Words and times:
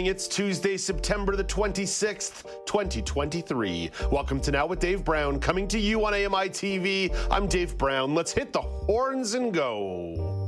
Morning. 0.00 0.10
It's 0.10 0.26
Tuesday, 0.26 0.78
September 0.78 1.36
the 1.36 1.44
26th, 1.44 2.64
2023. 2.64 3.90
Welcome 4.10 4.40
to 4.40 4.50
Now 4.50 4.64
with 4.64 4.78
Dave 4.78 5.04
Brown, 5.04 5.38
coming 5.38 5.68
to 5.68 5.78
you 5.78 6.06
on 6.06 6.14
AMI 6.14 6.48
TV. 6.48 7.14
I'm 7.30 7.46
Dave 7.46 7.76
Brown. 7.76 8.14
Let's 8.14 8.32
hit 8.32 8.50
the 8.50 8.62
horns 8.62 9.34
and 9.34 9.52
go. 9.52 10.46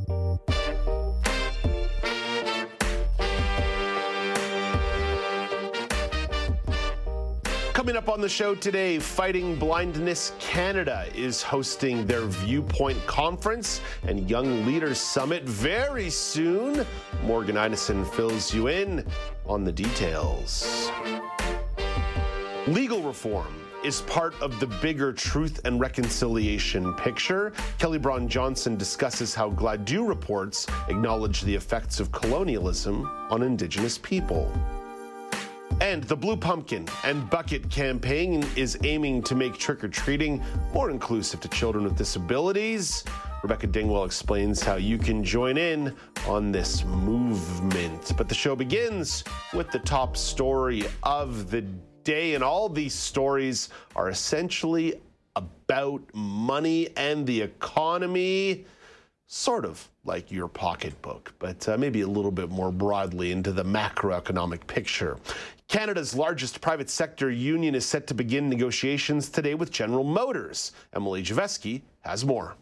Coming 7.83 7.97
up 7.97 8.09
on 8.09 8.21
the 8.21 8.29
show 8.29 8.55
today, 8.55 9.01
Fighting 9.01 9.57
Blindness 9.57 10.33
Canada 10.39 11.07
is 11.17 11.43
hosting 11.43 12.07
their 12.07 12.23
Viewpoint 12.27 13.05
Conference 13.07 13.81
and 14.05 14.31
Young 14.31 14.65
Leaders 14.65 15.01
Summit 15.01 15.43
very 15.43 16.09
soon. 16.09 16.87
Morgan 17.25 17.57
Ineson 17.57 18.09
fills 18.15 18.55
you 18.55 18.69
in 18.69 19.05
on 19.47 19.65
the 19.65 19.73
details. 19.73 20.91
Legal 22.67 23.03
reform 23.03 23.63
is 23.85 24.03
part 24.03 24.41
of 24.41 24.61
the 24.61 24.67
bigger 24.67 25.13
truth 25.13 25.61
and 25.65 25.81
reconciliation 25.81 26.95
picture. 26.95 27.53
Kelly 27.79 27.99
Bron 27.99 28.29
Johnson 28.29 28.77
discusses 28.77 29.35
how 29.35 29.51
Gladue 29.51 30.07
reports 30.07 30.67
acknowledge 30.89 31.43
the 31.43 31.55
effects 31.55 31.99
of 31.99 32.13
colonialism 32.13 33.05
on 33.31 33.43
Indigenous 33.43 33.99
people. 33.99 34.53
And 35.83 36.05
the 36.05 36.15
Blue 36.15 36.37
Pumpkin 36.37 36.87
and 37.03 37.29
Bucket 37.29 37.69
campaign 37.69 38.47
is 38.55 38.79
aiming 38.85 39.21
to 39.25 39.35
make 39.35 39.59
trick 39.59 39.83
or 39.83 39.89
treating 39.89 40.41
more 40.73 40.91
inclusive 40.91 41.41
to 41.41 41.49
children 41.49 41.83
with 41.83 41.97
disabilities. 41.97 43.03
Rebecca 43.43 43.67
Dingwell 43.67 44.07
explains 44.07 44.63
how 44.63 44.77
you 44.77 44.97
can 44.97 45.25
join 45.25 45.59
in 45.59 45.93
on 46.29 46.53
this 46.53 46.85
movement. 46.85 48.13
But 48.17 48.29
the 48.29 48.35
show 48.35 48.55
begins 48.55 49.25
with 49.53 49.73
the 49.73 49.81
top 49.81 50.17
story 50.17 50.85
of 51.03 51.51
the 51.51 51.63
day, 52.05 52.37
and 52.37 52.45
all 52.45 52.69
these 52.69 52.95
stories 52.95 53.69
are 53.97 54.09
essentially 54.09 54.95
about 55.35 56.01
money 56.15 56.91
and 56.97 57.27
the 57.27 57.41
economy 57.41 58.67
sort 59.27 59.65
of 59.65 59.89
like 60.05 60.31
your 60.31 60.47
pocketbook, 60.47 61.33
but 61.39 61.67
uh, 61.69 61.77
maybe 61.79 62.03
a 62.03 62.07
little 62.07 62.31
bit 62.31 62.51
more 62.51 62.71
broadly 62.71 63.33
into 63.33 63.51
the 63.51 63.65
macroeconomic 63.65 64.67
picture. 64.67 65.17
Canada's 65.69 66.15
largest 66.15 66.61
private 66.61 66.91
sector 66.91 67.31
union 67.31 67.75
is 67.75 67.87
set 67.87 68.07
to 68.07 68.15
begin 68.15 68.49
negotiations 68.49 69.29
today 69.29 69.55
with 69.55 69.71
General 69.71 70.05
Motors. 70.05 70.73
Emily 70.95 71.23
Javeski 71.23 71.83
has 72.01 72.25
more. 72.25 72.57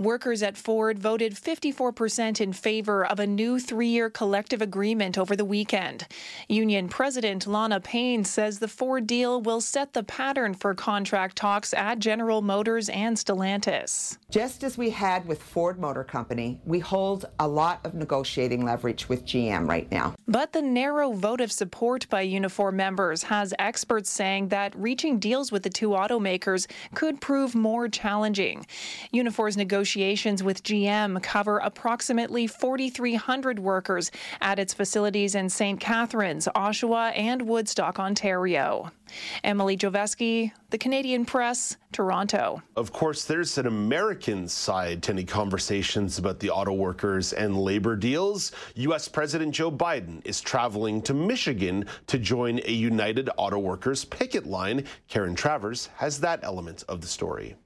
Workers 0.00 0.42
at 0.42 0.56
Ford 0.56 0.98
voted 0.98 1.34
54% 1.34 2.40
in 2.40 2.54
favor 2.54 3.04
of 3.04 3.20
a 3.20 3.26
new 3.26 3.60
three 3.60 3.88
year 3.88 4.08
collective 4.08 4.62
agreement 4.62 5.18
over 5.18 5.36
the 5.36 5.44
weekend. 5.44 6.06
Union 6.48 6.88
President 6.88 7.46
Lana 7.46 7.80
Payne 7.80 8.24
says 8.24 8.60
the 8.60 8.66
Ford 8.66 9.06
deal 9.06 9.42
will 9.42 9.60
set 9.60 9.92
the 9.92 10.02
pattern 10.02 10.54
for 10.54 10.74
contract 10.74 11.36
talks 11.36 11.74
at 11.74 11.98
General 11.98 12.40
Motors 12.40 12.88
and 12.88 13.14
Stellantis. 13.18 14.16
Just 14.30 14.64
as 14.64 14.78
we 14.78 14.88
had 14.88 15.26
with 15.26 15.42
Ford 15.42 15.78
Motor 15.78 16.04
Company, 16.04 16.62
we 16.64 16.78
hold 16.78 17.26
a 17.38 17.46
lot 17.46 17.84
of 17.84 17.92
negotiating 17.92 18.64
leverage 18.64 19.06
with 19.06 19.26
GM 19.26 19.68
right 19.68 19.90
now. 19.92 20.14
But 20.26 20.54
the 20.54 20.62
narrow 20.62 21.12
vote 21.12 21.42
of 21.42 21.52
support 21.52 22.08
by 22.08 22.26
Unifor 22.26 22.72
members 22.72 23.24
has 23.24 23.52
experts 23.58 24.08
saying 24.08 24.48
that 24.48 24.74
reaching 24.74 25.18
deals 25.18 25.52
with 25.52 25.62
the 25.62 25.68
two 25.68 25.90
automakers 25.90 26.66
could 26.94 27.20
prove 27.20 27.54
more 27.54 27.86
challenging. 27.86 28.64
Unifor's 29.12 29.58
negotiations 29.58 29.89
negotiations 29.96 30.40
with 30.40 30.62
GM 30.62 31.20
cover 31.20 31.58
approximately 31.58 32.46
4,300 32.46 33.58
workers 33.58 34.12
at 34.40 34.60
its 34.60 34.72
facilities 34.72 35.34
in 35.34 35.48
St. 35.48 35.80
Catharines, 35.80 36.46
Oshawa, 36.54 37.12
and 37.16 37.42
Woodstock, 37.42 37.98
Ontario. 37.98 38.92
Emily 39.42 39.76
Joveski, 39.76 40.52
The 40.70 40.78
Canadian 40.78 41.24
Press, 41.24 41.76
Toronto. 41.90 42.62
Of 42.76 42.92
course, 42.92 43.24
there's 43.24 43.58
an 43.58 43.66
American 43.66 44.46
side 44.46 45.02
to 45.02 45.12
any 45.12 45.24
conversations 45.24 46.18
about 46.18 46.38
the 46.38 46.50
auto 46.50 46.72
workers 46.72 47.32
and 47.32 47.58
labor 47.58 47.96
deals. 47.96 48.52
U.S. 48.76 49.08
President 49.08 49.52
Joe 49.52 49.72
Biden 49.72 50.24
is 50.24 50.40
traveling 50.40 51.02
to 51.02 51.14
Michigan 51.14 51.86
to 52.06 52.18
join 52.18 52.60
a 52.64 52.72
United 52.72 53.28
Auto 53.36 53.58
Workers 53.58 54.04
picket 54.04 54.46
line. 54.46 54.84
Karen 55.08 55.34
Travers 55.34 55.88
has 55.96 56.20
that 56.20 56.38
element 56.44 56.84
of 56.88 57.00
the 57.00 57.08
story. 57.08 57.56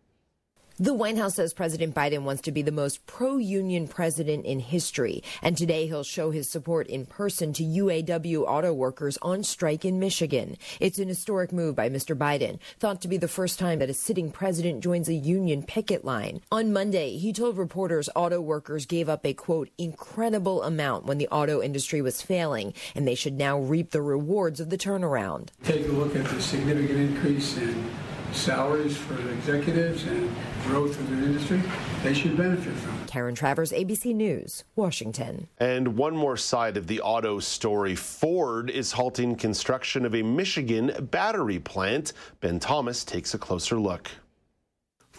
The 0.81 0.93
White 0.93 1.17
House 1.17 1.37
says 1.37 1.55
President 1.55 1.95
Biden 1.95 2.23
wants 2.23 2.43
to 2.43 2.51
be 2.51 2.61
the 2.61 2.73
most 2.73 3.07
pro 3.07 3.37
union 3.37 3.87
president 3.87 4.45
in 4.45 4.59
history, 4.59 5.23
and 5.41 5.57
today 5.57 5.87
he'll 5.87 6.03
show 6.03 6.33
his 6.33 6.51
support 6.51 6.89
in 6.89 7.07
person 7.07 7.53
to 7.53 7.63
UAW 7.63 8.43
auto 8.43 8.73
workers 8.73 9.17
on 9.23 9.45
strike 9.45 9.85
in 9.85 10.01
Michigan. 10.01 10.57
It's 10.81 10.99
an 10.99 11.07
historic 11.07 11.53
move 11.53 11.77
by 11.77 11.89
Mr. 11.91 12.17
Biden, 12.17 12.59
thought 12.81 13.01
to 13.03 13.09
be 13.09 13.17
the 13.17 13.29
first 13.29 13.61
time 13.61 13.79
that 13.79 13.89
a 13.89 13.95
sitting 13.95 14.33
president 14.33 14.83
joins 14.83 15.09
a 15.09 15.15
union 15.15 15.63
picket 15.63 16.05
line. 16.05 16.41
On 16.51 16.73
Monday, 16.73 17.19
he 17.19 17.33
told 17.33 17.57
reporters 17.57 18.09
auto 18.17 18.41
workers 18.41 18.85
gave 18.85 19.09
up 19.09 19.25
a 19.25 19.33
quote, 19.33 19.71
incredible 19.79 20.65
amount 20.65 21.07
when 21.07 21.19
the 21.19 21.29
auto 21.29 21.63
industry 21.63 22.03
was 22.03 22.21
failing, 22.21 22.75
and 22.97 23.07
they 23.07 23.15
should 23.15 23.35
now 23.35 23.61
reap 23.61 23.93
the 23.93 24.03
rewards 24.03 24.59
of 24.59 24.71
the 24.71 24.79
turnaround. 24.79 25.51
Take 25.63 25.87
a 25.87 25.93
look 25.93 26.17
at 26.17 26.25
the 26.25 26.43
significant 26.43 26.99
increase 26.99 27.57
in 27.59 27.89
salaries 28.35 28.97
for 28.97 29.19
executives 29.31 30.05
and 30.05 30.31
growth 30.65 30.99
of 30.99 31.11
the 31.11 31.17
industry, 31.17 31.63
they 32.03 32.15
should 32.15 32.37
benefit 32.37 32.73
from. 32.75 33.07
Karen 33.07 33.35
Travers, 33.35 33.73
ABC 33.73 34.15
News, 34.15 34.65
Washington. 34.77 35.49
And 35.59 35.97
one 35.97 36.17
more 36.17 36.37
side 36.37 36.77
of 36.77 36.87
the 36.87 37.01
auto 37.01 37.39
story 37.39 37.95
Ford 37.95 38.71
is 38.71 38.93
halting 38.93 39.37
construction 39.37 40.05
of 40.05 40.15
a 40.15 40.23
Michigan 40.23 40.93
battery 41.11 41.59
plant. 41.59 42.13
Ben 42.41 42.59
Thomas 42.59 43.05
takes 43.05 43.35
a 43.35 43.39
closer 43.39 43.79
look. 43.79 44.11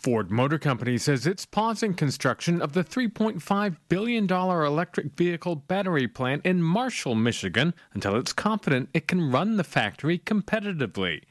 Ford 0.05 0.29
Motor 0.29 0.59
Company 0.59 0.99
says 0.99 1.25
it's 1.25 1.47
pausing 1.47 1.95
construction 1.95 2.61
of 2.61 2.73
the 2.73 2.83
$3.5 2.83 3.77
billion 3.89 4.29
electric 4.29 5.13
vehicle 5.13 5.55
battery 5.55 6.07
plant 6.07 6.45
in 6.45 6.61
Marshall, 6.61 7.15
Michigan, 7.15 7.73
until 7.91 8.15
it's 8.15 8.31
confident 8.31 8.89
it 8.93 9.07
can 9.07 9.31
run 9.31 9.57
the 9.57 9.63
factory 9.63 10.19
competitively. 10.19 11.21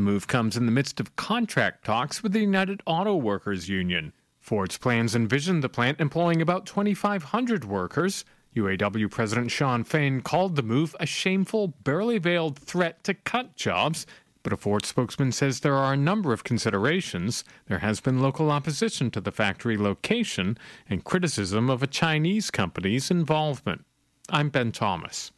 The 0.00 0.06
move 0.06 0.26
comes 0.26 0.56
in 0.56 0.64
the 0.64 0.72
midst 0.72 0.98
of 0.98 1.14
contract 1.16 1.84
talks 1.84 2.22
with 2.22 2.32
the 2.32 2.40
United 2.40 2.80
Auto 2.86 3.14
Workers 3.14 3.68
Union. 3.68 4.14
Ford's 4.38 4.78
plans 4.78 5.14
envision 5.14 5.60
the 5.60 5.68
plant 5.68 6.00
employing 6.00 6.40
about 6.40 6.64
2,500 6.64 7.66
workers. 7.66 8.24
UAW 8.56 9.10
President 9.10 9.50
Shawn 9.50 9.84
Fain 9.84 10.22
called 10.22 10.56
the 10.56 10.62
move 10.62 10.96
a 10.98 11.04
shameful, 11.04 11.74
barely 11.84 12.16
veiled 12.16 12.58
threat 12.58 13.04
to 13.04 13.12
cut 13.12 13.56
jobs, 13.56 14.06
but 14.42 14.54
a 14.54 14.56
Ford 14.56 14.86
spokesman 14.86 15.32
says 15.32 15.60
there 15.60 15.76
are 15.76 15.92
a 15.92 15.98
number 15.98 16.32
of 16.32 16.44
considerations. 16.44 17.44
There 17.66 17.80
has 17.80 18.00
been 18.00 18.22
local 18.22 18.50
opposition 18.50 19.10
to 19.10 19.20
the 19.20 19.30
factory 19.30 19.76
location 19.76 20.56
and 20.88 21.04
criticism 21.04 21.68
of 21.68 21.82
a 21.82 21.86
Chinese 21.86 22.50
company's 22.50 23.10
involvement. 23.10 23.84
I'm 24.30 24.48
Ben 24.48 24.72
Thomas. 24.72 25.30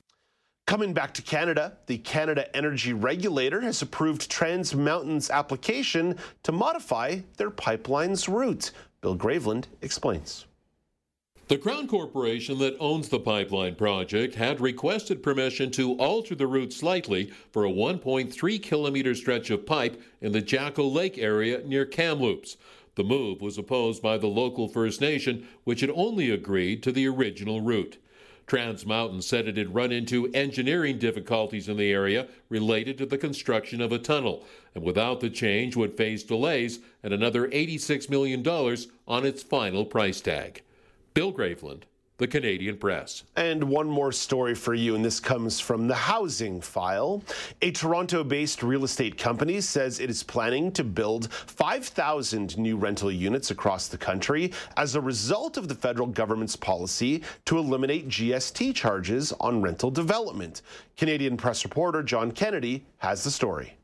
Coming 0.66 0.94
back 0.94 1.12
to 1.14 1.22
Canada, 1.22 1.76
the 1.86 1.98
Canada 1.98 2.54
Energy 2.56 2.92
Regulator 2.92 3.60
has 3.60 3.82
approved 3.82 4.30
Trans 4.30 4.74
Mountain's 4.74 5.28
application 5.28 6.16
to 6.44 6.52
modify 6.52 7.20
their 7.36 7.50
pipeline's 7.50 8.28
route. 8.28 8.70
Bill 9.00 9.16
Graveland 9.16 9.66
explains. 9.82 10.46
The 11.48 11.58
Crown 11.58 11.88
Corporation 11.88 12.58
that 12.60 12.76
owns 12.78 13.08
the 13.08 13.18
pipeline 13.18 13.74
project 13.74 14.36
had 14.36 14.60
requested 14.60 15.22
permission 15.22 15.70
to 15.72 15.94
alter 15.94 16.34
the 16.34 16.46
route 16.46 16.72
slightly 16.72 17.30
for 17.50 17.66
a 17.66 17.70
1.3 17.70 18.62
kilometer 18.62 19.14
stretch 19.14 19.50
of 19.50 19.66
pipe 19.66 20.00
in 20.22 20.32
the 20.32 20.40
Jacko 20.40 20.86
Lake 20.86 21.18
area 21.18 21.60
near 21.66 21.84
Kamloops. 21.84 22.56
The 22.94 23.04
move 23.04 23.42
was 23.42 23.58
opposed 23.58 24.00
by 24.00 24.16
the 24.16 24.28
local 24.28 24.68
First 24.68 25.00
Nation, 25.00 25.46
which 25.64 25.80
had 25.80 25.90
only 25.90 26.30
agreed 26.30 26.82
to 26.84 26.92
the 26.92 27.08
original 27.08 27.60
route. 27.60 27.98
Trans 28.46 28.84
Mountain 28.84 29.22
said 29.22 29.48
it 29.48 29.56
had 29.56 29.74
run 29.74 29.92
into 29.92 30.30
engineering 30.32 30.98
difficulties 30.98 31.68
in 31.68 31.76
the 31.76 31.92
area 31.92 32.28
related 32.48 32.98
to 32.98 33.06
the 33.06 33.18
construction 33.18 33.80
of 33.80 33.92
a 33.92 33.98
tunnel, 33.98 34.44
and 34.74 34.84
without 34.84 35.20
the 35.20 35.30
change 35.30 35.76
would 35.76 35.96
face 35.96 36.22
delays 36.22 36.80
and 37.02 37.14
another 37.14 37.48
$86 37.48 38.10
million 38.10 38.46
on 39.08 39.24
its 39.24 39.42
final 39.42 39.84
price 39.84 40.20
tag. 40.20 40.62
Bill 41.14 41.32
Graveland, 41.32 41.84
the 42.22 42.28
Canadian 42.28 42.76
Press. 42.76 43.24
And 43.34 43.64
one 43.64 43.88
more 43.88 44.12
story 44.12 44.54
for 44.54 44.74
you, 44.74 44.94
and 44.94 45.04
this 45.04 45.18
comes 45.18 45.58
from 45.58 45.88
the 45.88 45.94
Housing 45.94 46.60
File. 46.60 47.20
A 47.62 47.72
Toronto 47.72 48.22
based 48.22 48.62
real 48.62 48.84
estate 48.84 49.18
company 49.18 49.60
says 49.60 49.98
it 49.98 50.08
is 50.08 50.22
planning 50.22 50.70
to 50.72 50.84
build 50.84 51.32
5,000 51.32 52.56
new 52.56 52.76
rental 52.76 53.10
units 53.10 53.50
across 53.50 53.88
the 53.88 53.98
country 53.98 54.52
as 54.76 54.94
a 54.94 55.00
result 55.00 55.56
of 55.56 55.66
the 55.66 55.74
federal 55.74 56.06
government's 56.06 56.54
policy 56.54 57.24
to 57.46 57.58
eliminate 57.58 58.08
GST 58.08 58.72
charges 58.76 59.32
on 59.40 59.60
rental 59.60 59.90
development. 59.90 60.62
Canadian 60.96 61.36
Press 61.36 61.64
reporter 61.64 62.04
John 62.04 62.30
Kennedy 62.30 62.84
has 62.98 63.24
the 63.24 63.32
story. 63.32 63.74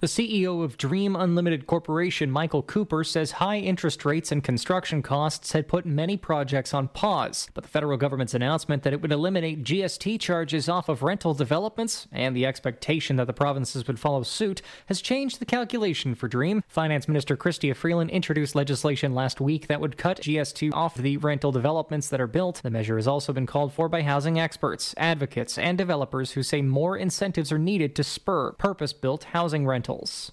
The 0.00 0.06
CEO 0.06 0.64
of 0.64 0.78
Dream 0.78 1.14
Unlimited 1.14 1.66
Corporation, 1.66 2.30
Michael 2.30 2.62
Cooper, 2.62 3.04
says 3.04 3.32
high 3.32 3.58
interest 3.58 4.06
rates 4.06 4.32
and 4.32 4.42
construction 4.42 5.02
costs 5.02 5.52
had 5.52 5.68
put 5.68 5.84
many 5.84 6.16
projects 6.16 6.72
on 6.72 6.88
pause. 6.88 7.50
But 7.52 7.64
the 7.64 7.68
federal 7.68 7.98
government's 7.98 8.32
announcement 8.32 8.82
that 8.82 8.94
it 8.94 9.02
would 9.02 9.12
eliminate 9.12 9.62
GST 9.62 10.18
charges 10.18 10.70
off 10.70 10.88
of 10.88 11.02
rental 11.02 11.34
developments 11.34 12.08
and 12.12 12.34
the 12.34 12.46
expectation 12.46 13.16
that 13.16 13.26
the 13.26 13.34
provinces 13.34 13.86
would 13.86 14.00
follow 14.00 14.22
suit 14.22 14.62
has 14.86 15.02
changed 15.02 15.38
the 15.38 15.44
calculation 15.44 16.14
for 16.14 16.28
Dream. 16.28 16.64
Finance 16.66 17.06
Minister 17.06 17.36
Chrystia 17.36 17.76
Freeland 17.76 18.08
introduced 18.08 18.54
legislation 18.54 19.14
last 19.14 19.38
week 19.38 19.66
that 19.66 19.82
would 19.82 19.98
cut 19.98 20.22
GST 20.22 20.72
off 20.72 20.94
the 20.94 21.18
rental 21.18 21.52
developments 21.52 22.08
that 22.08 22.22
are 22.22 22.26
built. 22.26 22.62
The 22.62 22.70
measure 22.70 22.96
has 22.96 23.06
also 23.06 23.34
been 23.34 23.44
called 23.44 23.74
for 23.74 23.86
by 23.86 24.00
housing 24.00 24.40
experts, 24.40 24.94
advocates, 24.96 25.58
and 25.58 25.76
developers 25.76 26.32
who 26.32 26.42
say 26.42 26.62
more 26.62 26.96
incentives 26.96 27.52
are 27.52 27.58
needed 27.58 27.94
to 27.96 28.02
spur 28.02 28.52
purpose 28.52 28.94
built 28.94 29.24
housing 29.24 29.66
rentals 29.66 29.89
rentals. 29.90 30.32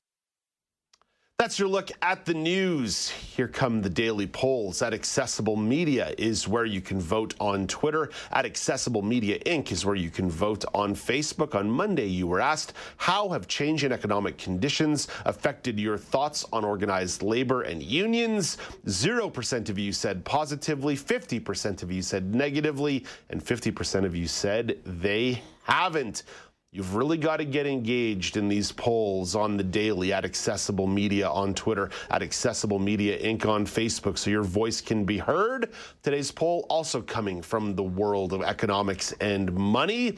That's 1.40 1.60
your 1.60 1.68
look 1.68 1.92
at 2.02 2.26
the 2.26 2.34
news. 2.34 3.10
Here 3.10 3.48
come 3.48 3.84
the 3.84 3.92
daily 3.92 4.26
polls. 4.26 4.82
At 4.82 4.96
Accessible 4.96 5.56
Media 5.56 6.16
is 6.18 6.48
where 6.48 6.66
you 6.66 6.82
can 6.82 7.00
vote 7.00 7.36
on 7.40 7.68
Twitter. 7.68 8.10
At 8.32 8.48
Accessible 8.48 9.04
Media 9.04 9.38
Inc. 9.46 9.72
is 9.72 9.86
where 9.86 9.96
you 9.96 10.10
can 10.10 10.32
vote 10.32 10.66
on 10.74 10.96
Facebook. 10.96 11.54
On 11.54 11.70
Monday, 11.70 12.08
you 12.08 12.26
were 12.26 12.42
asked, 12.42 12.74
How 12.98 13.30
have 13.30 13.48
changing 13.48 13.92
economic 13.92 14.40
conditions 14.40 15.10
affected 15.26 15.80
your 15.80 16.00
thoughts 16.00 16.44
on 16.52 16.66
organized 16.66 17.22
labor 17.22 17.62
and 17.62 17.84
unions? 17.84 18.58
0% 18.88 19.70
of 19.70 19.78
you 19.78 19.94
said 19.94 20.26
positively, 20.26 20.98
50% 20.98 21.84
of 21.84 21.92
you 21.92 22.02
said 22.02 22.34
negatively, 22.34 23.06
and 23.30 23.46
50% 23.46 24.06
of 24.06 24.16
you 24.16 24.28
said 24.28 24.80
they 24.86 25.44
haven't. 25.66 26.24
You've 26.74 26.96
really 26.96 27.18
got 27.18 27.38
to 27.38 27.46
get 27.46 27.66
engaged 27.66 28.36
in 28.36 28.50
these 28.50 28.74
polls 28.74 29.36
on 29.36 29.56
the 29.56 29.64
daily 29.64 30.12
at 30.12 30.26
Accessible 30.26 30.86
Media 30.86 31.30
on 31.30 31.54
Twitter, 31.54 31.90
at 32.12 32.22
Accessible 32.22 32.78
Media 32.78 33.18
Inc. 33.20 33.46
on 33.46 33.66
Facebook, 33.66 34.18
so 34.18 34.30
your 34.30 34.44
voice 34.44 34.82
can 34.82 35.06
be 35.06 35.18
heard. 35.18 35.72
Today's 36.04 36.30
poll 36.30 36.66
also 36.70 37.02
coming 37.02 37.42
from 37.42 37.74
the 37.74 37.84
world 37.84 38.34
of 38.34 38.42
economics 38.42 39.14
and 39.22 39.54
money. 39.54 40.18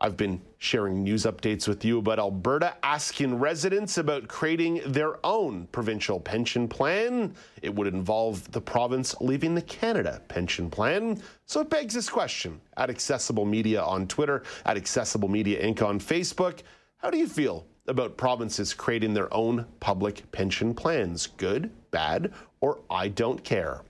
I've 0.00 0.16
been 0.16 0.42
sharing 0.58 1.04
news 1.04 1.24
updates 1.24 1.68
with 1.68 1.84
you 1.84 1.98
about 1.98 2.18
Alberta 2.18 2.76
asking 2.82 3.38
residents 3.38 3.96
about 3.96 4.26
creating 4.26 4.82
their 4.86 5.24
own 5.24 5.68
provincial 5.68 6.18
pension 6.18 6.66
plan. 6.66 7.32
It 7.62 7.72
would 7.72 7.86
involve 7.86 8.50
the 8.50 8.60
province 8.60 9.14
leaving 9.20 9.54
the 9.54 9.62
Canada 9.62 10.20
pension 10.26 10.68
plan. 10.68 11.22
So 11.46 11.60
it 11.60 11.70
begs 11.70 11.94
this 11.94 12.10
question 12.10 12.60
at 12.76 12.90
Accessible 12.90 13.44
Media 13.44 13.82
on 13.82 14.08
Twitter, 14.08 14.42
at 14.66 14.76
Accessible 14.76 15.28
Media 15.28 15.64
Inc. 15.64 15.80
on 15.80 16.00
Facebook. 16.00 16.62
How 16.96 17.08
do 17.08 17.16
you 17.16 17.28
feel 17.28 17.64
about 17.86 18.16
provinces 18.16 18.74
creating 18.74 19.14
their 19.14 19.32
own 19.32 19.64
public 19.78 20.30
pension 20.32 20.74
plans? 20.74 21.28
Good, 21.28 21.70
bad, 21.92 22.32
or 22.60 22.80
I 22.90 23.08
don't 23.08 23.44
care? 23.44 23.82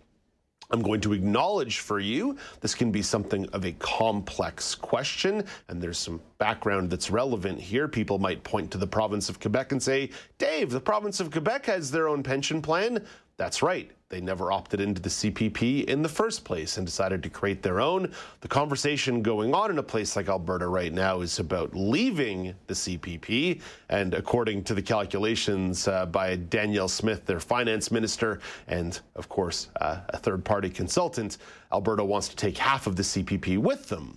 I'm 0.75 0.83
going 0.83 1.01
to 1.03 1.13
acknowledge 1.13 1.79
for 1.79 2.01
you 2.01 2.37
this 2.61 2.75
can 2.75 2.91
be 2.91 3.01
something 3.01 3.47
of 3.51 3.65
a 3.65 3.71
complex 3.79 4.75
question, 4.75 5.45
and 5.69 5.81
there's 5.81 5.99
some 5.99 6.21
background 6.39 6.91
that's 6.91 7.13
relevant 7.13 7.61
here. 7.61 7.87
People 7.87 8.19
might 8.19 8.43
point 8.43 8.73
to 8.73 8.79
the 8.79 8.87
province 8.87 9.29
of 9.29 9.39
Quebec 9.39 9.71
and 9.71 9.81
say, 9.81 10.11
Dave, 10.37 10.71
the 10.71 10.81
province 10.81 11.21
of 11.21 11.31
Quebec 11.31 11.67
has 11.67 11.93
their 11.93 12.09
own 12.09 12.25
pension 12.25 12.61
plan. 12.61 13.07
That's 13.37 13.63
right. 13.63 13.89
They 14.15 14.21
never 14.21 14.53
opted 14.53 14.81
into 14.81 15.03
the 15.03 15.09
CPP 15.09 15.87
in 15.87 16.01
the 16.01 16.09
first 16.09 16.45
place 16.45 16.77
and 16.77 16.87
decided 16.87 17.21
to 17.25 17.29
create 17.29 17.65
their 17.65 17.81
own. 17.81 18.13
The 18.43 18.47
conversation 18.47 19.23
going 19.23 19.53
on 19.53 19.73
in 19.73 19.79
a 19.79 19.83
place 19.83 20.15
like 20.15 20.29
Alberta 20.29 20.69
right 20.69 20.93
now 20.93 21.21
is 21.21 21.41
about 21.41 21.75
leaving 21.75 22.55
the 22.69 22.75
CPP. 22.75 23.61
And 23.89 24.15
according 24.15 24.63
to 24.65 24.75
the 24.75 24.83
calculations 24.83 25.89
uh, 25.89 26.07
by 26.07 26.37
Danielle 26.37 26.87
Smith, 26.87 27.27
their 27.27 27.41
finance 27.41 27.91
minister, 27.91 28.39
and 28.69 29.01
of 29.17 29.29
course, 29.29 29.71
uh, 29.81 30.03
a 30.11 30.17
third 30.17 30.45
party 30.45 30.71
consultant, 30.71 31.39
Alberta 31.73 32.05
wants 32.05 32.29
to 32.29 32.37
take 32.37 32.57
half 32.57 32.87
of 32.87 32.95
the 32.95 33.03
CPP 33.03 33.59
with 33.59 33.89
them 33.89 34.17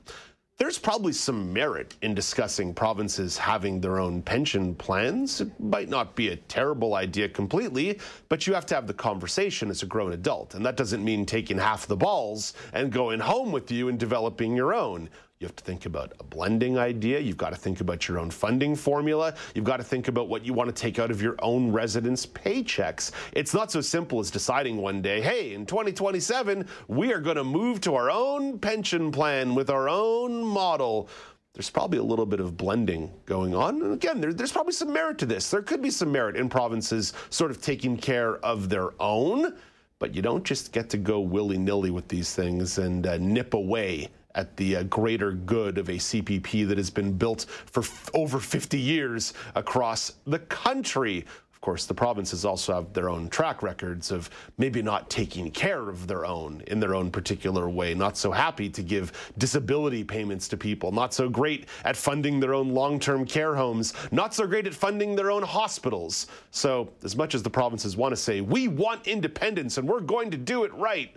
there's 0.57 0.79
probably 0.79 1.13
some 1.13 1.53
merit 1.53 1.95
in 2.01 2.15
discussing 2.15 2.73
provinces 2.73 3.37
having 3.37 3.79
their 3.79 3.99
own 3.99 4.23
pension 4.23 4.73
plans. 4.73 5.39
It 5.39 5.59
might 5.59 5.87
not 5.87 6.15
be 6.15 6.29
a 6.29 6.35
terrible 6.35 6.95
idea 6.95 7.29
completely, 7.29 7.99
but 8.27 8.47
you 8.47 8.55
have 8.55 8.65
to 8.67 8.75
have 8.75 8.87
the 8.87 8.93
conversation 8.93 9.69
as 9.69 9.83
a 9.83 9.85
grown 9.85 10.13
adult. 10.13 10.55
And 10.55 10.65
that 10.65 10.75
doesn't 10.75 11.03
mean 11.03 11.27
taking 11.27 11.59
half 11.59 11.85
the 11.85 11.95
balls 11.95 12.53
and 12.73 12.91
going 12.91 13.19
home 13.19 13.51
with 13.51 13.69
you 13.71 13.89
and 13.89 13.99
developing 13.99 14.55
your 14.55 14.73
own. 14.73 15.09
You 15.39 15.45
have 15.45 15.55
to 15.57 15.63
think 15.63 15.85
about 15.85 16.13
a 16.19 16.23
blending 16.23 16.79
idea. 16.79 17.19
You've 17.19 17.37
got 17.37 17.51
to 17.51 17.55
think 17.55 17.79
about 17.79 18.07
your 18.07 18.17
own 18.17 18.31
funding 18.31 18.75
formula. 18.75 19.35
You've 19.53 19.65
got 19.65 19.77
to 19.77 19.83
think 19.83 20.07
about 20.07 20.29
what 20.29 20.43
you 20.43 20.51
want 20.51 20.67
to 20.67 20.73
take 20.73 20.97
out 20.97 21.11
of 21.11 21.21
your 21.21 21.35
own 21.43 21.71
residents' 21.71 22.25
paychecks. 22.25 23.11
It's 23.33 23.53
not 23.53 23.71
so 23.71 23.79
simple 23.79 24.19
as 24.19 24.31
deciding 24.31 24.77
one 24.77 24.99
day, 24.99 25.21
hey, 25.21 25.53
in 25.53 25.67
2027, 25.67 26.65
we 26.87 27.13
are 27.13 27.19
going 27.19 27.35
to 27.35 27.43
move 27.43 27.81
to 27.81 27.93
our 27.93 28.09
own 28.09 28.57
pension 28.57 29.11
plan 29.11 29.53
with 29.53 29.69
our 29.69 29.87
own 29.87 30.43
model. 30.43 31.07
There's 31.53 31.69
probably 31.69 31.99
a 31.99 32.03
little 32.03 32.25
bit 32.25 32.39
of 32.39 32.57
blending 32.57 33.11
going 33.27 33.53
on. 33.53 33.83
And 33.83 33.93
again, 33.93 34.19
there, 34.19 34.33
there's 34.33 34.51
probably 34.51 34.73
some 34.73 34.91
merit 34.91 35.19
to 35.19 35.27
this. 35.27 35.51
There 35.51 35.61
could 35.61 35.83
be 35.83 35.91
some 35.91 36.11
merit 36.11 36.35
in 36.35 36.49
provinces 36.49 37.13
sort 37.29 37.51
of 37.51 37.61
taking 37.61 37.95
care 37.95 38.37
of 38.37 38.69
their 38.69 38.99
own, 38.99 39.55
but 39.99 40.15
you 40.15 40.23
don't 40.23 40.43
just 40.43 40.71
get 40.71 40.89
to 40.89 40.97
go 40.97 41.19
willy 41.19 41.59
nilly 41.59 41.91
with 41.91 42.07
these 42.07 42.33
things 42.33 42.79
and 42.79 43.05
uh, 43.05 43.17
nip 43.19 43.53
away 43.53 44.09
at 44.35 44.55
the 44.57 44.77
uh, 44.77 44.83
greater 44.83 45.31
good 45.31 45.77
of 45.77 45.89
a 45.89 45.93
CPP 45.93 46.67
that 46.67 46.77
has 46.77 46.89
been 46.89 47.13
built 47.13 47.45
for 47.65 47.81
f- 47.81 48.09
over 48.13 48.39
50 48.39 48.79
years 48.79 49.33
across 49.55 50.13
the 50.25 50.39
country. 50.39 51.25
Of 51.57 51.61
course, 51.61 51.85
the 51.87 51.93
provinces 51.95 52.45
also 52.45 52.75
have 52.75 52.93
their 52.93 53.09
own 53.09 53.29
track 53.29 53.63
records 53.63 54.11
of 54.11 54.29
maybe 54.59 54.83
not 54.83 55.09
taking 55.09 55.49
care 55.49 55.89
of 55.89 56.05
their 56.05 56.23
own 56.23 56.61
in 56.67 56.79
their 56.79 56.93
own 56.93 57.09
particular 57.09 57.67
way, 57.67 57.95
not 57.95 58.15
so 58.15 58.31
happy 58.31 58.69
to 58.69 58.83
give 58.83 59.11
disability 59.39 60.03
payments 60.03 60.47
to 60.49 60.55
people, 60.55 60.91
not 60.91 61.15
so 61.15 61.27
great 61.27 61.65
at 61.83 61.97
funding 61.97 62.39
their 62.39 62.53
own 62.53 62.75
long 62.75 62.99
term 62.99 63.25
care 63.25 63.55
homes, 63.55 63.95
not 64.11 64.35
so 64.35 64.45
great 64.45 64.67
at 64.67 64.73
funding 64.75 65.15
their 65.15 65.31
own 65.31 65.41
hospitals. 65.41 66.27
So, 66.51 66.89
as 67.03 67.15
much 67.15 67.33
as 67.33 67.41
the 67.41 67.49
provinces 67.49 67.97
want 67.97 68.11
to 68.11 68.17
say, 68.17 68.41
we 68.41 68.67
want 68.67 69.07
independence 69.07 69.79
and 69.79 69.89
we're 69.89 70.01
going 70.01 70.29
to 70.29 70.37
do 70.37 70.63
it 70.63 70.71
right, 70.75 71.15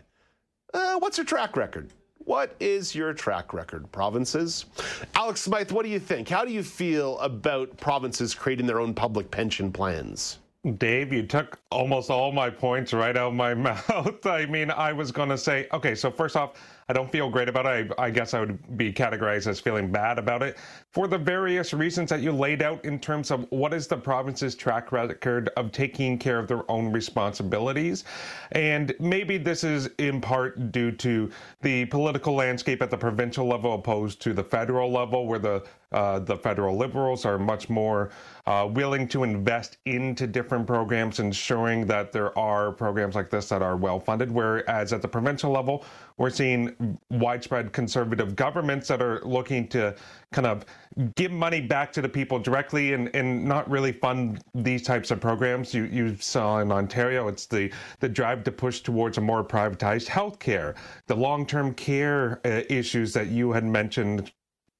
uh, 0.72 0.98
what's 1.00 1.16
their 1.16 1.26
track 1.26 1.54
record? 1.54 1.92
What 2.24 2.54
is 2.60 2.94
your 2.94 3.14
track 3.14 3.54
record, 3.54 3.90
provinces? 3.92 4.66
Alex 5.14 5.40
Smyth, 5.40 5.72
what 5.72 5.84
do 5.84 5.90
you 5.90 5.98
think? 5.98 6.28
How 6.28 6.44
do 6.44 6.52
you 6.52 6.62
feel 6.62 7.18
about 7.18 7.74
provinces 7.78 8.34
creating 8.34 8.66
their 8.66 8.78
own 8.78 8.92
public 8.92 9.30
pension 9.30 9.72
plans? 9.72 10.38
Dave, 10.76 11.14
you 11.14 11.22
took 11.22 11.58
almost 11.70 12.10
all 12.10 12.30
my 12.30 12.50
points 12.50 12.92
right 12.92 13.16
out 13.16 13.28
of 13.28 13.34
my 13.34 13.54
mouth. 13.88 14.26
I 14.26 14.44
mean, 14.44 14.70
I 14.70 14.92
was 14.92 15.10
going 15.10 15.30
to 15.30 15.38
say, 15.38 15.66
okay, 15.72 15.94
so 15.94 16.10
first 16.10 16.36
off, 16.36 16.60
I 16.90 16.92
don't 16.92 17.08
feel 17.08 17.30
great 17.30 17.48
about 17.48 17.66
it. 17.66 17.92
I, 17.96 18.06
I, 18.06 18.10
guess 18.10 18.34
I 18.34 18.40
would 18.40 18.76
be 18.76 18.92
categorized 18.92 19.46
as 19.46 19.60
feeling 19.60 19.92
bad 19.92 20.18
about 20.18 20.42
it 20.42 20.58
for 20.90 21.06
the 21.06 21.18
various 21.18 21.72
reasons 21.72 22.10
that 22.10 22.20
you 22.20 22.32
laid 22.32 22.62
out 22.62 22.84
in 22.84 22.98
terms 22.98 23.30
of 23.30 23.46
what 23.50 23.72
is 23.72 23.86
the 23.86 23.96
province's 23.96 24.56
track 24.56 24.90
record 24.90 25.50
of 25.56 25.70
taking 25.70 26.18
care 26.18 26.40
of 26.40 26.48
their 26.48 26.68
own 26.68 26.90
responsibilities. 26.90 28.02
And 28.50 28.92
maybe 28.98 29.38
this 29.38 29.62
is 29.62 29.88
in 29.98 30.20
part 30.20 30.72
due 30.72 30.90
to 30.90 31.30
the 31.62 31.84
political 31.84 32.34
landscape 32.34 32.82
at 32.82 32.90
the 32.90 32.98
provincial 32.98 33.46
level 33.46 33.72
opposed 33.74 34.20
to 34.22 34.32
the 34.32 34.42
federal 34.42 34.90
level, 34.90 35.28
where 35.28 35.38
the 35.38 35.62
uh, 35.92 36.20
the 36.20 36.36
federal 36.36 36.76
liberals 36.76 37.24
are 37.24 37.36
much 37.36 37.68
more 37.68 38.10
uh, 38.46 38.68
willing 38.70 39.08
to 39.08 39.24
invest 39.24 39.78
into 39.86 40.24
different 40.26 40.64
programs, 40.66 41.18
ensuring 41.18 41.84
that 41.86 42.12
there 42.12 42.36
are 42.38 42.70
programs 42.70 43.16
like 43.16 43.28
this 43.28 43.48
that 43.48 43.60
are 43.60 43.76
well 43.76 43.98
funded. 43.98 44.30
Whereas 44.30 44.92
at 44.92 45.02
the 45.02 45.08
provincial 45.08 45.50
level, 45.50 45.84
we're 46.20 46.28
seeing 46.28 46.98
widespread 47.08 47.72
conservative 47.72 48.36
governments 48.36 48.86
that 48.88 49.00
are 49.00 49.22
looking 49.24 49.66
to 49.66 49.96
kind 50.32 50.46
of 50.46 50.66
give 51.14 51.32
money 51.32 51.62
back 51.62 51.90
to 51.94 52.02
the 52.02 52.08
people 52.10 52.38
directly 52.38 52.92
and, 52.92 53.08
and 53.16 53.42
not 53.42 53.68
really 53.70 53.90
fund 53.90 54.44
these 54.54 54.82
types 54.82 55.10
of 55.10 55.18
programs. 55.18 55.72
You, 55.72 55.84
you 55.84 56.14
saw 56.16 56.58
in 56.58 56.70
Ontario, 56.72 57.28
it's 57.28 57.46
the, 57.46 57.72
the 58.00 58.08
drive 58.08 58.44
to 58.44 58.52
push 58.52 58.80
towards 58.80 59.16
a 59.16 59.22
more 59.22 59.42
privatized 59.42 60.08
healthcare, 60.08 60.76
the 61.06 61.16
long 61.16 61.46
term 61.46 61.72
care 61.72 62.42
uh, 62.44 62.64
issues 62.68 63.14
that 63.14 63.28
you 63.28 63.50
had 63.52 63.64
mentioned 63.64 64.30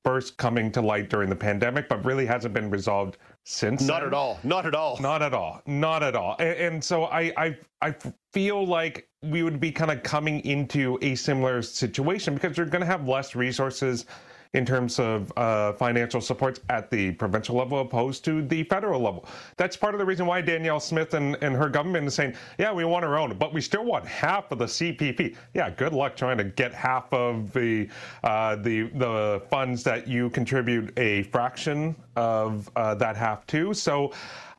first 0.05 0.37
coming 0.37 0.71
to 0.73 0.83
light 0.83 1.09
during 1.09 1.31
the 1.31 1.37
pandemic, 1.37 1.89
but 1.89 2.05
really 2.05 2.27
hasn't 2.27 2.53
been 2.53 2.69
resolved 2.69 3.17
since 3.50 3.83
not 3.83 4.00
then. 4.00 4.09
at 4.09 4.14
all. 4.14 4.38
Not 4.45 4.64
at 4.64 4.75
all. 4.75 4.97
Not 5.00 5.23
at 5.23 5.35
all. 5.35 5.61
Not 5.66 6.02
at 6.02 6.14
all. 6.14 6.37
And, 6.38 6.59
and 6.59 6.85
so 6.85 7.04
I, 7.04 7.33
I 7.37 7.57
i 7.83 7.95
feel 8.33 8.64
like 8.64 9.09
we 9.23 9.42
would 9.42 9.59
be 9.59 9.73
kind 9.73 9.90
of 9.90 10.02
coming 10.02 10.40
into 10.45 10.99
a 11.02 11.14
similar 11.16 11.61
situation 11.62 12.35
because 12.35 12.57
you're 12.57 12.66
going 12.66 12.80
to 12.80 12.87
have 12.87 13.09
less 13.09 13.35
resources 13.35 14.07
in 14.54 14.66
terms 14.66 14.99
of 14.99 15.33
uh, 15.37 15.73
financial 15.75 16.21
supports 16.21 16.61
at 16.71 16.90
the 16.90 17.12
provincial 17.12 17.57
level 17.57 17.80
opposed 17.80 18.25
to 18.25 18.42
the 18.42 18.64
federal 18.64 19.00
level. 19.00 19.25
That's 19.57 19.76
part 19.76 19.95
of 19.95 20.00
the 20.00 20.04
reason 20.04 20.26
why 20.26 20.40
Danielle 20.40 20.80
Smith 20.80 21.14
and, 21.14 21.37
and 21.40 21.54
her 21.54 21.69
government 21.69 22.07
is 22.09 22.14
saying, 22.14 22.35
yeah, 22.59 22.73
we 22.73 22.85
want 22.85 23.04
our 23.04 23.16
own, 23.16 23.37
but 23.38 23.52
we 23.54 23.61
still 23.61 23.85
want 23.85 24.07
half 24.07 24.50
of 24.50 24.59
the 24.59 24.66
CPP. 24.66 25.37
Yeah, 25.54 25.71
good 25.71 25.92
luck 25.92 26.16
trying 26.16 26.38
to 26.38 26.45
get 26.45 26.75
half 26.75 27.12
of 27.12 27.52
the 27.52 27.88
uh, 28.25 28.57
the 28.57 28.88
the 28.95 29.42
funds 29.50 29.85
that 29.85 30.09
you 30.09 30.30
contribute 30.30 30.92
a 30.99 31.23
fraction 31.25 31.95
of 32.16 32.69
uh, 32.75 32.95
that 32.97 33.16
half 33.16 33.47
to. 33.49 33.73
So 33.73 34.12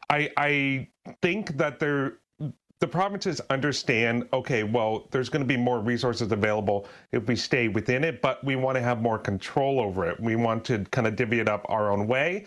I 0.09 0.29
I 0.37 0.87
think 1.21 1.57
that 1.57 1.79
there 1.79 2.19
the 2.81 2.87
provinces 2.87 3.39
understand 3.51 4.27
okay 4.33 4.63
well 4.63 5.07
there's 5.11 5.29
going 5.29 5.41
to 5.41 5.47
be 5.47 5.55
more 5.55 5.79
resources 5.79 6.31
available 6.31 6.87
if 7.11 7.25
we 7.27 7.35
stay 7.35 7.67
within 7.67 8.03
it 8.03 8.21
but 8.23 8.43
we 8.43 8.55
want 8.55 8.75
to 8.75 8.81
have 8.81 9.01
more 9.01 9.19
control 9.19 9.79
over 9.79 10.05
it. 10.09 10.19
We 10.19 10.35
want 10.35 10.65
to 10.65 10.79
kind 10.91 11.07
of 11.07 11.15
divvy 11.15 11.39
it 11.39 11.47
up 11.47 11.65
our 11.69 11.91
own 11.91 12.07
way. 12.07 12.45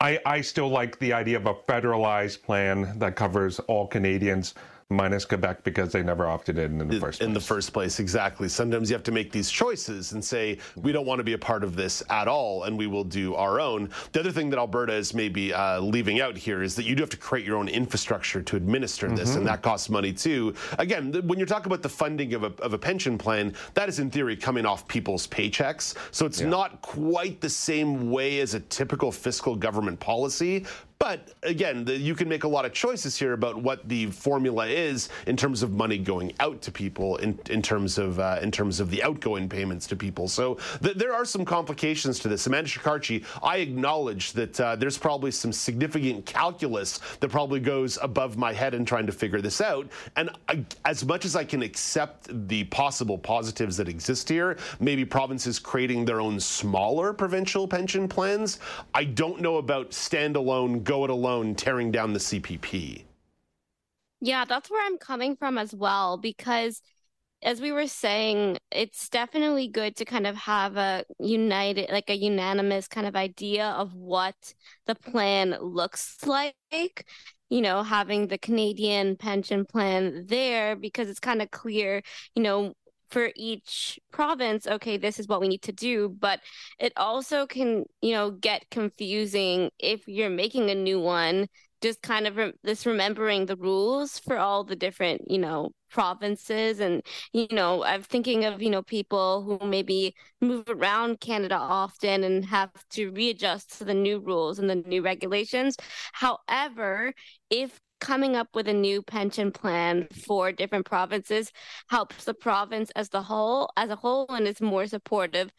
I, 0.00 0.18
I 0.24 0.40
still 0.40 0.68
like 0.68 0.98
the 0.98 1.12
idea 1.12 1.36
of 1.36 1.46
a 1.46 1.54
federalized 1.54 2.42
plan 2.42 2.98
that 3.00 3.16
covers 3.16 3.58
all 3.60 3.86
Canadians 3.86 4.54
minus 4.90 5.24
Quebec 5.24 5.62
because 5.62 5.92
they 5.92 6.02
never 6.02 6.26
opted 6.26 6.58
in 6.58 6.80
in 6.80 6.88
the 6.88 6.98
first 6.98 7.20
place. 7.20 7.26
In 7.26 7.32
the 7.32 7.40
first 7.40 7.72
place, 7.72 8.00
exactly. 8.00 8.48
Sometimes 8.48 8.90
you 8.90 8.94
have 8.94 9.04
to 9.04 9.12
make 9.12 9.30
these 9.30 9.48
choices 9.50 10.12
and 10.12 10.22
say, 10.22 10.58
we 10.76 10.90
don't 10.90 11.06
want 11.06 11.20
to 11.20 11.24
be 11.24 11.34
a 11.34 11.38
part 11.38 11.62
of 11.62 11.76
this 11.76 12.02
at 12.10 12.26
all, 12.26 12.64
and 12.64 12.76
we 12.76 12.88
will 12.88 13.04
do 13.04 13.34
our 13.36 13.60
own. 13.60 13.88
The 14.12 14.20
other 14.20 14.32
thing 14.32 14.50
that 14.50 14.58
Alberta 14.58 14.92
is 14.92 15.14
maybe 15.14 15.54
uh, 15.54 15.80
leaving 15.80 16.20
out 16.20 16.36
here 16.36 16.62
is 16.62 16.74
that 16.74 16.84
you 16.84 16.96
do 16.96 17.02
have 17.02 17.10
to 17.10 17.16
create 17.16 17.46
your 17.46 17.56
own 17.56 17.68
infrastructure 17.68 18.42
to 18.42 18.56
administer 18.56 19.08
this, 19.08 19.30
mm-hmm. 19.30 19.38
and 19.38 19.46
that 19.46 19.62
costs 19.62 19.88
money 19.88 20.12
too. 20.12 20.54
Again, 20.78 21.12
when 21.26 21.38
you're 21.38 21.46
talking 21.46 21.66
about 21.66 21.82
the 21.82 21.88
funding 21.88 22.34
of 22.34 22.42
a, 22.42 22.52
of 22.60 22.72
a 22.72 22.78
pension 22.78 23.16
plan, 23.16 23.54
that 23.74 23.88
is 23.88 24.00
in 24.00 24.10
theory 24.10 24.36
coming 24.36 24.66
off 24.66 24.88
people's 24.88 25.26
paychecks. 25.28 25.94
So 26.10 26.26
it's 26.26 26.40
yeah. 26.40 26.48
not 26.48 26.82
quite 26.82 27.40
the 27.40 27.48
same 27.48 28.10
way 28.10 28.40
as 28.40 28.54
a 28.54 28.60
typical 28.60 29.12
fiscal 29.12 29.54
government 29.54 30.00
policy, 30.00 30.66
but 31.00 31.32
again, 31.44 31.82
the, 31.86 31.96
you 31.96 32.14
can 32.14 32.28
make 32.28 32.44
a 32.44 32.48
lot 32.48 32.66
of 32.66 32.74
choices 32.74 33.16
here 33.16 33.32
about 33.32 33.56
what 33.56 33.88
the 33.88 34.10
formula 34.10 34.66
is 34.66 35.08
in 35.26 35.34
terms 35.34 35.62
of 35.62 35.72
money 35.72 35.96
going 35.96 36.30
out 36.40 36.60
to 36.60 36.70
people, 36.70 37.16
in, 37.16 37.38
in 37.48 37.62
terms 37.62 37.96
of 37.96 38.20
uh, 38.20 38.38
in 38.42 38.50
terms 38.50 38.80
of 38.80 38.90
the 38.90 39.02
outgoing 39.02 39.48
payments 39.48 39.86
to 39.86 39.96
people. 39.96 40.28
So 40.28 40.58
th- 40.82 40.96
there 40.96 41.14
are 41.14 41.24
some 41.24 41.46
complications 41.46 42.18
to 42.18 42.28
this. 42.28 42.46
Amanda 42.46 42.68
Shekarchi, 42.68 43.24
I 43.42 43.56
acknowledge 43.56 44.34
that 44.34 44.60
uh, 44.60 44.76
there's 44.76 44.98
probably 44.98 45.30
some 45.30 45.52
significant 45.52 46.26
calculus 46.26 47.00
that 47.20 47.30
probably 47.30 47.60
goes 47.60 47.98
above 48.02 48.36
my 48.36 48.52
head 48.52 48.74
in 48.74 48.84
trying 48.84 49.06
to 49.06 49.12
figure 49.12 49.40
this 49.40 49.62
out. 49.62 49.88
And 50.16 50.28
I, 50.50 50.66
as 50.84 51.02
much 51.02 51.24
as 51.24 51.34
I 51.34 51.44
can 51.44 51.62
accept 51.62 52.28
the 52.48 52.64
possible 52.64 53.16
positives 53.16 53.78
that 53.78 53.88
exist 53.88 54.28
here, 54.28 54.58
maybe 54.80 55.06
provinces 55.06 55.58
creating 55.58 56.04
their 56.04 56.20
own 56.20 56.38
smaller 56.38 57.14
provincial 57.14 57.66
pension 57.66 58.06
plans, 58.06 58.58
I 58.92 59.04
don't 59.04 59.40
know 59.40 59.56
about 59.56 59.92
standalone 59.92 60.84
go 60.90 61.04
it 61.04 61.10
alone 61.10 61.54
tearing 61.54 61.92
down 61.92 62.12
the 62.12 62.18
CPP. 62.18 63.04
Yeah, 64.20 64.44
that's 64.44 64.68
where 64.68 64.84
I'm 64.84 64.98
coming 64.98 65.36
from 65.36 65.56
as 65.56 65.72
well 65.72 66.18
because 66.18 66.82
as 67.42 67.60
we 67.60 67.70
were 67.70 67.86
saying, 67.86 68.58
it's 68.72 69.08
definitely 69.08 69.68
good 69.68 69.94
to 69.96 70.04
kind 70.04 70.26
of 70.26 70.34
have 70.34 70.76
a 70.76 71.04
united, 71.20 71.90
like 71.92 72.10
a 72.10 72.16
unanimous 72.16 72.88
kind 72.88 73.06
of 73.06 73.14
idea 73.14 73.68
of 73.68 73.94
what 73.94 74.52
the 74.86 74.96
plan 74.96 75.56
looks 75.60 76.26
like. 76.26 77.06
You 77.50 77.60
know, 77.62 77.84
having 77.84 78.26
the 78.26 78.38
Canadian 78.38 79.16
pension 79.16 79.64
plan 79.64 80.26
there 80.26 80.74
because 80.74 81.08
it's 81.08 81.20
kind 81.20 81.40
of 81.40 81.52
clear, 81.52 82.02
you 82.34 82.42
know, 82.42 82.74
for 83.10 83.30
each 83.36 83.98
province 84.12 84.66
okay 84.66 84.96
this 84.96 85.18
is 85.18 85.28
what 85.28 85.40
we 85.40 85.48
need 85.48 85.62
to 85.62 85.72
do. 85.72 86.08
But 86.08 86.40
it 86.78 86.92
also 86.96 87.46
can 87.46 87.84
you 88.00 88.12
know 88.12 88.30
get 88.30 88.70
confusing 88.70 89.70
if 89.78 90.06
you're 90.08 90.30
making 90.30 90.70
a 90.70 90.74
new 90.74 91.00
one 91.00 91.46
just 91.82 92.02
kind 92.02 92.26
of 92.26 92.36
re- 92.36 92.52
this 92.62 92.84
remembering 92.84 93.46
the 93.46 93.56
rules 93.56 94.18
for 94.18 94.36
all 94.36 94.64
the 94.64 94.76
different 94.76 95.22
you 95.30 95.38
know 95.38 95.70
provinces. 95.90 96.80
And 96.80 97.02
you 97.32 97.48
know 97.50 97.84
i'm 97.84 98.02
thinking 98.02 98.44
of 98.44 98.62
you 98.62 98.70
know 98.70 98.82
people 98.82 99.42
who 99.42 99.66
maybe 99.66 100.14
move 100.40 100.64
around 100.68 101.20
canada 101.20 101.56
often 101.56 102.24
and 102.24 102.44
have 102.44 102.70
to 102.90 103.10
readjust 103.10 103.78
to 103.78 103.84
the 103.84 103.94
new 103.94 104.20
rules 104.20 104.58
and 104.58 104.70
the 104.70 104.76
new 104.76 105.02
regulations. 105.02 105.76
However 106.12 107.12
if 107.50 107.80
coming 108.00 108.36
up 108.36 108.48
with 108.54 108.68
a 108.68 108.72
new 108.72 109.02
pension 109.02 109.52
plan 109.52 110.08
for 110.26 110.52
different 110.52 110.86
provinces 110.86 111.52
helps 111.88 112.24
the 112.24 112.34
province 112.34 112.90
as 112.96 113.08
the 113.10 113.22
whole 113.22 113.70
as 113.76 113.90
a 113.90 113.96
whole 113.96 114.26
and 114.30 114.46
is 114.48 114.60
more 114.60 114.86
supportive 114.86 115.50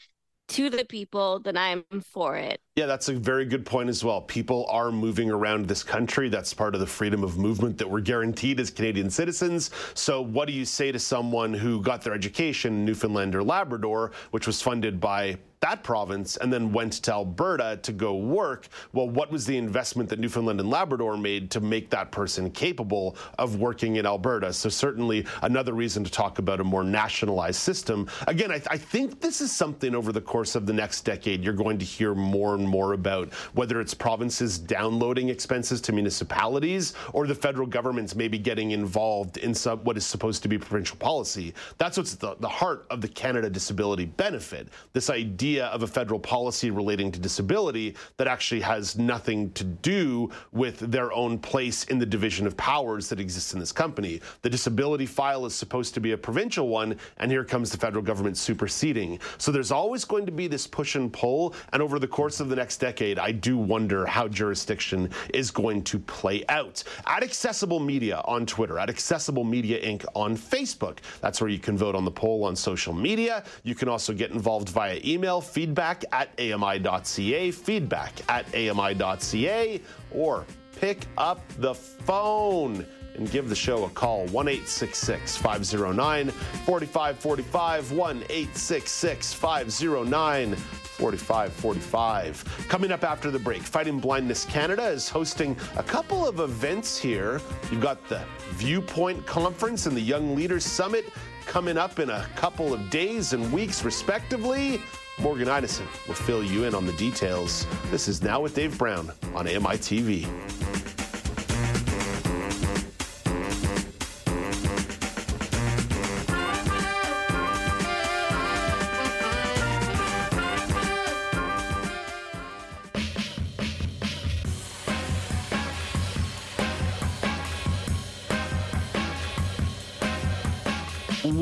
to 0.47 0.69
the 0.69 0.85
people 0.85 1.39
then 1.39 1.57
I'm 1.57 1.85
for 2.13 2.35
it. 2.35 2.61
Yeah, 2.77 2.85
that's 2.85 3.09
a 3.09 3.13
very 3.13 3.43
good 3.43 3.65
point 3.65 3.89
as 3.89 4.01
well. 4.01 4.21
People 4.21 4.65
are 4.69 4.93
moving 4.93 5.29
around 5.29 5.67
this 5.67 5.83
country. 5.83 6.29
That's 6.29 6.53
part 6.53 6.73
of 6.73 6.79
the 6.79 6.87
freedom 6.87 7.21
of 7.21 7.37
movement 7.37 7.77
that 7.79 7.89
we're 7.89 7.99
guaranteed 7.99 8.61
as 8.61 8.69
Canadian 8.69 9.09
citizens. 9.09 9.71
So, 9.93 10.21
what 10.21 10.47
do 10.47 10.53
you 10.53 10.63
say 10.63 10.89
to 10.93 10.97
someone 10.97 11.53
who 11.53 11.81
got 11.81 12.01
their 12.01 12.13
education 12.13 12.73
in 12.73 12.85
Newfoundland 12.85 13.35
or 13.35 13.43
Labrador, 13.43 14.13
which 14.29 14.47
was 14.47 14.61
funded 14.61 15.01
by 15.01 15.37
that 15.61 15.83
province 15.83 16.37
and 16.37 16.51
then 16.51 16.71
went 16.71 16.91
to 16.93 17.11
Alberta 17.11 17.79
to 17.83 17.91
go 17.91 18.15
work. 18.15 18.67
Well, 18.93 19.07
what 19.07 19.31
was 19.31 19.45
the 19.45 19.57
investment 19.57 20.09
that 20.09 20.17
Newfoundland 20.17 20.59
and 20.59 20.67
Labrador 20.71 21.17
made 21.17 21.51
to 21.51 21.59
make 21.59 21.91
that 21.91 22.11
person 22.11 22.49
capable 22.49 23.15
of 23.37 23.57
working 23.57 23.97
in 23.97 24.07
Alberta? 24.07 24.53
So, 24.53 24.69
certainly 24.69 25.25
another 25.43 25.73
reason 25.73 26.03
to 26.03 26.09
talk 26.09 26.39
about 26.39 26.59
a 26.61 26.63
more 26.63 26.83
nationalized 26.83 27.59
system. 27.59 28.09
Again, 28.27 28.49
I, 28.49 28.55
th- 28.55 28.67
I 28.71 28.77
think 28.77 29.21
this 29.21 29.39
is 29.39 29.51
something 29.51 29.93
over 29.93 30.11
the 30.11 30.21
course 30.21 30.55
of 30.55 30.65
the 30.65 30.73
next 30.73 31.01
decade 31.01 31.43
you're 31.43 31.53
going 31.53 31.77
to 31.77 31.85
hear 31.85 32.15
more 32.15 32.57
more 32.67 32.93
about, 32.93 33.33
whether 33.53 33.79
it's 33.81 33.93
provinces 33.93 34.57
downloading 34.57 35.29
expenses 35.29 35.81
to 35.81 35.91
municipalities 35.91 36.93
or 37.13 37.27
the 37.27 37.35
federal 37.35 37.67
government's 37.67 38.15
maybe 38.15 38.37
getting 38.37 38.71
involved 38.71 39.37
in 39.37 39.53
some, 39.53 39.79
what 39.83 39.97
is 39.97 40.05
supposed 40.05 40.41
to 40.43 40.47
be 40.47 40.57
provincial 40.57 40.97
policy. 40.97 41.53
That's 41.77 41.97
what's 41.97 42.15
the, 42.15 42.35
the 42.39 42.49
heart 42.49 42.85
of 42.89 43.01
the 43.01 43.07
Canada 43.07 43.49
Disability 43.49 44.05
Benefit. 44.05 44.69
This 44.93 45.09
idea 45.09 45.67
of 45.67 45.83
a 45.83 45.87
federal 45.87 46.19
policy 46.19 46.71
relating 46.71 47.11
to 47.11 47.19
disability 47.19 47.95
that 48.17 48.27
actually 48.27 48.61
has 48.61 48.97
nothing 48.97 49.51
to 49.53 49.63
do 49.63 50.29
with 50.51 50.79
their 50.91 51.11
own 51.13 51.37
place 51.37 51.85
in 51.85 51.99
the 51.99 52.05
division 52.05 52.47
of 52.47 52.55
powers 52.57 53.09
that 53.09 53.19
exists 53.19 53.53
in 53.53 53.59
this 53.59 53.71
company. 53.71 54.21
The 54.41 54.49
disability 54.49 55.05
file 55.05 55.45
is 55.45 55.55
supposed 55.55 55.93
to 55.93 55.99
be 55.99 56.11
a 56.11 56.17
provincial 56.17 56.67
one, 56.67 56.95
and 57.17 57.31
here 57.31 57.43
comes 57.43 57.71
the 57.71 57.77
federal 57.77 58.03
government 58.03 58.37
superseding. 58.37 59.19
So 59.37 59.51
there's 59.51 59.71
always 59.71 60.05
going 60.05 60.25
to 60.25 60.31
be 60.31 60.47
this 60.47 60.67
push 60.67 60.95
and 60.95 61.11
pull, 61.11 61.55
and 61.73 61.81
over 61.81 61.99
the 61.99 62.07
course 62.07 62.39
of 62.39 62.49
the 62.51 62.55
next 62.55 62.77
decade, 62.77 63.17
I 63.17 63.31
do 63.31 63.57
wonder 63.57 64.05
how 64.05 64.27
jurisdiction 64.27 65.09
is 65.33 65.49
going 65.49 65.83
to 65.85 65.97
play 65.97 66.43
out. 66.49 66.83
At 67.07 67.23
Accessible 67.23 67.79
Media 67.79 68.21
on 68.25 68.45
Twitter, 68.45 68.77
at 68.77 68.89
Accessible 68.89 69.43
Media 69.43 69.81
Inc. 69.81 70.05
on 70.13 70.37
Facebook. 70.37 70.99
That's 71.21 71.41
where 71.41 71.49
you 71.49 71.57
can 71.57 71.77
vote 71.77 71.95
on 71.95 72.05
the 72.05 72.11
poll 72.11 72.43
on 72.43 72.55
social 72.55 72.93
media. 72.93 73.43
You 73.63 73.73
can 73.73 73.89
also 73.89 74.13
get 74.13 74.31
involved 74.31 74.69
via 74.69 74.99
email 75.03 75.41
feedback 75.41 76.03
at 76.11 76.29
ami.ca, 76.39 77.51
feedback 77.51 78.13
at 78.29 78.45
ami.ca, 78.53 79.81
or 80.11 80.45
pick 80.79 81.07
up 81.17 81.41
the 81.57 81.73
phone 81.73 82.85
and 83.15 83.31
give 83.31 83.49
the 83.49 83.55
show 83.55 83.85
a 83.85 83.89
call 83.89 84.27
1 84.27 84.57
509 84.57 86.29
4545 86.29 87.91
1 87.91 88.21
509 88.21 90.55
4545. 91.01 92.67
Coming 92.69 92.91
up 92.91 93.03
after 93.03 93.31
the 93.31 93.39
break, 93.39 93.63
Fighting 93.63 93.99
Blindness 93.99 94.45
Canada 94.45 94.85
is 94.85 95.09
hosting 95.09 95.57
a 95.75 95.81
couple 95.81 96.27
of 96.27 96.41
events 96.41 96.95
here. 96.95 97.41
You've 97.71 97.81
got 97.81 98.07
the 98.07 98.21
Viewpoint 98.51 99.25
Conference 99.25 99.87
and 99.87 99.97
the 99.97 100.01
Young 100.01 100.35
Leaders 100.35 100.63
Summit 100.63 101.05
coming 101.47 101.75
up 101.75 101.97
in 101.97 102.11
a 102.11 102.27
couple 102.35 102.71
of 102.71 102.91
days 102.91 103.33
and 103.33 103.51
weeks, 103.51 103.83
respectively. 103.83 104.79
Morgan 105.19 105.47
Ineson 105.47 105.87
will 106.07 106.13
fill 106.13 106.43
you 106.43 106.65
in 106.65 106.75
on 106.75 106.85
the 106.85 106.93
details. 106.93 107.65
This 107.89 108.07
is 108.07 108.21
Now 108.21 108.39
with 108.39 108.53
Dave 108.53 108.77
Brown 108.77 109.11
on 109.33 109.47
AMI 109.47 109.77
TV. 109.77 110.27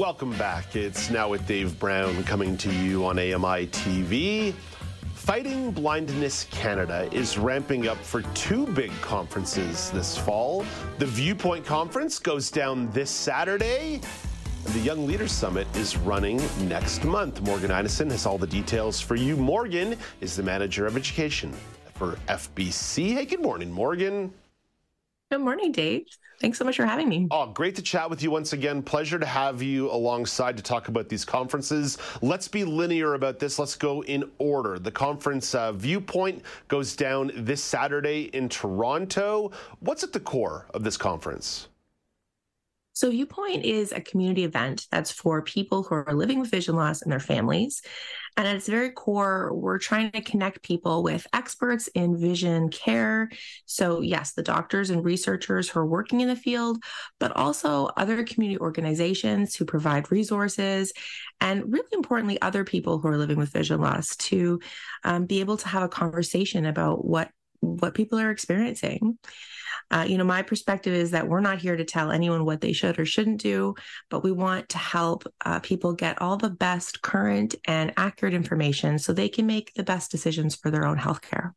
Welcome 0.10 0.36
back. 0.40 0.76
It's 0.76 1.12
now 1.12 1.30
with 1.30 1.46
Dave 1.46 1.78
Brown 1.78 2.24
coming 2.24 2.58
to 2.58 2.74
you 2.74 3.06
on 3.06 3.20
AMI 3.20 3.68
TV. 3.68 4.56
Fighting 5.14 5.70
Blindness 5.70 6.46
Canada 6.46 7.08
is 7.12 7.38
ramping 7.38 7.88
up 7.88 8.00
for 8.00 8.24
two 8.34 8.66
big 8.66 8.90
conferences 9.02 9.92
this 9.92 10.18
fall. 10.18 10.66
The 10.98 11.06
Viewpoint 11.06 11.64
Conference 11.64 12.18
goes 12.18 12.50
down 12.50 12.90
this 12.90 13.12
Saturday. 13.12 14.02
The 14.64 14.80
Young 14.80 15.06
Leaders 15.06 15.32
Summit 15.32 15.68
is 15.78 15.96
running 15.96 16.42
next 16.68 17.04
month. 17.06 17.44
Morgan 17.44 17.70
Ineson 17.70 18.10
has 18.10 18.26
all 18.26 18.40
the 18.40 18.48
details 18.48 19.00
for 19.00 19.14
you. 19.14 19.38
Morgan 19.38 19.96
is 20.22 20.36
the 20.36 20.42
Manager 20.42 20.88
of 20.88 20.98
Education 20.98 21.54
for 21.94 22.18
FBC. 22.28 23.14
Hey, 23.14 23.26
good 23.26 23.44
morning, 23.44 23.72
Morgan. 23.72 24.34
Good 25.32 25.42
morning, 25.42 25.72
Dave. 25.72 26.08
Thanks 26.42 26.58
so 26.58 26.66
much 26.66 26.78
for 26.78 26.88
having 26.88 27.08
me. 27.08 27.28
Oh, 27.30 27.52
great 27.52 27.76
to 27.76 27.84
chat 27.84 28.10
with 28.10 28.24
you 28.24 28.32
once 28.32 28.54
again. 28.54 28.82
Pleasure 28.82 29.20
to 29.20 29.28
have 29.28 29.62
you 29.62 29.92
alongside 29.92 30.58
to 30.58 30.64
talk 30.64 30.88
about 30.88 31.08
these 31.08 31.24
conferences. 31.24 32.00
Let's 32.24 32.48
be 32.48 32.64
linear 32.64 33.14
about 33.14 33.38
this. 33.38 33.60
Let's 33.60 33.76
go 33.76 34.04
in 34.06 34.32
order. 34.40 34.80
The 34.80 34.90
conference 34.90 35.54
uh, 35.54 35.74
Viewpoint 35.74 36.42
goes 36.68 36.96
down 36.96 37.32
this 37.36 37.64
Saturday 37.64 38.32
in 38.34 38.50
Toronto. 38.50 39.52
What's 39.82 40.04
at 40.04 40.14
the 40.14 40.20
core 40.20 40.66
of 40.74 40.84
this 40.84 40.98
conference? 40.98 41.68
So, 42.94 43.12
Viewpoint 43.12 43.64
is 43.64 43.92
a 43.92 44.02
community 44.02 44.46
event 44.46 44.88
that's 44.90 45.12
for 45.12 45.44
people 45.44 45.84
who 45.84 45.94
are 45.94 46.14
living 46.14 46.40
with 46.40 46.50
vision 46.50 46.76
loss 46.76 47.04
and 47.04 47.12
their 47.12 47.20
families. 47.20 47.84
And 48.40 48.48
at 48.48 48.56
its 48.56 48.70
very 48.70 48.92
core, 48.92 49.54
we're 49.54 49.80
trying 49.80 50.12
to 50.12 50.22
connect 50.22 50.64
people 50.64 51.04
with 51.04 51.28
experts 51.34 51.90
in 51.90 52.18
vision 52.18 52.70
care. 52.70 53.30
So, 53.66 54.00
yes, 54.00 54.32
the 54.32 54.42
doctors 54.42 54.92
and 54.92 55.04
researchers 55.04 55.68
who 55.68 55.82
are 55.82 55.86
working 55.86 56.22
in 56.22 56.30
the 56.30 56.38
field, 56.38 56.82
but 57.20 57.36
also 57.36 57.90
other 57.98 58.24
community 58.24 58.58
organizations 58.58 59.58
who 59.58 59.66
provide 59.66 60.10
resources, 60.10 60.94
and 61.42 61.70
really 61.70 61.90
importantly, 61.92 62.42
other 62.42 62.64
people 62.64 63.00
who 63.00 63.10
are 63.10 63.18
living 63.18 63.38
with 63.38 63.50
vision 63.50 63.82
loss 63.82 64.16
to 64.16 64.62
um, 65.04 65.26
be 65.26 65.42
able 65.42 65.58
to 65.58 65.68
have 65.68 65.84
a 65.84 65.90
conversation 65.90 66.66
about 66.66 67.04
what 67.04 67.30
what 67.60 67.94
people 67.94 68.20
are 68.20 68.32
experiencing. 68.32 69.18
Uh, 69.92 70.06
you 70.08 70.18
know, 70.18 70.24
my 70.24 70.42
perspective 70.42 70.94
is 70.94 71.12
that 71.12 71.28
we're 71.28 71.40
not 71.40 71.60
here 71.60 71.76
to 71.76 71.86
tell 71.86 72.12
anyone 72.12 72.46
what 72.46 72.62
they 72.62 72.74
should 72.74 73.00
or 73.00 73.06
shouldn't 73.06 73.42
do, 73.42 73.76
but 74.10 74.24
we 74.24 74.32
want 74.32 74.70
to 74.70 74.78
help 74.78 75.24
uh, 75.46 75.60
people 75.60 75.94
get 75.94 76.22
all 76.22 76.38
the 76.38 76.50
best 76.50 77.02
current 77.02 77.56
and 77.66 77.94
accurate 77.98 78.34
information 78.34 79.00
so 79.00 79.14
they 79.14 79.30
can 79.30 79.48
make 79.48 79.74
the 79.74 79.84
best 79.84 80.12
decisions 80.12 80.56
for 80.56 80.70
their 80.72 80.86
own 80.86 80.98
healthcare 80.98 81.54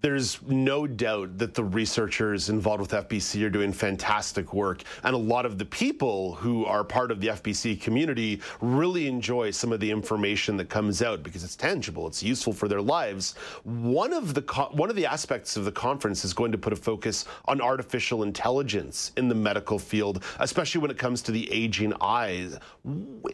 there's 0.00 0.40
no 0.42 0.86
doubt 0.86 1.38
that 1.38 1.54
the 1.54 1.64
researchers 1.64 2.48
involved 2.48 2.80
with 2.80 2.90
FBC 2.90 3.44
are 3.44 3.50
doing 3.50 3.72
fantastic 3.72 4.54
work. 4.54 4.82
And 5.02 5.14
a 5.14 5.18
lot 5.18 5.44
of 5.44 5.58
the 5.58 5.64
people 5.64 6.34
who 6.34 6.64
are 6.64 6.84
part 6.84 7.10
of 7.10 7.20
the 7.20 7.28
FBC 7.28 7.80
community 7.80 8.40
really 8.60 9.08
enjoy 9.08 9.50
some 9.50 9.72
of 9.72 9.80
the 9.80 9.90
information 9.90 10.56
that 10.58 10.68
comes 10.68 11.02
out 11.02 11.22
because 11.22 11.42
it's 11.42 11.56
tangible, 11.56 12.06
it's 12.06 12.22
useful 12.22 12.52
for 12.52 12.68
their 12.68 12.80
lives. 12.80 13.34
One 13.64 14.12
of 14.12 14.34
the 14.34 14.42
one 14.72 14.90
of 14.90 14.96
the 14.96 15.06
aspects 15.06 15.56
of 15.56 15.64
the 15.64 15.72
conference 15.72 16.24
is 16.24 16.32
going 16.32 16.52
to 16.52 16.58
put 16.58 16.72
a 16.72 16.76
focus 16.76 17.24
on 17.46 17.60
artificial 17.60 18.22
intelligence 18.22 19.12
in 19.16 19.28
the 19.28 19.34
medical 19.34 19.78
field, 19.78 20.22
especially 20.38 20.80
when 20.80 20.90
it 20.90 20.98
comes 20.98 21.22
to 21.22 21.32
the 21.32 21.50
aging 21.52 21.92
eyes. 22.00 22.58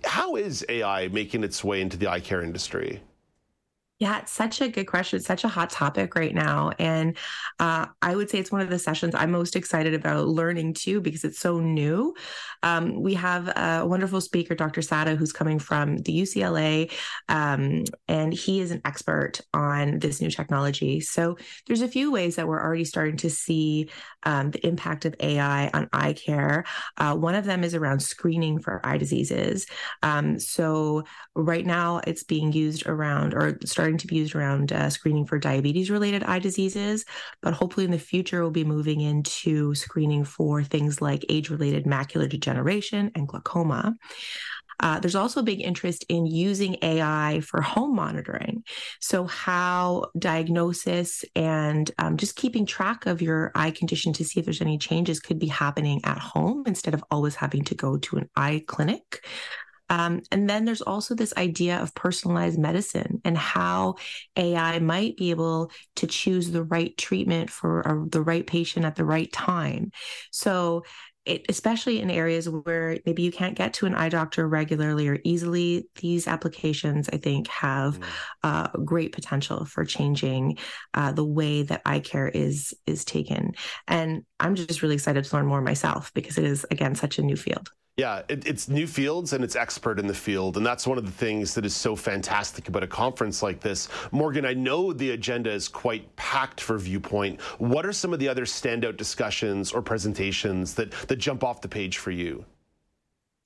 How 0.04 0.36
is 0.36 0.64
AI 0.68 1.08
making 1.08 1.44
its 1.44 1.62
way 1.62 1.80
into 1.80 1.96
the 1.96 2.08
eye 2.08 2.20
care 2.20 2.42
industry? 2.42 3.00
Yeah, 4.00 4.18
it's 4.18 4.32
such 4.32 4.60
a 4.60 4.68
good 4.68 4.86
question. 4.86 5.18
It's 5.18 5.26
such 5.26 5.44
a 5.44 5.48
hot 5.48 5.70
topic 5.70 6.16
right 6.16 6.34
now. 6.34 6.72
And 6.78 7.16
uh, 7.58 7.86
I 8.02 8.14
would 8.14 8.30
say 8.30 8.38
it's 8.38 8.52
one 8.52 8.60
of 8.60 8.70
the 8.70 8.78
sessions 8.78 9.14
I'm 9.14 9.30
most 9.30 9.56
excited 9.56 9.94
about 9.94 10.26
learning 10.26 10.74
too, 10.74 11.00
because 11.00 11.24
it's 11.24 11.38
so 11.38 11.60
new. 11.60 12.14
Um, 12.62 13.02
we 13.02 13.14
have 13.14 13.48
a 13.48 13.86
wonderful 13.86 14.20
speaker, 14.20 14.54
Dr. 14.54 14.80
Sadda, 14.80 15.16
who's 15.16 15.32
coming 15.32 15.58
from 15.58 15.98
the 15.98 16.22
UCLA, 16.22 16.92
um, 17.28 17.84
and 18.08 18.32
he 18.32 18.60
is 18.60 18.70
an 18.70 18.80
expert 18.84 19.40
on 19.52 19.98
this 19.98 20.20
new 20.20 20.30
technology. 20.30 21.00
So 21.00 21.36
there's 21.66 21.82
a 21.82 21.88
few 21.88 22.10
ways 22.10 22.36
that 22.36 22.48
we're 22.48 22.62
already 22.62 22.84
starting 22.84 23.16
to 23.18 23.30
see 23.30 23.90
um, 24.24 24.50
the 24.50 24.66
impact 24.66 25.04
of 25.04 25.14
AI 25.20 25.68
on 25.68 25.88
eye 25.92 26.14
care. 26.14 26.64
Uh, 26.96 27.14
one 27.14 27.34
of 27.34 27.44
them 27.44 27.64
is 27.64 27.74
around 27.74 28.00
screening 28.00 28.58
for 28.60 28.80
eye 28.84 28.98
diseases. 28.98 29.66
Um, 30.02 30.38
so 30.38 31.04
right 31.34 31.64
now 31.64 32.00
it's 32.06 32.24
being 32.24 32.52
used 32.52 32.86
around 32.86 33.34
or 33.34 33.58
starting 33.64 33.98
to 33.98 34.06
be 34.06 34.16
used 34.16 34.34
around 34.34 34.72
uh, 34.72 34.90
screening 34.90 35.26
for 35.26 35.38
diabetes 35.38 35.90
related 35.90 36.24
eye 36.24 36.38
diseases, 36.38 37.04
but 37.44 37.52
hopefully 37.52 37.84
in 37.84 37.92
the 37.92 37.98
future 37.98 38.40
we'll 38.40 38.50
be 38.50 38.64
moving 38.64 39.02
into 39.02 39.74
screening 39.74 40.24
for 40.24 40.64
things 40.64 41.02
like 41.02 41.26
age 41.28 41.50
related 41.50 41.84
macular 41.84 42.28
degeneration 42.28 43.12
and 43.14 43.28
glaucoma. 43.28 43.94
Uh, 44.80 44.98
there's 44.98 45.14
also 45.14 45.40
a 45.40 45.44
big 45.44 45.60
interest 45.60 46.04
in 46.08 46.26
using 46.26 46.76
AI 46.82 47.40
for 47.44 47.60
home 47.60 47.94
monitoring. 47.94 48.64
So, 49.00 49.24
how 49.26 50.06
diagnosis 50.18 51.24
and 51.36 51.88
um, 51.98 52.16
just 52.16 52.34
keeping 52.34 52.66
track 52.66 53.06
of 53.06 53.22
your 53.22 53.52
eye 53.54 53.70
condition 53.70 54.12
to 54.14 54.24
see 54.24 54.40
if 54.40 54.46
there's 54.46 54.60
any 54.60 54.78
changes 54.78 55.20
could 55.20 55.38
be 55.38 55.46
happening 55.46 56.00
at 56.02 56.18
home 56.18 56.64
instead 56.66 56.94
of 56.94 57.04
always 57.10 57.36
having 57.36 57.62
to 57.64 57.74
go 57.76 57.98
to 57.98 58.16
an 58.16 58.28
eye 58.34 58.64
clinic. 58.66 59.24
Um, 59.94 60.22
and 60.32 60.50
then 60.50 60.64
there's 60.64 60.82
also 60.82 61.14
this 61.14 61.32
idea 61.36 61.78
of 61.78 61.94
personalized 61.94 62.58
medicine 62.58 63.20
and 63.24 63.38
how 63.38 63.94
AI 64.34 64.80
might 64.80 65.16
be 65.16 65.30
able 65.30 65.70
to 65.96 66.08
choose 66.08 66.50
the 66.50 66.64
right 66.64 66.96
treatment 66.96 67.48
for 67.48 67.80
a, 67.82 68.08
the 68.08 68.20
right 68.20 68.44
patient 68.44 68.84
at 68.84 68.96
the 68.96 69.04
right 69.04 69.32
time. 69.32 69.92
So 70.32 70.82
it, 71.24 71.46
especially 71.48 72.00
in 72.00 72.10
areas 72.10 72.48
where 72.48 72.98
maybe 73.06 73.22
you 73.22 73.30
can't 73.30 73.56
get 73.56 73.74
to 73.74 73.86
an 73.86 73.94
eye 73.94 74.08
doctor 74.08 74.48
regularly 74.48 75.06
or 75.06 75.20
easily, 75.22 75.86
these 76.00 76.26
applications, 76.26 77.08
I 77.08 77.18
think, 77.18 77.46
have 77.46 78.00
mm. 78.00 78.06
uh, 78.42 78.68
great 78.84 79.12
potential 79.12 79.64
for 79.64 79.84
changing 79.84 80.58
uh, 80.92 81.12
the 81.12 81.24
way 81.24 81.62
that 81.62 81.82
eye 81.86 82.00
care 82.00 82.28
is 82.28 82.74
is 82.84 83.04
taken. 83.04 83.52
And 83.86 84.24
I'm 84.40 84.56
just 84.56 84.82
really 84.82 84.96
excited 84.96 85.24
to 85.24 85.36
learn 85.36 85.46
more 85.46 85.62
myself 85.62 86.12
because 86.14 86.36
it 86.36 86.44
is, 86.44 86.66
again, 86.70 86.96
such 86.96 87.20
a 87.20 87.22
new 87.22 87.36
field. 87.36 87.70
Yeah, 87.96 88.22
it, 88.28 88.44
it's 88.44 88.68
new 88.68 88.88
fields 88.88 89.34
and 89.34 89.44
it's 89.44 89.54
expert 89.54 90.00
in 90.00 90.08
the 90.08 90.14
field. 90.14 90.56
And 90.56 90.66
that's 90.66 90.84
one 90.84 90.98
of 90.98 91.06
the 91.06 91.12
things 91.12 91.54
that 91.54 91.64
is 91.64 91.76
so 91.76 91.94
fantastic 91.94 92.66
about 92.66 92.82
a 92.82 92.88
conference 92.88 93.40
like 93.40 93.60
this. 93.60 93.88
Morgan, 94.10 94.44
I 94.44 94.52
know 94.52 94.92
the 94.92 95.12
agenda 95.12 95.52
is 95.52 95.68
quite 95.68 96.14
packed 96.16 96.60
for 96.60 96.76
Viewpoint. 96.76 97.40
What 97.58 97.86
are 97.86 97.92
some 97.92 98.12
of 98.12 98.18
the 98.18 98.28
other 98.28 98.46
standout 98.46 98.96
discussions 98.96 99.70
or 99.70 99.80
presentations 99.80 100.74
that, 100.74 100.90
that 101.06 101.16
jump 101.16 101.44
off 101.44 101.60
the 101.60 101.68
page 101.68 101.98
for 101.98 102.10
you? 102.10 102.44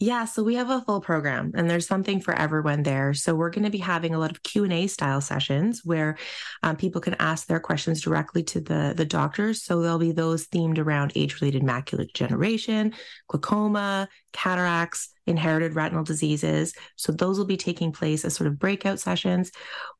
Yeah, 0.00 0.26
so 0.26 0.44
we 0.44 0.54
have 0.54 0.70
a 0.70 0.80
full 0.82 1.00
program 1.00 1.50
and 1.56 1.68
there's 1.68 1.88
something 1.88 2.20
for 2.20 2.32
everyone 2.32 2.84
there. 2.84 3.14
So 3.14 3.34
we're 3.34 3.50
going 3.50 3.64
to 3.64 3.70
be 3.70 3.78
having 3.78 4.14
a 4.14 4.18
lot 4.20 4.30
of 4.30 4.44
Q&A 4.44 4.86
style 4.86 5.20
sessions 5.20 5.80
where 5.84 6.16
um, 6.62 6.76
people 6.76 7.00
can 7.00 7.16
ask 7.18 7.48
their 7.48 7.58
questions 7.58 8.00
directly 8.00 8.44
to 8.44 8.60
the, 8.60 8.94
the 8.96 9.04
doctors. 9.04 9.64
So 9.64 9.82
there'll 9.82 9.98
be 9.98 10.12
those 10.12 10.46
themed 10.46 10.78
around 10.78 11.12
age-related 11.16 11.64
macular 11.64 12.06
degeneration, 12.06 12.94
glaucoma, 13.26 14.08
cataracts, 14.32 15.08
inherited 15.26 15.74
retinal 15.74 16.04
diseases. 16.04 16.74
So 16.94 17.10
those 17.10 17.36
will 17.36 17.46
be 17.46 17.56
taking 17.56 17.90
place 17.90 18.24
as 18.24 18.34
sort 18.34 18.46
of 18.46 18.58
breakout 18.58 19.00
sessions. 19.00 19.50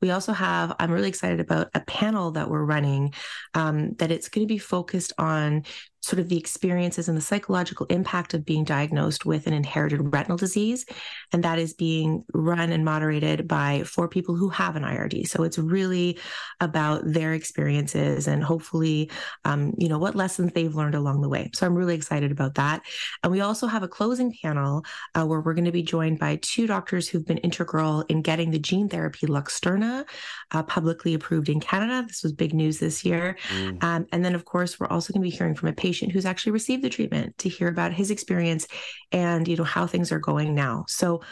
We 0.01 0.13
also 0.13 0.33
have, 0.33 0.77
I'm 0.79 0.93
really 0.93 1.09
excited 1.09 1.41
about 1.41 1.71
a 1.75 1.81
panel 1.81 2.31
that 2.33 2.49
we're 2.49 2.65
running 2.65 3.15
um, 3.55 3.95
that 3.95 4.13
it's 4.13 4.29
going 4.29 4.47
to 4.47 4.53
be 4.53 4.59
focused 4.59 5.13
on 5.19 5.65
sort 6.01 6.21
of 6.21 6.29
the 6.29 6.39
experiences 6.39 7.09
and 7.09 7.17
the 7.17 7.23
psychological 7.23 7.87
impact 7.87 8.35
of 8.35 8.45
being 8.45 8.65
diagnosed 8.65 9.27
with 9.27 9.47
an 9.47 9.53
inherited 9.53 10.01
retinal 10.13 10.37
disease. 10.37 10.87
And 11.33 11.43
that 11.45 11.59
is 11.59 11.75
being 11.75 12.25
run 12.33 12.73
and 12.73 12.85
moderated 12.85 13.49
by 13.49 13.83
four 13.85 14.09
people 14.09 14.37
who 14.37 14.49
have 14.49 14.77
an 14.77 14.85
IRD. 14.85 15.29
So 15.29 15.43
it's 15.43 15.59
really 15.59 16.19
about 16.61 17.03
their 17.05 17.35
experiences 17.35 18.29
and 18.29 18.43
hopefully, 18.43 19.11
um, 19.45 19.75
you 19.77 19.89
know, 19.89 19.99
what 19.99 20.15
lessons 20.15 20.53
they've 20.53 20.75
learned 20.75 20.95
along 20.95 21.21
the 21.21 21.29
way. 21.29 21.51
So 21.55 21.67
I'm 21.67 21.75
really 21.75 21.95
excited 21.95 22.31
about 22.31 22.55
that. 22.55 22.83
And 23.23 23.33
we 23.33 23.41
also 23.41 23.67
have 23.67 23.83
a 23.83 23.89
closing 23.89 24.35
panel 24.43 24.85
uh, 25.15 25.27
where 25.27 25.41
we're 25.41 25.55
going 25.55 25.65
to 25.65 25.73
be 25.73 25.83
joined 25.83 26.19
by 26.19 26.37
two 26.43 26.67
doctors 26.67 27.09
who've 27.09 27.27
been 27.27 27.39
integral 27.39 28.03
in 28.09 28.23
getting 28.23 28.51
the 28.51 28.59
gene 28.59 28.89
therapy 28.89 29.27
Luxturna 29.27 30.05
uh, 30.53 30.63
publicly 30.63 31.15
approved 31.15 31.49
in 31.49 31.61
Canada. 31.61 32.05
This 32.07 32.23
was 32.23 32.33
big 32.33 32.55
news 32.55 32.79
this 32.79 33.05
year. 33.05 33.37
Mm. 33.49 33.83
Um, 33.83 34.07
and 34.13 34.25
then, 34.25 34.35
of 34.35 34.45
course, 34.45 34.79
we're 34.79 34.87
also 34.87 35.13
going 35.13 35.23
to 35.23 35.31
be 35.31 35.37
hearing 35.37 35.55
from 35.55 35.69
a 35.69 35.73
patient 35.73 35.98
who's 36.07 36.27
actually 36.27 36.53
received 36.53 36.83
the 36.83 36.91
treatment 36.91 37.37
to 37.39 37.49
hear 37.49 37.69
about 37.69 37.93
his 37.93 38.11
experience 38.11 38.67
and 39.13 39.49
you 39.49 39.57
know 39.57 39.65
how 39.65 39.87
things 39.87 40.13
are 40.13 40.19
going 40.19 40.55
now. 40.55 40.85
So 40.89 41.23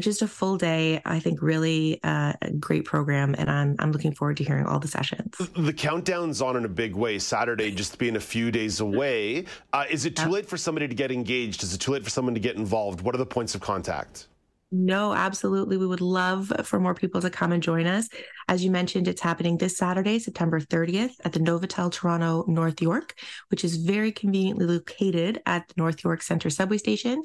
just 0.00 0.22
a 0.22 0.28
full 0.28 0.56
day. 0.56 1.00
I 1.04 1.18
think 1.18 1.42
really 1.42 2.00
uh, 2.02 2.32
a 2.40 2.52
great 2.52 2.84
program, 2.84 3.34
and 3.36 3.50
I'm 3.50 3.76
I'm 3.78 3.92
looking 3.92 4.12
forward 4.12 4.36
to 4.38 4.44
hearing 4.44 4.66
all 4.66 4.78
the 4.78 4.88
sessions. 4.88 5.34
The 5.56 5.72
countdown's 5.72 6.40
on 6.40 6.56
in 6.56 6.64
a 6.64 6.68
big 6.68 6.94
way. 6.94 7.18
Saturday 7.18 7.70
just 7.70 7.98
being 7.98 8.16
a 8.16 8.20
few 8.20 8.50
days 8.50 8.80
away. 8.80 9.46
Uh, 9.72 9.84
is 9.90 10.04
it 10.04 10.16
too 10.16 10.28
late 10.28 10.46
for 10.46 10.56
somebody 10.56 10.88
to 10.88 10.94
get 10.94 11.10
engaged? 11.10 11.62
Is 11.62 11.74
it 11.74 11.78
too 11.78 11.92
late 11.92 12.04
for 12.04 12.10
someone 12.10 12.34
to 12.34 12.40
get 12.40 12.56
involved? 12.56 13.00
What 13.00 13.14
are 13.14 13.18
the 13.18 13.26
points 13.26 13.54
of 13.54 13.60
contact? 13.60 14.27
No, 14.70 15.14
absolutely. 15.14 15.78
We 15.78 15.86
would 15.86 16.02
love 16.02 16.52
for 16.64 16.78
more 16.78 16.94
people 16.94 17.22
to 17.22 17.30
come 17.30 17.52
and 17.52 17.62
join 17.62 17.86
us. 17.86 18.06
As 18.48 18.62
you 18.62 18.70
mentioned, 18.70 19.08
it's 19.08 19.22
happening 19.22 19.56
this 19.56 19.78
Saturday, 19.78 20.18
September 20.18 20.60
30th 20.60 21.14
at 21.24 21.32
the 21.32 21.40
Novotel 21.40 21.90
Toronto 21.90 22.44
North 22.46 22.82
York, 22.82 23.18
which 23.48 23.64
is 23.64 23.76
very 23.76 24.12
conveniently 24.12 24.66
located 24.66 25.40
at 25.46 25.66
the 25.68 25.74
North 25.78 26.04
York 26.04 26.20
Centre 26.20 26.50
subway 26.50 26.76
station. 26.76 27.22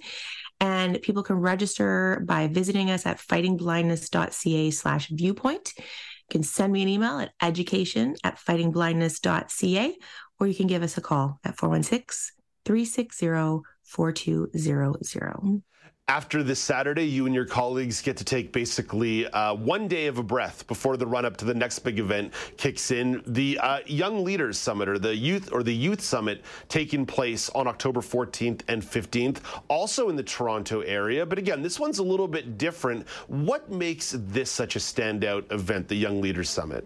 And 0.62 1.02
people 1.02 1.22
can 1.22 1.36
register 1.36 2.24
by 2.26 2.48
visiting 2.48 2.90
us 2.90 3.06
at 3.06 3.18
fightingblindness.ca 3.18 4.72
slash 4.72 5.10
viewpoint 5.10 5.74
You 5.78 5.84
can 6.30 6.44
send 6.44 6.72
me 6.72 6.82
an 6.82 6.88
email 6.88 7.20
at 7.20 7.34
education 7.42 8.16
at 8.24 8.38
fightingblindness.ca 8.38 9.98
or 10.40 10.48
you 10.48 10.56
can 10.56 10.68
give 10.68 10.84
us 10.84 10.98
a 10.98 11.02
call 11.02 11.42
at 11.44 11.58
416 11.58 12.36
360 12.64 13.64
4200 13.84 15.73
after 16.14 16.44
this 16.44 16.60
Saturday, 16.60 17.06
you 17.06 17.26
and 17.26 17.34
your 17.34 17.46
colleagues 17.46 18.02
get 18.02 18.18
to 18.18 18.24
take 18.24 18.52
basically 18.52 19.26
uh, 19.30 19.56
one 19.56 19.88
day 19.88 20.08
of 20.08 20.18
a 20.20 20.24
breath 20.24 20.68
before 20.68 20.98
the 20.98 21.08
run 21.08 21.26
up 21.26 21.38
to 21.38 21.46
the 21.46 21.54
next 21.54 21.80
big 21.80 21.98
event 21.98 22.34
kicks 22.58 22.92
in. 22.92 23.24
The 23.26 23.58
uh, 23.58 23.80
Young 23.88 24.24
Leaders 24.24 24.58
Summit 24.58 24.90
or 24.90 25.00
the 25.00 25.16
Youth 25.16 25.52
or 25.52 25.64
the 25.64 25.74
Youth 25.74 26.02
Summit 26.02 26.44
taking 26.68 27.06
place 27.06 27.50
on 27.52 27.68
October 27.68 28.02
14th 28.02 28.62
and 28.68 28.84
15th, 28.84 29.40
also 29.70 30.10
in 30.10 30.16
the 30.16 30.24
Toronto 30.24 30.82
area. 30.82 31.26
But 31.26 31.40
again, 31.40 31.64
this 31.64 31.80
one's 31.80 32.00
a 32.00 32.04
little 32.04 32.28
bit 32.28 32.60
different. 32.60 33.08
What 33.28 33.72
makes 33.72 34.14
this 34.16 34.52
such 34.52 34.76
a 34.76 34.80
standout 34.80 35.52
event, 35.52 35.88
the 35.88 35.96
Young 35.96 36.22
Leaders 36.22 36.50
Summit? 36.50 36.86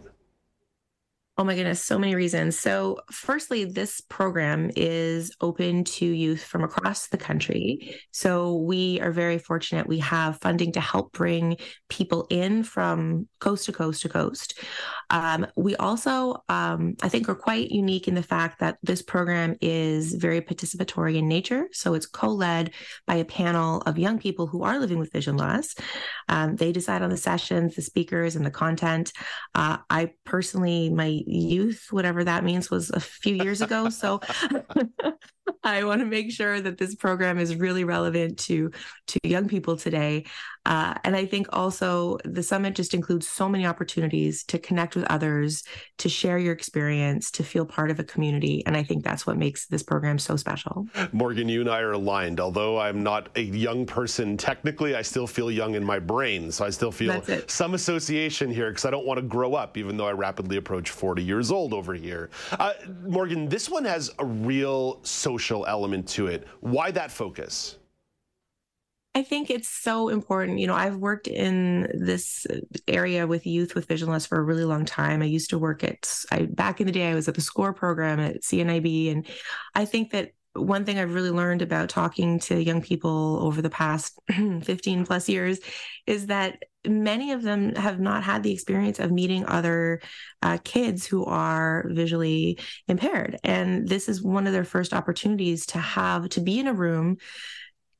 Oh 1.40 1.44
my 1.44 1.54
goodness, 1.54 1.84
so 1.84 2.00
many 2.00 2.16
reasons. 2.16 2.58
So, 2.58 2.98
firstly, 3.12 3.64
this 3.64 4.02
program 4.02 4.72
is 4.76 5.32
open 5.40 5.84
to 5.84 6.06
youth 6.08 6.44
from 6.44 6.64
across 6.64 7.10
the 7.10 7.18
country. 7.20 7.96
So, 8.10 8.56
we 8.56 9.00
are 9.02 9.12
very 9.12 9.38
fortunate. 9.38 9.86
We 9.86 10.00
have 10.00 10.40
funding 10.42 10.72
to 10.72 10.80
help 10.80 11.12
bring 11.14 11.58
people 11.90 12.26
in 12.32 12.64
from 12.64 13.28
coast 13.40 13.66
to 13.66 13.72
coast 13.72 14.02
to 14.02 14.10
coast. 14.10 14.60
Um, 15.12 15.46
we 15.56 15.76
also, 15.76 16.38
um, 16.50 16.96
I 17.04 17.10
think, 17.10 17.30
are 17.30 17.36
quite 17.36 17.70
unique 17.70 18.08
in 18.08 18.16
the 18.16 18.24
fact 18.24 18.60
that 18.62 18.80
this 18.82 19.04
program 19.04 19.58
is 19.62 20.16
very 20.16 20.42
participatory 20.42 21.18
in 21.18 21.28
nature. 21.28 21.68
So, 21.72 21.94
it's 21.94 22.08
co 22.08 22.30
led 22.30 22.72
by 23.06 23.18
a 23.18 23.26
panel 23.26 23.82
of 23.82 24.00
young 24.00 24.18
people 24.18 24.48
who 24.48 24.64
are 24.64 24.80
living 24.80 24.98
with 24.98 25.14
vision 25.14 25.38
loss. 25.38 25.76
Um, 26.30 26.56
they 26.56 26.72
decide 26.72 27.04
on 27.04 27.12
the 27.12 27.18
sessions, 27.18 27.76
the 27.76 27.84
speakers, 27.84 28.36
and 28.36 28.44
the 28.44 28.50
content. 28.50 29.14
Uh, 29.54 29.78
I 29.88 30.14
personally, 30.26 30.90
my 30.90 31.22
youth, 31.28 31.88
whatever 31.92 32.24
that 32.24 32.44
means, 32.44 32.72
was 32.72 32.90
a 32.90 33.00
few 33.00 33.36
years 33.36 33.62
ago. 33.62 33.90
So 33.90 34.22
I 35.64 35.84
want 35.84 36.00
to 36.02 36.06
make 36.06 36.32
sure 36.32 36.60
that 36.62 36.78
this 36.78 36.96
program 36.96 37.40
is 37.40 37.56
really 37.56 37.84
relevant 37.84 38.40
to 38.40 38.72
to 39.08 39.20
young 39.24 39.48
people 39.48 39.78
today. 39.78 40.26
Uh, 40.68 40.94
and 41.06 41.16
I 41.16 41.26
think 41.26 41.48
also 41.54 42.18
the 42.26 42.44
summit 42.44 42.76
just 42.76 42.94
includes 42.94 43.26
so 43.26 43.48
many 43.48 43.66
opportunities 43.66 44.44
to 44.46 44.60
connect 44.60 44.98
with 44.98 45.06
others, 45.06 45.64
to 46.00 46.10
share 46.10 46.38
your 46.38 46.52
experience, 46.52 47.32
to 47.32 47.44
feel 47.44 47.66
part 47.66 47.90
of 47.90 48.00
a 48.02 48.04
community. 48.04 48.66
And 48.66 48.76
I 48.76 48.84
think 48.84 49.06
that's 49.06 49.26
what 49.26 49.38
makes 49.38 49.66
this 49.68 49.82
program 49.82 50.20
so 50.20 50.36
special. 50.36 50.86
Morgan, 51.14 51.48
you 51.48 51.62
and 51.62 51.70
I 51.70 51.80
are 51.80 51.94
aligned. 51.94 52.42
Although 52.42 52.80
I'm 52.80 53.02
not 53.02 53.30
a 53.38 53.42
young 53.42 53.86
person 53.86 54.36
technically, 54.36 54.94
I 54.94 55.04
still 55.04 55.26
feel 55.26 55.50
young 55.50 55.76
in 55.76 55.86
my 55.86 56.00
brain. 56.00 56.52
So 56.52 56.66
I 56.66 56.70
still 56.70 56.92
feel 56.92 57.24
some 57.48 57.74
association 57.74 58.52
here 58.52 58.70
because 58.70 58.84
I 58.84 58.92
don't 58.92 59.06
want 59.06 59.20
to 59.20 59.26
grow 59.26 59.54
up, 59.54 59.78
even 59.78 59.96
though 59.96 60.08
I 60.08 60.12
rapidly 60.12 60.58
approach 60.58 60.90
40 60.90 61.24
years 61.24 61.50
old 61.50 61.74
over 61.74 61.94
here. 61.94 62.30
Uh, 62.60 62.74
Morgan, 63.06 63.48
this 63.48 63.70
one 63.70 63.86
has 63.86 64.12
a 64.20 64.26
real 64.26 65.00
social 65.04 65.66
element 65.66 66.10
to 66.10 66.28
it. 66.28 66.46
Why 66.60 66.92
that 66.92 67.10
focus? 67.10 67.78
I 69.18 69.24
think 69.24 69.50
it's 69.50 69.68
so 69.68 70.10
important. 70.10 70.60
You 70.60 70.68
know, 70.68 70.76
I've 70.76 70.98
worked 70.98 71.26
in 71.26 71.90
this 71.92 72.46
area 72.88 73.26
with 73.26 73.48
youth 73.48 73.74
with 73.74 73.88
vision 73.88 74.10
loss 74.10 74.28
for 74.28 74.38
a 74.38 74.44
really 74.44 74.64
long 74.64 74.86
time. 74.86 75.24
I 75.24 75.26
used 75.26 75.50
to 75.50 75.58
work 75.58 75.84
at, 75.84 76.24
I, 76.32 76.44
back 76.44 76.80
in 76.80 76.86
the 76.86 76.94
day, 76.94 77.10
I 77.10 77.16
was 77.16 77.28
at 77.28 77.34
the 77.34 77.42
SCORE 77.42 77.74
program 77.74 78.20
at 78.20 78.44
CNIB. 78.44 79.12
And 79.12 79.26
I 79.74 79.86
think 79.86 80.12
that 80.12 80.34
one 80.54 80.86
thing 80.86 81.00
I've 81.00 81.16
really 81.16 81.32
learned 81.32 81.64
about 81.64 81.90
talking 81.90 82.38
to 82.42 82.62
young 82.62 82.80
people 82.80 83.40
over 83.42 83.60
the 83.60 83.72
past 83.72 84.20
15 84.30 85.04
plus 85.08 85.28
years 85.28 85.62
is 86.06 86.28
that 86.28 86.62
many 86.86 87.32
of 87.32 87.42
them 87.42 87.74
have 87.74 88.00
not 88.00 88.24
had 88.24 88.44
the 88.44 88.54
experience 88.54 89.00
of 89.00 89.12
meeting 89.12 89.48
other 89.48 90.00
uh, 90.44 90.60
kids 90.64 91.08
who 91.08 91.26
are 91.26 91.88
visually 91.90 92.60
impaired. 92.88 93.40
And 93.44 93.88
this 93.88 94.10
is 94.10 94.22
one 94.22 94.46
of 94.46 94.54
their 94.54 94.64
first 94.64 94.94
opportunities 94.94 95.66
to 95.68 95.80
have 95.80 96.30
to 96.30 96.40
be 96.40 96.60
in 96.60 96.68
a 96.68 96.74
room 96.74 97.18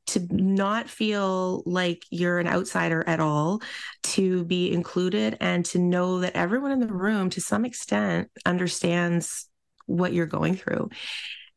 to 0.08 0.26
not 0.32 0.90
feel 0.90 1.64
like 1.66 2.04
you're 2.10 2.40
an 2.40 2.48
outsider 2.48 3.04
at 3.08 3.20
all, 3.20 3.62
to 4.04 4.44
be 4.46 4.72
included, 4.72 5.38
and 5.40 5.66
to 5.66 5.80
know 5.80 6.20
that 6.22 6.36
everyone 6.36 6.72
in 6.72 6.80
the 6.80 6.88
room, 6.88 7.30
to 7.32 7.42
some 7.42 7.66
extent, 7.66 8.30
understands 8.46 9.48
what 9.86 10.14
you're 10.14 10.26
going 10.26 10.56
through. 10.56 10.90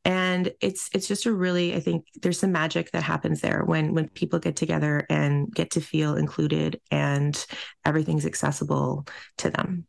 And 0.04 0.52
it's 0.60 0.88
it's 0.94 1.06
just 1.06 1.26
a 1.26 1.32
really 1.32 1.74
i 1.74 1.80
think 1.80 2.06
there's 2.22 2.38
some 2.40 2.52
magic 2.52 2.90
that 2.92 3.02
happens 3.02 3.42
there 3.42 3.62
when 3.66 3.92
when 3.92 4.08
people 4.08 4.38
get 4.38 4.56
together 4.56 5.04
and 5.10 5.54
get 5.54 5.72
to 5.72 5.82
feel 5.82 6.16
included 6.16 6.80
and 6.90 7.44
everything's 7.84 8.24
accessible 8.24 9.06
to 9.36 9.50
them 9.50 9.86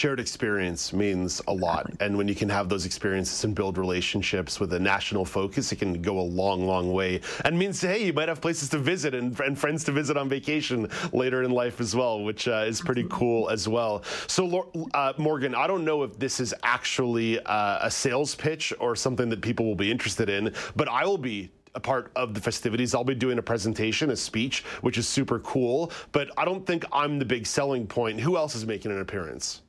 shared 0.00 0.20
experience 0.20 0.92
means 0.92 1.42
a 1.46 1.52
lot. 1.52 1.90
And 2.00 2.16
when 2.16 2.26
you 2.26 2.34
can 2.34 2.48
have 2.48 2.70
those 2.70 2.86
experiences 2.86 3.44
and 3.44 3.54
build 3.54 3.76
relationships 3.76 4.58
with 4.58 4.72
a 4.72 4.78
national 4.78 5.24
focus, 5.24 5.72
it 5.72 5.76
can 5.76 6.00
go 6.00 6.18
a 6.18 6.22
long, 6.22 6.66
long 6.66 6.92
way. 6.92 7.20
And 7.44 7.58
means, 7.58 7.82
hey, 7.82 8.06
you 8.06 8.12
might 8.14 8.28
have 8.28 8.40
places 8.40 8.68
to 8.70 8.78
visit 8.78 9.14
and, 9.14 9.38
and 9.40 9.58
friends 9.58 9.84
to 9.84 9.92
visit 9.92 10.16
on 10.16 10.28
vacation 10.28 10.88
later 11.12 11.42
in 11.42 11.50
life 11.50 11.80
as 11.80 11.94
well, 11.94 12.22
which 12.22 12.48
uh, 12.48 12.64
is 12.66 12.80
pretty 12.80 13.04
cool 13.10 13.50
as 13.50 13.68
well. 13.68 14.02
So, 14.26 14.70
uh, 14.94 15.12
Morgan, 15.18 15.54
I 15.54 15.66
don't 15.66 15.84
know 15.84 16.02
if 16.02 16.18
this 16.18 16.40
is 16.40 16.54
actually 16.62 17.38
uh, 17.40 17.86
a 17.86 17.90
sales 17.90 18.34
pitch 18.34 18.72
or 18.80 18.96
something 18.96 19.28
that 19.28 19.42
people 19.42 19.66
will 19.66 19.74
be 19.74 19.90
interested 19.90 20.30
in, 20.30 20.54
but 20.76 20.88
I 20.88 21.04
will 21.04 21.18
be 21.18 21.50
a 21.74 21.80
part 21.80 22.10
of 22.16 22.32
the 22.32 22.40
festivities. 22.40 22.94
I'll 22.94 23.04
be 23.04 23.14
doing 23.14 23.38
a 23.38 23.42
presentation, 23.42 24.10
a 24.10 24.16
speech, 24.16 24.64
which 24.80 24.96
is 24.96 25.06
super 25.06 25.40
cool. 25.40 25.92
But 26.12 26.30
I 26.38 26.46
don't 26.46 26.66
think 26.66 26.84
I'm 26.90 27.18
the 27.18 27.26
big 27.26 27.46
selling 27.46 27.86
point. 27.86 28.20
Who 28.20 28.36
else 28.36 28.54
is 28.54 28.66
making 28.66 28.92
an 28.92 29.00
appearance? 29.00 29.60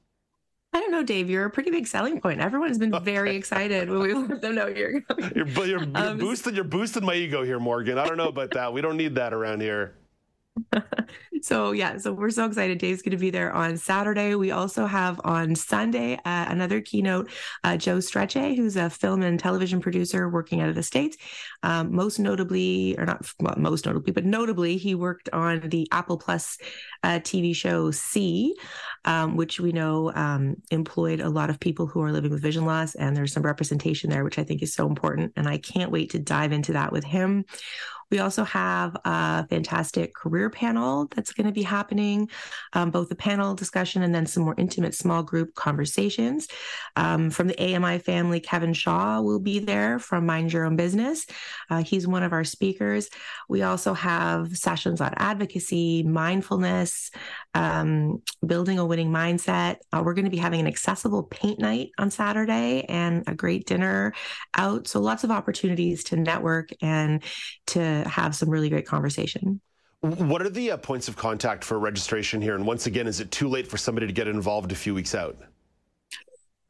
I 0.73 0.79
don't 0.79 0.91
know, 0.91 1.03
Dave. 1.03 1.29
You're 1.29 1.45
a 1.45 1.49
pretty 1.49 1.69
big 1.69 1.86
selling 1.86 2.21
point. 2.21 2.39
Everyone's 2.39 2.77
been 2.77 2.97
very 3.03 3.36
excited 3.38 3.89
when 3.89 3.99
we 3.99 4.13
let 4.27 4.41
them 4.41 4.55
know 4.55 4.67
you're 4.67 5.01
coming. 5.01 5.31
You're, 5.36 5.47
you're, 5.47 5.67
you're 5.67 5.81
um, 5.95 6.17
boosting. 6.17 6.55
You're 6.55 6.63
boosting 6.63 7.05
my 7.05 7.13
ego 7.13 7.43
here, 7.43 7.60
Morgan. 7.60 7.97
I 7.97 8.07
don't 8.07 8.17
know 8.17 8.29
about 8.29 8.51
that. 8.51 8.71
We 8.71 8.81
don't 8.81 8.97
need 8.97 9.15
that 9.15 9.34
around 9.34 9.62
here. 9.62 9.95
so 11.41 11.71
yeah, 11.71 11.97
so 11.97 12.11
we're 12.11 12.29
so 12.29 12.45
excited. 12.45 12.77
Dave's 12.77 13.01
going 13.01 13.11
to 13.11 13.17
be 13.17 13.29
there 13.29 13.51
on 13.53 13.77
Saturday. 13.77 14.35
We 14.35 14.51
also 14.51 14.85
have 14.85 15.19
on 15.23 15.55
Sunday 15.55 16.15
uh, 16.25 16.45
another 16.49 16.81
keynote, 16.81 17.29
uh, 17.63 17.77
Joe 17.77 17.97
Strechay, 17.97 18.55
who's 18.55 18.75
a 18.75 18.89
film 18.89 19.21
and 19.21 19.39
television 19.39 19.79
producer 19.79 20.29
working 20.29 20.61
out 20.61 20.69
of 20.69 20.75
the 20.75 20.83
states. 20.83 21.17
Um, 21.63 21.93
most 21.95 22.19
notably, 22.19 22.97
or 22.97 23.05
not 23.05 23.25
well, 23.39 23.55
most 23.57 23.85
notably, 23.85 24.11
but 24.11 24.25
notably, 24.25 24.77
he 24.77 24.95
worked 24.95 25.29
on 25.31 25.69
the 25.69 25.87
Apple 25.91 26.17
Plus 26.17 26.57
uh, 27.03 27.19
TV 27.19 27.55
show 27.55 27.91
See, 27.91 28.55
um, 29.05 29.37
which 29.37 29.59
we 29.59 29.71
know 29.71 30.11
um, 30.13 30.55
employed 30.69 31.21
a 31.21 31.29
lot 31.29 31.49
of 31.49 31.59
people 31.59 31.87
who 31.87 32.01
are 32.01 32.11
living 32.11 32.31
with 32.31 32.41
vision 32.41 32.65
loss, 32.65 32.95
and 32.95 33.15
there's 33.15 33.33
some 33.33 33.43
representation 33.43 34.09
there, 34.09 34.23
which 34.23 34.39
I 34.39 34.43
think 34.43 34.61
is 34.61 34.73
so 34.73 34.87
important. 34.87 35.33
And 35.35 35.47
I 35.47 35.57
can't 35.57 35.91
wait 35.91 36.11
to 36.11 36.19
dive 36.19 36.51
into 36.51 36.73
that 36.73 36.91
with 36.91 37.03
him. 37.03 37.45
We 38.12 38.19
also 38.19 38.43
have 38.43 38.95
a 39.06 39.47
fantastic 39.47 40.13
career 40.13 40.50
panel 40.50 41.08
that's 41.15 41.34
going 41.34 41.47
to 41.47 41.54
be 41.54 41.63
happening, 41.63 42.30
um, 42.74 42.91
both 42.91 43.10
a 43.12 43.15
panel 43.15 43.56
discussion 43.56 44.04
and 44.04 44.13
then 44.13 44.26
some 44.26 44.43
more 44.43 44.56
intimate 44.58 44.93
small 44.93 45.24
group 45.24 45.56
conversations. 45.56 46.47
Um, 46.95 47.30
from 47.30 47.47
the 47.47 47.60
AMI 47.60 48.00
family, 48.00 48.39
Kevin 48.39 48.74
Shaw 48.74 49.21
will 49.21 49.39
be 49.39 49.60
there 49.60 49.97
from 49.97 50.26
Mind 50.26 50.52
Your 50.52 50.65
Own 50.65 50.76
Business. 50.76 51.26
Uh, 51.69 51.84
he's 51.84 52.06
one 52.06 52.24
of 52.24 52.34
our 52.34 52.43
speakers. 52.43 53.10
We 53.47 53.63
also 53.63 53.93
have 53.93 54.58
sessions 54.58 55.00
on 55.00 55.13
advocacy, 55.15 56.04
mindfulness, 56.04 57.12
um, 57.54 58.21
building 58.45 58.80
a 58.80 58.86
winning 58.86 59.10
mindset. 59.10 59.78
Uh, 59.91 60.02
we're 60.04 60.13
going 60.13 60.26
to 60.26 60.32
be 60.32 60.38
having 60.38 60.60
an 60.60 60.67
accessible 60.67 61.24
paint 61.24 61.60
night 61.60 61.91
on 61.97 62.12
Saturday 62.12 62.84
and 62.88 63.24
a 63.28 63.36
great 63.36 63.65
dinner 63.65 64.13
out. 64.54 64.88
So 64.88 65.00
lots 65.00 65.24
of 65.24 65.32
opportunities 65.32 66.04
to 66.06 66.17
network 66.17 66.69
and 66.82 67.24
to 67.67 68.00
have 68.07 68.35
some 68.35 68.49
really 68.49 68.69
great 68.69 68.85
conversation. 68.85 69.61
What 70.01 70.41
are 70.41 70.49
the 70.49 70.71
uh, 70.71 70.77
points 70.77 71.07
of 71.07 71.15
contact 71.15 71.63
for 71.63 71.77
registration 71.77 72.41
here? 72.41 72.55
And 72.55 72.65
once 72.65 72.87
again, 72.87 73.05
is 73.05 73.19
it 73.19 73.29
too 73.29 73.47
late 73.47 73.67
for 73.67 73.77
somebody 73.77 74.07
to 74.07 74.13
get 74.13 74.27
involved 74.27 74.71
a 74.71 74.75
few 74.75 74.95
weeks 74.95 75.13
out? 75.13 75.37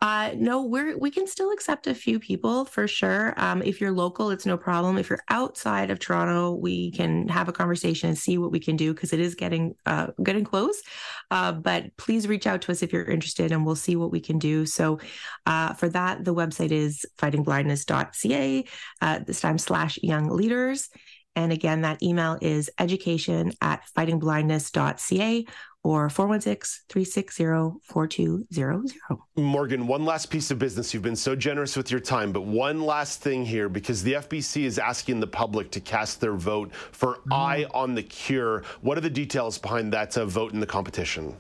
Uh, 0.01 0.31
no, 0.35 0.63
we're 0.63 0.97
we 0.97 1.11
can 1.11 1.27
still 1.27 1.51
accept 1.51 1.85
a 1.85 1.93
few 1.93 2.19
people 2.19 2.65
for 2.65 2.87
sure. 2.87 3.35
Um, 3.37 3.61
if 3.61 3.79
you're 3.79 3.91
local, 3.91 4.31
it's 4.31 4.47
no 4.47 4.57
problem. 4.57 4.97
If 4.97 5.11
you're 5.11 5.23
outside 5.29 5.91
of 5.91 5.99
Toronto, 5.99 6.55
we 6.55 6.89
can 6.89 7.27
have 7.27 7.47
a 7.47 7.53
conversation 7.53 8.09
and 8.09 8.17
see 8.17 8.39
what 8.39 8.51
we 8.51 8.59
can 8.59 8.75
do 8.75 8.95
because 8.95 9.13
it 9.13 9.19
is 9.19 9.35
getting 9.35 9.75
uh, 9.85 10.07
getting 10.23 10.43
close. 10.43 10.81
Uh, 11.29 11.51
but 11.51 11.95
please 11.97 12.27
reach 12.27 12.47
out 12.47 12.63
to 12.63 12.71
us 12.71 12.81
if 12.81 12.91
you're 12.91 13.03
interested, 13.03 13.51
and 13.51 13.63
we'll 13.63 13.75
see 13.75 13.95
what 13.95 14.11
we 14.11 14.19
can 14.19 14.39
do. 14.39 14.65
So 14.65 14.99
uh, 15.45 15.73
for 15.73 15.87
that, 15.89 16.25
the 16.25 16.33
website 16.33 16.71
is 16.71 17.05
fightingblindness.ca. 17.19 18.65
Uh, 19.01 19.19
this 19.19 19.39
time 19.39 19.59
slash 19.59 19.99
young 20.01 20.29
leaders. 20.29 20.89
And 21.35 21.51
again, 21.51 21.81
that 21.81 22.03
email 22.03 22.37
is 22.41 22.69
education 22.77 23.53
at 23.61 23.81
fightingblindness.ca 23.97 25.47
or 25.83 26.09
416-360-4200. 26.09 28.93
Morgan, 29.35 29.87
one 29.87 30.05
last 30.05 30.27
piece 30.27 30.51
of 30.51 30.59
business. 30.59 30.93
You've 30.93 31.01
been 31.01 31.15
so 31.15 31.35
generous 31.35 31.75
with 31.75 31.89
your 31.89 31.99
time, 31.99 32.31
but 32.31 32.41
one 32.41 32.81
last 32.81 33.21
thing 33.21 33.43
here 33.43 33.67
because 33.67 34.03
the 34.03 34.13
FBC 34.13 34.61
is 34.63 34.77
asking 34.77 35.19
the 35.19 35.27
public 35.27 35.71
to 35.71 35.79
cast 35.79 36.21
their 36.21 36.35
vote 36.35 36.71
for 36.91 37.15
mm. 37.27 37.33
Eye 37.33 37.65
on 37.73 37.95
the 37.95 38.03
Cure. 38.03 38.63
What 38.81 38.95
are 38.97 39.01
the 39.01 39.09
details 39.09 39.57
behind 39.57 39.91
that 39.93 40.15
uh, 40.17 40.25
vote 40.25 40.53
in 40.53 40.59
the 40.59 40.67
competition? 40.67 41.35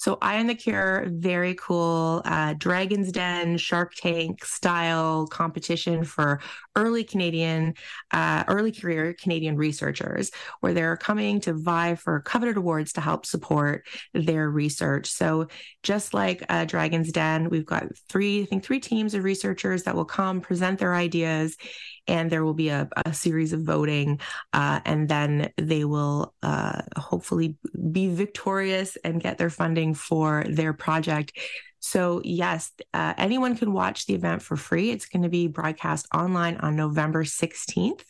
So, 0.00 0.16
Eye 0.22 0.38
on 0.38 0.46
the 0.46 0.54
Cure, 0.54 1.04
very 1.08 1.54
cool 1.56 2.22
uh, 2.24 2.54
Dragon's 2.56 3.12
Den, 3.12 3.58
Shark 3.58 3.92
Tank 3.94 4.42
style 4.46 5.26
competition 5.26 6.04
for 6.04 6.40
early 6.74 7.04
Canadian, 7.04 7.74
uh, 8.10 8.44
early 8.48 8.72
career 8.72 9.12
Canadian 9.12 9.58
researchers, 9.58 10.30
where 10.60 10.72
they're 10.72 10.96
coming 10.96 11.38
to 11.42 11.52
vie 11.52 11.96
for 11.96 12.22
coveted 12.22 12.56
awards 12.56 12.94
to 12.94 13.02
help 13.02 13.26
support 13.26 13.86
their 14.14 14.48
research. 14.48 15.10
So, 15.10 15.48
just 15.82 16.14
like 16.14 16.42
uh, 16.48 16.64
Dragon's 16.64 17.12
Den, 17.12 17.50
we've 17.50 17.66
got 17.66 17.84
three, 18.08 18.40
I 18.40 18.46
think, 18.46 18.64
three 18.64 18.80
teams 18.80 19.12
of 19.12 19.22
researchers 19.22 19.82
that 19.82 19.94
will 19.94 20.06
come 20.06 20.40
present 20.40 20.78
their 20.78 20.94
ideas 20.94 21.58
and 22.06 22.30
there 22.30 22.44
will 22.44 22.54
be 22.54 22.68
a, 22.68 22.88
a 23.06 23.12
series 23.12 23.52
of 23.52 23.62
voting, 23.62 24.20
uh, 24.52 24.80
and 24.84 25.08
then 25.08 25.52
they 25.56 25.84
will 25.84 26.34
uh, 26.42 26.82
hopefully 26.96 27.56
be 27.92 28.08
victorious 28.14 28.96
and 29.04 29.22
get 29.22 29.38
their 29.38 29.50
funding 29.50 29.94
for 29.94 30.44
their 30.48 30.72
project. 30.72 31.38
So, 31.80 32.20
yes, 32.24 32.72
uh, 32.92 33.14
anyone 33.16 33.56
can 33.56 33.72
watch 33.72 34.06
the 34.06 34.14
event 34.14 34.42
for 34.42 34.56
free. 34.56 34.90
It's 34.90 35.06
going 35.06 35.22
to 35.22 35.30
be 35.30 35.46
broadcast 35.46 36.06
online 36.14 36.58
on 36.58 36.76
November 36.76 37.24
16th. 37.24 38.02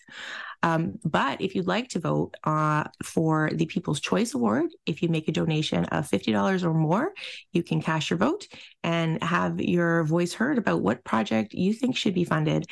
Um, 0.63 0.99
but 1.05 1.41
if 1.41 1.55
you'd 1.55 1.67
like 1.67 1.89
to 1.91 2.01
vote 2.01 2.37
uh, 2.45 2.85
for 3.03 3.51
the 3.53 3.67
People's 3.67 4.01
Choice 4.01 4.35
Award, 4.35 4.67
if 4.87 5.03
you 5.03 5.09
make 5.09 5.29
a 5.29 5.33
donation 5.33 5.85
of 5.87 6.09
$50 6.09 6.65
or 6.65 6.75
more, 6.75 7.13
you 7.53 7.63
can 7.63 7.81
cast 7.81 8.11
your 8.11 8.19
vote 8.19 8.47
and 8.83 9.23
have 9.23 9.61
your 9.61 10.05
voice 10.05 10.35
heard 10.35 10.59
about 10.59 10.83
what 10.83 11.05
project 11.05 11.55
you 11.55 11.73
think 11.73 11.97
should 11.97 12.15
be 12.15 12.25
funded. 12.25 12.67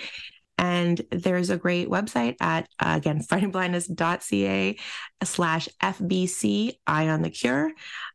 And 0.58 1.00
there's 1.10 1.50
a 1.50 1.56
great 1.56 1.88
website 1.88 2.36
at, 2.40 2.68
uh, 2.80 2.94
again, 2.96 3.20
fightingblindness.ca 3.30 4.78
slash 5.22 5.68
FBC 5.82 6.78
Eye 6.86 7.08
on 7.08 7.22
the 7.22 7.30
Cure. 7.30 7.70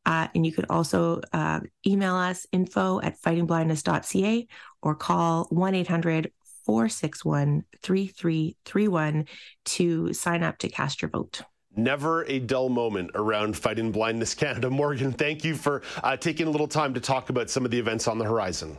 Uh, 0.06 0.28
and 0.36 0.46
you 0.46 0.52
could 0.52 0.66
also 0.70 1.22
uh, 1.32 1.62
email 1.88 2.16
us 2.16 2.46
info 2.52 3.02
at 3.02 3.20
fightingblindness.ca 3.22 4.48
or 4.82 4.96
call 4.96 5.46
1 5.50 5.76
800 5.76 6.32
461 6.66 7.64
3331 7.82 9.26
to 9.66 10.14
sign 10.14 10.44
up 10.44 10.58
to 10.60 10.70
cast 10.70 11.02
your 11.02 11.10
vote. 11.10 11.42
Never 11.76 12.24
a 12.26 12.40
dull 12.40 12.70
moment 12.70 13.12
around 13.16 13.58
Fighting 13.58 13.92
Blindness 13.92 14.36
Canada. 14.36 14.70
Morgan, 14.84 15.12
thank 15.12 15.44
you 15.44 15.56
for 15.56 15.82
uh, 16.04 16.16
taking 16.16 16.48
a 16.48 16.52
little 16.52 16.68
time 16.68 16.94
to 16.94 17.00
talk 17.00 17.30
about 17.30 17.50
some 17.50 17.66
of 17.66 17.72
the 17.72 17.80
events 17.80 18.08
on 18.08 18.18
the 18.18 18.26
horizon. 18.26 18.78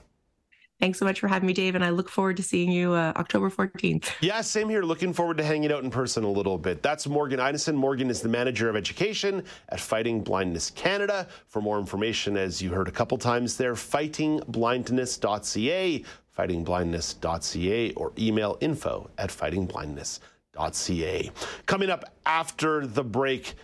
Thanks 0.84 0.98
so 0.98 1.06
much 1.06 1.18
for 1.18 1.28
having 1.28 1.46
me, 1.46 1.54
Dave, 1.54 1.76
and 1.76 1.82
I 1.82 1.88
look 1.88 2.10
forward 2.10 2.36
to 2.36 2.42
seeing 2.42 2.70
you 2.70 2.92
uh, 2.92 3.14
October 3.16 3.48
14th. 3.48 4.10
Yeah, 4.20 4.42
same 4.42 4.68
here. 4.68 4.82
Looking 4.82 5.14
forward 5.14 5.38
to 5.38 5.42
hanging 5.42 5.72
out 5.72 5.82
in 5.82 5.88
person 5.88 6.24
a 6.24 6.30
little 6.30 6.58
bit. 6.58 6.82
That's 6.82 7.06
Morgan 7.06 7.40
Ineson. 7.40 7.74
Morgan 7.74 8.10
is 8.10 8.20
the 8.20 8.28
manager 8.28 8.68
of 8.68 8.76
education 8.76 9.44
at 9.70 9.80
Fighting 9.80 10.20
Blindness 10.20 10.68
Canada. 10.68 11.26
For 11.46 11.62
more 11.62 11.78
information, 11.78 12.36
as 12.36 12.60
you 12.60 12.70
heard 12.70 12.86
a 12.86 12.90
couple 12.90 13.16
times 13.16 13.56
there, 13.56 13.72
fightingblindness.ca, 13.72 16.04
fightingblindness.ca, 16.38 17.92
or 17.92 18.12
email 18.18 18.58
info 18.60 19.08
at 19.16 19.30
fightingblindness.ca. 19.30 21.30
Coming 21.64 21.88
up 21.88 22.04
after 22.26 22.86
the 22.86 23.04
break, 23.04 23.54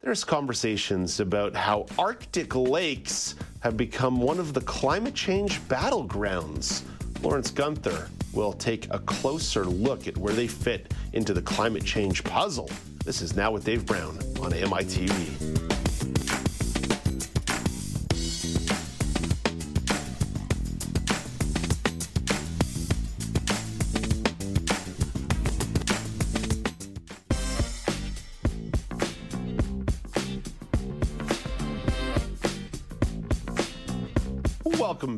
there's 0.00 0.24
conversations 0.24 1.20
about 1.20 1.54
how 1.54 1.86
Arctic 1.98 2.54
lakes 2.54 3.34
have 3.60 3.76
become 3.76 4.20
one 4.20 4.38
of 4.38 4.54
the 4.54 4.60
climate 4.60 5.14
change 5.14 5.60
battlegrounds. 5.62 6.82
Lawrence 7.22 7.50
Gunther 7.50 8.08
will 8.32 8.52
take 8.52 8.86
a 8.92 9.00
closer 9.00 9.64
look 9.64 10.06
at 10.06 10.16
where 10.16 10.32
they 10.32 10.46
fit 10.46 10.94
into 11.14 11.34
the 11.34 11.42
climate 11.42 11.84
change 11.84 12.22
puzzle. 12.22 12.70
This 13.04 13.20
is 13.20 13.34
Now 13.34 13.50
with 13.50 13.64
Dave 13.64 13.84
Brown 13.86 14.18
on 14.40 14.52
AMI 14.52 14.84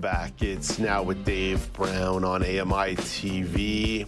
Back. 0.00 0.42
It's 0.42 0.78
now 0.78 1.02
with 1.02 1.26
Dave 1.26 1.70
Brown 1.74 2.24
on 2.24 2.42
AMI 2.42 2.96
TV. 2.96 4.06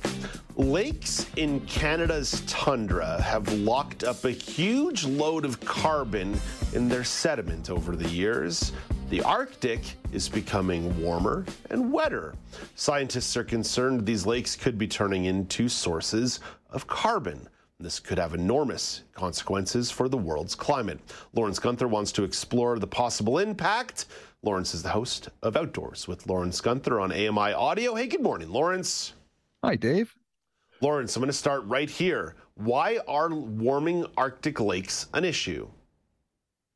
Lakes 0.57 1.27
in 1.37 1.61
Canada's 1.67 2.43
tundra 2.47 3.21
have 3.21 3.53
locked 3.53 4.03
up 4.03 4.25
a 4.25 4.31
huge 4.31 5.05
load 5.05 5.45
of 5.45 5.61
carbon 5.61 6.41
in 6.73 6.89
their 6.89 7.05
sediment 7.05 7.69
over 7.69 7.95
the 7.95 8.09
years. 8.09 8.73
The 9.11 9.23
Arctic 9.23 9.81
is 10.13 10.31
becoming 10.31 10.99
warmer 11.03 11.45
and 11.69 11.93
wetter. 11.93 12.35
Scientists 12.75 13.37
are 13.37 13.45
concerned 13.45 14.07
these 14.07 14.25
lakes 14.25 14.57
could 14.57 14.79
be 14.79 14.89
turning 14.89 15.27
into 15.27 15.69
sources 15.69 16.41
of 16.71 16.87
carbon. 16.87 17.49
This 17.79 18.01
could 18.01 18.19
have 18.19 18.33
enormous 18.33 19.03
consequences 19.13 19.91
for 19.91 20.09
the 20.09 20.17
world's 20.17 20.55
climate. 20.55 21.01
Lawrence 21.35 21.59
Gunther 21.59 21.89
wants 21.89 22.13
to 22.13 22.25
explore 22.25 22.79
the 22.79 22.87
possible 22.87 23.39
impact 23.39 24.07
Lawrence 24.45 24.75
is 24.75 24.83
the 24.83 24.89
host 24.89 25.29
of 25.41 25.57
Outdoors 25.57 26.09
with 26.09 26.27
Lawrence 26.27 26.61
Gunther 26.61 26.99
on 26.99 27.13
AMI 27.13 27.53
Audio. 27.53 27.95
Hey, 27.95 28.09
good 28.09 28.23
morning, 28.23 28.51
Lawrence. 28.51 29.13
Hi, 29.63 29.77
Dave. 29.77 30.17
Lawrence, 30.81 31.15
I'm 31.15 31.21
going 31.21 31.29
to 31.29 31.33
start 31.33 31.65
right 31.67 31.89
here. 31.89 32.35
Why 32.55 32.99
are 33.07 33.33
warming 33.33 34.05
Arctic 34.17 34.59
lakes 34.59 35.07
an 35.15 35.25
issue? 35.25 35.69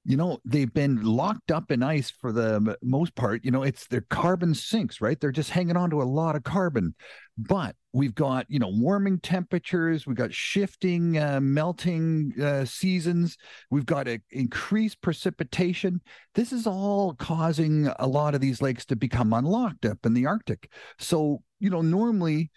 You 0.07 0.17
know 0.17 0.39
they've 0.45 0.73
been 0.73 1.03
locked 1.03 1.51
up 1.51 1.71
in 1.71 1.83
ice 1.83 2.11
for 2.11 2.31
the 2.31 2.77
most 2.83 3.15
part 3.17 3.45
you 3.45 3.51
know 3.51 3.63
it's 3.63 3.87
their 3.89 4.05
carbon 4.09 4.55
sinks 4.55 5.01
right? 5.01 5.21
They're 5.21 5.33
just 5.33 5.51
hanging 5.51 5.77
on 5.77 5.91
to 5.91 6.03
a 6.03 6.05
lot 6.05 6.37
of 6.37 6.45
carbon. 6.45 6.95
But 7.39 7.77
we've 7.93 8.15
got 8.15 8.47
you 8.49 8.59
know 8.59 8.71
warming 8.73 9.19
temperatures 9.19 10.07
we've 10.07 10.17
got 10.17 10.33
shifting 10.33 11.19
uh, 11.19 11.41
melting 11.41 12.33
uh, 12.41 12.65
seasons 12.65 13.37
we've 13.71 13.87
got 13.87 14.09
a 14.09 14.21
increased 14.31 15.01
precipitation. 15.01 16.01
This 16.35 16.53
is 16.53 16.67
all 16.67 17.15
causing 17.15 17.89
a 17.99 18.07
lot 18.07 18.35
of 18.35 18.41
these 18.41 18.63
lakes 18.63 18.85
to 18.87 18.97
become 18.97 19.33
unlocked 19.33 19.85
up 19.85 20.07
in 20.07 20.15
the 20.15 20.27
arctic. 20.27 20.71
So 20.99 21.43
you 21.59 21.71
know 21.71 21.83
normally 21.83 22.51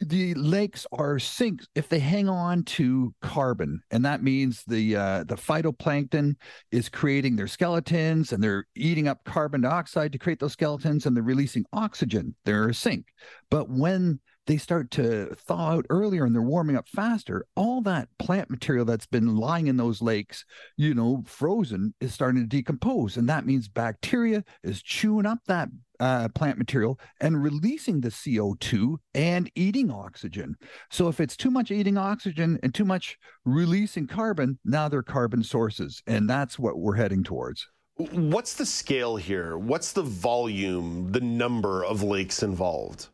the 0.00 0.34
lakes 0.34 0.86
are 0.92 1.18
sinks 1.18 1.66
if 1.74 1.88
they 1.88 1.98
hang 1.98 2.28
on 2.28 2.64
to 2.64 3.14
carbon 3.22 3.80
and 3.90 4.04
that 4.04 4.22
means 4.22 4.64
the 4.66 4.96
uh, 4.96 5.24
the 5.24 5.36
phytoplankton 5.36 6.34
is 6.70 6.88
creating 6.88 7.36
their 7.36 7.46
skeletons 7.46 8.32
and 8.32 8.42
they're 8.42 8.66
eating 8.74 9.08
up 9.08 9.24
carbon 9.24 9.60
dioxide 9.60 10.12
to 10.12 10.18
create 10.18 10.40
those 10.40 10.52
skeletons 10.52 11.06
and 11.06 11.16
they're 11.16 11.22
releasing 11.22 11.64
oxygen. 11.72 12.34
They're 12.44 12.68
a 12.68 12.74
sink. 12.74 13.06
But 13.50 13.68
when 13.68 14.20
they 14.46 14.56
start 14.56 14.90
to 14.90 15.34
thaw 15.46 15.70
out 15.70 15.86
earlier 15.88 16.24
and 16.24 16.34
they're 16.34 16.42
warming 16.42 16.76
up 16.76 16.88
faster 16.88 17.46
all 17.54 17.80
that 17.80 18.08
plant 18.18 18.50
material 18.50 18.84
that's 18.84 19.06
been 19.06 19.36
lying 19.36 19.68
in 19.68 19.76
those 19.76 20.02
lakes 20.02 20.44
you 20.76 20.94
know 20.94 21.22
frozen 21.26 21.94
is 22.00 22.12
starting 22.12 22.42
to 22.42 22.48
decompose 22.48 23.16
and 23.16 23.28
that 23.28 23.46
means 23.46 23.68
bacteria 23.68 24.42
is 24.64 24.82
chewing 24.82 25.26
up 25.26 25.38
that 25.46 25.68
uh, 26.02 26.28
plant 26.34 26.58
material 26.58 26.98
and 27.20 27.40
releasing 27.40 28.00
the 28.00 28.08
CO2 28.08 28.96
and 29.14 29.48
eating 29.54 29.88
oxygen. 29.88 30.56
So 30.90 31.06
if 31.06 31.20
it's 31.20 31.36
too 31.36 31.50
much 31.50 31.70
eating 31.70 31.96
oxygen 31.96 32.58
and 32.64 32.74
too 32.74 32.84
much 32.84 33.16
releasing 33.44 34.08
carbon, 34.08 34.58
now 34.64 34.88
they're 34.88 35.04
carbon 35.04 35.44
sources. 35.44 36.02
And 36.08 36.28
that's 36.28 36.58
what 36.58 36.76
we're 36.76 36.96
heading 36.96 37.22
towards. 37.22 37.68
What's 37.96 38.54
the 38.54 38.66
scale 38.66 39.14
here? 39.14 39.56
What's 39.56 39.92
the 39.92 40.02
volume, 40.02 41.12
the 41.12 41.20
number 41.20 41.84
of 41.84 42.02
lakes 42.02 42.42
involved? 42.42 43.06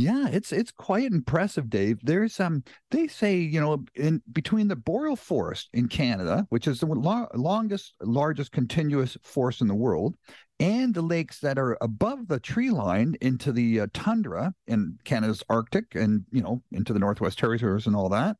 Yeah, 0.00 0.28
it's 0.28 0.52
it's 0.52 0.70
quite 0.70 1.10
impressive, 1.10 1.68
Dave. 1.68 1.98
There's 2.04 2.38
um 2.38 2.62
they 2.92 3.08
say, 3.08 3.36
you 3.36 3.60
know, 3.60 3.84
in 3.96 4.22
between 4.30 4.68
the 4.68 4.76
boreal 4.76 5.16
forest 5.16 5.70
in 5.72 5.88
Canada, 5.88 6.46
which 6.50 6.68
is 6.68 6.78
the 6.78 6.86
lo- 6.86 7.26
longest 7.34 7.94
largest 8.00 8.52
continuous 8.52 9.16
forest 9.24 9.60
in 9.60 9.66
the 9.66 9.74
world, 9.74 10.14
and 10.60 10.94
the 10.94 11.02
lakes 11.02 11.40
that 11.40 11.58
are 11.58 11.76
above 11.80 12.28
the 12.28 12.38
tree 12.38 12.70
line 12.70 13.16
into 13.20 13.50
the 13.50 13.80
uh, 13.80 13.86
tundra 13.92 14.54
in 14.68 14.98
Canada's 15.04 15.42
Arctic 15.48 15.96
and, 15.96 16.24
you 16.30 16.42
know, 16.42 16.62
into 16.70 16.92
the 16.92 17.00
Northwest 17.00 17.36
Territories 17.36 17.88
and 17.88 17.96
all 17.96 18.08
that, 18.10 18.36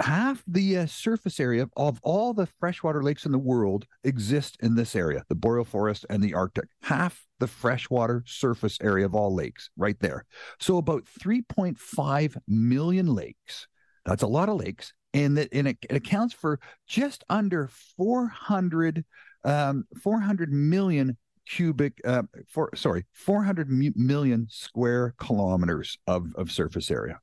half 0.00 0.42
the 0.46 0.78
uh, 0.78 0.86
surface 0.86 1.38
area 1.38 1.68
of 1.76 2.00
all 2.02 2.34
the 2.34 2.46
freshwater 2.58 3.02
lakes 3.02 3.26
in 3.26 3.32
the 3.32 3.38
world 3.38 3.86
exist 4.02 4.56
in 4.60 4.74
this 4.74 4.96
area 4.96 5.24
the 5.28 5.34
boreal 5.34 5.64
forest 5.64 6.04
and 6.10 6.22
the 6.22 6.34
arctic. 6.34 6.68
Half 6.82 7.24
the 7.38 7.46
freshwater 7.46 8.22
surface 8.26 8.78
area 8.80 9.06
of 9.06 9.14
all 9.14 9.34
lakes 9.34 9.70
right 9.76 9.98
there. 10.00 10.24
So 10.58 10.78
about 10.78 11.04
3.5 11.20 12.36
million 12.48 13.14
lakes 13.14 13.68
that's 14.04 14.22
a 14.22 14.26
lot 14.26 14.48
of 14.48 14.56
lakes 14.56 14.92
and, 15.12 15.36
that, 15.38 15.48
and 15.52 15.68
it, 15.68 15.78
it 15.88 15.96
accounts 15.96 16.34
for 16.34 16.60
just 16.86 17.24
under 17.28 17.68
400 17.96 19.04
um, 19.44 19.84
400 20.02 20.52
million 20.52 21.16
cubic 21.46 22.00
uh, 22.04 22.22
for 22.48 22.70
sorry 22.74 23.04
400 23.12 23.68
million 23.96 24.46
square 24.50 25.14
kilometers 25.18 25.98
of, 26.06 26.32
of 26.36 26.50
surface 26.50 26.90
area 26.90 27.20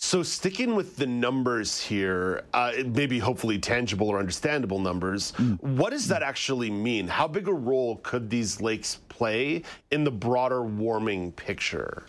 So, 0.00 0.22
sticking 0.22 0.76
with 0.76 0.94
the 0.94 1.08
numbers 1.08 1.80
here, 1.80 2.44
uh, 2.54 2.70
maybe 2.86 3.18
hopefully 3.18 3.58
tangible 3.58 4.08
or 4.08 4.20
understandable 4.20 4.78
numbers, 4.78 5.32
mm. 5.32 5.60
what 5.60 5.90
does 5.90 6.06
that 6.06 6.22
actually 6.22 6.70
mean? 6.70 7.08
How 7.08 7.26
big 7.26 7.48
a 7.48 7.52
role 7.52 7.96
could 7.96 8.30
these 8.30 8.60
lakes 8.60 9.00
play 9.08 9.64
in 9.90 10.04
the 10.04 10.12
broader 10.12 10.62
warming 10.62 11.32
picture? 11.32 12.06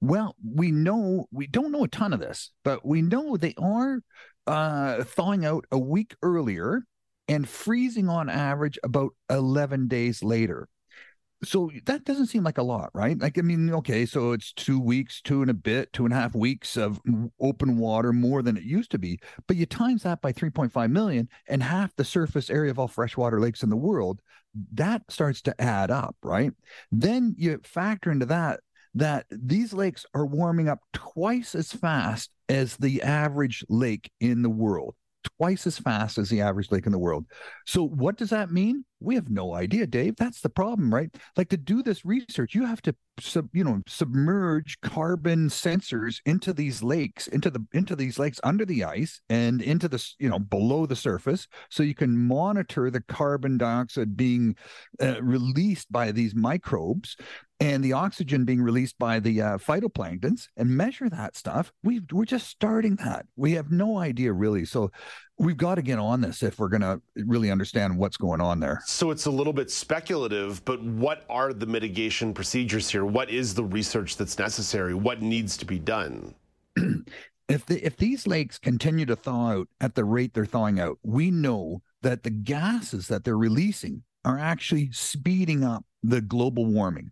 Well, 0.00 0.36
we 0.44 0.70
know, 0.70 1.26
we 1.32 1.48
don't 1.48 1.72
know 1.72 1.82
a 1.82 1.88
ton 1.88 2.12
of 2.12 2.20
this, 2.20 2.52
but 2.62 2.86
we 2.86 3.02
know 3.02 3.36
they 3.36 3.54
are 3.58 4.00
uh, 4.46 5.02
thawing 5.02 5.44
out 5.44 5.64
a 5.72 5.78
week 5.78 6.14
earlier 6.22 6.84
and 7.26 7.48
freezing 7.48 8.08
on 8.08 8.28
average 8.28 8.78
about 8.84 9.10
11 9.28 9.88
days 9.88 10.22
later 10.22 10.68
so 11.44 11.70
that 11.84 12.04
doesn't 12.04 12.26
seem 12.26 12.42
like 12.42 12.58
a 12.58 12.62
lot, 12.62 12.90
right? 12.94 13.18
Like, 13.18 13.38
I 13.38 13.42
mean, 13.42 13.72
okay, 13.74 14.06
so 14.06 14.32
it's 14.32 14.52
two 14.52 14.80
weeks, 14.80 15.20
two 15.20 15.40
and 15.40 15.50
a 15.50 15.54
bit, 15.54 15.92
two 15.92 16.04
and 16.04 16.12
a 16.12 16.16
half 16.16 16.34
weeks 16.34 16.76
of 16.76 17.00
open 17.40 17.78
water 17.78 18.12
more 18.12 18.42
than 18.42 18.56
it 18.56 18.64
used 18.64 18.90
to 18.90 18.98
be. 18.98 19.20
But 19.46 19.56
you 19.56 19.64
times 19.64 20.02
that 20.02 20.20
by 20.20 20.32
3.5 20.32 20.90
million 20.90 21.28
and 21.48 21.62
half 21.62 21.94
the 21.94 22.04
surface 22.04 22.50
area 22.50 22.70
of 22.70 22.78
all 22.78 22.88
freshwater 22.88 23.40
lakes 23.40 23.62
in 23.62 23.70
the 23.70 23.76
world, 23.76 24.20
that 24.72 25.02
starts 25.08 25.40
to 25.42 25.60
add 25.60 25.90
up, 25.90 26.16
right? 26.22 26.52
Then 26.90 27.34
you 27.38 27.60
factor 27.62 28.10
into 28.10 28.26
that 28.26 28.60
that 28.94 29.26
these 29.30 29.72
lakes 29.72 30.04
are 30.14 30.26
warming 30.26 30.68
up 30.68 30.80
twice 30.92 31.54
as 31.54 31.72
fast 31.72 32.30
as 32.48 32.76
the 32.76 33.02
average 33.02 33.64
lake 33.68 34.10
in 34.18 34.42
the 34.42 34.50
world 34.50 34.94
twice 35.36 35.66
as 35.66 35.78
fast 35.78 36.18
as 36.18 36.28
the 36.28 36.40
average 36.40 36.70
lake 36.70 36.86
in 36.86 36.92
the 36.92 36.98
world. 36.98 37.26
So, 37.66 37.86
what 37.86 38.16
does 38.16 38.30
that 38.30 38.50
mean? 38.50 38.84
We 39.00 39.14
have 39.14 39.30
no 39.30 39.54
idea, 39.54 39.86
Dave. 39.86 40.16
That's 40.16 40.40
the 40.40 40.48
problem, 40.48 40.92
right? 40.92 41.14
Like 41.36 41.48
to 41.50 41.56
do 41.56 41.82
this 41.82 42.04
research, 42.04 42.54
you 42.54 42.64
have 42.66 42.82
to 42.82 42.96
sub, 43.20 43.48
you 43.52 43.62
know, 43.62 43.80
submerge 43.86 44.80
carbon 44.80 45.48
sensors 45.48 46.16
into 46.26 46.52
these 46.52 46.82
lakes, 46.82 47.28
into 47.28 47.50
the 47.50 47.64
into 47.72 47.94
these 47.94 48.18
lakes 48.18 48.40
under 48.42 48.64
the 48.64 48.84
ice 48.84 49.20
and 49.28 49.62
into 49.62 49.88
the 49.88 50.04
you 50.18 50.28
know 50.28 50.38
below 50.38 50.86
the 50.86 50.96
surface, 50.96 51.46
so 51.70 51.82
you 51.82 51.94
can 51.94 52.18
monitor 52.18 52.90
the 52.90 53.02
carbon 53.02 53.58
dioxide 53.58 54.16
being 54.16 54.56
uh, 55.00 55.22
released 55.22 55.90
by 55.92 56.10
these 56.10 56.34
microbes 56.34 57.16
and 57.60 57.82
the 57.82 57.92
oxygen 57.92 58.44
being 58.44 58.62
released 58.62 58.98
by 58.98 59.18
the 59.18 59.42
uh, 59.42 59.58
phytoplanktons 59.58 60.48
and 60.56 60.68
measure 60.70 61.08
that 61.08 61.36
stuff. 61.36 61.72
we 61.82 62.00
we're 62.12 62.24
just 62.24 62.48
starting 62.48 62.96
that. 62.96 63.26
We 63.36 63.52
have 63.52 63.72
no 63.72 63.98
idea 63.98 64.32
really. 64.32 64.64
So 64.64 64.92
we've 65.38 65.56
got 65.56 65.76
to 65.76 65.82
get 65.82 65.98
on 65.98 66.20
this 66.20 66.42
if 66.42 66.58
we're 66.58 66.68
going 66.68 66.82
to 66.82 67.00
really 67.16 67.50
understand 67.50 67.98
what's 67.98 68.16
going 68.16 68.40
on 68.40 68.60
there. 68.60 68.80
So 68.86 69.10
it's 69.10 69.26
a 69.26 69.30
little 69.30 69.52
bit 69.52 69.70
speculative, 69.70 70.64
but 70.64 70.82
what 70.82 71.24
are 71.28 71.52
the 71.52 71.66
mitigation 71.66 72.32
procedures 72.32 72.88
here? 72.88 73.04
What 73.04 73.30
is 73.30 73.54
the 73.54 73.64
research 73.64 74.16
that's 74.16 74.38
necessary? 74.38 74.94
What 74.94 75.20
needs 75.20 75.56
to 75.56 75.64
be 75.64 75.78
done? 75.78 76.34
if 77.48 77.66
the, 77.66 77.84
if 77.84 77.96
these 77.96 78.26
lakes 78.26 78.58
continue 78.58 79.06
to 79.06 79.16
thaw 79.16 79.52
out 79.52 79.68
at 79.80 79.94
the 79.94 80.04
rate 80.04 80.34
they're 80.34 80.46
thawing 80.46 80.78
out, 80.78 80.98
we 81.02 81.30
know 81.30 81.82
that 82.02 82.22
the 82.22 82.30
gases 82.30 83.08
that 83.08 83.24
they're 83.24 83.36
releasing 83.36 84.02
are 84.24 84.38
actually 84.38 84.90
speeding 84.92 85.64
up 85.64 85.84
the 86.02 86.20
global 86.20 86.66
warming. 86.66 87.10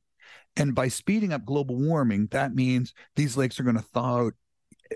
And 0.56 0.74
by 0.74 0.88
speeding 0.88 1.32
up 1.32 1.44
global 1.44 1.76
warming, 1.76 2.28
that 2.30 2.54
means 2.54 2.94
these 3.14 3.36
lakes 3.36 3.60
are 3.60 3.64
going 3.64 3.76
to 3.76 3.82
thaw 3.82 4.26
out 4.26 4.34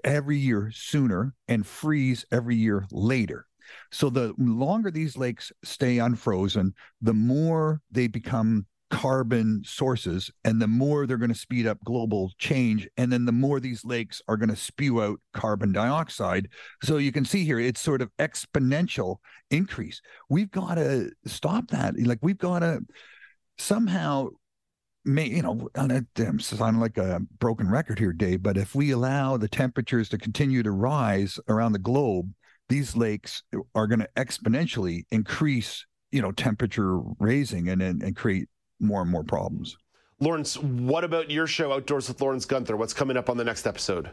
every 0.04 0.38
year 0.38 0.70
sooner 0.74 1.34
and 1.48 1.66
freeze 1.66 2.24
every 2.30 2.56
year 2.56 2.86
later. 2.90 3.46
So 3.90 4.10
the 4.10 4.34
longer 4.38 4.90
these 4.90 5.16
lakes 5.16 5.52
stay 5.62 5.98
unfrozen, 5.98 6.74
the 7.00 7.14
more 7.14 7.80
they 7.90 8.06
become 8.06 8.66
carbon 8.90 9.62
sources 9.64 10.32
and 10.44 10.60
the 10.60 10.66
more 10.66 11.06
they're 11.06 11.16
going 11.16 11.32
to 11.32 11.34
speed 11.34 11.66
up 11.66 11.78
global 11.84 12.32
change 12.38 12.88
and 12.96 13.12
then 13.12 13.24
the 13.24 13.32
more 13.32 13.60
these 13.60 13.84
lakes 13.84 14.20
are 14.26 14.36
going 14.36 14.48
to 14.48 14.56
spew 14.56 15.00
out 15.00 15.20
carbon 15.32 15.72
dioxide. 15.72 16.48
So 16.82 16.96
you 16.96 17.12
can 17.12 17.24
see 17.24 17.44
here 17.44 17.60
it's 17.60 17.80
sort 17.80 18.02
of 18.02 18.10
exponential 18.18 19.16
increase. 19.50 20.00
We've 20.28 20.50
got 20.50 20.74
to 20.74 21.12
stop 21.24 21.68
that. 21.68 21.94
Like 21.98 22.18
we've 22.20 22.36
got 22.36 22.60
to 22.60 22.80
somehow 23.58 24.30
may 25.04 25.26
you 25.26 25.42
know 25.42 25.68
I'm 25.74 26.40
sounding 26.40 26.80
like 26.80 26.98
a 26.98 27.20
broken 27.38 27.70
record 27.70 27.98
here, 27.98 28.12
Dave. 28.12 28.42
But 28.42 28.56
if 28.56 28.74
we 28.74 28.90
allow 28.90 29.36
the 29.36 29.48
temperatures 29.48 30.08
to 30.10 30.18
continue 30.18 30.62
to 30.62 30.70
rise 30.70 31.38
around 31.48 31.72
the 31.72 31.78
globe, 31.78 32.32
these 32.68 32.96
lakes 32.96 33.42
are 33.74 33.86
going 33.86 34.00
to 34.00 34.08
exponentially 34.16 35.04
increase, 35.10 35.86
you 36.12 36.22
know, 36.22 36.32
temperature 36.32 36.98
raising 37.18 37.68
and, 37.68 37.82
and 37.82 38.02
and 38.02 38.16
create 38.16 38.48
more 38.78 39.02
and 39.02 39.10
more 39.10 39.24
problems. 39.24 39.76
Lawrence, 40.20 40.58
what 40.58 41.02
about 41.02 41.30
your 41.30 41.46
show, 41.46 41.72
Outdoors 41.72 42.08
with 42.08 42.20
Lawrence 42.20 42.44
Gunther? 42.44 42.76
What's 42.76 42.92
coming 42.92 43.16
up 43.16 43.30
on 43.30 43.38
the 43.38 43.44
next 43.44 43.66
episode? 43.66 44.10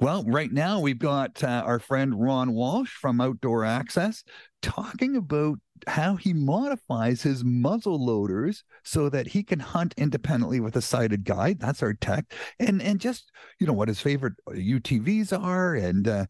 Well, 0.00 0.22
right 0.28 0.52
now 0.52 0.78
we've 0.78 0.98
got 0.98 1.42
uh, 1.42 1.62
our 1.66 1.80
friend 1.80 2.14
Ron 2.20 2.52
Walsh 2.52 2.92
from 2.92 3.20
Outdoor 3.20 3.64
Access 3.64 4.22
talking 4.62 5.16
about 5.16 5.58
how 5.88 6.14
he 6.14 6.32
modifies 6.32 7.22
his 7.22 7.42
muzzle 7.42 8.04
loaders 8.04 8.62
so 8.84 9.08
that 9.08 9.26
he 9.26 9.42
can 9.42 9.58
hunt 9.58 9.94
independently 9.96 10.60
with 10.60 10.76
a 10.76 10.82
sighted 10.82 11.24
guide. 11.24 11.58
That's 11.58 11.82
our 11.82 11.94
tech, 11.94 12.32
and 12.60 12.80
and 12.80 13.00
just 13.00 13.32
you 13.58 13.66
know 13.66 13.72
what 13.72 13.88
his 13.88 14.00
favorite 14.00 14.34
UTVs 14.48 15.36
are, 15.36 15.74
and 15.74 16.06
uh, 16.06 16.26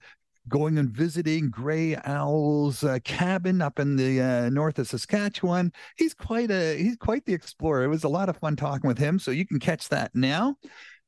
going 0.49 0.79
and 0.79 0.91
visiting 0.91 1.51
Gray 1.51 1.95
Owl's 1.95 2.83
uh, 2.83 2.99
cabin 3.05 3.61
up 3.61 3.79
in 3.79 3.97
the 3.97 4.21
uh, 4.21 4.49
north 4.49 4.79
of 4.79 4.89
Saskatchewan. 4.89 5.73
He's 5.97 6.15
quite 6.15 6.51
a 6.51 6.77
he's 6.79 6.97
quite 6.97 7.27
the 7.27 7.35
explorer. 7.35 7.85
It 7.85 7.89
was 7.89 8.05
a 8.05 8.09
lot 8.09 8.31
of 8.31 8.39
fun 8.39 8.57
talking 8.57 8.89
with 8.89 8.99
him. 8.99 9.19
So 9.19 9.31
you 9.31 9.47
can 9.47 9.59
catch 9.61 9.91
that 9.91 10.13
now. 10.15 10.57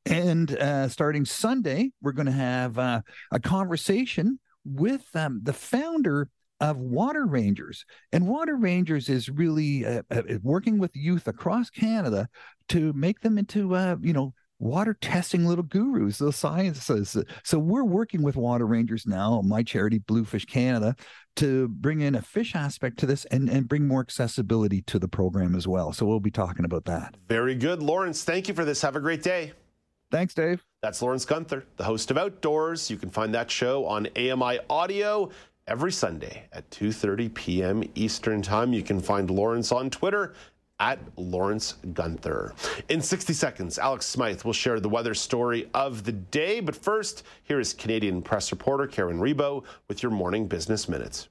And 0.07 0.57
uh, 0.57 0.89
starting 0.89 1.25
Sunday, 1.25 1.93
we're 2.01 2.13
going 2.13 2.27
to 2.27 2.33
have 2.33 2.79
uh, 2.79 3.03
a 3.31 3.41
conversation 3.41 4.39
with 4.65 5.05
um, 5.15 5.41
the 5.43 5.53
founder 5.53 6.29
of 6.61 6.77
Water 6.77 7.27
Rangers. 7.27 7.85
And 8.13 8.29
Water 8.29 8.57
Rangers 8.57 9.09
is 9.09 9.29
really 9.29 9.87
uh, 9.87 10.03
uh 10.11 10.23
working 10.43 10.79
with 10.79 10.95
youth 10.95 11.27
across 11.27 11.71
Canada 11.71 12.29
to 12.69 12.93
make 12.93 13.21
them 13.21 13.39
into, 13.39 13.75
uh, 13.75 13.97
you 14.01 14.13
know, 14.13 14.35
water 14.59 14.95
testing 15.01 15.47
little 15.47 15.65
gurus, 15.65 16.19
those 16.19 16.37
scientists. 16.37 17.17
So 17.45 17.59
we're 17.59 17.85
working 17.85 18.23
with 18.23 18.37
Water 18.37 18.67
Rangers 18.67 19.07
now, 19.07 19.41
my 19.43 19.63
charity, 19.63 19.99
Bluefish 19.99 20.45
Canada, 20.45 20.95
to 21.37 21.69
bring 21.69 22.03
in 22.03 22.15
a 22.15 22.23
fish 22.23 22.55
aspect 22.55 22.99
to 22.99 23.07
this 23.07 23.25
and, 23.27 23.49
and 23.49 23.67
bring 23.67 23.89
more 23.89 24.03
accessibility 24.03 24.83
to 24.83 24.99
the 24.99 25.09
program 25.09 25.57
as 25.57 25.67
well. 25.67 25.93
So 25.93 26.05
we'll 26.05 26.21
be 26.21 26.31
talking 26.31 26.67
about 26.67 26.85
that. 26.85 27.17
Very 27.27 27.55
good. 27.55 27.83
Lawrence, 27.83 28.23
thank 28.23 28.49
you 28.49 28.55
for 28.55 28.67
this. 28.67 28.83
Have 28.83 28.97
a 28.97 29.01
great 29.01 29.23
day. 29.23 29.53
Thanks, 30.11 30.35
Dave. 30.35 30.65
That's 30.83 31.01
Lawrence 31.03 31.25
Gunther, 31.25 31.65
the 31.77 31.85
host 31.85 32.11
of 32.11 32.19
Outdoors. 32.19 32.91
You 32.91 32.97
can 32.97 33.11
find 33.11 33.35
that 33.35 33.51
show 33.51 33.85
on 33.87 34.09
AMI 34.17 34.59
Audio 34.69 35.31
every 35.67 35.93
Sunday 35.93 36.49
at 36.53 36.69
2:30 36.71 37.33
p.m. 37.35 37.85
Eastern 37.95 38.43
Time. 38.43 38.73
You 38.73 38.83
can 38.83 39.01
find 39.01 39.31
Lawrence 39.31 39.71
on 39.71 39.89
Twitter 39.89 40.35
at 40.81 40.99
Lawrence 41.17 41.75
Gunther. 41.93 42.55
In 42.89 43.03
60 43.03 43.35
seconds, 43.35 43.79
Alex 43.79 44.07
Smyth 44.07 44.45
will 44.45 44.55
share 44.55 44.81
the 44.81 44.89
weather 44.89 45.15
story 45.15 45.69
of 45.75 46.05
the 46.05 46.13
day. 46.13 46.61
But 46.61 46.75
first, 46.75 47.23
here 47.45 47.61
is 47.61 47.75
Canadian 47.75 48.23
press 48.23 48.51
reporter 48.51 48.87
Karen 48.87 49.21
Rebo 49.21 49.63
with 49.89 50.03
your 50.03 50.11
morning 50.11 50.49
business 50.49 50.89
minutes. 50.89 51.29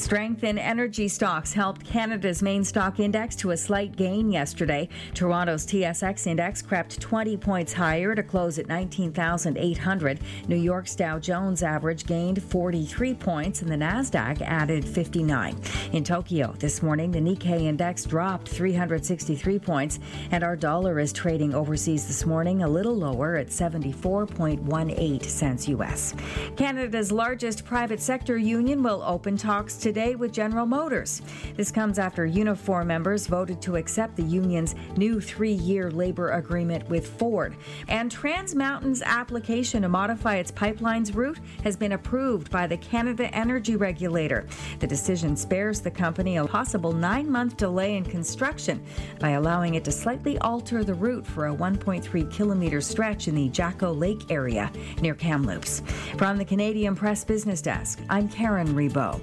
Strength 0.00 0.44
in 0.44 0.56
energy 0.56 1.08
stocks 1.08 1.52
helped 1.52 1.84
Canada's 1.84 2.42
main 2.42 2.64
stock 2.64 2.98
index 2.98 3.36
to 3.36 3.50
a 3.50 3.56
slight 3.56 3.96
gain 3.96 4.32
yesterday. 4.32 4.88
Toronto's 5.12 5.66
TSX 5.66 6.26
index 6.26 6.62
crept 6.62 6.98
20 6.98 7.36
points 7.36 7.74
higher 7.74 8.14
to 8.14 8.22
close 8.22 8.58
at 8.58 8.66
19,800. 8.66 10.20
New 10.48 10.56
York's 10.56 10.96
Dow 10.96 11.18
Jones 11.18 11.62
average 11.62 12.06
gained 12.06 12.42
43 12.42 13.12
points 13.12 13.60
and 13.60 13.70
the 13.70 13.76
Nasdaq 13.76 14.40
added 14.40 14.86
59. 14.86 15.60
In 15.92 16.02
Tokyo 16.02 16.54
this 16.58 16.82
morning, 16.82 17.10
the 17.10 17.20
Nikkei 17.20 17.64
index 17.64 18.04
dropped 18.04 18.48
363 18.48 19.58
points 19.58 19.98
and 20.30 20.42
our 20.42 20.56
dollar 20.56 20.98
is 20.98 21.12
trading 21.12 21.54
overseas 21.54 22.06
this 22.06 22.24
morning 22.24 22.62
a 22.62 22.68
little 22.68 22.96
lower 22.96 23.36
at 23.36 23.48
74.18 23.48 25.24
cents 25.26 25.68
US. 25.68 26.14
Canada's 26.56 27.12
largest 27.12 27.66
private 27.66 28.00
sector 28.00 28.38
union 28.38 28.82
will 28.82 29.02
open 29.02 29.36
talks 29.36 29.76
today 29.90 30.14
with 30.14 30.32
General 30.32 30.66
Motors. 30.66 31.20
This 31.56 31.72
comes 31.72 31.98
after 31.98 32.24
Unifor 32.24 32.86
members 32.86 33.26
voted 33.26 33.60
to 33.62 33.74
accept 33.74 34.14
the 34.14 34.22
union's 34.22 34.76
new 34.96 35.20
three 35.20 35.54
year 35.54 35.90
labor 35.90 36.30
agreement 36.30 36.88
with 36.88 37.08
Ford. 37.18 37.56
And 37.88 38.08
Trans 38.08 38.54
Mountain's 38.54 39.02
application 39.02 39.82
to 39.82 39.88
modify 39.88 40.36
its 40.36 40.52
pipeline's 40.52 41.12
route 41.12 41.40
has 41.64 41.76
been 41.76 41.90
approved 41.90 42.52
by 42.52 42.68
the 42.68 42.76
Canada 42.76 43.34
Energy 43.34 43.74
Regulator. 43.74 44.46
The 44.78 44.86
decision 44.86 45.36
spares 45.36 45.80
the 45.80 45.90
company 45.90 46.36
a 46.36 46.46
possible 46.46 46.92
nine 46.92 47.28
month 47.28 47.56
delay 47.56 47.96
in 47.96 48.04
construction 48.04 48.80
by 49.18 49.30
allowing 49.30 49.74
it 49.74 49.82
to 49.86 49.90
slightly 49.90 50.38
alter 50.38 50.84
the 50.84 50.94
route 50.94 51.26
for 51.26 51.48
a 51.48 51.52
1.3 51.52 52.32
kilometer 52.32 52.80
stretch 52.80 53.26
in 53.26 53.34
the 53.34 53.48
Jacko 53.48 53.92
Lake 53.92 54.30
area 54.30 54.70
near 55.00 55.16
Kamloops. 55.16 55.82
From 56.16 56.38
the 56.38 56.44
Canadian 56.44 56.94
Press 56.94 57.24
Business 57.24 57.60
Desk, 57.60 57.98
I'm 58.08 58.28
Karen 58.28 58.68
Rebo. 58.68 59.20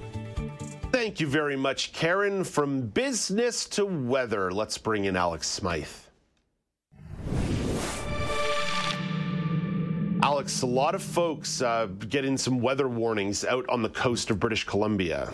Thank 0.90 1.20
you 1.20 1.26
very 1.26 1.56
much, 1.56 1.92
Karen. 1.92 2.44
From 2.44 2.80
business 2.80 3.66
to 3.70 3.84
weather, 3.84 4.50
let's 4.50 4.78
bring 4.78 5.04
in 5.04 5.16
Alex 5.16 5.46
Smyth. 5.46 6.10
Alex, 10.22 10.62
a 10.62 10.66
lot 10.66 10.94
of 10.94 11.02
folks 11.02 11.60
uh, 11.60 11.86
getting 12.08 12.36
some 12.36 12.58
weather 12.58 12.88
warnings 12.88 13.44
out 13.44 13.68
on 13.68 13.82
the 13.82 13.90
coast 13.90 14.30
of 14.30 14.40
British 14.40 14.64
Columbia. 14.64 15.32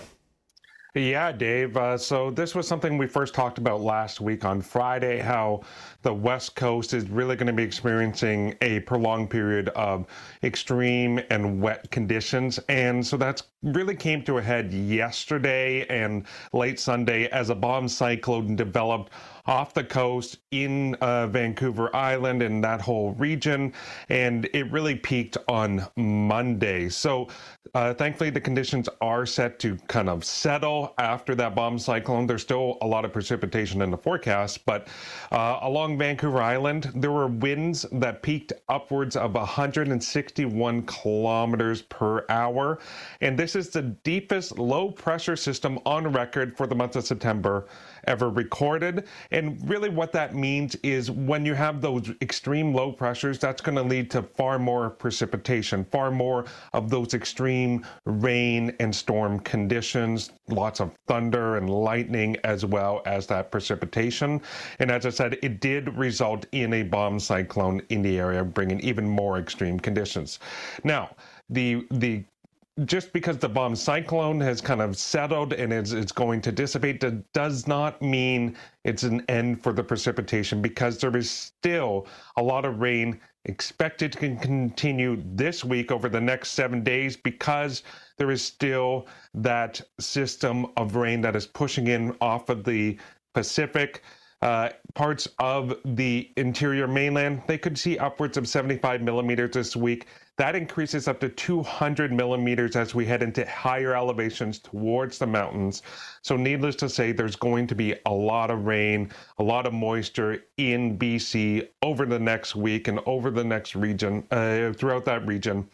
Yeah, 0.94 1.32
Dave. 1.32 1.76
Uh, 1.76 1.98
so 1.98 2.30
this 2.30 2.54
was 2.54 2.68
something 2.68 2.98
we 2.98 3.06
first 3.06 3.34
talked 3.34 3.58
about 3.58 3.80
last 3.80 4.20
week 4.20 4.44
on 4.44 4.60
Friday, 4.60 5.18
how 5.18 5.62
the 6.04 6.14
West 6.14 6.54
Coast 6.54 6.92
is 6.92 7.08
really 7.08 7.34
going 7.34 7.46
to 7.46 7.52
be 7.52 7.62
experiencing 7.62 8.54
a 8.60 8.80
prolonged 8.80 9.30
period 9.30 9.70
of 9.70 10.06
extreme 10.42 11.18
and 11.30 11.60
wet 11.62 11.90
conditions. 11.90 12.60
And 12.68 13.04
so 13.04 13.16
that's 13.16 13.44
really 13.62 13.96
came 13.96 14.22
to 14.24 14.36
a 14.36 14.42
head 14.42 14.72
yesterday 14.72 15.86
and 15.88 16.26
late 16.52 16.78
Sunday 16.78 17.26
as 17.30 17.48
a 17.48 17.54
bomb 17.54 17.88
cyclone 17.88 18.54
developed 18.54 19.12
off 19.46 19.74
the 19.74 19.84
coast 19.84 20.38
in 20.50 20.94
uh, 20.96 21.26
Vancouver 21.26 21.94
Island 21.94 22.42
and 22.42 22.64
that 22.64 22.80
whole 22.80 23.12
region. 23.12 23.72
And 24.08 24.48
it 24.54 24.70
really 24.70 24.94
peaked 24.94 25.36
on 25.48 25.86
Monday. 25.96 26.88
So 26.88 27.28
uh, 27.74 27.92
thankfully, 27.92 28.30
the 28.30 28.40
conditions 28.40 28.88
are 29.00 29.26
set 29.26 29.58
to 29.60 29.76
kind 29.88 30.08
of 30.08 30.24
settle 30.24 30.94
after 30.98 31.34
that 31.34 31.54
bomb 31.54 31.78
cyclone. 31.78 32.26
There's 32.26 32.42
still 32.42 32.78
a 32.82 32.86
lot 32.86 33.04
of 33.04 33.12
precipitation 33.12 33.82
in 33.82 33.90
the 33.90 33.98
forecast, 33.98 34.64
but 34.64 34.88
uh, 35.32 35.58
along 35.62 35.98
Vancouver 35.98 36.40
Island, 36.40 36.90
there 36.94 37.12
were 37.12 37.26
winds 37.26 37.84
that 37.92 38.22
peaked 38.22 38.52
upwards 38.68 39.16
of 39.16 39.34
161 39.34 40.82
kilometers 40.82 41.82
per 41.82 42.24
hour. 42.28 42.78
And 43.20 43.38
this 43.38 43.56
is 43.56 43.70
the 43.70 43.82
deepest 43.82 44.58
low 44.58 44.90
pressure 44.90 45.36
system 45.36 45.78
on 45.84 46.12
record 46.12 46.56
for 46.56 46.66
the 46.66 46.74
month 46.74 46.96
of 46.96 47.04
September 47.04 47.66
ever 48.06 48.30
recorded. 48.30 49.06
And 49.30 49.58
really, 49.68 49.88
what 49.88 50.12
that 50.12 50.34
means 50.34 50.74
is 50.76 51.10
when 51.10 51.44
you 51.44 51.54
have 51.54 51.80
those 51.80 52.10
extreme 52.20 52.74
low 52.74 52.92
pressures, 52.92 53.38
that's 53.38 53.60
going 53.60 53.76
to 53.76 53.82
lead 53.82 54.10
to 54.12 54.22
far 54.22 54.58
more 54.58 54.90
precipitation, 54.90 55.84
far 55.90 56.10
more 56.10 56.44
of 56.72 56.90
those 56.90 57.14
extreme 57.14 57.86
rain 58.06 58.74
and 58.80 58.94
storm 58.94 59.40
conditions, 59.40 60.32
lots 60.48 60.80
of 60.80 60.92
thunder 61.06 61.56
and 61.56 61.70
lightning, 61.70 62.36
as 62.44 62.64
well 62.64 63.02
as 63.06 63.26
that 63.26 63.50
precipitation. 63.50 64.40
And 64.78 64.90
as 64.90 65.06
I 65.06 65.10
said, 65.10 65.38
it 65.42 65.60
did 65.60 65.96
result 65.96 66.46
in 66.52 66.72
a 66.74 66.82
bomb 66.82 67.18
cyclone 67.20 67.80
in 67.88 68.02
the 68.02 68.18
area, 68.18 68.44
bringing 68.44 68.80
even 68.80 69.08
more 69.08 69.38
extreme 69.38 69.78
conditions. 69.78 70.38
Now, 70.82 71.10
the 71.50 71.86
the 71.90 72.24
just 72.84 73.12
because 73.12 73.38
the 73.38 73.48
bomb 73.48 73.76
cyclone 73.76 74.40
has 74.40 74.60
kind 74.60 74.82
of 74.82 74.96
settled 74.96 75.52
and 75.52 75.72
it's, 75.72 75.92
it's 75.92 76.10
going 76.10 76.40
to 76.40 76.50
dissipate 76.50 77.00
that 77.00 77.32
does 77.32 77.68
not 77.68 78.02
mean 78.02 78.56
it's 78.82 79.04
an 79.04 79.24
end 79.28 79.62
for 79.62 79.72
the 79.72 79.84
precipitation 79.84 80.60
because 80.60 80.98
there 80.98 81.16
is 81.16 81.30
still 81.30 82.06
a 82.36 82.42
lot 82.42 82.64
of 82.64 82.80
rain 82.80 83.20
expected 83.44 84.10
to 84.10 84.18
continue 84.36 85.22
this 85.36 85.64
week 85.64 85.92
over 85.92 86.08
the 86.08 86.20
next 86.20 86.50
seven 86.50 86.82
days 86.82 87.16
because 87.16 87.84
there 88.16 88.30
is 88.30 88.42
still 88.42 89.06
that 89.34 89.80
system 90.00 90.66
of 90.76 90.96
rain 90.96 91.20
that 91.20 91.36
is 91.36 91.46
pushing 91.46 91.86
in 91.86 92.16
off 92.20 92.48
of 92.48 92.64
the 92.64 92.98
Pacific. 93.34 94.02
Uh, 94.42 94.68
parts 94.94 95.28
of 95.38 95.74
the 95.84 96.30
interior 96.36 96.86
mainland, 96.86 97.42
they 97.46 97.56
could 97.56 97.78
see 97.78 97.98
upwards 97.98 98.36
of 98.36 98.48
75 98.48 99.00
millimeters 99.00 99.52
this 99.52 99.74
week. 99.76 100.06
That 100.36 100.56
increases 100.56 101.06
up 101.06 101.20
to 101.20 101.28
200 101.28 102.12
millimeters 102.12 102.74
as 102.74 102.92
we 102.92 103.06
head 103.06 103.22
into 103.22 103.46
higher 103.46 103.94
elevations 103.94 104.58
towards 104.58 105.18
the 105.18 105.28
mountains. 105.28 105.82
So, 106.22 106.36
needless 106.36 106.74
to 106.76 106.88
say, 106.88 107.12
there's 107.12 107.36
going 107.36 107.68
to 107.68 107.74
be 107.76 107.94
a 108.06 108.12
lot 108.12 108.50
of 108.50 108.64
rain, 108.64 109.12
a 109.38 109.44
lot 109.44 109.66
of 109.66 109.72
moisture 109.72 110.44
in 110.56 110.98
BC 110.98 111.68
over 111.82 112.04
the 112.04 112.18
next 112.18 112.56
week 112.56 112.88
and 112.88 112.98
over 113.06 113.30
the 113.30 113.44
next 113.44 113.76
region, 113.76 114.26
uh, 114.32 114.72
throughout 114.72 115.04
that 115.04 115.24
region. 115.24 115.68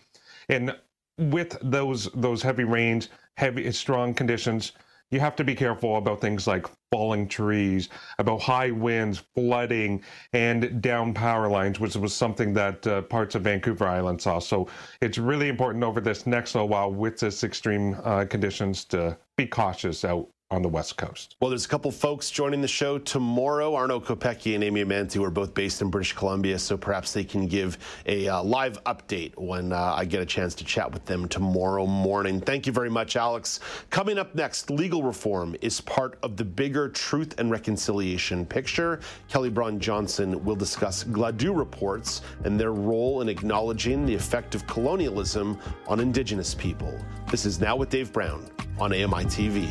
And 0.51 0.77
with 1.17 1.57
those 1.63 2.11
those 2.15 2.43
heavy 2.43 2.65
rains, 2.65 3.09
heavy 3.37 3.71
strong 3.73 4.13
conditions, 4.13 4.73
you 5.11 5.21
have 5.21 5.37
to 5.37 5.45
be 5.45 5.55
careful 5.55 5.97
about 5.97 6.21
things 6.21 6.47
like 6.47 6.67
falling 6.91 7.29
trees, 7.29 7.89
about 8.19 8.41
high 8.41 8.71
winds, 8.71 9.23
flooding, 9.35 10.03
and 10.33 10.81
down 10.81 11.13
power 11.15 11.49
lines, 11.49 11.81
which 11.81 11.97
was 11.97 12.15
something 12.15 12.53
that 12.55 12.87
uh, 12.87 13.03
parts 13.03 13.35
of 13.35 13.43
Vancouver 13.43 13.87
Island 13.87 14.21
saw. 14.21 14.39
So 14.39 14.69
it's 15.01 15.19
really 15.19 15.49
important 15.49 15.85
over 15.85 16.01
this 16.01 16.27
next 16.27 16.55
little 16.55 16.69
while 16.69 16.93
with 16.93 17.19
this 17.19 17.45
extreme 17.45 17.97
uh, 18.05 18.25
conditions 18.25 18.85
to 18.87 19.17
be 19.37 19.47
cautious 19.47 20.05
out 20.05 20.29
on 20.51 20.63
the 20.63 20.69
West 20.69 20.97
Coast. 20.97 21.37
Well, 21.41 21.49
there's 21.49 21.65
a 21.65 21.69
couple 21.69 21.93
folks 21.93 22.29
joining 22.29 22.61
the 22.61 22.69
show 22.69 22.99
tomorrow. 22.99 23.75
Arno 23.77 24.01
Kopecky 24.01 24.57
and 24.57 24.65
Amy 24.65 24.83
Manti 24.83 25.21
are 25.21 25.31
both 25.31 25.55
based 25.55 25.81
in 25.81 25.91
British 25.91 26.13
Columbia, 26.13 26.59
so 26.59 26.77
perhaps 26.77 27.13
they 27.13 27.23
can 27.23 27.47
give 27.47 27.79
a 28.07 28.27
uh, 28.27 28.43
live 28.43 28.83
update 28.85 29.37
when 29.37 29.73
uh, 29.73 29.95
I 29.97 30.05
get 30.05 30.21
a 30.21 30.27
chance 30.27 30.57
to 30.57 30.65
chat 30.65 30.91
with 30.91 31.05
them 31.05 31.29
tomorrow 31.29 31.87
morning. 31.87 32.41
Thank 32.41 32.67
you 32.67 32.73
very 32.73 32.91
much, 32.91 33.15
Alex. 33.15 33.61
Coming 33.91 34.19
up 34.19 34.35
next, 34.35 34.71
legal 34.71 35.05
reform 35.05 35.55
is 35.61 35.81
part 35.81 36.19
of 36.25 36.37
the 36.37 36.45
bigger 36.45 36.89
truth 36.89 37.39
and 37.39 37.49
reconciliation 37.51 38.45
picture. 38.45 38.99
Kelly 39.29 39.51
Bron 39.51 39.79
Johnson 39.79 40.45
will 40.45 40.57
discuss 40.57 41.05
Gladue 41.05 41.57
reports 41.57 42.23
and 42.45 42.59
their 42.59 42.73
role 42.73 43.21
in 43.21 43.29
acknowledging 43.29 44.05
the 44.05 44.15
effect 44.15 44.57
of 44.57 44.67
colonialism 44.67 45.57
on 45.87 46.01
Indigenous 46.01 46.57
people. 46.57 46.99
This 47.31 47.47
is 47.47 47.61
Now 47.61 47.77
with 47.77 47.91
Dave 47.91 48.13
Brown 48.13 48.51
on 48.81 48.93
AMI 48.93 49.27
TV. 49.27 49.71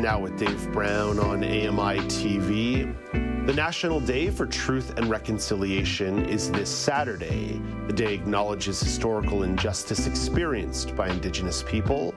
Now 0.00 0.18
with 0.18 0.38
Dave 0.38 0.72
Brown 0.72 1.18
on 1.18 1.44
AMI 1.44 2.00
TV. 2.08 3.46
The 3.46 3.52
National 3.52 4.00
Day 4.00 4.30
for 4.30 4.46
Truth 4.46 4.96
and 4.96 5.10
Reconciliation 5.10 6.24
is 6.24 6.50
this 6.50 6.70
Saturday. 6.70 7.60
The 7.86 7.92
day 7.92 8.14
acknowledges 8.14 8.80
historical 8.80 9.42
injustice 9.42 10.06
experienced 10.06 10.96
by 10.96 11.08
Indigenous 11.08 11.62
people. 11.62 12.14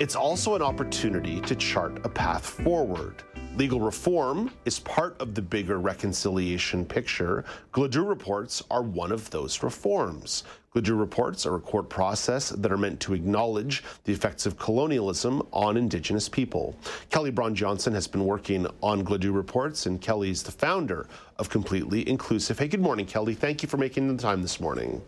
It's 0.00 0.16
also 0.16 0.56
an 0.56 0.62
opportunity 0.62 1.40
to 1.42 1.54
chart 1.54 2.04
a 2.04 2.08
path 2.08 2.44
forward. 2.44 3.22
Legal 3.56 3.80
reform 3.80 4.50
is 4.64 4.78
part 4.78 5.20
of 5.20 5.34
the 5.34 5.42
bigger 5.42 5.80
reconciliation 5.80 6.84
picture. 6.84 7.44
Gladue 7.72 8.08
reports 8.08 8.62
are 8.70 8.82
one 8.82 9.10
of 9.10 9.28
those 9.30 9.62
reforms. 9.64 10.44
Gladue 10.72 10.98
reports 10.98 11.44
are 11.46 11.56
a 11.56 11.60
court 11.60 11.88
process 11.88 12.50
that 12.50 12.70
are 12.70 12.78
meant 12.78 13.00
to 13.00 13.12
acknowledge 13.12 13.82
the 14.04 14.12
effects 14.12 14.46
of 14.46 14.56
colonialism 14.56 15.42
on 15.52 15.76
Indigenous 15.76 16.28
people. 16.28 16.76
Kelly 17.10 17.32
Bron 17.32 17.54
Johnson 17.54 17.92
has 17.92 18.06
been 18.06 18.24
working 18.24 18.68
on 18.84 19.04
Gladue 19.04 19.34
reports, 19.34 19.86
and 19.86 20.00
Kelly 20.00 20.30
is 20.30 20.44
the 20.44 20.52
founder 20.52 21.08
of 21.36 21.50
Completely 21.50 22.08
Inclusive. 22.08 22.56
Hey, 22.56 22.68
good 22.68 22.80
morning, 22.80 23.04
Kelly. 23.04 23.34
Thank 23.34 23.64
you 23.64 23.68
for 23.68 23.78
making 23.78 24.16
the 24.16 24.22
time 24.22 24.42
this 24.42 24.60
morning. 24.60 25.02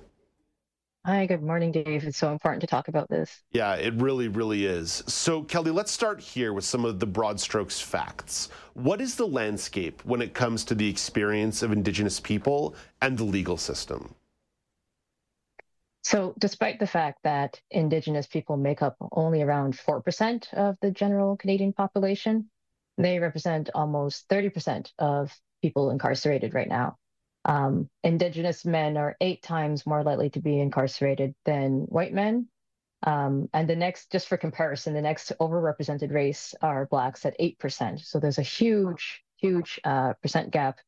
Hi, 1.04 1.26
good 1.26 1.42
morning, 1.42 1.72
Dave. 1.72 2.04
It's 2.04 2.16
so 2.16 2.30
important 2.30 2.60
to 2.60 2.68
talk 2.68 2.86
about 2.86 3.08
this. 3.08 3.42
Yeah, 3.50 3.74
it 3.74 3.92
really, 3.94 4.28
really 4.28 4.66
is. 4.66 5.02
So, 5.08 5.42
Kelly, 5.42 5.72
let's 5.72 5.90
start 5.90 6.20
here 6.20 6.52
with 6.52 6.64
some 6.64 6.84
of 6.84 7.00
the 7.00 7.08
broad 7.08 7.40
strokes 7.40 7.80
facts. 7.80 8.50
What 8.74 9.00
is 9.00 9.16
the 9.16 9.26
landscape 9.26 10.04
when 10.04 10.22
it 10.22 10.32
comes 10.32 10.62
to 10.66 10.76
the 10.76 10.88
experience 10.88 11.60
of 11.60 11.72
Indigenous 11.72 12.20
people 12.20 12.76
and 13.00 13.18
the 13.18 13.24
legal 13.24 13.56
system? 13.56 14.14
So, 16.04 16.34
despite 16.38 16.78
the 16.78 16.86
fact 16.86 17.18
that 17.24 17.60
Indigenous 17.72 18.28
people 18.28 18.56
make 18.56 18.80
up 18.80 18.94
only 19.10 19.42
around 19.42 19.76
4% 19.76 20.54
of 20.54 20.76
the 20.82 20.92
general 20.92 21.36
Canadian 21.36 21.72
population, 21.72 22.48
they 22.96 23.18
represent 23.18 23.70
almost 23.74 24.28
30% 24.28 24.92
of 25.00 25.36
people 25.62 25.90
incarcerated 25.90 26.54
right 26.54 26.68
now. 26.68 26.96
Um, 27.44 27.88
indigenous 28.04 28.64
men 28.64 28.96
are 28.96 29.16
eight 29.20 29.42
times 29.42 29.86
more 29.86 30.02
likely 30.02 30.30
to 30.30 30.40
be 30.40 30.60
incarcerated 30.60 31.34
than 31.44 31.82
white 31.88 32.12
men. 32.12 32.48
Um, 33.04 33.48
and 33.52 33.68
the 33.68 33.76
next, 33.76 34.12
just 34.12 34.28
for 34.28 34.36
comparison, 34.36 34.94
the 34.94 35.02
next 35.02 35.32
overrepresented 35.40 36.12
race 36.12 36.54
are 36.62 36.86
blacks 36.86 37.26
at 37.26 37.38
8%. 37.38 38.04
So 38.04 38.20
there's 38.20 38.38
a 38.38 38.42
huge, 38.42 39.24
huge 39.38 39.80
uh, 39.84 40.12
percent 40.22 40.52
gap 40.52 40.78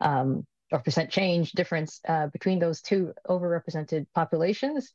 um, 0.00 0.46
or 0.72 0.78
percent 0.80 1.10
change 1.10 1.52
difference 1.52 2.00
uh, 2.08 2.28
between 2.28 2.58
those 2.58 2.80
two 2.80 3.12
overrepresented 3.28 4.06
populations. 4.14 4.92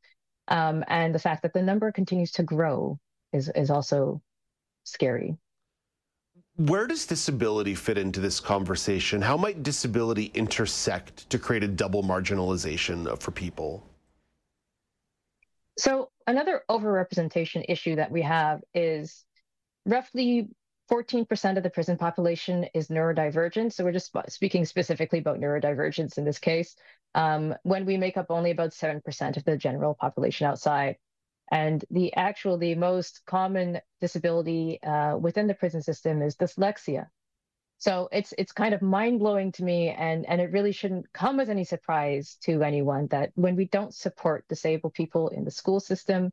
Um, 0.48 0.84
and 0.88 1.14
the 1.14 1.20
fact 1.20 1.44
that 1.44 1.54
the 1.54 1.62
number 1.62 1.92
continues 1.92 2.32
to 2.34 2.44
grow 2.44 3.00
is, 3.32 3.50
is 3.50 3.70
also 3.70 4.22
scary. 4.84 5.38
Where 6.58 6.86
does 6.86 7.08
disability 7.08 7.74
fit 7.74 7.98
into 7.98 8.20
this 8.20 8.40
conversation? 8.40 9.24
How 9.24 9.36
might 9.36 9.64
disability 9.64 10.32
intersect 10.36 11.28
to 11.32 11.40
create 11.40 11.64
a 11.64 11.68
double 11.68 12.04
marginalization 12.04 13.20
for 13.20 13.32
people? 13.32 13.84
So, 15.80 16.12
another 16.28 16.62
overrepresentation 16.70 17.66
issue 17.68 17.96
that 17.96 18.12
we 18.12 18.22
have 18.22 18.62
is 18.76 19.26
roughly 19.88 20.50
14% 20.92 21.58
of 21.58 21.64
the 21.64 21.72
prison 21.72 21.98
population 21.98 22.68
is 22.76 22.90
neurodivergent. 22.90 23.74
So 23.74 23.84
we're 23.84 23.94
just 23.94 24.16
speaking 24.30 24.66
specifically 24.66 25.20
about 25.20 25.40
neurodivergence 25.40 26.20
in 26.20 26.26
this 26.26 26.38
case, 26.38 26.76
um, 27.16 27.56
when 27.64 27.86
we 27.86 27.98
make 27.98 28.16
up 28.16 28.28
only 28.30 28.52
about 28.52 28.72
7% 28.72 29.38
of 29.38 29.44
the 29.44 29.58
general 29.58 29.96
population 29.96 30.46
outside. 30.46 30.98
And 31.52 31.84
the 31.92 32.14
actual, 32.16 32.58
the 32.58 32.76
most 32.76 33.22
common 33.26 33.80
disability 34.02 34.82
uh, 34.82 35.18
within 35.18 35.48
the 35.48 35.54
prison 35.54 35.82
system 35.82 36.22
is 36.22 36.36
dyslexia. 36.36 37.08
So 37.78 38.08
it's 38.14 38.34
it's 38.38 38.54
kind 38.54 38.74
of 38.74 38.82
mind 38.82 39.20
blowing 39.20 39.52
to 39.54 39.64
me, 39.64 39.90
and 39.90 40.26
and 40.26 40.40
it 40.40 40.52
really 40.52 40.72
shouldn't 40.72 41.12
come 41.12 41.42
as 41.42 41.50
any 41.50 41.66
surprise 41.66 42.38
to 42.44 42.64
anyone 42.64 43.08
that 43.08 43.32
when 43.36 43.58
we 43.58 43.66
don't 43.66 43.94
support 43.94 44.48
disabled 44.48 44.94
people 44.94 45.28
in 45.28 45.44
the 45.44 45.52
school 45.52 45.82
system, 45.82 46.32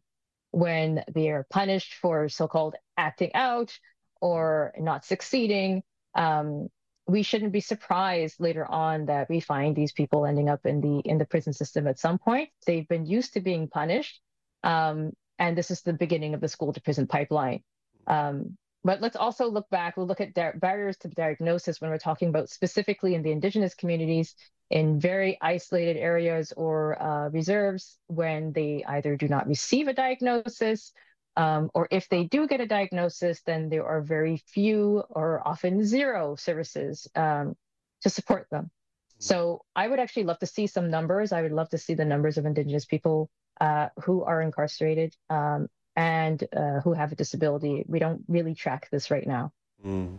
when 0.52 1.02
they 1.12 1.30
are 1.30 1.46
punished 1.50 1.94
for 1.94 2.28
so-called 2.28 2.76
acting 2.96 3.32
out 3.34 3.76
or 4.20 4.72
not 4.78 5.04
succeeding, 5.04 5.82
um, 6.14 6.68
we 7.08 7.24
shouldn't 7.24 7.52
be 7.52 7.61
surprised 7.61 8.36
later 8.38 8.64
on 8.64 9.06
that 9.06 9.28
we 9.28 9.40
find 9.40 9.74
these 9.74 9.92
people 9.92 10.26
ending 10.26 10.48
up 10.48 10.64
in 10.64 10.80
the 10.80 11.00
in 11.04 11.18
the 11.18 11.26
prison 11.26 11.52
system 11.52 11.88
at 11.88 11.98
some 11.98 12.18
point. 12.18 12.50
They've 12.64 12.86
been 12.86 13.06
used 13.06 13.32
to 13.32 13.40
being 13.40 13.66
punished, 13.66 14.20
um, 14.62 15.12
and 15.38 15.56
this 15.56 15.70
is 15.70 15.82
the 15.82 15.92
beginning 15.92 16.34
of 16.34 16.40
the 16.40 16.48
school 16.48 16.72
to 16.72 16.80
prison 16.80 17.06
pipeline. 17.06 17.62
Um, 18.06 18.56
but 18.82 19.00
let's 19.00 19.16
also 19.16 19.50
look 19.50 19.68
back. 19.70 19.96
We'll 19.96 20.06
look 20.06 20.22
at 20.22 20.34
barriers 20.34 20.96
to 20.98 21.08
diagnosis 21.08 21.80
when 21.80 21.90
we're 21.90 21.98
talking 21.98 22.28
about 22.28 22.48
specifically 22.48 23.14
in 23.14 23.22
the 23.22 23.30
Indigenous 23.30 23.74
communities 23.74 24.34
in 24.70 24.98
very 24.98 25.36
isolated 25.40 25.96
areas 25.98 26.52
or 26.56 27.00
uh, 27.02 27.28
reserves 27.28 27.98
when 28.06 28.52
they 28.52 28.84
either 28.88 29.16
do 29.16 29.28
not 29.28 29.46
receive 29.46 29.88
a 29.88 29.92
diagnosis 29.92 30.92
um, 31.36 31.70
or 31.74 31.88
if 31.90 32.08
they 32.08 32.24
do 32.24 32.46
get 32.46 32.61
a 32.61 32.66
diagnosis, 32.66 33.40
then 33.42 33.68
there 33.68 33.86
are 33.86 34.00
very 34.00 34.36
few 34.36 35.02
or 35.11 35.46
often 35.46 35.84
zero 35.84 36.36
services 36.36 37.08
um, 37.14 37.54
to 38.02 38.11
support 38.11 38.46
them. 38.50 38.70
So 39.18 39.62
I 39.76 39.86
would 39.86 39.98
actually 39.98 40.24
love 40.24 40.38
to 40.38 40.46
see 40.46 40.66
some 40.66 40.90
numbers. 40.90 41.30
I 41.30 41.42
would 41.42 41.52
love 41.52 41.68
to 41.70 41.78
see 41.78 41.94
the 41.94 42.06
numbers 42.06 42.38
of 42.38 42.46
Indigenous 42.46 42.86
people 42.86 43.28
uh, 43.61 43.88
who 44.02 44.24
are 44.24 44.42
incarcerated 44.42 45.16
um, 45.28 45.68
and 45.96 46.44
uh, 46.56 46.80
who 46.80 46.92
have 46.92 47.12
a 47.12 47.16
disability. 47.16 47.84
We 47.86 47.98
don't 47.98 48.24
really 48.28 48.54
track 48.54 48.88
this 48.90 49.11
right 49.11 49.26
now. 49.26 49.52
Mm. 49.84 50.18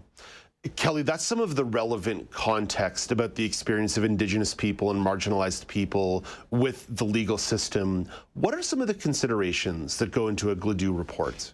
Kelly, 0.76 1.02
that's 1.02 1.26
some 1.26 1.40
of 1.40 1.56
the 1.56 1.66
relevant 1.66 2.30
context 2.30 3.12
about 3.12 3.34
the 3.34 3.44
experience 3.44 3.98
of 3.98 4.04
Indigenous 4.04 4.54
people 4.54 4.92
and 4.92 5.04
marginalized 5.04 5.66
people 5.66 6.24
with 6.52 6.86
the 6.96 7.04
legal 7.04 7.40
system. 7.40 8.08
What 8.36 8.54
are 8.54 8.62
some 8.62 8.80
of 8.80 8.88
the 8.88 8.94
considerations 8.94 9.98
that 9.98 10.12
go 10.12 10.28
into 10.28 10.52
a 10.52 10.56
Gladue 10.56 10.96
report? 10.96 11.52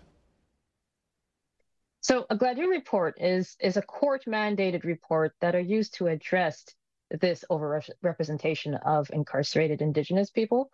So, 2.01 2.25
a 2.29 2.35
Gladue 2.35 2.69
report 2.69 3.15
is, 3.21 3.55
is 3.61 3.77
a 3.77 3.81
court 3.81 4.25
mandated 4.27 4.83
report 4.83 5.33
that 5.39 5.55
are 5.55 5.61
used 5.61 5.93
to 5.95 6.07
address 6.07 6.65
this 7.09 7.45
overrepresentation 7.49 8.77
of 8.85 9.09
incarcerated 9.11 9.81
Indigenous 9.81 10.29
people. 10.29 10.69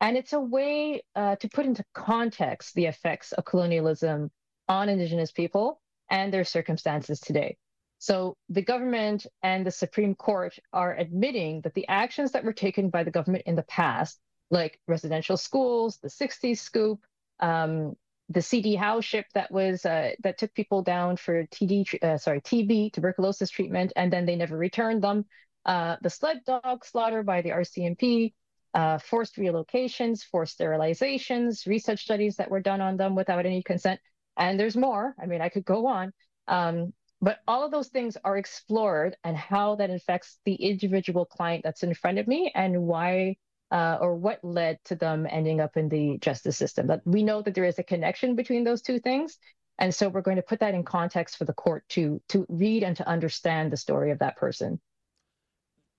And 0.00 0.16
it's 0.16 0.32
a 0.32 0.40
way 0.40 1.02
uh, 1.16 1.36
to 1.36 1.48
put 1.48 1.66
into 1.66 1.84
context 1.92 2.74
the 2.74 2.86
effects 2.86 3.32
of 3.32 3.44
colonialism 3.44 4.30
on 4.68 4.88
Indigenous 4.88 5.32
people 5.32 5.80
and 6.10 6.32
their 6.32 6.44
circumstances 6.44 7.20
today. 7.20 7.56
So 7.98 8.36
the 8.48 8.62
government 8.62 9.26
and 9.42 9.66
the 9.66 9.72
Supreme 9.72 10.14
Court 10.14 10.56
are 10.72 10.96
admitting 10.96 11.62
that 11.62 11.74
the 11.74 11.88
actions 11.88 12.32
that 12.32 12.44
were 12.44 12.52
taken 12.52 12.90
by 12.90 13.02
the 13.02 13.10
government 13.10 13.44
in 13.46 13.56
the 13.56 13.64
past, 13.64 14.20
like 14.50 14.78
residential 14.86 15.36
schools, 15.36 15.98
the 15.98 16.08
60s 16.08 16.58
scoop, 16.58 17.00
um, 17.40 17.94
the 18.28 18.42
CD 18.42 18.76
Howe 18.76 19.00
ship 19.00 19.26
that 19.34 19.50
was 19.50 19.84
uh, 19.84 20.10
that 20.22 20.38
took 20.38 20.54
people 20.54 20.82
down 20.82 21.16
for 21.16 21.44
TD, 21.46 22.02
uh, 22.02 22.18
sorry, 22.18 22.40
TB 22.40 22.92
tuberculosis 22.92 23.50
treatment, 23.50 23.92
and 23.96 24.12
then 24.12 24.26
they 24.26 24.36
never 24.36 24.56
returned 24.56 25.02
them. 25.02 25.24
Uh, 25.64 25.96
the 26.02 26.10
sled 26.10 26.40
dog 26.46 26.84
slaughter 26.84 27.22
by 27.22 27.42
the 27.42 27.50
RCMP, 27.50 28.34
uh, 28.78 28.96
forced 28.98 29.36
relocations, 29.38 30.22
forced 30.22 30.56
sterilizations, 30.56 31.66
research 31.66 32.04
studies 32.04 32.36
that 32.36 32.48
were 32.48 32.60
done 32.60 32.80
on 32.80 32.96
them 32.96 33.16
without 33.16 33.44
any 33.44 33.60
consent, 33.60 33.98
and 34.36 34.58
there's 34.58 34.76
more. 34.76 35.16
I 35.20 35.26
mean, 35.26 35.40
I 35.40 35.48
could 35.48 35.64
go 35.64 35.88
on. 35.88 36.12
Um, 36.46 36.92
but 37.20 37.38
all 37.48 37.64
of 37.64 37.72
those 37.72 37.88
things 37.88 38.16
are 38.24 38.38
explored 38.38 39.16
and 39.24 39.36
how 39.36 39.74
that 39.76 39.90
affects 39.90 40.38
the 40.44 40.54
individual 40.54 41.24
client 41.24 41.64
that's 41.64 41.82
in 41.82 41.92
front 41.92 42.20
of 42.20 42.28
me 42.28 42.52
and 42.54 42.82
why 42.82 43.34
uh, 43.72 43.98
or 44.00 44.14
what 44.14 44.38
led 44.44 44.78
to 44.84 44.94
them 44.94 45.26
ending 45.28 45.60
up 45.60 45.76
in 45.76 45.88
the 45.88 46.18
justice 46.18 46.56
system. 46.56 46.86
That 46.86 47.00
we 47.04 47.24
know 47.24 47.42
that 47.42 47.54
there 47.54 47.64
is 47.64 47.80
a 47.80 47.82
connection 47.82 48.36
between 48.36 48.62
those 48.62 48.80
two 48.80 49.00
things. 49.00 49.38
And 49.80 49.92
so 49.92 50.08
we're 50.08 50.28
going 50.28 50.36
to 50.36 50.42
put 50.42 50.60
that 50.60 50.74
in 50.74 50.84
context 50.84 51.36
for 51.36 51.44
the 51.44 51.52
court 51.52 51.82
to 51.90 52.22
to 52.28 52.46
read 52.48 52.84
and 52.84 52.96
to 52.98 53.08
understand 53.08 53.72
the 53.72 53.76
story 53.76 54.12
of 54.12 54.20
that 54.20 54.36
person. 54.36 54.80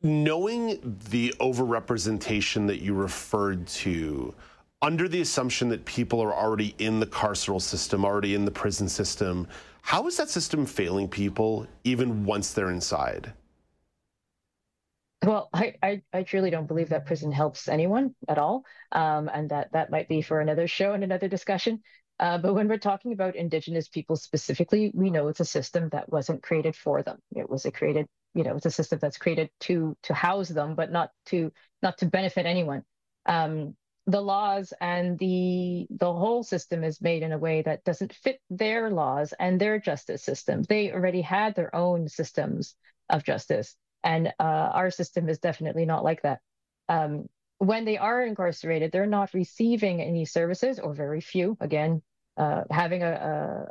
Knowing 0.02 0.80
the 1.10 1.34
overrepresentation 1.42 2.66
that 2.68 2.82
you 2.82 2.94
referred 2.94 3.68
to, 3.68 4.34
under 4.82 5.10
the 5.10 5.20
assumption 5.20 5.68
that 5.68 5.84
people 5.84 6.22
are 6.22 6.34
already 6.34 6.74
in 6.78 7.02
the 7.02 7.06
carceral 7.06 7.62
system, 7.62 8.06
already 8.06 8.34
in 8.34 8.46
the 8.46 8.52
prison 8.52 8.88
system, 8.88 9.46
how 9.82 10.08
is 10.08 10.16
that 10.16 10.30
system 10.30 10.66
failing 10.66 11.08
people 11.08 11.68
even 11.84 12.24
once 12.24 12.54
they're 12.54 12.70
inside? 12.70 13.34
Well, 15.26 15.50
I, 15.52 15.76
I, 15.84 16.02
I, 16.14 16.24
truly 16.24 16.50
don't 16.50 16.68
believe 16.68 16.90
that 16.90 17.06
prison 17.06 17.30
helps 17.30 17.68
anyone 17.68 18.16
at 18.30 18.38
all. 18.38 18.64
Um, 18.94 19.30
and 19.34 19.50
that, 19.50 19.74
that 19.74 19.92
might 19.92 20.08
be 20.08 20.22
for 20.22 20.40
another 20.40 20.66
show 20.66 20.94
and 20.94 21.04
another 21.04 21.28
discussion. 21.28 21.82
Uh, 22.20 22.38
but 22.38 22.54
when 22.54 22.70
we're 22.70 22.78
talking 22.78 23.12
about 23.12 23.36
Indigenous 23.36 23.90
people 23.90 24.16
specifically, 24.16 24.92
we 24.94 25.10
know 25.10 25.28
it's 25.28 25.42
a 25.42 25.46
system 25.46 25.90
that 25.90 26.10
wasn't 26.10 26.42
created 26.42 26.74
for 26.74 27.04
them. 27.04 27.18
It 27.36 27.50
was 27.50 27.66
created, 27.74 28.08
you 28.34 28.44
know, 28.44 28.56
it's 28.56 28.66
a 28.66 28.72
system 28.72 29.00
that's 29.02 29.18
created 29.18 29.50
to 29.62 29.98
to 30.04 30.14
house 30.14 30.50
them, 30.50 30.76
but 30.76 30.92
not 30.92 31.12
to 31.28 31.52
not 31.82 31.98
to 32.00 32.06
benefit 32.06 32.46
anyone. 32.46 32.84
Um, 33.26 33.76
the 34.06 34.22
laws 34.22 34.74
and 34.82 35.20
the 35.20 35.88
the 35.90 36.12
whole 36.12 36.44
system 36.44 36.84
is 36.84 37.02
made 37.02 37.24
in 37.24 37.32
a 37.32 37.38
way 37.38 37.62
that 37.62 37.84
doesn't 37.84 38.14
fit 38.14 38.40
their 38.50 38.90
laws 38.90 39.34
and 39.40 39.60
their 39.60 39.80
justice 39.80 40.24
system. 40.24 40.64
They 40.64 40.92
already 40.92 41.22
had 41.22 41.56
their 41.56 41.76
own 41.76 42.08
systems 42.08 42.76
of 43.10 43.24
justice, 43.24 43.76
and 44.04 44.28
uh, 44.40 44.72
our 44.74 44.92
system 44.92 45.30
is 45.30 45.40
definitely 45.40 45.86
not 45.86 46.04
like 46.04 46.22
that. 46.24 46.40
Um, 46.88 47.28
when 47.60 47.86
they 47.86 47.98
are 47.98 48.26
incarcerated, 48.26 48.92
they're 48.92 49.06
not 49.06 49.34
receiving 49.34 50.02
any 50.02 50.26
services 50.26 50.80
or 50.80 50.94
very 50.94 51.22
few. 51.22 51.58
Again, 51.60 52.02
uh, 52.40 52.64
having 52.72 53.04
a, 53.04 53.12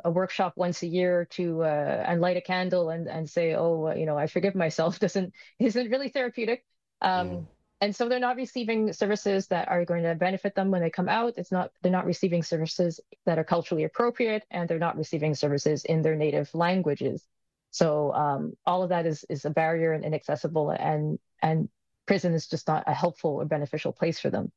a, 0.03 0.09
a, 0.09 0.11
workshop 0.11 0.53
once 0.55 0.83
a 0.83 0.87
year 0.87 1.25
to 1.31 1.63
uh, 1.63 2.03
and 2.07 2.21
light 2.21 2.37
a 2.37 2.41
candle 2.41 2.91
and 2.91 3.07
and 3.07 3.27
say, 3.27 3.55
oh, 3.55 3.91
you 3.95 4.05
know, 4.05 4.15
I 4.15 4.27
forgive 4.27 4.53
myself. 4.53 4.99
Doesn't 5.05 5.33
isn't 5.57 5.89
really 5.89 6.09
therapeutic. 6.09 6.63
Um, 7.01 7.29
mm. 7.29 7.47
and 7.81 7.95
so 7.95 8.07
they're 8.07 8.19
not 8.19 8.35
receiving 8.35 8.93
services 8.93 9.47
that 9.47 9.69
are 9.69 9.85
going 9.85 10.03
to 10.03 10.13
benefit 10.13 10.53
them 10.53 10.69
when 10.69 10.81
they 10.81 10.91
come 10.91 11.09
out. 11.09 11.33
It's 11.37 11.51
not 11.51 11.71
they're 11.81 11.91
not 11.91 12.05
receiving 12.05 12.43
services 12.43 12.99
that 13.25 13.39
are 13.39 13.43
culturally 13.43 13.85
appropriate 13.85 14.45
and 14.51 14.69
they're 14.69 14.77
not 14.77 14.97
receiving 14.97 15.33
services 15.33 15.83
in 15.83 16.03
their 16.03 16.15
native 16.15 16.53
languages. 16.53 17.25
So 17.71 18.13
um, 18.13 18.53
all 18.67 18.83
of 18.83 18.89
that 18.89 19.07
is 19.07 19.25
is 19.29 19.45
a 19.45 19.49
barrier 19.49 19.93
and 19.93 20.05
inaccessible 20.05 20.69
and 20.69 21.17
and 21.41 21.69
prison 22.05 22.35
is 22.35 22.47
just 22.47 22.67
not 22.67 22.83
a 22.85 22.93
helpful 22.93 23.41
or 23.41 23.45
beneficial 23.45 23.93
place 23.93 24.19
for 24.19 24.29
them 24.29 24.51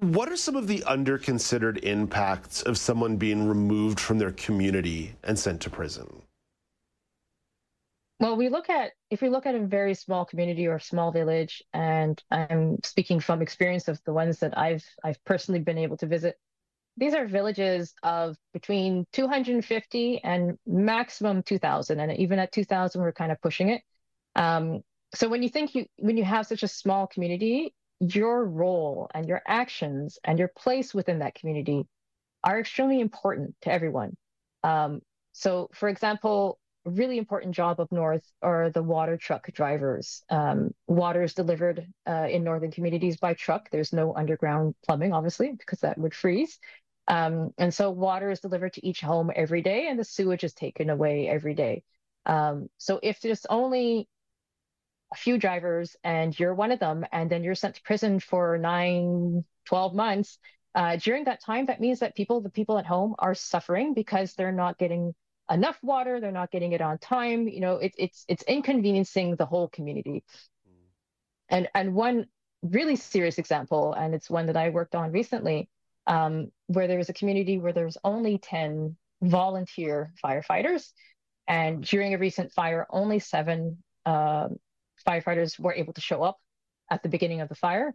what 0.00 0.30
are 0.30 0.36
some 0.36 0.56
of 0.56 0.66
the 0.66 0.80
underconsidered 0.86 1.82
impacts 1.82 2.62
of 2.62 2.78
someone 2.78 3.16
being 3.16 3.48
removed 3.48 3.98
from 3.98 4.18
their 4.18 4.32
community 4.32 5.14
and 5.24 5.38
sent 5.38 5.60
to 5.62 5.70
prison 5.70 6.22
well, 8.18 8.36
we 8.36 8.48
look 8.48 8.70
at 8.70 8.92
if 9.10 9.20
we 9.20 9.28
look 9.28 9.44
at 9.44 9.54
a 9.54 9.66
very 9.66 9.94
small 9.94 10.24
community 10.24 10.66
or 10.66 10.78
small 10.78 11.12
village, 11.12 11.62
and 11.74 12.22
I'm 12.30 12.78
speaking 12.82 13.20
from 13.20 13.42
experience 13.42 13.88
of 13.88 14.02
the 14.04 14.12
ones 14.12 14.38
that 14.40 14.56
I've 14.56 14.84
I've 15.04 15.22
personally 15.24 15.60
been 15.60 15.76
able 15.76 15.98
to 15.98 16.06
visit. 16.06 16.38
These 16.96 17.12
are 17.12 17.26
villages 17.26 17.94
of 18.02 18.36
between 18.54 19.06
250 19.12 20.24
and 20.24 20.58
maximum 20.66 21.42
2,000, 21.42 22.00
and 22.00 22.16
even 22.16 22.38
at 22.38 22.52
2,000, 22.52 23.02
we're 23.02 23.12
kind 23.12 23.30
of 23.30 23.40
pushing 23.42 23.68
it. 23.68 23.82
Um, 24.34 24.82
so 25.14 25.28
when 25.28 25.42
you 25.42 25.50
think 25.50 25.74
you 25.74 25.84
when 25.98 26.16
you 26.16 26.24
have 26.24 26.46
such 26.46 26.62
a 26.62 26.68
small 26.68 27.06
community, 27.06 27.74
your 28.00 28.44
role 28.44 29.08
and 29.14 29.28
your 29.28 29.42
actions 29.46 30.18
and 30.24 30.38
your 30.38 30.48
place 30.48 30.92
within 30.94 31.20
that 31.20 31.34
community 31.34 31.86
are 32.44 32.60
extremely 32.60 33.00
important 33.00 33.54
to 33.62 33.72
everyone. 33.72 34.16
Um, 34.62 35.00
so, 35.32 35.68
for 35.72 35.88
example, 35.88 36.58
really 36.84 37.18
important 37.18 37.54
job 37.54 37.80
up 37.80 37.90
north 37.90 38.24
are 38.42 38.70
the 38.70 38.82
water 38.82 39.16
truck 39.16 39.50
drivers. 39.52 40.22
Um, 40.30 40.70
water 40.86 41.22
is 41.22 41.34
delivered 41.34 41.86
uh, 42.08 42.28
in 42.30 42.44
northern 42.44 42.70
communities 42.70 43.16
by 43.16 43.34
truck. 43.34 43.70
There's 43.70 43.92
no 43.92 44.14
underground 44.14 44.74
plumbing, 44.86 45.12
obviously, 45.12 45.52
because 45.52 45.80
that 45.80 45.98
would 45.98 46.14
freeze. 46.14 46.58
Um, 47.08 47.50
and 47.58 47.72
so 47.72 47.90
water 47.90 48.30
is 48.30 48.40
delivered 48.40 48.74
to 48.74 48.86
each 48.86 49.00
home 49.00 49.30
every 49.34 49.62
day, 49.62 49.88
and 49.88 49.98
the 49.98 50.04
sewage 50.04 50.44
is 50.44 50.54
taken 50.54 50.90
away 50.90 51.28
every 51.28 51.54
day. 51.54 51.82
Um, 52.24 52.68
so 52.78 52.98
if 53.02 53.20
there's 53.20 53.46
only 53.46 54.08
a 55.12 55.16
few 55.16 55.38
drivers 55.38 55.96
and 56.04 56.38
you're 56.38 56.54
one 56.54 56.72
of 56.72 56.80
them, 56.80 57.04
and 57.12 57.30
then 57.30 57.44
you're 57.44 57.54
sent 57.54 57.76
to 57.76 57.82
prison 57.82 58.20
for 58.20 58.58
nine, 58.58 59.44
12 59.66 59.94
months, 59.94 60.38
uh, 60.76 60.96
during 60.96 61.24
that 61.24 61.42
time, 61.42 61.66
that 61.66 61.80
means 61.80 62.00
that 62.00 62.14
people, 62.14 62.42
the 62.42 62.50
people 62.50 62.78
at 62.78 62.84
home, 62.84 63.14
are 63.18 63.34
suffering 63.34 63.94
because 63.94 64.34
they're 64.34 64.52
not 64.52 64.76
getting 64.76 65.14
enough 65.50 65.78
water, 65.82 66.20
they're 66.20 66.30
not 66.30 66.50
getting 66.50 66.72
it 66.72 66.82
on 66.82 66.98
time. 66.98 67.48
You 67.48 67.60
know, 67.60 67.76
it's 67.76 67.96
it's 67.98 68.24
it's 68.28 68.42
inconveniencing 68.42 69.36
the 69.36 69.46
whole 69.46 69.68
community. 69.68 70.22
And 71.48 71.68
and 71.74 71.94
one 71.94 72.26
really 72.62 72.96
serious 72.96 73.38
example, 73.38 73.94
and 73.94 74.14
it's 74.14 74.28
one 74.28 74.46
that 74.46 74.56
I 74.56 74.68
worked 74.68 74.94
on 74.94 75.12
recently, 75.12 75.70
um, 76.06 76.52
where 76.66 76.88
there 76.88 76.98
was 76.98 77.08
a 77.08 77.14
community 77.14 77.58
where 77.58 77.72
there 77.72 77.86
was 77.86 77.96
only 78.04 78.36
10 78.36 78.96
volunteer 79.22 80.12
firefighters. 80.22 80.92
And 81.48 81.84
during 81.84 82.12
a 82.12 82.18
recent 82.18 82.52
fire, 82.52 82.86
only 82.90 83.18
seven 83.20 83.82
uh, 84.04 84.48
firefighters 85.06 85.58
were 85.58 85.74
able 85.74 85.92
to 85.94 86.00
show 86.00 86.22
up 86.22 86.38
at 86.90 87.02
the 87.02 87.08
beginning 87.08 87.40
of 87.40 87.48
the 87.48 87.54
fire. 87.54 87.94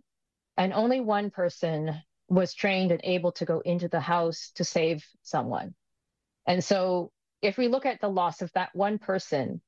And 0.57 0.74
only 0.74 0.99
one 0.99 1.30
person 1.30 2.01
was 2.28 2.53
trained 2.53 2.91
and 2.91 3.01
able 3.03 3.32
to 3.34 3.45
go 3.45 3.59
into 3.59 3.88
the 3.88 3.99
house 3.99 4.51
to 4.55 4.64
save 4.64 5.03
someone. 5.24 5.76
And 6.47 6.64
so, 6.64 7.12
if 7.41 7.57
we 7.57 7.68
look 7.68 7.86
at 7.86 8.01
the 8.01 8.07
loss 8.07 8.41
of 8.41 8.51
that 8.53 8.70
one 8.74 8.99
person, 8.99 9.62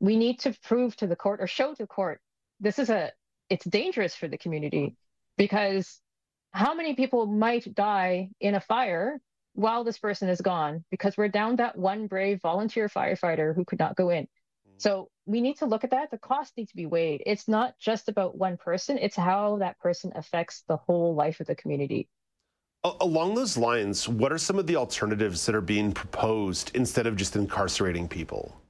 we 0.00 0.16
need 0.16 0.40
to 0.40 0.54
prove 0.64 0.96
to 0.96 1.06
the 1.06 1.16
court 1.16 1.40
or 1.40 1.46
show 1.46 1.72
to 1.72 1.82
the 1.82 1.86
court 1.86 2.20
this 2.60 2.78
is 2.78 2.90
a 2.90 3.12
it's 3.48 3.64
dangerous 3.64 4.14
for 4.14 4.28
the 4.28 4.38
community 4.38 4.96
because 5.36 6.00
how 6.50 6.74
many 6.74 6.94
people 6.94 7.26
might 7.26 7.74
die 7.74 8.30
in 8.40 8.54
a 8.54 8.60
fire 8.60 9.20
while 9.52 9.84
this 9.84 9.98
person 9.98 10.28
is 10.28 10.40
gone 10.40 10.84
because 10.90 11.16
we're 11.16 11.28
down 11.28 11.56
that 11.56 11.78
one 11.78 12.06
brave 12.06 12.40
volunteer 12.40 12.88
firefighter 12.88 13.54
who 13.54 13.64
could 13.64 13.78
not 13.78 13.96
go 13.96 14.10
in. 14.10 14.26
So 14.78 15.08
we 15.24 15.40
need 15.40 15.58
to 15.58 15.66
look 15.66 15.84
at 15.84 15.90
that. 15.90 16.10
The 16.10 16.18
costs 16.18 16.56
need 16.56 16.68
to 16.68 16.76
be 16.76 16.86
weighed. 16.86 17.22
It's 17.26 17.48
not 17.48 17.78
just 17.78 18.08
about 18.08 18.36
one 18.36 18.56
person, 18.56 18.98
it's 18.98 19.16
how 19.16 19.58
that 19.58 19.78
person 19.78 20.12
affects 20.14 20.64
the 20.68 20.76
whole 20.76 21.14
life 21.14 21.40
of 21.40 21.46
the 21.46 21.54
community. 21.54 22.08
Along 22.84 23.34
those 23.34 23.56
lines, 23.56 24.08
what 24.08 24.32
are 24.32 24.38
some 24.38 24.58
of 24.58 24.66
the 24.66 24.76
alternatives 24.76 25.44
that 25.46 25.54
are 25.54 25.60
being 25.60 25.90
proposed 25.92 26.70
instead 26.74 27.06
of 27.06 27.16
just 27.16 27.34
incarcerating 27.34 28.06
people? 28.06 28.60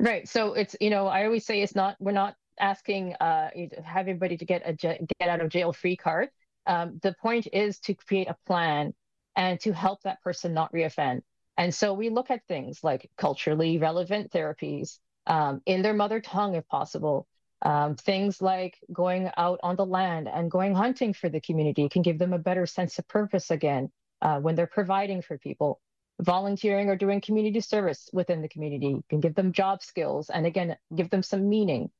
Right. 0.00 0.26
So 0.26 0.54
it's, 0.54 0.74
you 0.80 0.88
know, 0.88 1.06
I 1.06 1.24
always 1.24 1.44
say 1.44 1.60
it's 1.60 1.74
not, 1.74 1.96
we're 2.00 2.12
not 2.12 2.36
asking 2.58 3.14
uh, 3.14 3.50
have 3.84 4.08
everybody 4.08 4.36
to 4.36 4.44
get 4.44 4.62
a 4.64 4.72
get 4.72 5.28
out 5.28 5.40
of 5.40 5.48
jail 5.50 5.72
free 5.72 5.96
card. 5.96 6.28
Um, 6.66 6.98
the 7.02 7.14
point 7.20 7.48
is 7.52 7.78
to 7.80 7.94
create 7.94 8.28
a 8.28 8.36
plan 8.46 8.94
and 9.36 9.60
to 9.60 9.72
help 9.72 10.02
that 10.02 10.22
person 10.22 10.54
not 10.54 10.72
reoffend. 10.72 11.22
And 11.56 11.74
so 11.74 11.94
we 11.94 12.08
look 12.08 12.30
at 12.30 12.46
things 12.46 12.82
like 12.82 13.10
culturally 13.16 13.78
relevant 13.78 14.32
therapies 14.32 14.98
um, 15.26 15.62
in 15.66 15.82
their 15.82 15.94
mother 15.94 16.20
tongue, 16.20 16.54
if 16.54 16.66
possible. 16.68 17.26
Um, 17.62 17.94
things 17.94 18.42
like 18.42 18.76
going 18.92 19.30
out 19.36 19.60
on 19.62 19.76
the 19.76 19.86
land 19.86 20.28
and 20.28 20.50
going 20.50 20.74
hunting 20.74 21.14
for 21.14 21.30
the 21.30 21.40
community 21.40 21.88
can 21.88 22.02
give 22.02 22.18
them 22.18 22.34
a 22.34 22.38
better 22.38 22.66
sense 22.66 22.98
of 22.98 23.08
purpose 23.08 23.50
again 23.50 23.90
uh, 24.20 24.38
when 24.40 24.54
they're 24.54 24.66
providing 24.66 25.22
for 25.22 25.38
people. 25.38 25.80
Volunteering 26.20 26.90
or 26.90 26.96
doing 26.96 27.20
community 27.20 27.60
service 27.60 28.10
within 28.12 28.42
the 28.42 28.48
community 28.48 29.02
can 29.08 29.20
give 29.20 29.34
them 29.34 29.52
job 29.52 29.82
skills 29.82 30.30
and 30.30 30.46
again, 30.46 30.76
give 30.94 31.10
them 31.10 31.22
some 31.22 31.48
meaning 31.48 31.90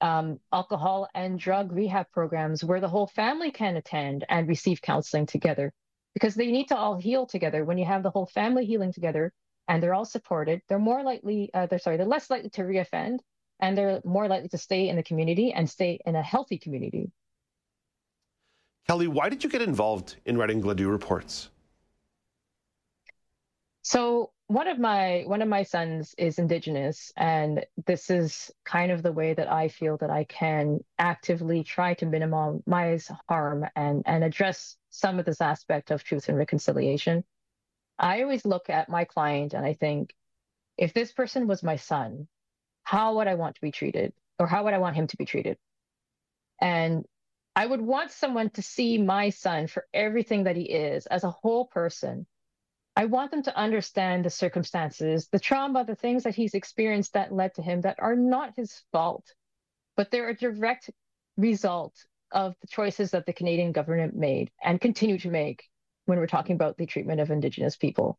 um, 0.00 0.38
alcohol 0.52 1.08
and 1.14 1.38
drug 1.38 1.72
rehab 1.72 2.06
programs 2.12 2.62
where 2.62 2.80
the 2.80 2.88
whole 2.88 3.06
family 3.06 3.50
can 3.50 3.76
attend 3.76 4.24
and 4.28 4.48
receive 4.48 4.82
counseling 4.82 5.26
together 5.26 5.72
because 6.16 6.34
they 6.34 6.50
need 6.50 6.68
to 6.68 6.74
all 6.74 6.96
heal 6.96 7.26
together. 7.26 7.62
When 7.62 7.76
you 7.76 7.84
have 7.84 8.02
the 8.02 8.08
whole 8.08 8.24
family 8.24 8.64
healing 8.64 8.90
together 8.90 9.34
and 9.68 9.82
they're 9.82 9.92
all 9.92 10.06
supported, 10.06 10.62
they're 10.66 10.78
more 10.78 11.02
likely, 11.02 11.50
uh, 11.52 11.66
they're 11.66 11.78
sorry, 11.78 11.98
they're 11.98 12.06
less 12.06 12.30
likely 12.30 12.48
to 12.48 12.62
reoffend 12.62 13.18
and 13.60 13.76
they're 13.76 14.00
more 14.02 14.26
likely 14.26 14.48
to 14.48 14.56
stay 14.56 14.88
in 14.88 14.96
the 14.96 15.02
community 15.02 15.52
and 15.52 15.68
stay 15.68 16.00
in 16.06 16.16
a 16.16 16.22
healthy 16.22 16.56
community. 16.56 17.12
Kelly, 18.88 19.08
why 19.08 19.28
did 19.28 19.44
you 19.44 19.50
get 19.50 19.60
involved 19.60 20.16
in 20.24 20.38
writing 20.38 20.62
Gladue 20.62 20.90
reports? 20.90 21.50
So 23.82 24.30
one 24.48 24.68
of 24.68 24.78
my 24.78 25.24
one 25.26 25.42
of 25.42 25.48
my 25.48 25.64
sons 25.64 26.14
is 26.18 26.38
indigenous 26.38 27.12
and 27.16 27.66
this 27.86 28.10
is 28.10 28.50
kind 28.64 28.92
of 28.92 29.02
the 29.02 29.12
way 29.12 29.34
that 29.34 29.50
i 29.50 29.66
feel 29.66 29.96
that 29.96 30.10
i 30.10 30.22
can 30.24 30.78
actively 30.98 31.64
try 31.64 31.94
to 31.94 32.06
minimize 32.06 33.10
harm 33.28 33.64
and 33.74 34.04
and 34.06 34.22
address 34.22 34.76
some 34.90 35.18
of 35.18 35.26
this 35.26 35.40
aspect 35.40 35.90
of 35.90 36.02
truth 36.02 36.28
and 36.28 36.38
reconciliation. 36.38 37.22
I 37.98 38.22
always 38.22 38.46
look 38.46 38.70
at 38.70 38.88
my 38.88 39.04
client 39.04 39.52
and 39.52 39.64
i 39.66 39.72
think 39.72 40.14
if 40.78 40.94
this 40.94 41.12
person 41.12 41.48
was 41.48 41.62
my 41.62 41.76
son 41.76 42.28
how 42.84 43.16
would 43.16 43.26
i 43.26 43.34
want 43.34 43.56
to 43.56 43.60
be 43.60 43.72
treated? 43.72 44.12
Or 44.38 44.46
how 44.46 44.64
would 44.64 44.74
i 44.74 44.78
want 44.78 44.96
him 44.96 45.08
to 45.08 45.16
be 45.16 45.24
treated? 45.24 45.58
And 46.60 47.04
i 47.56 47.66
would 47.66 47.80
want 47.80 48.12
someone 48.12 48.50
to 48.50 48.62
see 48.62 48.98
my 48.98 49.30
son 49.30 49.66
for 49.66 49.86
everything 49.92 50.44
that 50.44 50.56
he 50.56 50.64
is 50.64 51.06
as 51.06 51.24
a 51.24 51.30
whole 51.30 51.66
person 51.66 52.26
I 52.98 53.04
want 53.04 53.30
them 53.30 53.42
to 53.42 53.56
understand 53.56 54.24
the 54.24 54.30
circumstances, 54.30 55.28
the 55.30 55.38
trauma, 55.38 55.84
the 55.84 55.94
things 55.94 56.22
that 56.22 56.34
he's 56.34 56.54
experienced 56.54 57.12
that 57.12 57.30
led 57.30 57.54
to 57.54 57.62
him 57.62 57.82
that 57.82 58.00
are 58.00 58.16
not 58.16 58.54
his 58.56 58.82
fault, 58.90 59.34
but 59.96 60.10
they're 60.10 60.30
a 60.30 60.34
direct 60.34 60.90
result 61.36 61.94
of 62.32 62.54
the 62.62 62.66
choices 62.66 63.10
that 63.10 63.26
the 63.26 63.34
Canadian 63.34 63.72
government 63.72 64.16
made 64.16 64.50
and 64.64 64.80
continue 64.80 65.18
to 65.18 65.30
make 65.30 65.64
when 66.06 66.18
we're 66.18 66.26
talking 66.26 66.56
about 66.56 66.78
the 66.78 66.86
treatment 66.86 67.20
of 67.20 67.30
Indigenous 67.30 67.76
people. 67.76 68.18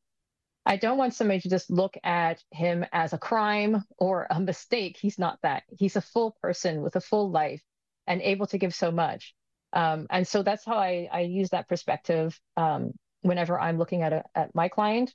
I 0.64 0.78
don't 0.78 0.98
want 0.98 1.16
somebody 1.16 1.40
to 1.40 1.50
just 1.50 1.72
look 1.72 1.98
at 2.04 2.44
him 2.52 2.86
as 2.92 3.14
a 3.14 3.18
crime 3.18 3.84
or 3.98 4.28
a 4.30 4.40
mistake. 4.40 4.98
He's 5.00 5.18
not 5.18 5.40
that. 5.42 5.64
He's 5.80 5.96
a 5.96 6.02
full 6.02 6.38
person 6.42 6.84
with 6.84 6.96
a 6.96 7.02
full 7.02 7.32
life 7.32 7.64
and 8.06 8.22
able 8.22 8.46
to 8.48 8.58
give 8.60 8.76
so 8.76 8.92
much. 8.92 9.34
Um, 9.74 10.06
and 10.10 10.28
so 10.28 10.44
that's 10.44 10.66
how 10.66 10.78
I, 10.78 11.10
I 11.12 11.22
use 11.22 11.50
that 11.50 11.68
perspective 11.68 12.40
um, 12.58 12.92
whenever 13.22 13.60
I'm 13.60 13.78
looking 13.78 14.02
at 14.02 14.14
a, 14.14 14.24
at 14.36 14.54
my 14.56 14.68
client 14.68 15.14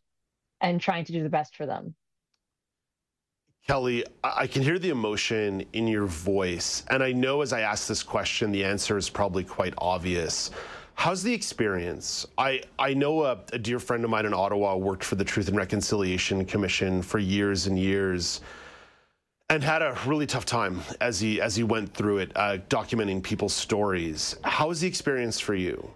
and 0.60 0.80
trying 0.80 1.04
to 1.06 1.12
do 1.12 1.22
the 1.22 1.28
best 1.28 1.56
for 1.56 1.66
them. 1.66 1.94
Kelly, 3.66 4.04
I 4.24 4.48
can 4.48 4.62
hear 4.62 4.78
the 4.78 4.90
emotion 4.90 5.64
in 5.72 5.86
your 5.86 6.06
voice. 6.06 6.84
And 6.90 7.02
I 7.02 7.12
know 7.12 7.42
as 7.42 7.52
I 7.52 7.60
ask 7.60 7.86
this 7.86 8.02
question, 8.02 8.50
the 8.50 8.64
answer 8.64 8.96
is 8.98 9.08
probably 9.08 9.44
quite 9.44 9.74
obvious. 9.78 10.50
How's 10.94 11.22
the 11.22 11.32
experience? 11.32 12.26
I, 12.36 12.62
I 12.78 12.94
know 12.94 13.22
a, 13.22 13.38
a, 13.52 13.58
dear 13.58 13.78
friend 13.78 14.04
of 14.04 14.10
mine 14.10 14.26
in 14.26 14.34
Ottawa 14.34 14.76
worked 14.76 15.04
for 15.04 15.14
the 15.14 15.24
Truth 15.24 15.48
and 15.48 15.56
Reconciliation 15.56 16.44
Commission 16.44 17.02
for 17.02 17.18
years 17.18 17.66
and 17.66 17.78
years 17.78 18.40
and 19.48 19.62
had 19.62 19.82
a 19.82 19.96
really 20.06 20.26
tough 20.26 20.44
time 20.44 20.80
as 21.00 21.20
he 21.20 21.40
as 21.40 21.54
he 21.54 21.62
went 21.62 21.92
through 21.92 22.18
it, 22.18 22.32
uh, 22.36 22.58
documenting 22.68 23.22
people's 23.22 23.52
stories. 23.52 24.36
How 24.44 24.68
was 24.68 24.80
the 24.80 24.88
experience 24.88 25.38
for 25.38 25.54
you? 25.54 25.90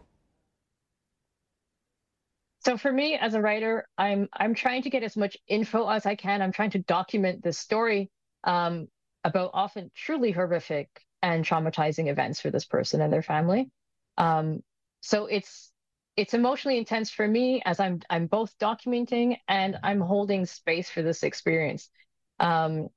So 2.66 2.76
for 2.76 2.90
me 2.90 3.14
as 3.14 3.34
a 3.34 3.40
writer, 3.40 3.86
I'm 3.96 4.28
I'm 4.32 4.52
trying 4.52 4.82
to 4.82 4.90
get 4.90 5.04
as 5.04 5.16
much 5.16 5.36
info 5.46 5.88
as 5.88 6.04
I 6.04 6.16
can. 6.16 6.42
I'm 6.42 6.50
trying 6.50 6.70
to 6.70 6.80
document 6.80 7.40
this 7.44 7.60
story 7.60 8.10
um, 8.42 8.88
about 9.22 9.52
often 9.54 9.92
truly 9.94 10.32
horrific 10.32 10.88
and 11.22 11.44
traumatizing 11.44 12.10
events 12.10 12.40
for 12.40 12.50
this 12.50 12.64
person 12.64 13.00
and 13.00 13.12
their 13.12 13.22
family. 13.22 13.70
Um, 14.18 14.64
so 15.00 15.26
it's 15.26 15.70
it's 16.16 16.34
emotionally 16.34 16.76
intense 16.76 17.08
for 17.08 17.28
me 17.28 17.62
as 17.64 17.78
I'm 17.78 18.00
I'm 18.10 18.26
both 18.26 18.58
documenting 18.58 19.36
and 19.46 19.78
I'm 19.84 20.00
holding 20.00 20.44
space 20.44 20.90
for 20.90 21.02
this 21.02 21.22
experience. 21.22 21.88
Um, 22.40 22.88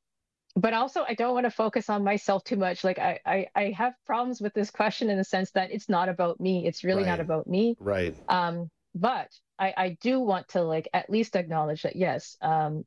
but 0.56 0.74
also 0.74 1.06
I 1.08 1.14
don't 1.14 1.36
want 1.36 1.46
to 1.46 1.52
focus 1.52 1.92
on 1.92 2.04
myself 2.04 2.44
too 2.44 2.58
much. 2.58 2.84
Like 2.84 2.98
I, 2.98 3.20
I, 3.24 3.48
I 3.54 3.64
have 3.78 3.94
problems 4.08 4.42
with 4.42 4.56
this 4.56 4.72
question 4.72 5.12
in 5.12 5.18
the 5.20 5.24
sense 5.24 5.52
that 5.52 5.70
it's 5.70 5.90
not 5.90 6.10
about 6.10 6.40
me. 6.40 6.66
It's 6.66 6.84
really 6.84 7.04
right. 7.04 7.10
not 7.10 7.20
about 7.20 7.46
me. 7.46 7.78
Right. 7.80 8.16
Um, 8.28 8.72
but 8.96 9.30
I, 9.60 9.74
I 9.76 9.97
do 10.01 10.20
want 10.20 10.49
to 10.49 10.62
like 10.62 10.88
at 10.93 11.10
least 11.10 11.36
acknowledge 11.36 11.84
that 11.84 11.95
yes, 11.95 12.38
um, 12.41 12.86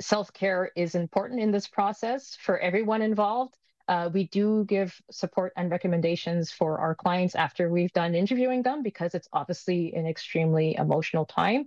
self 0.00 0.32
care 0.32 0.70
is 0.76 0.94
important 0.94 1.40
in 1.40 1.50
this 1.50 1.68
process 1.68 2.36
for 2.40 2.58
everyone 2.58 3.02
involved. 3.02 3.56
Uh, 3.88 4.08
we 4.12 4.28
do 4.28 4.64
give 4.64 4.96
support 5.10 5.52
and 5.56 5.70
recommendations 5.70 6.52
for 6.52 6.78
our 6.78 6.94
clients 6.94 7.34
after 7.34 7.68
we've 7.68 7.92
done 7.92 8.14
interviewing 8.14 8.62
them 8.62 8.82
because 8.82 9.14
it's 9.14 9.28
obviously 9.32 9.92
an 9.94 10.06
extremely 10.06 10.76
emotional 10.76 11.26
time. 11.26 11.64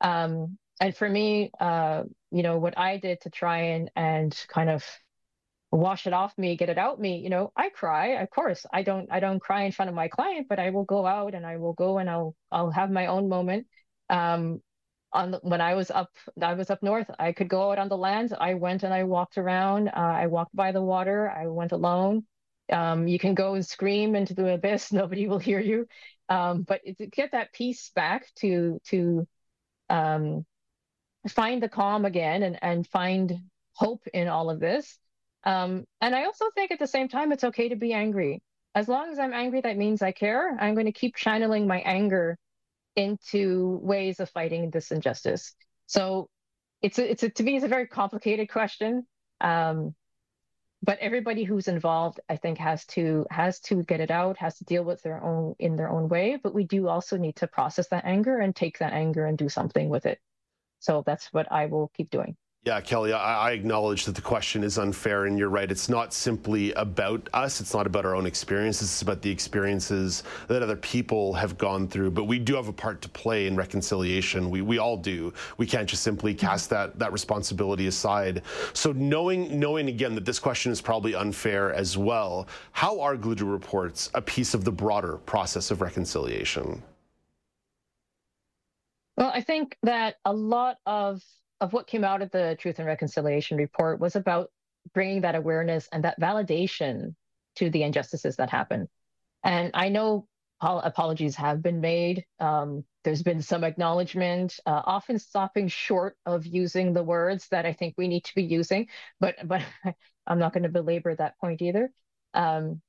Um, 0.00 0.58
and 0.80 0.96
for 0.96 1.08
me, 1.08 1.52
uh, 1.60 2.02
you 2.32 2.42
know, 2.42 2.58
what 2.58 2.76
I 2.76 2.96
did 2.96 3.20
to 3.22 3.30
try 3.30 3.58
and 3.74 3.90
and 3.94 4.36
kind 4.48 4.68
of 4.68 4.84
wash 5.70 6.06
it 6.06 6.12
off 6.12 6.36
me, 6.36 6.56
get 6.56 6.68
it 6.68 6.78
out 6.78 7.00
me. 7.00 7.18
You 7.18 7.30
know, 7.30 7.52
I 7.56 7.70
cry, 7.70 8.20
of 8.22 8.30
course. 8.30 8.66
I 8.72 8.82
don't 8.82 9.10
I 9.10 9.20
don't 9.20 9.40
cry 9.40 9.62
in 9.62 9.72
front 9.72 9.88
of 9.88 9.94
my 9.94 10.08
client, 10.08 10.46
but 10.48 10.58
I 10.58 10.70
will 10.70 10.84
go 10.84 11.06
out 11.06 11.34
and 11.34 11.46
I 11.46 11.56
will 11.56 11.72
go 11.72 11.98
and 11.98 12.10
I'll 12.10 12.34
I'll 12.50 12.70
have 12.70 12.90
my 12.90 13.06
own 13.06 13.28
moment. 13.28 13.66
Um 14.12 14.62
on 15.14 15.32
the, 15.32 15.40
when 15.42 15.60
I 15.62 15.74
was 15.74 15.90
up 15.90 16.10
I 16.42 16.54
was 16.54 16.70
up 16.70 16.82
north, 16.82 17.10
I 17.18 17.32
could 17.32 17.48
go 17.48 17.72
out 17.72 17.78
on 17.78 17.88
the 17.90 17.98
land. 17.98 18.34
I 18.38 18.54
went 18.54 18.84
and 18.84 18.94
I 18.94 19.04
walked 19.04 19.38
around. 19.38 19.88
Uh, 19.88 19.92
I 19.96 20.28
walked 20.28 20.56
by 20.56 20.72
the 20.72 20.82
water. 20.82 21.30
I 21.30 21.48
went 21.48 21.72
alone. 21.72 22.26
Um, 22.72 23.08
you 23.08 23.18
can 23.18 23.34
go 23.34 23.54
and 23.54 23.66
scream 23.66 24.16
into 24.16 24.34
the 24.34 24.54
abyss. 24.54 24.92
Nobody 24.92 25.28
will 25.28 25.38
hear 25.40 25.60
you. 25.60 25.86
Um, 26.30 26.62
but 26.62 26.82
to 26.98 27.06
get 27.08 27.32
that 27.32 27.52
peace 27.52 27.90
back 27.94 28.26
to 28.36 28.80
to 28.88 29.28
um, 29.90 30.46
find 31.28 31.62
the 31.62 31.68
calm 31.68 32.04
again 32.04 32.42
and 32.42 32.58
and 32.62 32.86
find 32.88 33.40
hope 33.74 34.06
in 34.12 34.28
all 34.28 34.50
of 34.50 34.60
this 34.60 34.98
um, 35.44 35.86
and 36.00 36.14
I 36.14 36.24
also 36.24 36.50
think 36.54 36.70
at 36.70 36.78
the 36.78 36.86
same 36.86 37.08
time, 37.08 37.32
it's 37.32 37.44
okay 37.44 37.70
to 37.70 37.76
be 37.76 37.92
angry. 37.92 38.42
As 38.76 38.88
long 38.88 39.10
as 39.10 39.18
I'm 39.18 39.32
angry, 39.32 39.60
that 39.62 39.76
means 39.76 40.00
I 40.02 40.12
care. 40.12 40.56
I'm 40.60 40.74
going 40.74 40.86
to 40.86 40.92
keep 40.92 41.16
channeling 41.16 41.66
my 41.66 41.80
anger 41.80 42.38
into 42.96 43.78
ways 43.82 44.20
of 44.20 44.30
fighting 44.30 44.70
this 44.70 44.90
injustice. 44.90 45.54
So 45.86 46.28
it's 46.82 46.98
a, 46.98 47.10
it's 47.10 47.22
a, 47.22 47.30
to 47.30 47.42
me 47.42 47.56
it's 47.56 47.64
a 47.64 47.68
very 47.68 47.86
complicated 47.86 48.50
question. 48.50 49.06
Um, 49.40 49.94
but 50.84 50.98
everybody 50.98 51.44
who's 51.44 51.68
involved, 51.68 52.18
I 52.28 52.36
think, 52.36 52.58
has 52.58 52.84
to 52.86 53.24
has 53.30 53.60
to 53.60 53.84
get 53.84 54.00
it 54.00 54.10
out, 54.10 54.36
has 54.38 54.58
to 54.58 54.64
deal 54.64 54.82
with 54.82 55.00
their 55.02 55.22
own 55.22 55.54
in 55.60 55.76
their 55.76 55.88
own 55.88 56.08
way. 56.08 56.38
But 56.42 56.54
we 56.54 56.64
do 56.64 56.88
also 56.88 57.16
need 57.16 57.36
to 57.36 57.46
process 57.46 57.88
that 57.88 58.04
anger 58.04 58.38
and 58.38 58.54
take 58.54 58.78
that 58.78 58.92
anger 58.92 59.24
and 59.26 59.38
do 59.38 59.48
something 59.48 59.88
with 59.88 60.06
it. 60.06 60.18
So 60.80 61.04
that's 61.06 61.32
what 61.32 61.50
I 61.52 61.66
will 61.66 61.92
keep 61.96 62.10
doing. 62.10 62.36
Yeah, 62.64 62.80
Kelly, 62.80 63.12
I, 63.12 63.48
I, 63.48 63.50
acknowledge 63.50 64.04
that 64.04 64.14
the 64.14 64.22
question 64.22 64.62
is 64.62 64.78
unfair, 64.78 65.24
and 65.24 65.36
you're 65.36 65.48
right. 65.48 65.68
It's 65.68 65.88
not 65.88 66.14
simply 66.14 66.72
about 66.74 67.28
us. 67.32 67.60
It's 67.60 67.74
not 67.74 67.88
about 67.88 68.04
our 68.04 68.14
own 68.14 68.24
experiences. 68.24 68.88
It's 68.88 69.02
about 69.02 69.20
the 69.20 69.30
experiences 69.30 70.22
that 70.46 70.62
other 70.62 70.76
people 70.76 71.32
have 71.32 71.58
gone 71.58 71.88
through. 71.88 72.12
But 72.12 72.26
we 72.26 72.38
do 72.38 72.54
have 72.54 72.68
a 72.68 72.72
part 72.72 73.02
to 73.02 73.08
play 73.08 73.48
in 73.48 73.56
reconciliation. 73.56 74.48
We 74.48 74.62
we 74.62 74.78
all 74.78 74.96
do. 74.96 75.32
We 75.56 75.66
can't 75.66 75.88
just 75.88 76.04
simply 76.04 76.34
mm-hmm. 76.34 76.46
cast 76.46 76.70
that 76.70 76.96
that 77.00 77.12
responsibility 77.12 77.88
aside. 77.88 78.42
So 78.74 78.92
knowing 78.92 79.58
knowing 79.58 79.88
again 79.88 80.14
that 80.14 80.24
this 80.24 80.38
question 80.38 80.70
is 80.70 80.80
probably 80.80 81.16
unfair 81.16 81.72
as 81.72 81.98
well. 81.98 82.46
How 82.70 83.00
are 83.00 83.16
Gladue 83.16 83.50
reports 83.50 84.08
a 84.14 84.22
piece 84.22 84.54
of 84.54 84.62
the 84.62 84.70
broader 84.70 85.16
process 85.26 85.72
of 85.72 85.80
reconciliation? 85.80 86.80
Well, 89.16 89.32
I 89.34 89.40
think 89.40 89.76
that 89.82 90.18
a 90.24 90.32
lot 90.32 90.78
of 90.86 91.24
of 91.62 91.72
what 91.72 91.86
came 91.86 92.02
out 92.02 92.22
of 92.22 92.30
the 92.32 92.56
Truth 92.58 92.80
and 92.80 92.88
Reconciliation 92.88 93.56
report 93.56 94.00
was 94.00 94.16
about 94.16 94.50
bringing 94.92 95.20
that 95.20 95.36
awareness 95.36 95.88
and 95.92 96.02
that 96.02 96.20
validation 96.20 97.14
to 97.54 97.70
the 97.70 97.84
injustices 97.84 98.36
that 98.36 98.50
happen. 98.50 98.88
And 99.44 99.70
I 99.72 99.88
know 99.88 100.26
apologies 100.60 101.36
have 101.36 101.62
been 101.62 101.80
made. 101.80 102.24
Um, 102.40 102.84
there's 103.04 103.22
been 103.22 103.42
some 103.42 103.62
acknowledgement, 103.62 104.58
uh, 104.66 104.82
often 104.84 105.20
stopping 105.20 105.68
short 105.68 106.16
of 106.26 106.44
using 106.44 106.94
the 106.94 107.04
words 107.04 107.46
that 107.50 107.64
I 107.64 107.72
think 107.72 107.94
we 107.96 108.08
need 108.08 108.24
to 108.24 108.34
be 108.34 108.42
using. 108.42 108.88
But 109.20 109.36
but 109.44 109.62
I'm 110.26 110.40
not 110.40 110.52
going 110.52 110.64
to 110.64 110.68
belabor 110.68 111.14
that 111.14 111.38
point 111.38 111.62
either. 111.62 111.92
Um, 112.34 112.80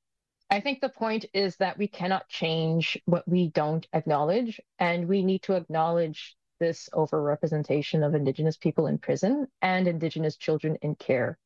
I 0.50 0.62
think 0.62 0.82
the 0.82 0.90
point 0.90 1.26
is 1.34 1.58
that 1.58 1.78
we 1.78 1.88
cannot 1.88 2.28
change 2.28 3.00
what 3.06 3.28
we 3.28 3.50
don't 3.50 3.88
acknowledge, 3.94 4.60
and 4.80 5.08
we 5.08 5.24
need 5.24 5.44
to 5.44 5.54
acknowledge 5.54 6.36
this 6.64 6.88
overrepresentation 6.94 8.06
of 8.06 8.16
Indigenous 8.16 8.56
people 8.56 8.88
in 8.88 8.98
prison 8.98 9.48
and 9.62 9.88
Indigenous 9.88 10.38
children 10.38 10.78
in 10.82 10.96
care. 10.96 11.38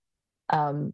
Um, 0.50 0.94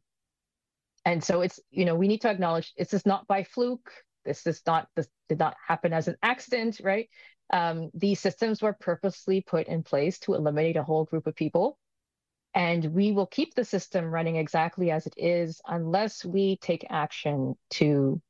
and 1.03 1.21
so 1.21 1.41
it's, 1.41 1.59
you 1.69 1.83
know, 1.83 1.95
we 1.95 2.07
need 2.07 2.21
to 2.21 2.29
acknowledge 2.29 2.73
this 2.77 2.93
is 2.93 3.05
not 3.05 3.27
by 3.27 3.43
fluke. 3.43 3.91
This 4.23 4.47
is 4.47 4.61
not, 4.65 4.87
this 4.95 5.09
did 5.27 5.39
not 5.39 5.57
happen 5.67 5.91
as 5.91 6.07
an 6.07 6.15
accident, 6.23 6.79
right? 6.81 7.09
Um, 7.51 7.91
these 7.93 8.21
systems 8.21 8.61
were 8.61 8.73
purposely 8.79 9.41
put 9.41 9.67
in 9.67 9.83
place 9.83 10.19
to 10.19 10.33
eliminate 10.33 10.77
a 10.77 10.83
whole 10.83 11.03
group 11.03 11.27
of 11.27 11.35
people. 11.35 11.77
And 12.55 12.85
we 12.85 13.11
will 13.11 13.25
keep 13.25 13.53
the 13.53 13.65
system 13.65 14.05
running 14.05 14.37
exactly 14.37 14.91
as 14.91 15.05
it 15.05 15.15
is 15.17 15.59
unless 15.67 16.23
we 16.23 16.57
take 16.57 16.87
action 16.89 17.55
to 17.71 18.21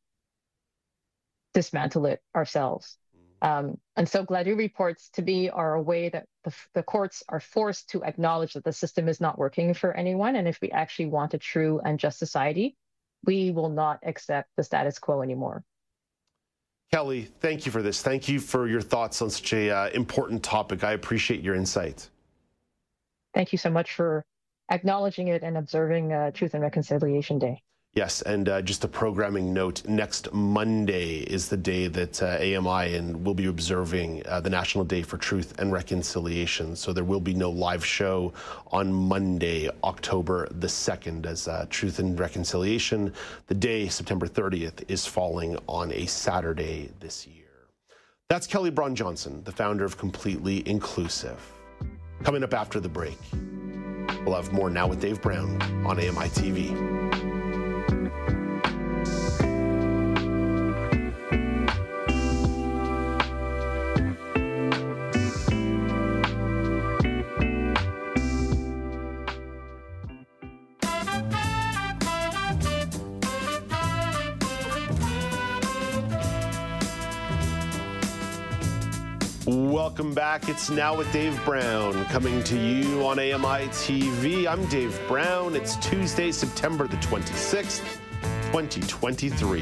dismantle 1.53 2.07
it 2.07 2.21
ourselves. 2.35 2.97
Um, 3.43 3.77
and 3.97 4.07
so 4.07 4.25
Gladue 4.25 4.57
reports 4.57 5.09
to 5.15 5.21
me 5.21 5.49
are 5.49 5.73
a 5.73 5.81
way 5.81 6.07
that 6.07 6.27
the, 6.45 6.55
the, 6.73 6.81
courts 6.81 7.23
are 7.27 7.41
forced 7.41 7.89
to 7.89 8.01
acknowledge 8.05 8.53
that 8.53 8.63
the 8.63 8.71
system 8.71 9.09
is 9.09 9.19
not 9.19 9.37
working 9.37 9.73
for 9.73 9.91
anyone. 9.95 10.37
And 10.37 10.47
if 10.47 10.61
we 10.61 10.71
actually 10.71 11.07
want 11.07 11.33
a 11.33 11.37
true 11.37 11.81
and 11.83 11.99
just 11.99 12.17
society, 12.17 12.77
we 13.25 13.51
will 13.51 13.67
not 13.67 13.99
accept 14.03 14.49
the 14.55 14.63
status 14.63 14.97
quo 14.97 15.21
anymore. 15.21 15.61
Kelly, 16.93 17.27
thank 17.41 17.65
you 17.65 17.71
for 17.71 17.81
this. 17.81 18.01
Thank 18.01 18.29
you 18.29 18.39
for 18.39 18.65
your 18.65 18.81
thoughts 18.81 19.21
on 19.21 19.29
such 19.29 19.51
a 19.51 19.69
uh, 19.69 19.89
important 19.89 20.41
topic. 20.41 20.85
I 20.85 20.93
appreciate 20.93 21.41
your 21.41 21.55
insight. 21.55 22.09
Thank 23.33 23.51
you 23.51 23.57
so 23.57 23.69
much 23.69 23.93
for 23.93 24.23
acknowledging 24.71 25.27
it 25.27 25.43
and 25.43 25.57
observing 25.57 26.13
uh, 26.13 26.31
Truth 26.31 26.53
and 26.53 26.63
Reconciliation 26.63 27.39
Day. 27.39 27.61
Yes, 27.95 28.23
and 28.23 28.49
uh, 28.49 28.59
just 28.63 28.83
a 28.83 28.87
programming 28.87 29.53
note 29.53 29.87
next 29.87 30.33
Monday 30.33 31.17
is 31.17 31.47
the 31.47 31.57
day 31.57 31.85
that 31.85 32.23
uh, 32.23 32.37
AMI 32.39 32.95
and 32.95 33.23
will 33.23 33.35
be 33.35 33.45
observing 33.45 34.23
uh, 34.25 34.39
the 34.41 34.49
National 34.49 34.83
Day 34.83 35.03
for 35.03 35.19
Truth 35.19 35.59
and 35.59 35.71
Reconciliation. 35.71 36.75
So 36.75 36.91
there 36.91 37.03
will 37.03 37.19
be 37.19 37.35
no 37.35 37.51
live 37.51 37.85
show 37.85 38.33
on 38.71 38.91
Monday, 38.91 39.69
October 39.83 40.47
the 40.49 40.65
2nd, 40.65 41.27
as 41.27 41.47
uh, 41.47 41.67
Truth 41.69 41.99
and 41.99 42.19
Reconciliation, 42.19 43.13
the 43.45 43.53
day, 43.53 43.87
September 43.87 44.25
30th, 44.25 44.89
is 44.89 45.05
falling 45.05 45.55
on 45.67 45.91
a 45.91 46.07
Saturday 46.07 46.89
this 46.99 47.27
year. 47.27 47.45
That's 48.27 48.47
Kelly 48.47 48.71
Bron 48.71 48.95
Johnson, 48.95 49.43
the 49.43 49.51
founder 49.51 49.85
of 49.85 49.99
Completely 49.99 50.67
Inclusive. 50.67 51.39
Coming 52.23 52.43
up 52.43 52.55
after 52.55 52.79
the 52.79 52.89
break, 52.89 53.19
we'll 54.25 54.33
have 54.33 54.51
more 54.51 54.71
Now 54.71 54.87
with 54.87 54.99
Dave 54.99 55.21
Brown 55.21 55.61
on 55.85 55.99
AMI 55.99 56.29
TV. 56.29 57.12
Back. 80.39 80.49
It's 80.49 80.71
Now 80.71 80.97
with 80.97 81.11
Dave 81.13 81.39
Brown 81.45 82.05
coming 82.05 82.43
to 82.45 82.57
you 82.57 83.05
on 83.05 83.19
AMI 83.19 83.67
TV. 83.67 84.47
I'm 84.47 84.65
Dave 84.65 84.99
Brown. 85.07 85.55
It's 85.55 85.75
Tuesday, 85.75 86.31
September 86.31 86.88
the 86.88 86.97
26th, 86.97 87.99
2023. 88.51 89.61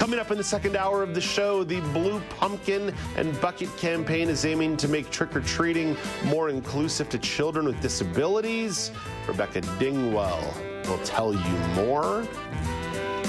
Coming 0.00 0.18
up 0.18 0.32
in 0.32 0.36
the 0.36 0.42
second 0.42 0.74
hour 0.76 1.04
of 1.04 1.14
the 1.14 1.20
show, 1.20 1.62
the 1.62 1.80
Blue 1.92 2.18
Pumpkin 2.28 2.92
and 3.16 3.40
Bucket 3.40 3.74
campaign 3.76 4.28
is 4.28 4.44
aiming 4.44 4.76
to 4.78 4.88
make 4.88 5.08
trick 5.12 5.36
or 5.36 5.42
treating 5.42 5.96
more 6.24 6.48
inclusive 6.48 7.08
to 7.10 7.18
children 7.18 7.66
with 7.66 7.80
disabilities. 7.80 8.90
Rebecca 9.28 9.60
Dingwell 9.78 10.88
will 10.88 10.98
tell 11.04 11.32
you 11.32 11.58
more. 11.76 12.26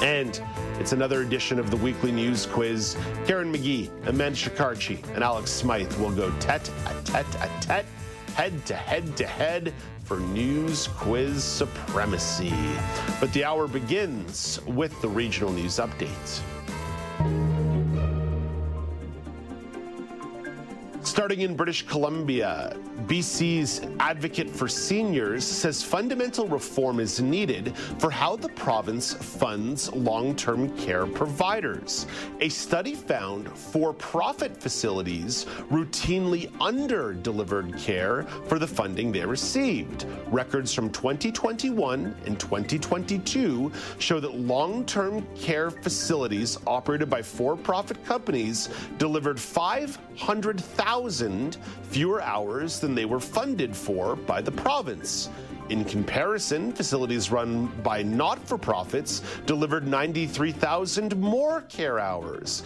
And 0.01 0.41
it's 0.79 0.91
another 0.91 1.21
edition 1.21 1.59
of 1.59 1.71
the 1.71 1.77
weekly 1.77 2.11
news 2.11 2.45
quiz. 2.45 2.97
Karen 3.25 3.51
Magee, 3.51 3.89
Amanda 4.05 4.37
Shekarchi, 4.37 5.03
and 5.15 5.23
Alex 5.23 5.51
Smyth 5.51 5.97
will 5.99 6.11
go 6.11 6.31
tete 6.39 6.69
a 6.85 7.01
tete 7.03 7.35
a 7.35 7.49
tete, 7.61 7.85
head 8.35 8.65
to 8.65 8.75
head 8.75 9.15
to 9.17 9.25
head 9.25 9.73
for 10.03 10.19
news 10.19 10.87
quiz 10.87 11.43
supremacy. 11.43 12.53
But 13.19 13.33
the 13.33 13.43
hour 13.43 13.67
begins 13.67 14.59
with 14.67 14.99
the 15.01 15.07
regional 15.09 15.51
news 15.51 15.77
update. 15.77 16.41
Starting 21.15 21.39
in 21.43 21.55
British 21.55 21.87
Columbia, 21.87 22.75
BC's 23.07 23.79
advocate 24.01 24.49
for 24.49 24.67
seniors 24.67 25.45
says 25.45 25.81
fundamental 25.81 26.45
reform 26.45 26.99
is 26.99 27.21
needed 27.21 27.73
for 27.99 28.11
how 28.11 28.35
the 28.35 28.49
province 28.49 29.13
funds 29.13 29.89
long 29.93 30.35
term 30.35 30.77
care 30.77 31.07
providers. 31.07 32.05
A 32.41 32.49
study 32.49 32.95
found 32.95 33.47
for 33.47 33.93
profit 33.93 34.61
facilities 34.61 35.45
routinely 35.71 36.51
under 36.59 37.13
delivered 37.13 37.77
care 37.77 38.23
for 38.49 38.59
the 38.59 38.67
funding 38.67 39.13
they 39.13 39.25
received. 39.25 40.05
Records 40.27 40.73
from 40.73 40.89
2021 40.89 42.13
and 42.25 42.37
2022 42.37 43.71
show 43.99 44.19
that 44.19 44.35
long 44.35 44.85
term 44.85 45.25
care 45.37 45.71
facilities 45.71 46.57
operated 46.67 47.09
by 47.09 47.21
for 47.21 47.55
profit 47.55 48.03
companies 48.03 48.67
delivered 48.97 49.39
500,000 49.39 51.04
1,000 51.05 51.57
fewer 51.83 52.19
hours 52.23 52.79
than 52.79 52.95
they 52.95 53.05
were 53.05 53.19
funded 53.19 53.75
for 53.75 54.15
by 54.15 54.41
the 54.41 54.51
province. 54.51 55.29
In 55.69 55.85
comparison, 55.85 56.73
facilities 56.73 57.29
run 57.29 57.67
by 57.83 58.01
not 58.01 58.39
for 58.47 58.57
profits 58.57 59.21
delivered 59.45 59.87
93,000 59.87 61.15
more 61.17 61.61
care 61.61 61.99
hours 61.99 62.63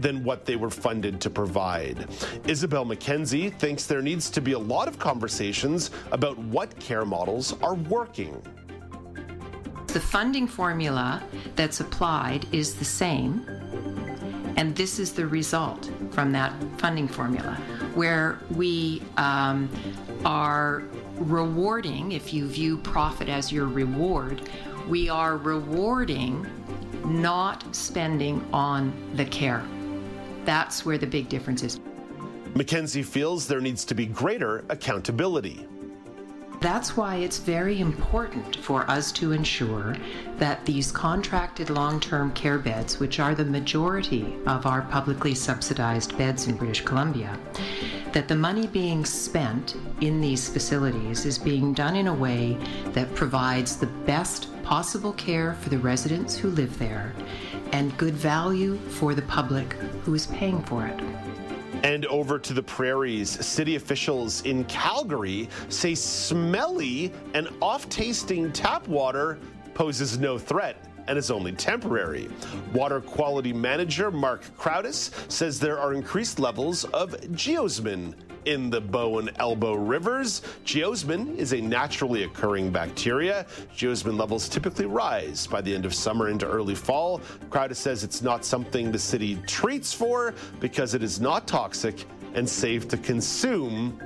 than 0.00 0.24
what 0.24 0.46
they 0.46 0.56
were 0.56 0.70
funded 0.70 1.20
to 1.20 1.28
provide. 1.28 2.08
Isobel 2.44 2.86
Mackenzie 2.86 3.50
thinks 3.50 3.84
there 3.84 4.00
needs 4.00 4.30
to 4.30 4.40
be 4.40 4.52
a 4.52 4.58
lot 4.58 4.88
of 4.88 4.98
conversations 4.98 5.90
about 6.12 6.38
what 6.38 6.74
care 6.80 7.04
models 7.04 7.54
are 7.62 7.74
working. 7.74 8.40
The 9.88 10.00
funding 10.00 10.46
formula 10.46 11.22
that's 11.56 11.80
applied 11.80 12.46
is 12.52 12.74
the 12.74 12.86
same, 12.86 13.44
and 14.56 14.74
this 14.74 14.98
is 14.98 15.12
the 15.12 15.26
result 15.26 15.90
from 16.12 16.32
that 16.32 16.52
funding 16.78 17.08
formula 17.08 17.54
where 17.94 18.38
we 18.54 19.02
um, 19.16 19.68
are 20.24 20.82
rewarding, 21.16 22.12
if 22.12 22.32
you 22.32 22.46
view 22.46 22.78
profit 22.78 23.28
as 23.28 23.50
your 23.50 23.66
reward, 23.66 24.48
we 24.88 25.08
are 25.08 25.36
rewarding 25.36 26.46
not 27.04 27.74
spending 27.74 28.44
on 28.52 28.92
the 29.14 29.24
care. 29.24 29.64
That's 30.44 30.84
where 30.84 30.98
the 30.98 31.06
big 31.06 31.28
difference 31.28 31.62
is. 31.62 31.80
Mackenzie 32.54 33.02
feels 33.02 33.46
there 33.46 33.60
needs 33.60 33.84
to 33.86 33.94
be 33.94 34.06
greater 34.06 34.64
accountability. 34.68 35.66
That's 36.62 36.96
why 36.96 37.16
it's 37.16 37.38
very 37.38 37.80
important 37.80 38.54
for 38.54 38.88
us 38.88 39.10
to 39.12 39.32
ensure 39.32 39.96
that 40.36 40.64
these 40.64 40.92
contracted 40.92 41.70
long 41.70 41.98
term 41.98 42.30
care 42.34 42.60
beds, 42.60 43.00
which 43.00 43.18
are 43.18 43.34
the 43.34 43.44
majority 43.44 44.36
of 44.46 44.64
our 44.64 44.82
publicly 44.82 45.34
subsidized 45.34 46.16
beds 46.16 46.46
in 46.46 46.54
British 46.54 46.82
Columbia, 46.82 47.36
that 48.12 48.28
the 48.28 48.36
money 48.36 48.68
being 48.68 49.04
spent 49.04 49.74
in 50.00 50.20
these 50.20 50.48
facilities 50.48 51.26
is 51.26 51.36
being 51.36 51.74
done 51.74 51.96
in 51.96 52.06
a 52.06 52.14
way 52.14 52.56
that 52.92 53.12
provides 53.16 53.76
the 53.76 53.92
best 54.06 54.46
possible 54.62 55.14
care 55.14 55.54
for 55.54 55.68
the 55.68 55.78
residents 55.78 56.36
who 56.36 56.50
live 56.50 56.78
there 56.78 57.12
and 57.72 57.98
good 57.98 58.14
value 58.14 58.76
for 58.76 59.16
the 59.16 59.22
public 59.22 59.72
who 60.04 60.14
is 60.14 60.28
paying 60.28 60.62
for 60.62 60.86
it. 60.86 61.00
And 61.82 62.06
over 62.06 62.38
to 62.38 62.52
the 62.54 62.62
prairies, 62.62 63.30
city 63.44 63.76
officials 63.76 64.42
in 64.42 64.64
Calgary 64.64 65.48
say 65.68 65.94
smelly 65.94 67.12
and 67.34 67.48
off 67.60 67.88
tasting 67.88 68.52
tap 68.52 68.86
water 68.86 69.38
poses 69.74 70.18
no 70.18 70.38
threat 70.38 70.76
and 71.08 71.18
is 71.18 71.30
only 71.30 71.52
temporary. 71.52 72.28
Water 72.72 73.00
quality 73.00 73.52
manager 73.52 74.10
Mark 74.10 74.44
Crowdis 74.56 75.10
says 75.30 75.58
there 75.58 75.78
are 75.78 75.94
increased 75.94 76.38
levels 76.38 76.84
of 76.84 77.12
geosmin 77.32 78.14
in 78.44 78.70
the 78.70 78.80
Bow 78.80 79.18
and 79.18 79.30
Elbow 79.38 79.74
rivers. 79.74 80.42
Geosmin 80.64 81.36
is 81.36 81.52
a 81.52 81.60
naturally 81.60 82.24
occurring 82.24 82.70
bacteria. 82.70 83.46
Geosmin 83.76 84.18
levels 84.18 84.48
typically 84.48 84.86
rise 84.86 85.46
by 85.46 85.60
the 85.60 85.74
end 85.74 85.84
of 85.86 85.94
summer 85.94 86.28
into 86.28 86.46
early 86.46 86.74
fall. 86.74 87.20
Crowdis 87.50 87.76
says 87.76 88.04
it's 88.04 88.22
not 88.22 88.44
something 88.44 88.90
the 88.90 88.98
city 88.98 89.36
treats 89.46 89.92
for 89.92 90.34
because 90.60 90.94
it 90.94 91.02
is 91.02 91.20
not 91.20 91.46
toxic 91.46 92.04
and 92.34 92.48
safe 92.48 92.88
to 92.88 92.96
consume. 92.96 94.00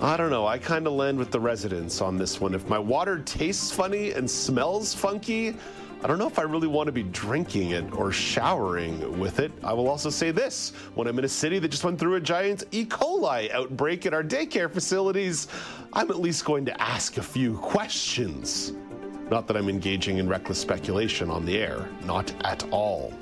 I 0.00 0.16
don't 0.16 0.30
know. 0.30 0.46
I 0.46 0.58
kind 0.58 0.86
of 0.86 0.92
land 0.92 1.18
with 1.18 1.32
the 1.32 1.40
residents 1.40 2.00
on 2.00 2.16
this 2.16 2.40
one. 2.40 2.54
If 2.54 2.68
my 2.68 2.78
water 2.78 3.18
tastes 3.24 3.72
funny 3.72 4.12
and 4.12 4.30
smells 4.30 4.94
funky, 4.94 5.56
I 6.00 6.06
don't 6.06 6.20
know 6.20 6.28
if 6.28 6.38
I 6.38 6.42
really 6.42 6.68
want 6.68 6.86
to 6.86 6.92
be 6.92 7.02
drinking 7.02 7.70
it 7.70 7.92
or 7.92 8.12
showering 8.12 9.18
with 9.18 9.40
it. 9.40 9.50
I 9.64 9.72
will 9.72 9.88
also 9.88 10.10
say 10.10 10.30
this 10.30 10.72
when 10.94 11.08
I'm 11.08 11.18
in 11.18 11.24
a 11.24 11.28
city 11.28 11.58
that 11.58 11.68
just 11.68 11.82
went 11.82 11.98
through 11.98 12.14
a 12.14 12.20
giant 12.20 12.62
E. 12.70 12.84
coli 12.84 13.50
outbreak 13.50 14.06
at 14.06 14.14
our 14.14 14.22
daycare 14.22 14.70
facilities, 14.70 15.48
I'm 15.92 16.08
at 16.10 16.20
least 16.20 16.44
going 16.44 16.64
to 16.66 16.80
ask 16.80 17.16
a 17.16 17.22
few 17.22 17.56
questions. 17.58 18.74
Not 19.28 19.48
that 19.48 19.56
I'm 19.56 19.68
engaging 19.68 20.18
in 20.18 20.28
reckless 20.28 20.60
speculation 20.60 21.30
on 21.30 21.44
the 21.44 21.58
air, 21.58 21.88
not 22.04 22.32
at 22.44 22.62
all. 22.70 23.12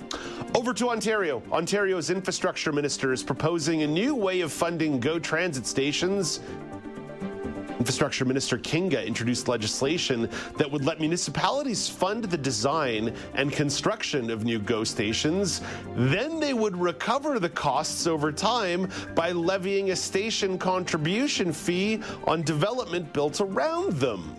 Over 0.55 0.75
to 0.75 0.91
Ontario. 0.91 1.43
Ontario's 1.51 2.11
infrastructure 2.11 2.73
minister 2.73 3.11
is 3.11 3.23
proposing 3.23 3.85
a 3.85 3.87
new 3.87 4.15
way 4.15 4.43
of 4.43 4.53
funding 4.53 5.01
GO 5.01 5.19
transit 5.19 5.67
stations 5.67 6.41
Infrastructure 7.87 8.25
Minister 8.25 8.59
Kinga 8.59 9.07
introduced 9.07 9.47
legislation 9.47 10.29
that 10.57 10.69
would 10.69 10.85
let 10.85 10.99
municipalities 10.99 11.89
fund 11.89 12.25
the 12.25 12.37
design 12.37 13.15
and 13.35 13.53
construction 13.53 14.29
of 14.29 14.45
new 14.45 14.59
GO 14.59 14.83
stations. 14.83 15.61
Then 15.95 16.41
they 16.41 16.53
would 16.53 16.77
recover 16.77 17.39
the 17.39 17.49
costs 17.49 18.09
over 18.09 18.33
time 18.33 18.91
by 19.15 19.31
levying 19.31 19.93
a 19.93 19.97
station 19.97 20.59
contribution 20.59 21.53
fee 21.53 22.01
on 22.25 22.43
development 22.43 23.13
built 23.13 23.41
around 23.41 23.93
them. 23.93 24.35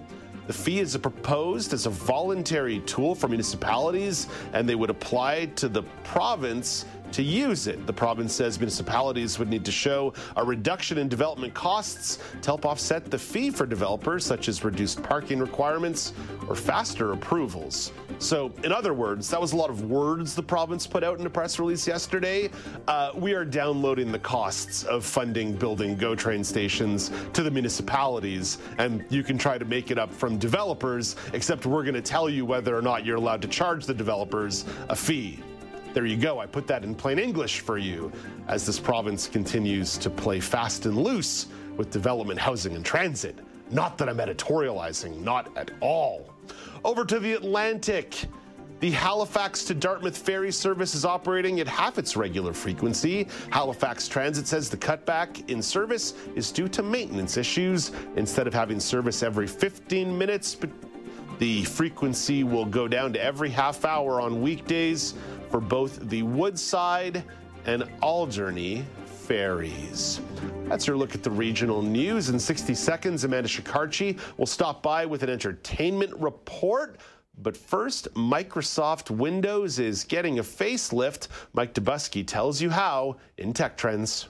The 0.48 0.54
fee 0.54 0.80
is 0.80 0.96
proposed 0.98 1.72
as 1.72 1.86
a 1.86 1.90
voluntary 1.90 2.80
tool 2.82 3.16
for 3.16 3.28
municipalities, 3.30 4.28
and 4.52 4.68
they 4.68 4.76
would 4.76 4.90
apply 4.90 5.48
to 5.56 5.70
the 5.70 5.84
province 6.04 6.86
to 7.12 7.24
use 7.24 7.68
it. 7.68 7.86
The 7.88 7.94
province 7.94 8.34
says 8.34 8.60
municipalities 8.60 9.40
would 9.40 9.50
need 9.50 9.66
to 9.66 9.72
show 9.72 10.14
a 10.36 10.44
reduction 10.44 10.98
in 10.98 11.08
development 11.08 11.54
costs 11.54 12.20
to 12.42 12.46
help 12.46 12.66
offset 12.66 13.10
the 13.10 13.18
fee 13.18 13.50
for 13.50 13.66
developers, 13.66 14.26
such 14.26 14.48
as 14.48 14.64
reduced 14.64 15.02
parking 15.04 15.40
requirements 15.40 16.14
or 16.48 16.56
faster 16.56 17.14
approvals. 17.14 17.92
So, 18.20 18.52
in 18.64 18.72
other 18.72 18.94
words, 18.94 19.30
that 19.30 19.40
was 19.40 19.54
a 19.54 19.56
lot 19.56 19.70
of 19.70 19.90
words 19.90 20.36
the 20.36 20.44
province 20.44 20.88
put 20.88 21.04
out 21.04 21.20
in 21.20 21.26
a 21.26 21.30
press 21.30 21.60
release 21.60 21.88
yesterday. 21.88 22.50
Uh, 22.88 23.12
we 23.16 23.34
are 23.34 23.46
downloading 23.46 24.12
the 24.12 24.20
costs 24.20 24.84
of 24.84 25.06
funding 25.06 25.54
building 25.54 25.96
GO 25.96 26.16
train 26.16 26.44
stations 26.44 27.12
to 27.34 27.44
the 27.44 27.52
municipalities, 27.52 28.58
and 28.78 29.06
you 29.10 29.24
can 29.24 29.38
try 29.38 29.58
to 29.58 29.66
make 29.66 29.92
it 29.92 30.00
up 30.00 30.12
from 30.12 30.38
developers, 30.38 31.16
except 31.34 31.66
we're 31.66 31.84
going 31.84 31.96
to 31.96 32.02
tell 32.02 32.30
you 32.30 32.46
whether 32.46 32.76
or 32.76 32.82
not 32.82 33.06
you're 33.06 33.18
allowed 33.18 33.42
to 33.42 33.48
charge 33.48 33.86
the 33.86 33.94
developers 33.94 34.66
a 34.90 34.96
fee. 34.96 35.40
There 35.98 36.06
you 36.06 36.16
go. 36.16 36.38
I 36.38 36.46
put 36.46 36.68
that 36.68 36.84
in 36.84 36.94
plain 36.94 37.18
English 37.18 37.62
for 37.62 37.80
you 37.80 38.12
as 38.48 38.68
this 38.68 38.80
province 38.80 39.28
continues 39.28 39.98
to 39.98 40.12
play 40.12 40.40
fast 40.40 40.86
and 40.86 40.96
loose 40.96 41.48
with 41.76 41.90
development, 41.90 42.40
housing, 42.40 42.76
and 42.76 42.86
transit. 42.86 43.40
Not 43.72 43.98
that 43.98 44.08
I'm 44.08 44.20
editorializing, 44.20 45.20
not 45.24 45.58
at 45.58 45.72
all. 45.82 46.36
Over 46.86 47.04
to 47.06 47.20
the 47.20 47.34
Atlantic. 47.34 48.28
The 48.80 48.92
Halifax 48.92 49.64
to 49.64 49.74
Dartmouth 49.74 50.16
ferry 50.16 50.52
service 50.52 50.94
is 50.94 51.04
operating 51.04 51.60
at 51.62 51.68
half 51.68 51.98
its 51.98 52.16
regular 52.16 52.54
frequency. 52.54 53.28
Halifax 53.50 54.08
Transit 54.08 54.46
says 54.46 54.70
the 54.70 54.78
cutback 54.78 55.50
in 55.50 55.64
service 55.64 56.14
is 56.36 56.52
due 56.52 56.68
to 56.68 56.84
maintenance 56.84 57.38
issues. 57.38 57.92
Instead 58.18 58.46
of 58.46 58.54
having 58.54 58.80
service 58.80 59.24
every 59.24 59.48
15 59.48 60.16
minutes, 60.16 60.58
the 61.40 61.64
frequency 61.66 62.44
will 62.44 62.66
go 62.66 62.88
down 62.88 63.14
to 63.14 63.24
every 63.24 63.50
half 63.50 63.84
hour 63.84 64.22
on 64.22 64.44
weekdays 64.44 65.16
for 65.50 65.60
both 65.60 66.10
the 66.10 66.24
Woodside 66.24 67.24
and 67.66 67.84
Alderney 68.02 68.86
ferries. 69.06 70.22
That's 70.66 70.88
your 70.88 70.96
look 70.96 71.16
at 71.16 71.24
the 71.24 71.32
regional 71.32 71.82
news. 71.82 72.30
In 72.30 72.40
60 72.40 72.74
seconds, 72.74 73.24
Amanda 73.24 73.50
Shekarchi 73.50 74.20
will 74.38 74.46
stop 74.46 74.82
by 74.82 75.06
with 75.06 75.24
an 75.24 75.30
entertainment 75.30 76.14
report. 76.16 76.98
But 77.40 77.56
first, 77.56 78.14
Microsoft 78.16 79.12
Windows 79.12 79.80
is 79.80 80.04
getting 80.04 80.40
a 80.40 80.44
facelift. 80.44 81.28
Mike 81.54 81.74
Dobuski 81.74 82.26
tells 82.26 82.62
you 82.62 82.70
how 82.70 83.18
in 83.38 83.54
Tech 83.54 83.78
Trends. 83.78 84.28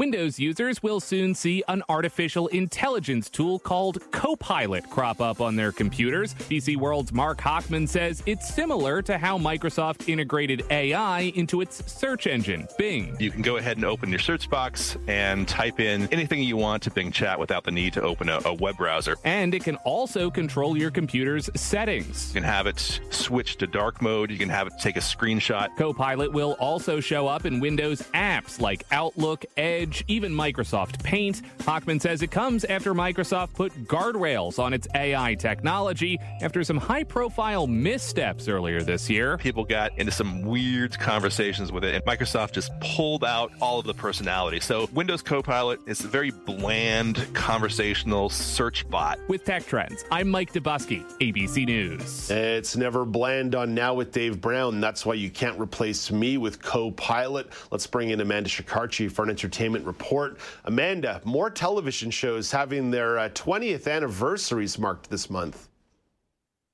Windows 0.00 0.38
users 0.38 0.82
will 0.82 0.98
soon 0.98 1.34
see 1.34 1.62
an 1.68 1.82
artificial 1.90 2.46
intelligence 2.46 3.28
tool 3.28 3.58
called 3.58 4.00
Copilot 4.12 4.88
crop 4.88 5.20
up 5.20 5.42
on 5.42 5.56
their 5.56 5.72
computers. 5.72 6.32
PC 6.32 6.74
World's 6.74 7.12
Mark 7.12 7.38
Hachman 7.38 7.86
says 7.86 8.22
it's 8.24 8.48
similar 8.48 9.02
to 9.02 9.18
how 9.18 9.36
Microsoft 9.36 10.08
integrated 10.08 10.64
AI 10.70 11.32
into 11.34 11.60
its 11.60 11.84
search 11.92 12.26
engine, 12.26 12.66
Bing. 12.78 13.14
You 13.20 13.30
can 13.30 13.42
go 13.42 13.58
ahead 13.58 13.76
and 13.76 13.84
open 13.84 14.08
your 14.08 14.20
search 14.20 14.48
box 14.48 14.96
and 15.06 15.46
type 15.46 15.80
in 15.80 16.08
anything 16.14 16.42
you 16.42 16.56
want 16.56 16.82
to 16.84 16.90
Bing 16.90 17.12
Chat 17.12 17.38
without 17.38 17.64
the 17.64 17.70
need 17.70 17.92
to 17.92 18.00
open 18.00 18.30
a, 18.30 18.40
a 18.46 18.54
web 18.54 18.78
browser. 18.78 19.16
And 19.24 19.54
it 19.54 19.64
can 19.64 19.76
also 19.84 20.30
control 20.30 20.78
your 20.78 20.90
computer's 20.90 21.50
settings. 21.54 22.28
You 22.28 22.40
can 22.40 22.44
have 22.44 22.66
it 22.66 22.78
switch 23.10 23.56
to 23.56 23.66
dark 23.66 24.00
mode. 24.00 24.30
You 24.30 24.38
can 24.38 24.48
have 24.48 24.66
it 24.66 24.72
take 24.80 24.96
a 24.96 25.00
screenshot. 25.00 25.76
Copilot 25.76 26.32
will 26.32 26.52
also 26.52 27.00
show 27.00 27.26
up 27.26 27.44
in 27.44 27.60
Windows 27.60 28.00
apps 28.14 28.62
like 28.62 28.84
Outlook, 28.92 29.44
Edge, 29.58 29.89
Edge, 29.90 30.04
even 30.06 30.32
Microsoft 30.32 31.02
Paint. 31.02 31.42
Hachman 31.58 32.00
says 32.00 32.22
it 32.22 32.30
comes 32.30 32.64
after 32.64 32.94
Microsoft 32.94 33.54
put 33.54 33.72
guardrails 33.88 34.58
on 34.60 34.72
its 34.72 34.86
AI 34.94 35.34
technology 35.34 36.16
after 36.40 36.62
some 36.62 36.76
high 36.76 37.02
profile 37.02 37.66
missteps 37.66 38.46
earlier 38.46 38.82
this 38.82 39.10
year. 39.10 39.36
People 39.38 39.64
got 39.64 39.96
into 39.98 40.12
some 40.12 40.42
weird 40.42 40.96
conversations 40.98 41.72
with 41.72 41.82
it, 41.84 41.94
and 41.94 42.04
Microsoft 42.04 42.52
just 42.52 42.70
pulled 42.80 43.24
out 43.24 43.50
all 43.60 43.80
of 43.80 43.86
the 43.86 43.94
personality. 43.94 44.60
So, 44.60 44.88
Windows 44.92 45.22
Copilot 45.22 45.80
is 45.86 46.04
a 46.04 46.08
very 46.08 46.30
bland 46.30 47.26
conversational 47.34 48.30
search 48.30 48.88
bot. 48.88 49.18
With 49.28 49.44
Tech 49.44 49.66
Trends, 49.66 50.04
I'm 50.12 50.28
Mike 50.28 50.52
Dobuski, 50.52 51.04
ABC 51.18 51.66
News. 51.66 52.30
It's 52.30 52.76
never 52.76 53.04
bland 53.04 53.56
on 53.56 53.74
Now 53.74 53.94
with 53.94 54.12
Dave 54.12 54.40
Brown. 54.40 54.80
That's 54.80 55.04
why 55.04 55.14
you 55.14 55.30
can't 55.30 55.58
replace 55.58 56.12
me 56.12 56.38
with 56.38 56.62
Copilot. 56.62 57.48
Let's 57.72 57.88
bring 57.88 58.10
in 58.10 58.20
Amanda 58.20 58.48
Shekarchi 58.48 59.10
for 59.10 59.24
an 59.24 59.30
entertainment 59.30 59.79
report. 59.84 60.38
Amanda, 60.64 61.20
more 61.24 61.50
television 61.50 62.10
shows 62.10 62.50
having 62.50 62.90
their 62.90 63.18
uh, 63.18 63.28
20th 63.30 63.90
anniversaries 63.90 64.78
marked 64.78 65.10
this 65.10 65.30
month. 65.30 65.68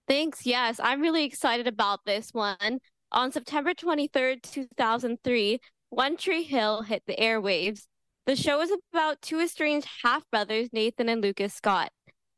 Thanks. 0.09 0.47
Yes, 0.47 0.79
I'm 0.83 1.01
really 1.01 1.25
excited 1.25 1.67
about 1.67 2.01
this 2.05 2.31
one. 2.33 2.79
On 3.13 3.33
September 3.33 3.75
23rd, 3.75 4.43
2003, 4.43 5.61
One 5.91 6.17
Tree 6.17 6.43
Hill 6.43 6.83
hit 6.83 7.03
the 7.07 7.17
airwaves. 7.17 7.87
The 8.27 8.37
show 8.37 8.61
is 8.61 8.73
about 8.93 9.23
two 9.23 9.41
estranged 9.41 9.89
half 10.03 10.29
brothers, 10.31 10.69
Nathan 10.73 11.09
and 11.09 11.23
Lucas 11.23 11.55
Scott. 11.55 11.91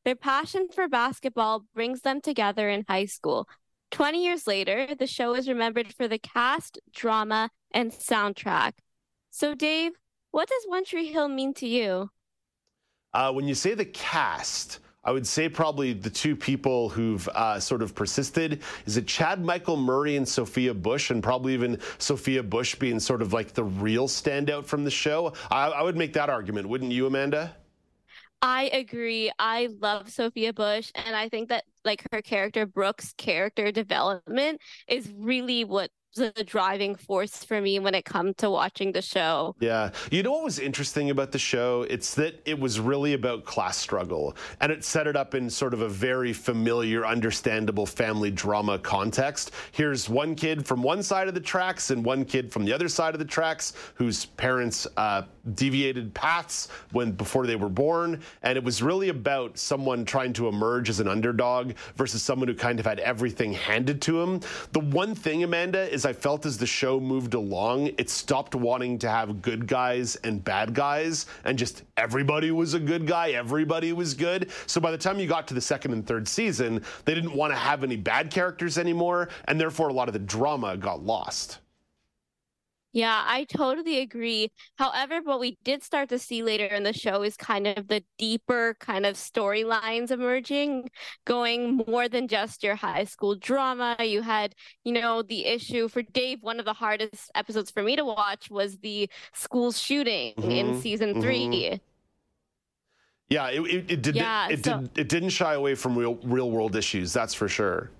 Their 0.04 0.16
passion 0.16 0.68
for 0.74 0.88
basketball 0.88 1.64
brings 1.74 2.02
them 2.02 2.20
together 2.20 2.68
in 2.68 2.84
high 2.88 3.06
school. 3.06 3.48
20 3.90 4.22
years 4.22 4.46
later, 4.46 4.94
the 4.98 5.06
show 5.06 5.34
is 5.34 5.48
remembered 5.48 5.94
for 5.94 6.08
the 6.08 6.18
cast, 6.18 6.78
drama, 6.94 7.50
and 7.70 7.90
soundtrack. 7.90 8.72
So, 9.30 9.54
Dave, 9.54 9.92
what 10.30 10.48
does 10.48 10.64
One 10.66 10.84
Tree 10.84 11.06
Hill 11.06 11.28
mean 11.28 11.54
to 11.54 11.66
you? 11.66 12.10
Uh, 13.12 13.32
when 13.32 13.48
you 13.48 13.54
say 13.54 13.74
the 13.74 13.84
cast, 13.84 14.80
I 15.04 15.12
would 15.12 15.26
say 15.26 15.48
probably 15.48 15.94
the 15.94 16.10
two 16.10 16.36
people 16.36 16.90
who've 16.90 17.26
uh, 17.28 17.58
sort 17.60 17.82
of 17.82 17.94
persisted 17.94 18.62
is 18.84 18.96
it 18.96 19.06
Chad 19.06 19.42
Michael 19.42 19.76
Murray 19.76 20.16
and 20.16 20.28
Sophia 20.28 20.74
Bush, 20.74 21.10
and 21.10 21.22
probably 21.22 21.54
even 21.54 21.80
Sophia 21.98 22.42
Bush 22.42 22.74
being 22.74 23.00
sort 23.00 23.22
of 23.22 23.32
like 23.32 23.54
the 23.54 23.64
real 23.64 24.06
standout 24.08 24.66
from 24.66 24.84
the 24.84 24.90
show. 24.90 25.32
I, 25.50 25.68
I 25.68 25.82
would 25.82 25.96
make 25.96 26.12
that 26.12 26.28
argument, 26.28 26.68
wouldn't 26.68 26.92
you, 26.92 27.06
Amanda? 27.06 27.56
I 28.40 28.64
agree. 28.72 29.32
I 29.38 29.68
love 29.80 30.10
Sophia 30.10 30.52
Bush, 30.52 30.92
and 30.94 31.16
I 31.16 31.28
think 31.28 31.48
that 31.48 31.64
like 31.84 32.04
her 32.12 32.22
character 32.22 32.66
Brooke's 32.66 33.12
character 33.14 33.72
development 33.72 34.60
is 34.86 35.10
really 35.16 35.64
what 35.64 35.90
the 36.14 36.44
driving 36.44 36.94
force 36.94 37.44
for 37.44 37.60
me 37.60 37.78
when 37.78 37.94
it 37.94 38.04
comes 38.04 38.34
to 38.38 38.50
watching 38.50 38.92
the 38.92 39.02
show. 39.02 39.54
Yeah. 39.60 39.90
You 40.10 40.22
know 40.22 40.32
what 40.32 40.44
was 40.44 40.58
interesting 40.58 41.10
about 41.10 41.32
the 41.32 41.38
show? 41.38 41.82
It's 41.88 42.14
that 42.14 42.40
it 42.44 42.58
was 42.58 42.80
really 42.80 43.14
about 43.14 43.44
class 43.44 43.76
struggle 43.76 44.36
and 44.60 44.72
it 44.72 44.84
set 44.84 45.06
it 45.06 45.16
up 45.16 45.34
in 45.34 45.48
sort 45.50 45.74
of 45.74 45.82
a 45.82 45.88
very 45.88 46.32
familiar, 46.32 47.06
understandable 47.06 47.86
family 47.86 48.30
drama 48.30 48.78
context. 48.78 49.52
Here's 49.72 50.08
one 50.08 50.34
kid 50.34 50.66
from 50.66 50.82
one 50.82 51.02
side 51.02 51.28
of 51.28 51.34
the 51.34 51.40
tracks 51.40 51.90
and 51.90 52.04
one 52.04 52.24
kid 52.24 52.52
from 52.52 52.64
the 52.64 52.72
other 52.72 52.88
side 52.88 53.14
of 53.14 53.18
the 53.18 53.24
tracks 53.24 53.72
whose 53.94 54.26
parents 54.26 54.86
uh, 54.96 55.22
deviated 55.54 56.14
paths 56.14 56.68
when 56.92 57.12
before 57.12 57.46
they 57.46 57.56
were 57.56 57.68
born. 57.68 58.20
And 58.42 58.56
it 58.56 58.64
was 58.64 58.82
really 58.82 59.08
about 59.08 59.58
someone 59.58 60.04
trying 60.04 60.32
to 60.34 60.48
emerge 60.48 60.88
as 60.88 61.00
an 61.00 61.08
underdog 61.08 61.72
versus 61.96 62.22
someone 62.22 62.48
who 62.48 62.54
kind 62.54 62.80
of 62.80 62.86
had 62.86 63.00
everything 63.00 63.52
handed 63.52 64.00
to 64.02 64.20
him. 64.20 64.40
The 64.72 64.80
one 64.80 65.14
thing, 65.14 65.44
Amanda, 65.44 65.92
is 65.92 66.04
I 66.04 66.12
felt 66.12 66.46
as 66.46 66.58
the 66.58 66.66
show 66.66 67.00
moved 67.00 67.34
along, 67.34 67.88
it 67.98 68.10
stopped 68.10 68.54
wanting 68.54 68.98
to 69.00 69.08
have 69.08 69.42
good 69.42 69.66
guys 69.66 70.16
and 70.16 70.42
bad 70.42 70.74
guys, 70.74 71.26
and 71.44 71.58
just 71.58 71.82
everybody 71.96 72.50
was 72.50 72.74
a 72.74 72.80
good 72.80 73.06
guy, 73.06 73.30
everybody 73.30 73.92
was 73.92 74.14
good. 74.14 74.50
So 74.66 74.80
by 74.80 74.90
the 74.90 74.98
time 74.98 75.18
you 75.18 75.26
got 75.26 75.48
to 75.48 75.54
the 75.54 75.60
second 75.60 75.92
and 75.92 76.06
third 76.06 76.28
season, 76.28 76.82
they 77.04 77.14
didn't 77.14 77.34
want 77.34 77.52
to 77.52 77.58
have 77.58 77.84
any 77.84 77.96
bad 77.96 78.30
characters 78.30 78.78
anymore, 78.78 79.28
and 79.46 79.60
therefore 79.60 79.88
a 79.88 79.92
lot 79.92 80.08
of 80.08 80.12
the 80.12 80.18
drama 80.18 80.76
got 80.76 81.02
lost. 81.04 81.58
Yeah, 82.98 83.22
I 83.24 83.44
totally 83.44 84.00
agree. 84.00 84.50
However, 84.76 85.20
what 85.22 85.38
we 85.38 85.56
did 85.62 85.84
start 85.84 86.08
to 86.08 86.18
see 86.18 86.42
later 86.42 86.64
in 86.64 86.82
the 86.82 86.92
show 86.92 87.22
is 87.22 87.36
kind 87.36 87.68
of 87.68 87.86
the 87.86 88.02
deeper 88.18 88.74
kind 88.80 89.06
of 89.06 89.14
storylines 89.14 90.10
emerging, 90.10 90.90
going 91.24 91.76
more 91.86 92.08
than 92.08 92.26
just 92.26 92.64
your 92.64 92.74
high 92.74 93.04
school 93.04 93.36
drama. 93.36 93.94
You 94.00 94.22
had, 94.22 94.56
you 94.82 94.92
know, 94.92 95.22
the 95.22 95.46
issue 95.46 95.86
for 95.86 96.02
Dave, 96.02 96.42
one 96.42 96.58
of 96.58 96.64
the 96.64 96.72
hardest 96.72 97.30
episodes 97.36 97.70
for 97.70 97.84
me 97.84 97.94
to 97.94 98.04
watch 98.04 98.50
was 98.50 98.78
the 98.78 99.08
school 99.32 99.70
shooting 99.70 100.34
mm-hmm. 100.34 100.50
in 100.50 100.80
season 100.80 101.22
3 101.22 101.46
mm-hmm. 101.46 101.76
Yeah, 103.30 103.46
it, 103.50 103.60
it, 103.60 103.90
it 103.92 104.02
did. 104.02 104.16
Yeah, 104.16 104.48
it, 104.48 104.64
so, 104.64 104.80
did. 104.80 104.98
It 104.98 105.08
didn't 105.08 105.28
shy 105.28 105.54
away 105.54 105.76
from 105.76 105.96
real 105.96 106.16
real 106.24 106.50
world 106.50 106.74
issues. 106.74 107.12
That's 107.12 107.34
for 107.34 107.46
sure. 107.46 107.92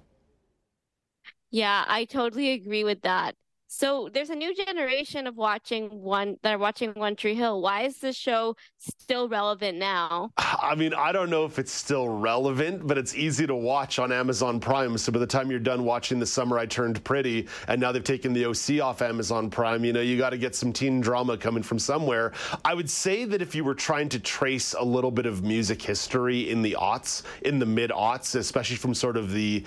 Yeah, 1.53 1.85
I 1.87 2.05
totally 2.05 2.51
agree 2.51 2.83
with 2.83 3.03
that. 3.03 3.37
So 3.71 4.09
there's 4.13 4.31
a 4.31 4.35
new 4.35 4.55
generation 4.55 5.27
of 5.27 5.37
watching 5.37 5.91
one 6.01 6.39
that 6.43 6.55
are 6.55 6.59
watching 6.59 6.93
One 6.95 7.15
Tree 7.15 7.35
Hill. 7.35 7.61
Why 7.61 7.83
is 7.83 7.99
this 7.99 8.17
show 8.17 8.57
still 8.79 9.29
relevant 9.29 9.77
now? 9.77 10.31
I 10.39 10.75
mean, 10.75 10.95
I 10.95 11.13
don't 11.13 11.29
know 11.29 11.45
if 11.45 11.59
it's 11.59 11.71
still 11.71 12.09
relevant, 12.09 12.87
but 12.87 12.97
it's 12.97 13.15
easy 13.15 13.47
to 13.47 13.55
watch 13.55 13.99
on 13.99 14.11
Amazon 14.11 14.59
Prime. 14.59 14.97
So 14.97 15.13
by 15.13 15.19
the 15.19 15.27
time 15.27 15.51
you're 15.51 15.61
done 15.61 15.85
watching 15.85 16.19
The 16.19 16.25
Summer 16.25 16.59
I 16.59 16.65
Turned 16.65 17.05
Pretty, 17.05 17.47
and 17.69 17.79
now 17.79 17.93
they've 17.93 18.03
taken 18.03 18.33
the 18.33 18.47
OC 18.47 18.81
off 18.83 19.03
Amazon 19.03 19.51
Prime, 19.51 19.85
you 19.85 19.93
know, 19.93 20.01
you 20.01 20.17
got 20.17 20.31
to 20.31 20.39
get 20.39 20.55
some 20.55 20.73
teen 20.73 21.03
drama 21.03 21.37
coming 21.37 21.63
from 21.63 21.79
somewhere. 21.79 22.33
I 22.65 22.73
would 22.73 22.89
say 22.89 23.27
that 23.27 23.43
if 23.43 23.55
you 23.55 23.65
were 23.65 23.75
trying 23.75 24.09
to 24.11 24.19
trace 24.19 24.73
a 24.73 24.85
little 24.85 25.11
bit 25.11 25.27
of 25.27 25.45
music 25.45 25.83
history 25.83 26.49
in 26.49 26.63
the 26.63 26.75
aughts, 26.81 27.23
in 27.43 27.59
the 27.59 27.67
mid 27.67 27.91
aughts, 27.91 28.35
especially 28.35 28.77
from 28.77 28.95
sort 28.95 29.19
of 29.19 29.31
the, 29.31 29.63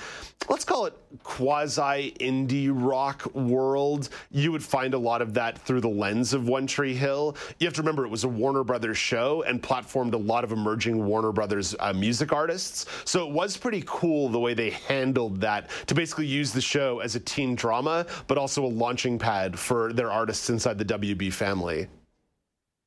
let's 0.49 0.65
call 0.65 0.87
it 0.87 0.97
quasi 1.21 2.15
indie 2.19 2.71
rock 2.73 3.31
world 3.35 3.90
world, 3.91 4.09
you 4.29 4.51
would 4.51 4.63
find 4.63 4.93
a 4.93 4.97
lot 4.97 5.21
of 5.21 5.33
that 5.33 5.57
through 5.59 5.81
the 5.81 5.89
lens 5.89 6.33
of 6.33 6.47
One 6.47 6.65
Tree 6.67 6.93
Hill. 6.93 7.35
You 7.59 7.67
have 7.67 7.73
to 7.73 7.81
remember 7.81 8.05
it 8.05 8.09
was 8.09 8.23
a 8.23 8.29
Warner 8.29 8.63
Brothers 8.63 8.97
show 8.97 9.43
and 9.43 9.61
platformed 9.61 10.13
a 10.13 10.17
lot 10.17 10.43
of 10.43 10.51
emerging 10.51 11.05
Warner 11.05 11.31
Brothers 11.31 11.75
uh, 11.79 11.93
music 11.93 12.31
artists. 12.31 12.85
So 13.05 13.27
it 13.27 13.33
was 13.33 13.57
pretty 13.57 13.83
cool 13.85 14.29
the 14.29 14.39
way 14.39 14.53
they 14.53 14.71
handled 14.71 15.41
that 15.41 15.69
to 15.87 15.95
basically 15.95 16.27
use 16.27 16.51
the 16.51 16.61
show 16.61 16.99
as 16.99 17.15
a 17.15 17.19
teen 17.19 17.55
drama, 17.55 18.05
but 18.27 18.37
also 18.37 18.65
a 18.65 18.67
launching 18.67 19.19
pad 19.19 19.57
for 19.59 19.93
their 19.93 20.11
artists 20.11 20.49
inside 20.49 20.77
the 20.77 20.85
WB 20.85 21.33
family. 21.33 21.87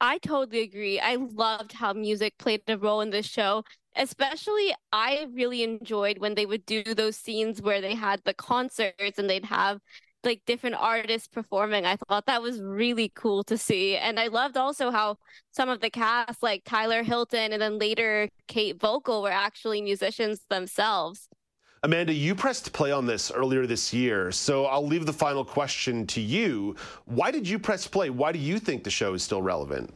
I 0.01 0.19
totally 0.19 0.63
agree. 0.63 1.01
I 1.01 1.17
loved 1.17 1.73
how 1.73 1.93
music 1.93 2.37
played 2.39 2.63
a 2.69 2.77
role 2.77 3.01
in 3.01 3.11
this 3.11 3.27
show. 3.27 3.65
Especially, 3.97 4.75
I 4.93 5.29
really 5.33 5.63
enjoyed 5.63 6.19
when 6.19 6.35
they 6.35 6.47
would 6.47 6.67
do 6.67 6.83
those 6.83 7.17
scenes 7.17 7.63
where 7.63 7.81
they 7.81 7.95
had 7.95 8.21
the 8.25 8.35
concerts 8.35 9.19
and 9.19 9.31
they'd 9.31 9.45
have 9.45 9.81
like 10.25 10.43
different 10.47 10.77
artists 10.77 11.29
performing. 11.29 11.85
I 11.87 11.97
thought 11.97 12.27
that 12.27 12.43
was 12.43 12.61
really 12.61 13.11
cool 13.15 13.45
to 13.45 13.59
see. 13.59 13.97
And 13.97 14.19
I 14.19 14.29
loved 14.29 14.57
also 14.57 14.91
how 14.91 15.19
some 15.51 15.69
of 15.69 15.81
the 15.81 15.91
cast, 15.91 16.43
like 16.43 16.63
Tyler 16.65 17.03
Hilton 17.03 17.53
and 17.53 17.61
then 17.61 17.79
later 17.79 18.29
Kate 18.49 18.79
Voegele, 18.79 19.23
were 19.23 19.31
actually 19.31 19.83
musicians 19.83 20.41
themselves. 20.49 21.29
Amanda, 21.83 22.15
you 22.15 22.35
pressed 22.35 22.73
play 22.73 22.93
on 22.93 23.05
this 23.05 23.31
earlier 23.31 23.67
this 23.67 23.93
year, 23.93 24.33
so 24.33 24.65
I'll 24.65 24.87
leave 24.87 25.05
the 25.05 25.13
final 25.13 25.45
question 25.45 26.07
to 26.07 26.21
you. 26.21 26.77
Why 27.05 27.31
did 27.31 27.47
you 27.47 27.59
press 27.59 27.87
play? 27.87 28.09
Why 28.09 28.33
do 28.33 28.39
you 28.39 28.59
think 28.59 28.85
the 28.85 28.91
show 28.91 29.13
is 29.13 29.23
still 29.23 29.43
relevant? 29.43 29.93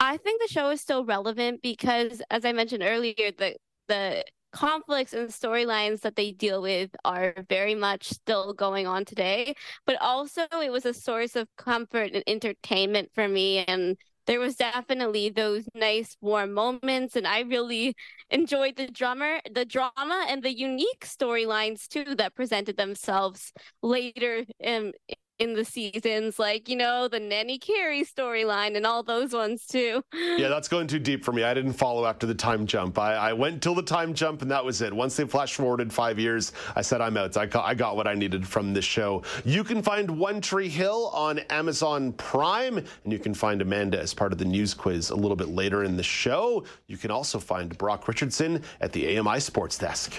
I 0.00 0.16
think 0.16 0.42
the 0.42 0.52
show 0.52 0.70
is 0.70 0.80
still 0.80 1.04
relevant 1.04 1.62
because, 1.62 2.22
as 2.30 2.44
I 2.44 2.52
mentioned 2.52 2.82
earlier, 2.82 3.30
the 3.38 3.54
the 3.86 4.24
conflicts 4.52 5.12
and 5.12 5.28
storylines 5.28 6.00
that 6.00 6.16
they 6.16 6.32
deal 6.32 6.62
with 6.62 6.90
are 7.04 7.34
very 7.48 7.74
much 7.74 8.08
still 8.08 8.52
going 8.52 8.86
on 8.86 9.04
today. 9.04 9.54
But 9.86 10.00
also, 10.00 10.42
it 10.62 10.72
was 10.72 10.86
a 10.86 10.94
source 10.94 11.36
of 11.36 11.48
comfort 11.56 12.12
and 12.12 12.24
entertainment 12.26 13.10
for 13.14 13.28
me. 13.28 13.64
And 13.64 13.96
there 14.26 14.40
was 14.40 14.56
definitely 14.56 15.30
those 15.30 15.64
nice 15.74 16.16
warm 16.20 16.52
moments 16.52 17.16
and 17.16 17.26
i 17.26 17.40
really 17.40 17.96
enjoyed 18.30 18.76
the 18.76 18.86
drummer 18.86 19.40
the 19.52 19.64
drama 19.64 20.26
and 20.28 20.42
the 20.42 20.56
unique 20.56 21.04
storylines 21.04 21.88
too 21.88 22.14
that 22.14 22.34
presented 22.34 22.76
themselves 22.76 23.52
later 23.82 24.44
in 24.60 24.92
in 25.40 25.54
the 25.54 25.64
seasons, 25.64 26.38
like, 26.38 26.68
you 26.68 26.76
know, 26.76 27.08
the 27.08 27.18
Nanny 27.18 27.58
Carrie 27.58 28.04
storyline 28.04 28.76
and 28.76 28.86
all 28.86 29.02
those 29.02 29.32
ones 29.32 29.66
too. 29.66 30.02
Yeah, 30.12 30.48
that's 30.50 30.68
going 30.68 30.86
too 30.86 30.98
deep 30.98 31.24
for 31.24 31.32
me. 31.32 31.42
I 31.42 31.54
didn't 31.54 31.72
follow 31.72 32.04
after 32.04 32.26
the 32.26 32.34
time 32.34 32.66
jump. 32.66 32.98
I, 32.98 33.14
I 33.14 33.32
went 33.32 33.62
till 33.62 33.74
the 33.74 33.82
time 33.82 34.12
jump 34.12 34.42
and 34.42 34.50
that 34.50 34.64
was 34.64 34.82
it. 34.82 34.92
Once 34.92 35.16
they 35.16 35.26
flash 35.26 35.54
forwarded 35.54 35.90
five 35.90 36.18
years, 36.18 36.52
I 36.76 36.82
said 36.82 37.00
I'm 37.00 37.16
out. 37.16 37.36
I 37.38 37.46
got, 37.46 37.64
I 37.64 37.74
got 37.74 37.96
what 37.96 38.06
I 38.06 38.14
needed 38.14 38.46
from 38.46 38.74
this 38.74 38.84
show. 38.84 39.22
You 39.44 39.64
can 39.64 39.82
find 39.82 40.10
One 40.10 40.42
Tree 40.42 40.68
Hill 40.68 41.10
on 41.14 41.38
Amazon 41.50 42.12
Prime, 42.12 42.76
and 42.76 43.12
you 43.12 43.18
can 43.18 43.32
find 43.32 43.62
Amanda 43.62 43.98
as 43.98 44.12
part 44.12 44.32
of 44.32 44.38
the 44.38 44.44
news 44.44 44.74
quiz 44.74 45.08
a 45.08 45.16
little 45.16 45.36
bit 45.36 45.48
later 45.48 45.84
in 45.84 45.96
the 45.96 46.02
show. 46.02 46.64
You 46.86 46.98
can 46.98 47.10
also 47.10 47.38
find 47.38 47.76
Brock 47.78 48.06
Richardson 48.08 48.62
at 48.82 48.92
the 48.92 49.18
AMI 49.18 49.40
Sports 49.40 49.78
Desk. 49.78 50.12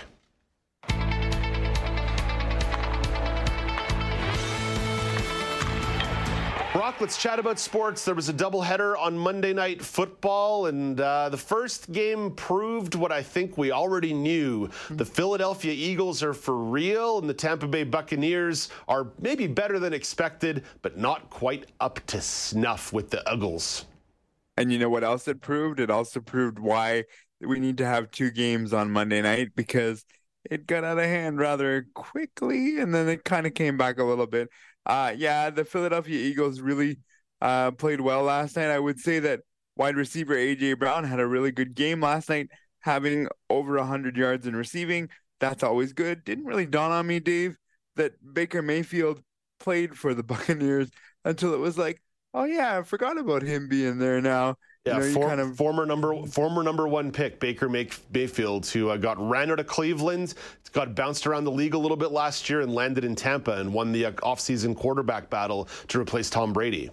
Let's 7.02 7.18
chat 7.18 7.40
about 7.40 7.58
sports. 7.58 8.06
There 8.06 8.14
was 8.14 8.30
a 8.30 8.34
doubleheader 8.34 8.96
on 8.96 9.18
Monday 9.18 9.54
Night 9.54 9.84
Football, 9.84 10.68
and 10.68 11.02
uh, 11.02 11.30
the 11.30 11.38
first 11.38 11.92
game 11.92 12.30
proved 12.36 12.94
what 12.94 13.12
I 13.12 13.24
think 13.24 13.58
we 13.58 13.72
already 13.72 14.14
knew. 14.14 14.70
The 14.92 15.04
Philadelphia 15.04 15.74
Eagles 15.74 16.22
are 16.22 16.36
for 16.36 16.56
real, 16.56 17.18
and 17.18 17.28
the 17.28 17.34
Tampa 17.34 17.68
Bay 17.68 17.84
Buccaneers 17.84 18.70
are 18.88 19.08
maybe 19.20 19.48
better 19.48 19.80
than 19.80 19.94
expected, 19.94 20.64
but 20.84 21.00
not 21.00 21.28
quite 21.32 21.72
up 21.80 22.00
to 22.06 22.22
snuff 22.22 22.94
with 22.94 23.10
the 23.10 23.24
Eagles. 23.34 23.86
And 24.56 24.72
you 24.72 24.78
know 24.78 24.90
what 24.90 25.04
else 25.04 25.28
it 25.28 25.42
proved? 25.42 25.80
It 25.80 25.90
also 25.90 26.20
proved 26.20 26.60
why 26.60 27.06
we 27.40 27.60
need 27.60 27.80
to 27.80 27.86
have 27.86 28.12
two 28.12 28.30
games 28.30 28.74
on 28.74 28.92
Monday 28.92 29.24
night 29.24 29.54
because 29.56 30.06
it 30.52 30.68
got 30.68 30.84
out 30.84 31.00
of 31.00 31.06
hand 31.06 31.40
rather 31.40 31.88
quickly, 31.96 32.80
and 32.80 32.94
then 32.94 33.10
it 33.10 33.24
kind 33.24 33.48
of 33.48 33.56
came 33.56 33.76
back 33.76 33.98
a 33.98 34.04
little 34.04 34.28
bit. 34.28 34.50
Uh, 34.86 35.14
yeah, 35.16 35.50
the 35.50 35.66
Philadelphia 35.66 36.18
Eagles 36.20 36.60
really 36.62 37.00
uh, 37.42 37.72
played 37.72 38.02
well 38.02 38.24
last 38.24 38.56
night. 38.56 38.70
I 38.70 38.80
would 38.80 39.00
say 39.00 39.20
that 39.20 39.42
wide 39.76 39.96
receiver 39.96 40.36
AJ 40.36 40.80
Brown 40.80 41.04
had 41.04 41.20
a 41.20 41.28
really 41.28 41.52
good 41.52 41.76
game 41.76 42.02
last 42.02 42.30
night, 42.30 42.50
having 42.80 43.28
over 43.50 43.78
100 43.78 44.18
yards 44.18 44.48
in 44.48 44.56
receiving. 44.56 45.10
That's 45.40 45.64
always 45.64 45.94
good. 45.94 46.24
Didn't 46.24 46.46
really 46.46 46.66
dawn 46.66 46.92
on 46.92 47.08
me, 47.08 47.20
Dave, 47.20 47.58
that 47.96 48.14
Baker 48.34 48.62
Mayfield 48.62 49.22
played 49.60 49.98
for 49.98 50.14
the 50.14 50.24
Buccaneers 50.32 50.90
until 51.26 51.54
it 51.54 51.60
was 51.60 51.78
like, 51.78 52.02
oh 52.34 52.46
yeah, 52.46 52.80
I 52.80 52.84
forgot 52.84 53.18
about 53.18 53.44
him 53.44 53.68
being 53.68 53.98
there 54.00 54.22
now. 54.22 54.56
Yeah, 54.86 54.98
you 54.98 55.04
know, 55.04 55.14
for, 55.14 55.28
kind 55.28 55.40
of... 55.40 55.56
former 55.56 55.86
number 55.86 56.26
former 56.26 56.64
number 56.64 56.88
one 56.88 57.12
pick 57.12 57.40
Baker 57.40 57.70
Mayfield, 57.70 58.66
who 58.68 58.90
uh, 58.90 58.98
got 58.98 59.20
ran 59.20 59.52
out 59.52 59.60
of 59.60 59.68
Cleveland, 59.68 60.34
got 60.72 60.96
bounced 60.96 61.28
around 61.28 61.44
the 61.44 61.52
league 61.52 61.76
a 61.76 61.78
little 61.78 61.98
bit 61.98 62.12
last 62.12 62.50
year, 62.50 62.62
and 62.62 62.74
landed 62.74 63.06
in 63.06 63.16
Tampa 63.16 63.58
and 63.58 63.72
won 63.74 63.92
the 63.92 64.06
uh, 64.06 64.12
offseason 64.14 64.76
quarterback 64.76 65.30
battle 65.30 65.68
to 65.90 66.00
replace 66.00 66.30
Tom 66.32 66.52
Brady. 66.52 66.90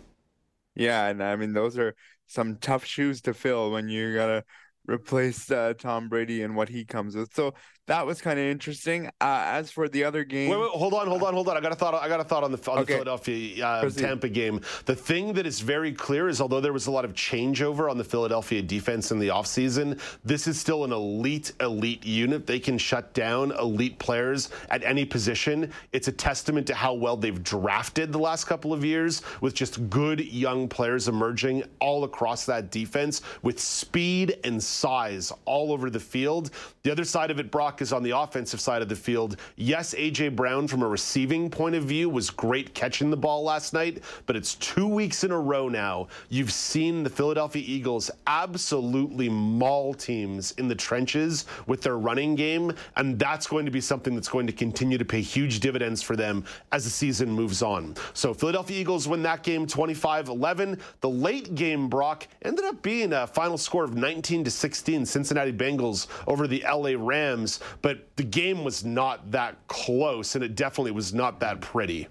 Yeah, 0.74 1.07
and 1.07 1.22
I 1.22 1.36
mean 1.36 1.55
those 1.55 1.78
are 1.78 1.95
some 2.26 2.57
tough 2.57 2.84
shoes 2.84 3.22
to 3.22 3.32
fill 3.32 3.70
when 3.70 3.89
you 3.89 4.14
gotta 4.14 4.45
replace 4.86 5.51
uh, 5.51 5.72
Tom 5.78 6.11
Brady 6.11 6.43
and 6.43 6.55
what 6.55 6.68
he 6.68 6.84
comes 6.84 7.16
with. 7.16 7.34
So 7.34 7.55
that 7.89 8.07
was 8.07 8.20
kind 8.20 8.39
of 8.39 8.45
interesting. 8.45 9.07
Uh, 9.20 9.43
as 9.47 9.70
for 9.70 9.89
the 9.89 10.05
other 10.05 10.22
game, 10.22 10.51
wait, 10.51 10.61
wait, 10.61 10.70
hold 10.70 10.95
on, 10.95 11.07
hold 11.07 11.22
on, 11.22 11.34
hold 11.34 11.49
on. 11.49 11.57
I 11.57 11.61
got 11.61 11.72
a 11.72 11.74
thought. 11.74 11.95
I 11.95 12.09
got 12.09 12.20
a 12.20 12.24
thought 12.24 12.45
on 12.45 12.53
the 12.53 12.70
on 12.70 12.78
okay. 12.78 12.84
the 12.84 12.93
Philadelphia 12.93 13.66
uh, 13.66 13.91
Tampa 13.91 14.28
game. 14.28 14.61
The 14.84 14.95
thing 14.95 15.32
that 15.32 15.47
is 15.47 15.61
very 15.61 15.93
clear 15.93 16.28
is, 16.28 16.41
although 16.41 16.61
there 16.61 16.72
was 16.72 16.86
a 16.86 16.91
lot 16.91 17.05
of 17.05 17.14
changeover 17.14 17.91
on 17.91 17.99
the 17.99 18.05
Philadelphia 18.05 18.62
defense 18.62 19.11
in 19.11 19.18
the 19.18 19.28
offseason, 19.28 20.01
this 20.24 20.47
is 20.47 20.61
still 20.61 20.84
an 20.84 20.93
elite, 20.93 21.53
elite 21.61 22.05
unit. 22.05 22.47
They 22.47 22.61
can 22.61 22.78
shut 22.78 23.14
down 23.14 23.53
elite 23.53 23.99
players 23.99 24.51
at 24.70 24.84
any 24.84 25.05
position. 25.05 25.72
It's 25.93 26.09
a 26.09 26.12
testament 26.12 26.66
to 26.68 26.74
how 26.74 26.93
well 26.95 27.16
they've 27.16 27.43
drafted 27.43 28.12
the 28.12 28.18
last 28.18 28.45
couple 28.45 28.72
of 28.72 28.84
years 28.84 29.22
with 29.41 29.55
just 29.55 29.89
good 29.89 30.20
young 30.20 30.68
players 30.68 31.09
emerging 31.09 31.64
all 31.80 32.05
across 32.05 32.45
that 32.47 32.70
defense 32.70 33.22
with 33.43 33.59
speed 33.59 34.39
and 34.45 34.62
size 34.62 35.32
all 35.47 35.72
over 35.72 35.89
the 35.89 36.01
field. 36.01 36.51
The 36.82 36.93
other 36.93 37.05
side 37.05 37.30
of 37.30 37.41
it, 37.41 37.51
Brock, 37.51 37.78
is 37.81 37.93
on 37.93 38.03
the 38.03 38.11
offensive 38.11 38.61
side 38.61 38.83
of 38.83 38.89
the 38.89 38.97
field. 38.97 39.37
Yes, 39.57 39.95
A.J. 39.97 40.31
Brown, 40.31 40.68
from 40.68 40.83
a 40.83 40.89
receiving 40.89 41.51
point 41.51 41.74
of 41.74 41.85
view, 41.85 42.09
was 42.09 42.31
great 42.31 42.74
catching 42.74 43.11
the 43.11 43.16
ball 43.16 43.43
last 43.43 43.72
night, 43.72 44.03
but 44.26 44.37
it's 44.37 44.55
two 44.57 44.87
weeks 44.87 45.24
in 45.24 45.31
a 45.31 45.39
row 45.39 45.68
now. 45.68 46.09
You've 46.29 46.53
seen 46.53 47.03
the 47.03 47.11
Philadelphia 47.11 47.62
Eagles 47.64 48.11
absolutely 48.26 49.29
maul 49.29 49.95
teams 49.95 50.53
in 50.53 50.68
the 50.68 50.74
trenches 50.74 51.47
with 51.66 51.83
their 51.83 51.99
running 51.99 52.35
game, 52.35 52.72
and 52.97 53.18
that's 53.18 53.47
going 53.47 53.64
to 53.64 53.70
be 53.70 53.81
something 53.81 54.14
that's 54.14 54.29
going 54.29 54.47
to 54.47 54.53
continue 54.53 54.99
to 54.99 55.05
pay 55.05 55.20
huge 55.20 55.61
dividends 55.61 56.03
for 56.03 56.16
them 56.16 56.45
as 56.72 56.85
the 56.85 56.91
season 56.91 57.31
moves 57.31 57.62
on. 57.62 57.95
So, 58.14 58.35
Philadelphia 58.35 58.81
Eagles 58.81 59.09
win 59.09 59.22
that 59.22 59.43
game 59.43 59.66
25 59.66 60.29
11. 60.29 60.79
The 61.01 61.09
late 61.09 61.55
game, 61.55 61.89
Brock, 61.89 62.26
ended 62.43 62.64
up 62.64 62.83
being 62.83 63.12
a 63.12 63.26
final 63.26 63.59
score 63.59 63.85
of 63.85 63.95
19 63.95 64.45
to 64.45 64.51
16 64.51 65.07
Cincinnati 65.07 65.53
Bengals 65.53 66.07
over 66.26 66.47
the 66.47 66.64
LA 66.68 66.93
Rams, 66.97 67.61
but 67.83 68.16
the 68.16 68.25
game 68.25 68.64
was 68.64 68.85
not 68.85 69.31
that 69.33 69.66
close, 69.69 70.35
and 70.35 70.45
it 70.45 70.55
definitely 70.55 70.93
was 70.93 71.12
not 71.14 71.41
that 71.41 71.61
pretty. 71.61 72.09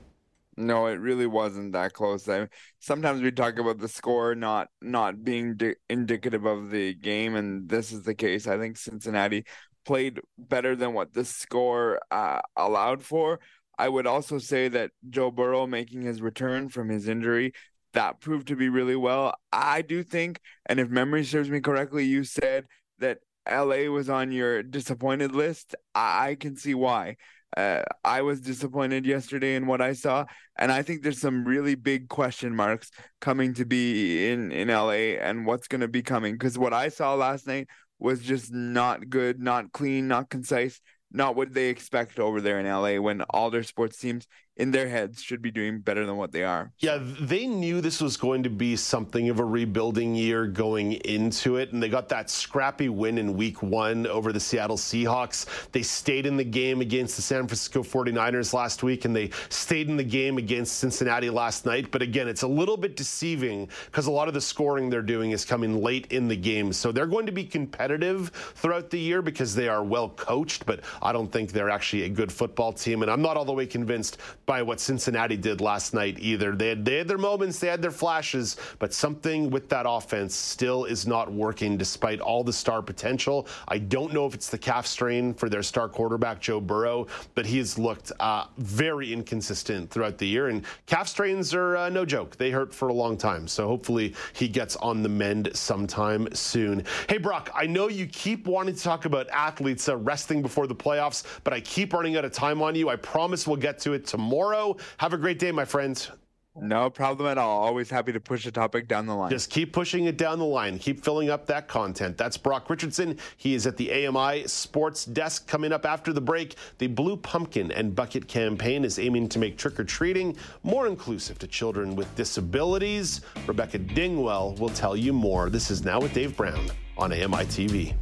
No, 0.59 0.87
it 0.87 0.99
really 0.99 1.27
wasn't 1.27 1.73
that 1.73 1.93
close. 1.93 2.27
I, 2.27 2.47
sometimes 2.79 3.21
we 3.21 3.31
talk 3.31 3.59
about 3.59 3.77
the 3.77 3.87
score 3.87 4.33
not 4.33 4.69
not 4.81 5.23
being 5.23 5.55
di- 5.55 5.75
indicative 5.89 6.45
of 6.45 6.71
the 6.71 6.95
game, 6.95 7.35
and 7.35 7.69
this 7.69 7.91
is 7.91 8.03
the 8.03 8.15
case. 8.15 8.47
I 8.47 8.57
think 8.57 8.77
Cincinnati 8.77 9.45
played 9.85 10.19
better 10.37 10.75
than 10.75 10.93
what 10.93 11.13
the 11.13 11.23
score 11.25 11.99
uh, 12.11 12.41
allowed 12.55 13.03
for. 13.03 13.39
I 13.77 13.87
would 13.87 14.07
also 14.07 14.39
say 14.39 14.67
that 14.69 14.91
Joe 15.09 15.29
Burrow 15.29 15.67
making 15.67 16.01
his 16.01 16.21
return 16.21 16.69
from 16.69 16.89
his 16.89 17.07
injury 17.07 17.53
that 17.93 18.19
proved 18.19 18.47
to 18.47 18.55
be 18.55 18.69
really 18.69 18.95
well. 18.95 19.35
I 19.51 19.81
do 19.81 20.03
think, 20.03 20.39
and 20.65 20.79
if 20.79 20.89
memory 20.89 21.23
serves 21.23 21.49
me 21.49 21.61
correctly, 21.61 22.05
you 22.05 22.23
said 22.23 22.65
that 22.99 23.19
LA 23.51 23.89
was 23.91 24.09
on 24.09 24.31
your 24.31 24.63
disappointed 24.63 25.33
list. 25.33 25.75
I, 25.95 26.29
I 26.29 26.35
can 26.35 26.55
see 26.55 26.73
why. 26.73 27.17
Uh, 27.55 27.81
I 28.03 28.21
was 28.21 28.41
disappointed 28.41 29.05
yesterday 29.05 29.55
in 29.55 29.67
what 29.67 29.81
I 29.81 29.93
saw, 29.93 30.25
and 30.57 30.71
I 30.71 30.83
think 30.83 31.01
there's 31.01 31.21
some 31.21 31.45
really 31.45 31.75
big 31.75 32.09
question 32.09 32.53
marks 32.55 32.91
coming 33.21 33.53
to 33.55 33.65
be 33.65 34.29
in 34.29 34.51
in 34.51 34.67
LA 34.67 35.15
and 35.21 35.45
what's 35.45 35.67
going 35.67 35.81
to 35.81 35.87
be 35.87 36.01
coming. 36.01 36.33
Because 36.33 36.57
what 36.57 36.73
I 36.73 36.89
saw 36.89 37.13
last 37.15 37.47
night 37.47 37.67
was 37.99 38.21
just 38.21 38.51
not 38.51 39.09
good, 39.09 39.39
not 39.39 39.71
clean, 39.71 40.07
not 40.07 40.29
concise, 40.29 40.81
not 41.11 41.35
what 41.35 41.53
they 41.53 41.69
expect 41.69 42.19
over 42.19 42.41
there 42.41 42.59
in 42.59 42.65
LA 42.65 43.01
when 43.01 43.21
all 43.21 43.49
their 43.49 43.63
sports 43.63 43.97
teams 43.97 44.27
in 44.57 44.71
their 44.71 44.89
heads 44.89 45.21
should 45.21 45.41
be 45.41 45.51
doing 45.51 45.79
better 45.79 46.05
than 46.05 46.17
what 46.17 46.31
they 46.31 46.43
are. 46.43 46.71
Yeah, 46.79 46.99
they 47.01 47.47
knew 47.47 47.79
this 47.79 48.01
was 48.01 48.17
going 48.17 48.43
to 48.43 48.49
be 48.49 48.75
something 48.75 49.29
of 49.29 49.39
a 49.39 49.45
rebuilding 49.45 50.15
year 50.15 50.47
going 50.47 50.93
into 50.93 51.57
it, 51.57 51.71
and 51.71 51.81
they 51.81 51.89
got 51.89 52.09
that 52.09 52.29
scrappy 52.29 52.89
win 52.89 53.17
in 53.17 53.37
week 53.37 53.61
one 53.61 54.07
over 54.07 54.33
the 54.33 54.39
Seattle 54.39 54.77
Seahawks. 54.77 55.45
They 55.71 55.83
stayed 55.83 56.25
in 56.25 56.37
the 56.37 56.43
game 56.43 56.81
against 56.81 57.15
the 57.15 57.21
San 57.21 57.47
Francisco 57.47 57.83
49ers 57.83 58.53
last 58.53 58.83
week, 58.83 59.05
and 59.05 59.15
they 59.15 59.29
stayed 59.49 59.89
in 59.89 59.97
the 59.97 60.03
game 60.03 60.37
against 60.37 60.79
Cincinnati 60.79 61.29
last 61.29 61.65
night. 61.65 61.91
But 61.91 62.01
again, 62.01 62.27
it's 62.27 62.41
a 62.41 62.47
little 62.47 62.77
bit 62.77 62.95
deceiving 62.95 63.69
because 63.85 64.07
a 64.07 64.11
lot 64.11 64.27
of 64.27 64.33
the 64.33 64.41
scoring 64.41 64.89
they're 64.89 65.01
doing 65.01 65.31
is 65.31 65.45
coming 65.45 65.81
late 65.81 66.07
in 66.11 66.27
the 66.27 66.35
game. 66.35 66.73
So 66.73 66.91
they're 66.91 67.05
going 67.05 67.27
to 67.27 67.31
be 67.31 67.43
competitive 67.43 68.31
throughout 68.55 68.89
the 68.89 68.99
year 68.99 69.21
because 69.21 69.53
they 69.53 69.67
are 69.67 69.83
well 69.83 70.09
coached, 70.09 70.65
but 70.65 70.81
I 71.01 71.11
don't 71.11 71.31
think 71.31 71.51
they're 71.51 71.69
actually 71.69 72.03
a 72.03 72.09
good 72.09 72.31
football 72.31 72.73
team. 72.73 73.03
And 73.03 73.11
I'm 73.11 73.21
not 73.21 73.37
all 73.37 73.45
the 73.45 73.53
way 73.53 73.65
convinced 73.67 74.17
by 74.47 74.61
what 74.61 74.79
Cincinnati 74.79 75.35
did 75.35 75.59
last 75.59 75.93
night 75.93 76.17
either. 76.19 76.55
They 76.55 76.69
had, 76.69 76.85
they 76.85 76.95
had 76.95 77.07
their 77.07 77.17
moments, 77.17 77.59
they 77.59 77.67
had 77.67 77.81
their 77.81 77.91
flashes, 77.91 78.55
but 78.79 78.93
something 78.93 79.49
with 79.49 79.67
that 79.69 79.85
offense 79.87 80.33
still 80.33 80.85
is 80.85 81.05
not 81.05 81.29
working 81.31 81.77
despite 81.77 82.21
all 82.21 82.45
the 82.45 82.53
star 82.53 82.81
potential. 82.81 83.45
I 83.67 83.77
don't 83.77 84.13
know 84.13 84.25
if 84.25 84.33
it's 84.33 84.49
the 84.49 84.57
calf 84.57 84.87
strain 84.87 85.33
for 85.33 85.49
their 85.49 85.61
star 85.61 85.89
quarterback, 85.89 86.39
Joe 86.39 86.61
Burrow, 86.61 87.07
but 87.35 87.45
he 87.45 87.57
has 87.57 87.77
looked 87.77 88.13
uh, 88.21 88.45
very 88.57 89.11
inconsistent 89.11 89.89
throughout 89.91 90.17
the 90.17 90.25
year. 90.25 90.47
And 90.47 90.63
calf 90.85 91.09
strains 91.09 91.53
are 91.53 91.75
uh, 91.75 91.89
no 91.89 92.05
joke. 92.05 92.37
They 92.37 92.49
hurt 92.49 92.73
for 92.73 92.87
a 92.87 92.93
long 92.93 93.17
time. 93.17 93.49
So 93.49 93.67
hopefully 93.67 94.15
he 94.31 94.47
gets 94.47 94.77
on 94.77 95.03
the 95.03 95.09
mend 95.09 95.49
sometime 95.55 96.33
soon. 96.33 96.85
Hey, 97.09 97.17
Brock, 97.17 97.51
I 97.53 97.65
know 97.65 97.89
you 97.89 98.07
keep 98.07 98.47
wanting 98.47 98.75
to 98.75 98.81
talk 98.81 99.03
about 99.03 99.27
athletes 99.29 99.89
uh, 99.89 99.97
resting 99.97 100.41
before 100.41 100.67
the 100.67 100.75
playoffs, 100.75 101.23
but 101.43 101.51
I 101.51 101.59
keep 101.59 101.91
running 101.91 102.15
out 102.15 102.23
of 102.23 102.31
time 102.31 102.61
on 102.61 102.75
you. 102.75 102.87
I 102.87 102.95
promise 102.95 103.45
we'll 103.45 103.57
get 103.57 103.77
to 103.79 103.91
it 103.91 104.07
tomorrow 104.07 104.36
tomorrow. 104.37 104.77
Have 104.97 105.13
a 105.13 105.17
great 105.17 105.39
day, 105.39 105.51
my 105.51 105.65
friends. 105.65 106.11
No 106.59 106.89
problem 106.89 107.29
at 107.29 107.37
all. 107.37 107.63
Always 107.63 107.87
happy 107.87 108.11
to 108.11 108.19
push 108.19 108.47
a 108.47 108.51
topic 108.51 108.87
down 108.87 109.05
the 109.05 109.13
line. 109.13 109.29
Just 109.29 109.51
keep 109.51 109.71
pushing 109.71 110.05
it 110.05 110.17
down 110.17 110.39
the 110.39 110.45
line. 110.45 110.79
Keep 110.79 111.03
filling 111.03 111.29
up 111.29 111.45
that 111.45 111.67
content. 111.67 112.17
That's 112.17 112.35
Brock 112.35 112.67
Richardson. 112.67 113.19
He 113.37 113.53
is 113.53 113.67
at 113.67 113.77
the 113.77 114.07
AMI 114.07 114.47
Sports 114.47 115.05
Desk. 115.05 115.47
Coming 115.47 115.71
up 115.71 115.85
after 115.85 116.13
the 116.13 116.21
break, 116.21 116.55
the 116.79 116.87
Blue 116.87 117.15
Pumpkin 117.15 117.71
and 117.71 117.95
Bucket 117.95 118.27
campaign 118.27 118.83
is 118.83 118.97
aiming 118.97 119.29
to 119.29 119.39
make 119.39 119.55
trick 119.55 119.79
or 119.79 119.83
treating 119.83 120.35
more 120.63 120.87
inclusive 120.87 121.37
to 121.39 121.47
children 121.47 121.95
with 121.95 122.13
disabilities. 122.15 123.21
Rebecca 123.45 123.77
Dingwell 123.77 124.57
will 124.57 124.69
tell 124.69 124.97
you 124.97 125.13
more. 125.13 125.51
This 125.51 125.69
is 125.69 125.85
Now 125.85 126.01
with 126.01 126.13
Dave 126.13 126.35
Brown 126.35 126.71
on 126.97 127.13
AMI 127.13 127.45
TV. 127.45 127.93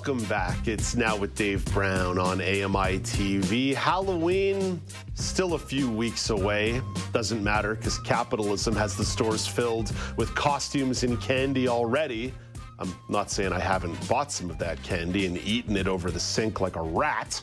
Welcome 0.00 0.24
back. 0.30 0.66
It's 0.66 0.96
now 0.96 1.14
with 1.14 1.34
Dave 1.34 1.62
Brown 1.74 2.18
on 2.18 2.40
AMI 2.40 3.00
TV. 3.00 3.74
Halloween, 3.74 4.80
still 5.12 5.52
a 5.52 5.58
few 5.58 5.90
weeks 5.90 6.30
away. 6.30 6.80
Doesn't 7.12 7.44
matter 7.44 7.74
because 7.74 7.98
capitalism 7.98 8.74
has 8.76 8.96
the 8.96 9.04
stores 9.04 9.46
filled 9.46 9.92
with 10.16 10.34
costumes 10.34 11.02
and 11.02 11.20
candy 11.20 11.68
already. 11.68 12.32
I'm 12.78 12.94
not 13.10 13.30
saying 13.30 13.52
I 13.52 13.60
haven't 13.60 14.08
bought 14.08 14.32
some 14.32 14.48
of 14.48 14.56
that 14.56 14.82
candy 14.82 15.26
and 15.26 15.36
eaten 15.36 15.76
it 15.76 15.86
over 15.86 16.10
the 16.10 16.18
sink 16.18 16.62
like 16.62 16.76
a 16.76 16.82
rat, 16.82 17.42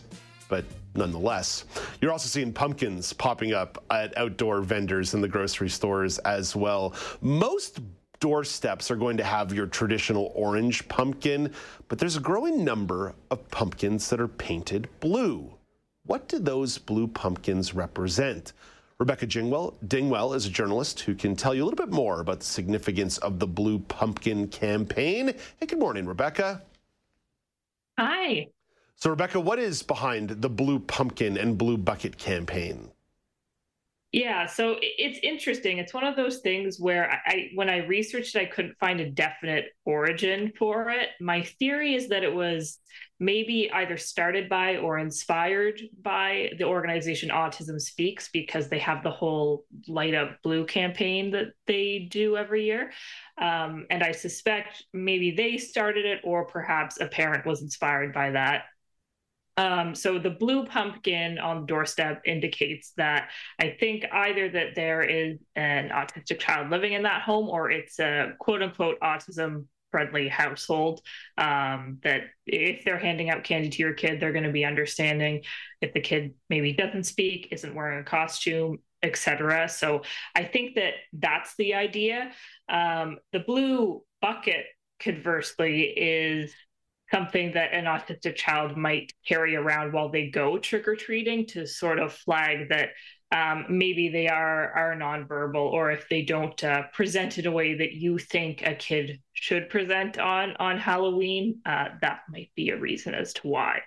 but 0.50 0.66
nonetheless. 0.96 1.66
You're 2.02 2.12
also 2.12 2.28
seeing 2.28 2.52
pumpkins 2.52 3.14
popping 3.14 3.54
up 3.54 3.84
at 3.92 4.18
outdoor 4.18 4.62
vendors 4.62 5.14
in 5.14 5.22
the 5.22 5.28
grocery 5.28 5.70
stores 5.70 6.18
as 6.20 6.56
well. 6.56 6.96
Most 7.22 7.82
doorsteps 8.20 8.90
are 8.92 8.96
going 8.96 9.18
to 9.18 9.24
have 9.24 9.54
your 9.54 9.68
traditional 9.68 10.32
orange 10.36 10.88
pumpkin, 10.88 11.54
but 11.88 12.00
there's 12.00 12.18
a 12.18 12.22
growing 12.22 12.64
number 12.64 13.14
of 13.32 13.48
pumpkins 13.50 14.10
that 14.10 14.20
are 14.20 14.28
painted 14.28 14.90
blue. 15.00 15.54
What 16.06 16.28
do 16.28 16.40
those 16.40 16.78
blue 16.78 17.08
pumpkins 17.08 17.74
represent? 17.74 18.54
Rebecca 19.00 19.28
Dingwell, 19.28 19.76
Dingwell 19.86 20.36
is 20.36 20.48
a 20.48 20.50
journalist 20.50 21.02
who 21.02 21.14
can 21.14 21.36
tell 21.36 21.54
you 21.54 21.64
a 21.64 21.66
little 21.66 21.86
bit 21.86 21.94
more 21.94 22.20
about 22.20 22.40
the 22.40 22.46
significance 22.46 23.20
of 23.20 23.38
the 23.38 23.46
Blue 23.46 23.78
Pumpkin 23.78 24.48
campaign. 24.48 25.36
Hey, 25.60 25.68
good 25.68 25.78
morning, 25.78 26.08
Rebecca. 26.08 26.64
Hi. 28.00 28.48
So, 28.96 29.12
Rebecca, 29.12 29.40
what 29.40 29.60
is 29.60 29.84
behind 29.84 30.30
the 30.30 30.50
Blue 30.50 30.80
Pumpkin 30.80 31.38
and 31.38 31.60
Blue 31.60 31.78
Bucket 31.78 32.18
campaign? 32.18 32.90
Yeah, 34.14 34.46
so 34.46 34.78
it's 34.82 35.20
interesting. 35.22 35.80
It's 35.80 35.94
one 35.94 36.06
of 36.06 36.16
those 36.16 36.40
things 36.40 36.80
where 36.80 37.22
I, 37.26 37.50
when 37.56 37.70
I 37.70 37.86
researched 37.86 38.36
it, 38.36 38.42
I 38.42 38.46
couldn't 38.46 38.78
find 38.80 39.02
a 39.02 39.10
definite 39.10 39.66
origin 39.84 40.54
for 40.58 40.90
it. 40.90 41.10
My 41.20 41.42
theory 41.60 41.94
is 41.94 42.08
that 42.08 42.24
it 42.24 42.34
was 42.34 42.80
maybe 43.20 43.70
either 43.74 43.98
started 43.98 44.48
by 44.48 44.78
or 44.78 44.98
inspired 44.98 45.82
by 46.02 46.52
the 46.58 46.64
organization 46.64 47.30
Autism 47.30 47.82
Speaks 47.82 48.30
because 48.32 48.70
they 48.70 48.80
have 48.80 49.04
the 49.04 49.12
whole 49.12 49.66
Light 49.90 50.16
Up 50.16 50.42
Blue 50.42 50.66
campaign 50.66 51.32
that 51.32 51.48
they 51.66 52.08
do 52.10 52.38
every 52.38 52.64
year. 52.64 52.92
Um, 53.40 53.88
and 53.90 54.04
I 54.04 54.14
suspect 54.14 54.86
maybe 54.94 55.32
they 55.32 55.58
started 55.58 56.06
it, 56.06 56.22
or 56.24 56.46
perhaps 56.46 57.02
a 57.02 57.08
parent 57.08 57.46
was 57.46 57.62
inspired 57.62 58.14
by 58.14 58.32
that 58.32 58.64
Um, 59.58 59.96
so 59.96 60.20
the 60.20 60.30
blue 60.30 60.66
pumpkin 60.66 61.40
on 61.40 61.62
the 61.62 61.68
doorstep 61.68 62.22
indicates 62.26 62.94
that 62.98 63.30
I 63.60 63.76
think 63.80 64.06
either 64.12 64.50
that 64.50 64.76
there 64.76 65.02
is 65.02 65.40
an 65.56 65.90
autistic 65.90 66.40
child 66.40 66.70
living 66.70 66.94
in 66.94 67.04
that 67.04 67.24
home 67.24 67.50
or 67.50 67.72
it's 67.72 68.00
a 68.00 68.34
quote 68.40 68.62
unquote 68.62 69.00
autism 69.02 69.66
friendly 69.92 70.28
household. 70.28 71.02
Um, 71.38 72.00
that 72.04 72.22
if 72.46 72.84
they're 72.84 73.00
handing 73.00 73.30
out 73.30 73.44
candy 73.44 73.70
to 73.70 73.82
your 73.82 73.94
kid, 73.94 74.20
they're 74.20 74.32
going 74.32 74.44
to 74.44 74.52
be 74.52 74.66
understanding. 74.66 75.44
If 75.82 75.94
the 75.94 76.02
kid 76.02 76.36
maybe 76.50 76.74
doesn't 76.74 77.06
speak, 77.06 77.50
isn't 77.52 77.76
wearing 77.76 78.00
a 78.00 78.04
costume, 78.04 78.80
etc. 79.04 79.70
So 79.70 80.04
I 80.36 80.44
think 80.44 80.76
that 80.76 80.94
that's 81.14 81.56
the 81.58 81.76
idea. 81.76 82.32
Um, 82.70 83.18
the 83.32 83.40
blue 83.40 84.04
bucket, 84.22 84.66
conversely, 85.00 85.84
is 85.84 86.54
something 87.12 87.54
that 87.54 87.74
an 87.74 87.86
autistic 87.86 88.36
child 88.36 88.78
might 88.78 89.14
carry 89.26 89.56
around 89.56 89.94
while 89.94 90.10
they 90.10 90.30
go 90.30 90.58
trick 90.58 90.88
or 90.88 90.96
treating 90.96 91.46
to 91.48 91.66
sort 91.66 92.00
of 92.00 92.14
flag 92.14 92.70
that 92.70 92.90
um, 93.32 93.66
maybe 93.70 94.10
they 94.10 94.28
are 94.28 94.72
are 94.72 94.96
nonverbal, 94.96 95.56
or 95.56 95.92
if 95.92 96.08
they 96.10 96.22
don't 96.22 96.64
uh, 96.64 96.84
present 96.94 97.38
in 97.38 97.46
a 97.46 97.52
way 97.52 97.78
that 97.78 97.92
you 97.92 98.18
think 98.18 98.66
a 98.66 98.74
kid 98.74 99.22
should 99.34 99.70
present 99.70 100.18
on 100.18 100.56
on 100.60 100.78
Halloween, 100.78 101.60
uh, 101.66 101.90
that 102.02 102.22
might 102.30 102.52
be 102.56 102.70
a 102.70 102.78
reason 102.78 103.14
as 103.14 103.34
to 103.34 103.48
why 103.48 103.82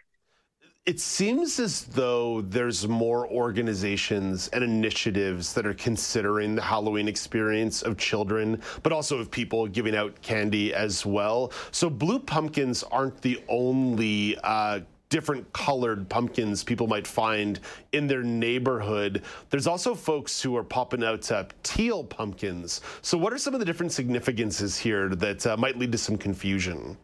it 0.87 0.99
seems 0.99 1.61
as 1.61 1.85
though 1.85 2.41
there's 2.41 2.89
more 2.89 3.29
organizations 3.29 4.49
and 4.49 4.65
initiatives 4.65 5.53
that 5.53 5.65
are 5.65 5.75
considering 5.75 6.57
the 6.57 6.63
Halloween 6.63 7.07
experience 7.07 7.83
of 7.83 7.97
children, 7.97 8.61
but 8.83 8.91
also 8.91 9.19
of 9.19 9.31
people 9.31 9.69
giving 9.69 9.95
out 9.95 10.21
candy 10.23 10.75
as 10.75 11.07
well. 11.07 11.53
So, 11.71 11.91
blue 11.91 12.19
pumpkins 12.19 12.83
aren't 12.83 13.21
the 13.23 13.43
only. 13.49 14.37
Uh, 14.43 14.81
different 15.11 15.53
colored 15.53 16.09
pumpkins 16.09 16.63
people 16.63 16.87
might 16.87 17.05
find 17.05 17.59
in 17.91 18.07
their 18.07 18.23
neighborhood. 18.23 19.23
There's 19.51 19.67
also 19.67 19.93
folks 19.93 20.41
who 20.41 20.57
are 20.57 20.63
popping 20.63 21.03
out 21.03 21.31
uh, 21.33 21.47
teal 21.65 22.05
pumpkins. 22.05 22.81
So, 23.03 23.19
what 23.19 23.33
are 23.33 23.39
some 23.39 23.53
of 23.53 23.61
the 23.61 23.67
different 23.67 23.93
significances 23.93 24.79
here 24.79 25.09
that 25.11 25.47
uh, 25.47 25.57
might 25.57 25.79
lead 25.79 25.93
to 25.93 25.99
some 25.99 26.17
confusion? 26.17 26.97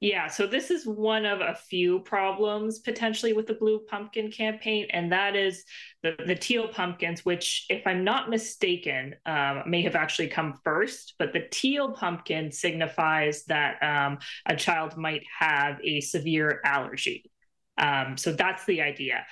Yeah, 0.00 0.26
so 0.26 0.46
this 0.46 0.70
is 0.70 0.86
one 0.86 1.24
of 1.24 1.40
a 1.40 1.54
few 1.54 2.00
problems 2.00 2.80
potentially 2.80 3.32
with 3.32 3.46
the 3.46 3.54
Blue 3.54 3.80
Pumpkin 3.88 4.30
campaign, 4.30 4.88
and 4.90 5.10
that 5.10 5.34
is 5.34 5.64
the, 6.02 6.16
the 6.26 6.34
teal 6.34 6.68
pumpkins, 6.68 7.24
which, 7.24 7.64
if 7.70 7.86
I'm 7.86 8.04
not 8.04 8.28
mistaken, 8.28 9.14
um, 9.24 9.62
may 9.66 9.80
have 9.82 9.94
actually 9.94 10.28
come 10.28 10.60
first. 10.64 11.14
But 11.18 11.32
the 11.32 11.46
teal 11.50 11.92
pumpkin 11.92 12.52
signifies 12.52 13.44
that 13.44 13.82
um, 13.82 14.18
a 14.44 14.54
child 14.54 14.98
might 14.98 15.22
have 15.38 15.78
a 15.82 16.02
severe 16.02 16.60
allergy. 16.62 17.30
Um, 17.78 18.18
so 18.18 18.32
that's 18.32 18.66
the 18.66 18.82
idea. 18.82 19.24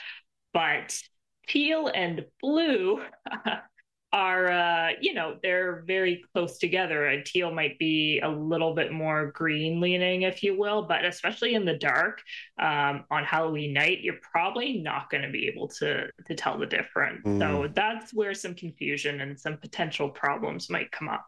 But 0.55 0.99
teal 1.47 1.89
and 1.89 2.25
blue 2.41 3.03
are 4.15 4.49
uh, 4.49 4.91
you 5.01 5.13
know 5.13 5.37
they're 5.43 5.83
very 5.87 6.25
close 6.33 6.57
together. 6.59 7.07
And 7.09 7.27
teal 7.27 7.53
might 7.53 7.79
be 7.79 8.21
a 8.23 8.29
little 8.29 8.75
bit 8.75 8.93
more 8.93 9.33
green 9.33 9.81
leaning 9.81 10.23
if 10.23 10.43
you 10.43 10.57
will 10.57 10.83
but 10.83 11.05
especially 11.05 11.55
in 11.55 11.65
the 11.65 11.77
dark 11.77 12.23
um, 12.61 13.05
on 13.11 13.25
halloween 13.25 13.73
night 13.73 14.01
you're 14.03 14.21
probably 14.23 14.79
not 14.79 15.11
going 15.11 15.23
to 15.23 15.31
be 15.31 15.49
able 15.49 15.67
to 15.69 16.09
to 16.27 16.35
tell 16.35 16.57
the 16.59 16.67
difference. 16.67 17.27
Mm. 17.27 17.41
so 17.41 17.69
that's 17.75 18.15
where 18.15 18.35
some 18.35 18.55
confusion 18.55 19.21
and 19.21 19.39
some 19.39 19.57
potential 19.57 20.09
problems 20.09 20.71
might 20.71 20.91
come 20.93 21.09
up. 21.09 21.27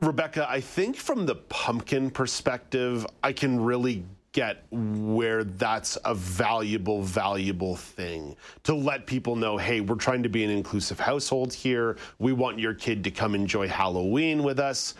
Rebecca 0.00 0.46
i 0.48 0.60
think 0.60 0.96
from 0.96 1.26
the 1.26 1.34
pumpkin 1.34 2.10
perspective 2.10 3.06
i 3.22 3.32
can 3.32 3.60
really 3.60 4.04
get 4.36 4.66
where 4.70 5.44
that's 5.44 5.96
a 6.04 6.14
valuable, 6.14 7.00
valuable 7.00 7.74
thing 7.74 8.36
to 8.62 8.74
let 8.74 9.06
people 9.06 9.34
know 9.34 9.56
hey, 9.56 9.80
we're 9.80 9.96
trying 9.96 10.22
to 10.22 10.28
be 10.28 10.44
an 10.44 10.50
inclusive 10.50 11.00
household 11.00 11.54
here. 11.54 11.96
We 12.18 12.34
want 12.34 12.58
your 12.58 12.74
kid 12.74 13.02
to 13.04 13.10
come 13.10 13.34
enjoy 13.34 13.66
Halloween 13.66 14.42
with 14.42 14.60
us. 14.60 14.92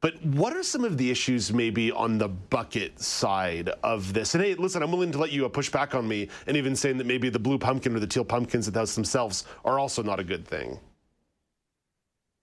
But 0.00 0.14
what 0.24 0.56
are 0.56 0.62
some 0.62 0.86
of 0.86 0.96
the 0.96 1.10
issues 1.10 1.52
maybe 1.52 1.92
on 1.92 2.16
the 2.16 2.28
bucket 2.28 2.98
side 2.98 3.68
of 3.82 4.14
this? 4.14 4.34
And 4.34 4.42
hey, 4.42 4.54
listen, 4.54 4.82
I'm 4.82 4.90
willing 4.90 5.12
to 5.12 5.18
let 5.18 5.30
you 5.30 5.44
uh, 5.44 5.50
push 5.50 5.68
back 5.68 5.94
on 5.94 6.08
me 6.08 6.30
and 6.46 6.56
even 6.56 6.74
saying 6.74 6.96
that 6.96 7.06
maybe 7.06 7.28
the 7.28 7.38
blue 7.38 7.58
pumpkin 7.58 7.94
or 7.94 8.00
the 8.00 8.06
teal 8.06 8.24
pumpkins 8.24 8.66
at 8.66 8.72
the 8.72 8.80
house 8.80 8.94
themselves 8.94 9.44
are 9.62 9.78
also 9.78 10.02
not 10.02 10.18
a 10.18 10.24
good 10.24 10.48
thing. 10.48 10.80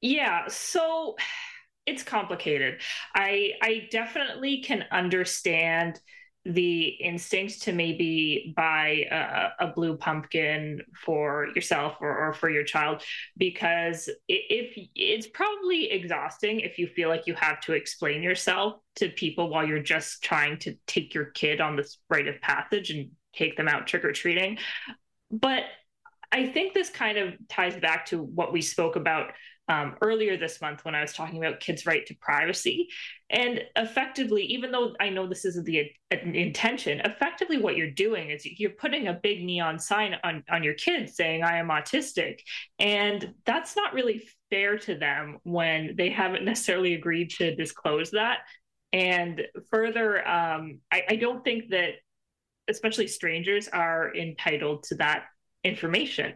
Yeah, 0.01 0.47
so 0.49 1.15
it's 1.88 2.03
complicated. 2.03 2.80
I 3.15 3.53
I 3.64 3.88
definitely 3.89 4.61
can 4.61 4.85
understand 4.91 5.99
the 6.48 6.86
instinct 6.86 7.61
to 7.64 7.74
maybe 7.74 8.53
buy 8.56 9.06
a, 9.11 9.65
a 9.65 9.74
blue 9.74 9.98
pumpkin 9.98 10.82
for 11.03 11.48
yourself 11.56 11.95
or, 11.99 12.30
or, 12.30 12.34
for 12.34 12.49
your 12.49 12.64
child 12.64 13.03
because 13.38 14.10
if 14.30 14.90
it's 14.95 15.28
probably 15.28 15.91
exhausting 15.91 16.61
if 16.61 16.78
you 16.78 16.88
feel 16.88 17.10
like 17.10 17.28
you 17.28 17.34
have 17.34 17.60
to 17.60 17.74
explain 17.74 18.24
yourself 18.24 18.76
to 18.95 19.10
people 19.10 19.49
while 19.49 19.68
you're 19.68 19.80
just 19.80 20.24
trying 20.24 20.57
to 20.57 20.76
take 20.88 21.14
your 21.14 21.26
kid 21.26 21.60
on 21.60 21.76
this 21.76 21.98
rite 22.10 22.28
of 22.28 22.40
passage 22.41 22.91
and 22.91 23.10
take 23.34 23.57
them 23.57 23.68
out 23.68 23.86
trick-or-treating. 23.88 24.57
But 25.32 25.64
i 26.30 26.45
think 26.45 26.74
this 26.74 26.90
kind 26.90 27.18
of 27.18 27.34
ties 27.48 27.78
back 27.78 28.06
to 28.06 28.22
what 28.22 28.52
we 28.52 28.61
spoke 28.61 28.98
about 28.98 29.32
um, 29.68 29.95
earlier 30.02 30.38
this 30.38 30.61
month 30.61 30.85
when 30.85 30.95
I 30.95 31.02
was 31.02 31.14
talking 31.14 31.44
about 31.44 31.60
kids' 31.60 31.85
right 31.85 32.06
to 32.06 32.15
privacy. 32.15 32.88
And 33.30 33.61
effectively, 33.76 34.44
even 34.44 34.72
though 34.72 34.95
I 34.99 35.10
know 35.10 35.27
this 35.27 35.44
isn't 35.44 35.65
the 35.65 35.91
intention, 36.11 37.02
effectively 37.02 37.57
what 37.57 37.76
you're 37.76 37.91
doing 37.91 38.30
is 38.30 38.45
you're 38.45 38.69
putting 38.69 39.07
a 39.07 39.14
big 39.14 39.44
neon 39.44 39.80
sign 39.80 40.15
on, 40.23 40.44
on 40.49 40.64
your 40.64 40.76
kids 40.76 41.15
saying, 41.15 41.44
I 41.44 41.57
am 41.57 41.68
autistic. 41.68 42.39
And 42.80 43.34
that's 43.45 43.76
not 43.76 43.94
really 43.94 44.23
fair 44.49 44.77
to 44.80 44.95
them 44.95 45.39
when 45.44 45.95
they 45.98 46.10
haven't 46.10 46.45
necessarily 46.45 46.94
agreed 46.94 47.31
to 47.31 47.56
disclose 47.56 48.11
that. 48.11 48.39
And 48.94 49.45
further, 49.69 50.26
um, 50.26 50.80
I, 50.91 51.03
I 51.10 51.15
don't 51.18 51.44
think 51.44 51.69
that 51.72 51.95
especially 52.69 53.07
strangers 53.07 53.68
are 53.68 54.15
entitled 54.15 54.84
to 54.84 54.95
that 54.95 55.26
information. 55.64 56.34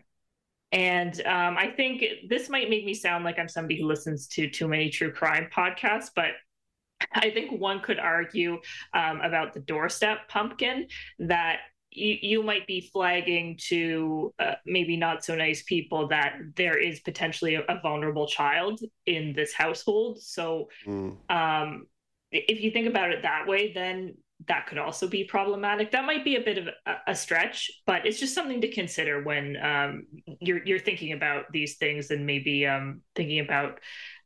And 0.71 1.19
um, 1.25 1.57
I 1.57 1.73
think 1.75 2.03
this 2.29 2.49
might 2.49 2.69
make 2.69 2.85
me 2.85 2.93
sound 2.93 3.25
like 3.25 3.37
I'm 3.37 3.49
somebody 3.49 3.79
who 3.79 3.87
listens 3.87 4.27
to 4.29 4.49
too 4.49 4.67
many 4.67 4.89
true 4.89 5.11
crime 5.11 5.47
podcasts, 5.53 6.09
but 6.15 6.31
I 7.13 7.29
think 7.31 7.59
one 7.59 7.81
could 7.81 7.99
argue 7.99 8.59
um, 8.93 9.21
about 9.21 9.53
the 9.53 9.59
doorstep 9.59 10.29
pumpkin 10.29 10.87
that 11.19 11.59
you, 11.91 12.17
you 12.21 12.43
might 12.43 12.67
be 12.67 12.89
flagging 12.93 13.57
to 13.67 14.33
uh, 14.39 14.53
maybe 14.65 14.95
not 14.95 15.25
so 15.25 15.35
nice 15.35 15.63
people 15.63 16.07
that 16.07 16.37
there 16.55 16.77
is 16.77 17.01
potentially 17.01 17.55
a, 17.55 17.61
a 17.67 17.81
vulnerable 17.81 18.27
child 18.27 18.79
in 19.05 19.33
this 19.33 19.53
household. 19.53 20.21
So 20.21 20.69
mm. 20.87 21.17
um, 21.29 21.87
if 22.31 22.61
you 22.61 22.71
think 22.71 22.87
about 22.87 23.11
it 23.11 23.23
that 23.23 23.45
way, 23.45 23.73
then 23.73 24.15
that 24.47 24.67
could 24.67 24.77
also 24.77 25.07
be 25.07 25.23
problematic. 25.23 25.91
That 25.91 26.05
might 26.05 26.23
be 26.23 26.35
a 26.35 26.41
bit 26.41 26.57
of 26.57 26.67
a, 27.07 27.15
stretch, 27.15 27.71
but 27.85 28.05
it's 28.05 28.19
just 28.19 28.33
something 28.33 28.61
to 28.61 28.71
consider 28.71 29.23
when 29.23 29.57
um, 29.57 30.07
you're 30.39 30.65
you're 30.65 30.79
thinking 30.79 31.13
about 31.13 31.45
these 31.51 31.77
things 31.77 32.11
and 32.11 32.25
maybe 32.25 32.65
um, 32.65 33.01
thinking 33.15 33.39
about 33.39 33.79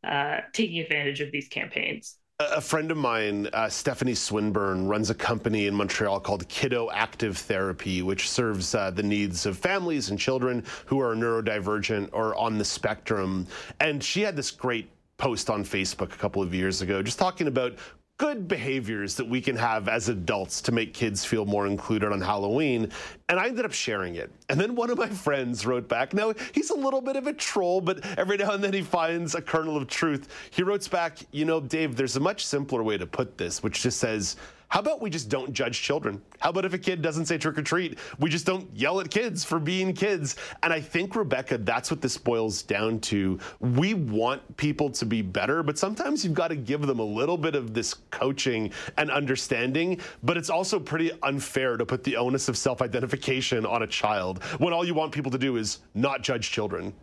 uh, 0.03 0.37
taking 0.53 0.79
advantage 0.79 1.21
of 1.21 1.31
these 1.31 1.47
campaigns. 1.47 2.17
A 2.39 2.59
friend 2.59 2.91
of 2.91 2.97
mine, 2.97 3.47
uh, 3.53 3.69
Stephanie 3.69 4.13
Swinburne, 4.13 4.87
runs 4.87 5.09
a 5.09 5.15
company 5.15 5.67
in 5.67 5.73
Montreal 5.73 6.19
called 6.19 6.47
Kiddo 6.49 6.89
Active 6.91 7.37
Therapy, 7.37 8.01
which 8.01 8.29
serves 8.29 8.75
uh, 8.75 8.91
the 8.91 9.03
needs 9.03 9.45
of 9.45 9.57
families 9.57 10.09
and 10.09 10.19
children 10.19 10.61
who 10.85 10.99
are 10.99 11.15
neurodivergent 11.15 12.09
or 12.11 12.35
on 12.35 12.57
the 12.57 12.65
spectrum. 12.65 13.47
And 13.79 14.03
she 14.03 14.21
had 14.21 14.35
this 14.35 14.51
great 14.51 14.89
post 15.15 15.49
on 15.49 15.63
Facebook 15.63 16.13
a 16.13 16.17
couple 16.17 16.41
of 16.41 16.53
years 16.53 16.81
ago, 16.81 17.01
just 17.01 17.17
talking 17.17 17.47
about 17.47 17.77
good 18.17 18.47
behaviors 18.47 19.15
that 19.15 19.27
we 19.27 19.41
can 19.41 19.57
have 19.57 19.89
as 19.89 20.07
adults 20.07 20.61
to 20.61 20.71
make 20.71 20.93
kids 20.93 21.25
feel 21.25 21.45
more 21.45 21.67
included 21.67 22.13
on 22.13 22.21
Halloween. 22.21 22.89
And 23.27 23.37
I 23.37 23.47
ended 23.47 23.65
up 23.65 23.73
sharing 23.73 24.15
it. 24.15 24.31
And 24.47 24.59
then 24.59 24.73
one 24.75 24.89
of 24.89 24.97
my 24.97 25.09
friends 25.09 25.65
wrote 25.65 25.89
back. 25.89 26.13
Now, 26.13 26.33
he's 26.53 26.69
a 26.69 26.75
little 26.75 27.01
bit 27.01 27.17
of 27.17 27.27
a 27.27 27.33
troll, 27.33 27.81
but 27.81 28.05
every 28.17 28.37
now 28.37 28.51
and 28.51 28.63
then 28.63 28.71
he 28.71 28.81
finds 28.81 29.35
a 29.35 29.41
kernel 29.41 29.75
of 29.75 29.87
truth. 29.87 30.29
He 30.51 30.63
wrote 30.63 30.89
back, 30.89 31.19
You 31.31 31.45
know, 31.45 31.59
Dave, 31.59 31.95
there's 31.95 32.15
a 32.15 32.21
much 32.21 32.45
simpler 32.45 32.83
way 32.83 32.97
to 32.97 33.05
put 33.05 33.37
this, 33.37 33.61
which 33.63 33.81
just 33.81 33.99
says, 33.99 34.37
how 34.76 34.81
about 34.81 35.02
we 35.02 35.10
just 35.10 35.30
don't 35.30 35.53
judge 35.53 35.81
children? 35.81 36.22
How 36.39 36.49
about 36.49 36.65
if 36.65 36.73
a 36.73 36.77
kid 36.77 37.02
doesn't 37.02 37.27
say 37.27 37.38
trick 37.38 37.57
or 37.57 37.61
treat, 37.61 37.97
we 38.19 38.30
just 38.30 38.45
don't 38.45 38.68
yell 38.76 38.99
at 38.99 39.10
kids 39.10 39.41
for 39.41 39.57
being 39.57 39.93
kids? 39.93 40.35
And 40.64 40.73
I 40.73 40.81
think, 40.81 41.15
Rebecca, 41.15 41.60
that's 41.60 41.89
what 41.89 42.02
this 42.02 42.18
boils 42.18 42.61
down 42.61 42.99
to. 42.99 43.39
We 43.61 43.93
want 43.93 44.57
people 44.57 44.89
to 44.89 45.06
be 45.06 45.22
better, 45.22 45.64
but 45.64 45.77
sometimes 45.77 46.26
you've 46.26 46.34
got 46.34 46.49
to 46.49 46.57
give 46.57 46.81
them 46.81 46.99
a 46.99 47.06
little 47.06 47.38
bit 47.38 47.56
of 47.56 47.73
this 47.73 47.93
coaching 48.11 48.69
and 48.97 49.10
understanding. 49.10 50.02
But 50.23 50.35
it's 50.35 50.49
also 50.49 50.77
pretty 50.77 51.14
unfair 51.23 51.77
to 51.77 51.85
put 51.85 52.03
the 52.03 52.18
onus 52.18 52.49
of 52.49 52.57
self 52.57 52.81
identification 52.81 53.65
on 53.65 53.84
a 53.84 53.88
child 53.88 54.43
when 54.57 54.73
all 54.73 54.84
you 54.84 54.93
want 54.93 55.14
people 55.14 55.31
to 55.31 55.38
do 55.38 55.56
is 55.56 55.80
not 55.93 56.22
judge 56.22 56.52
children. 56.52 56.93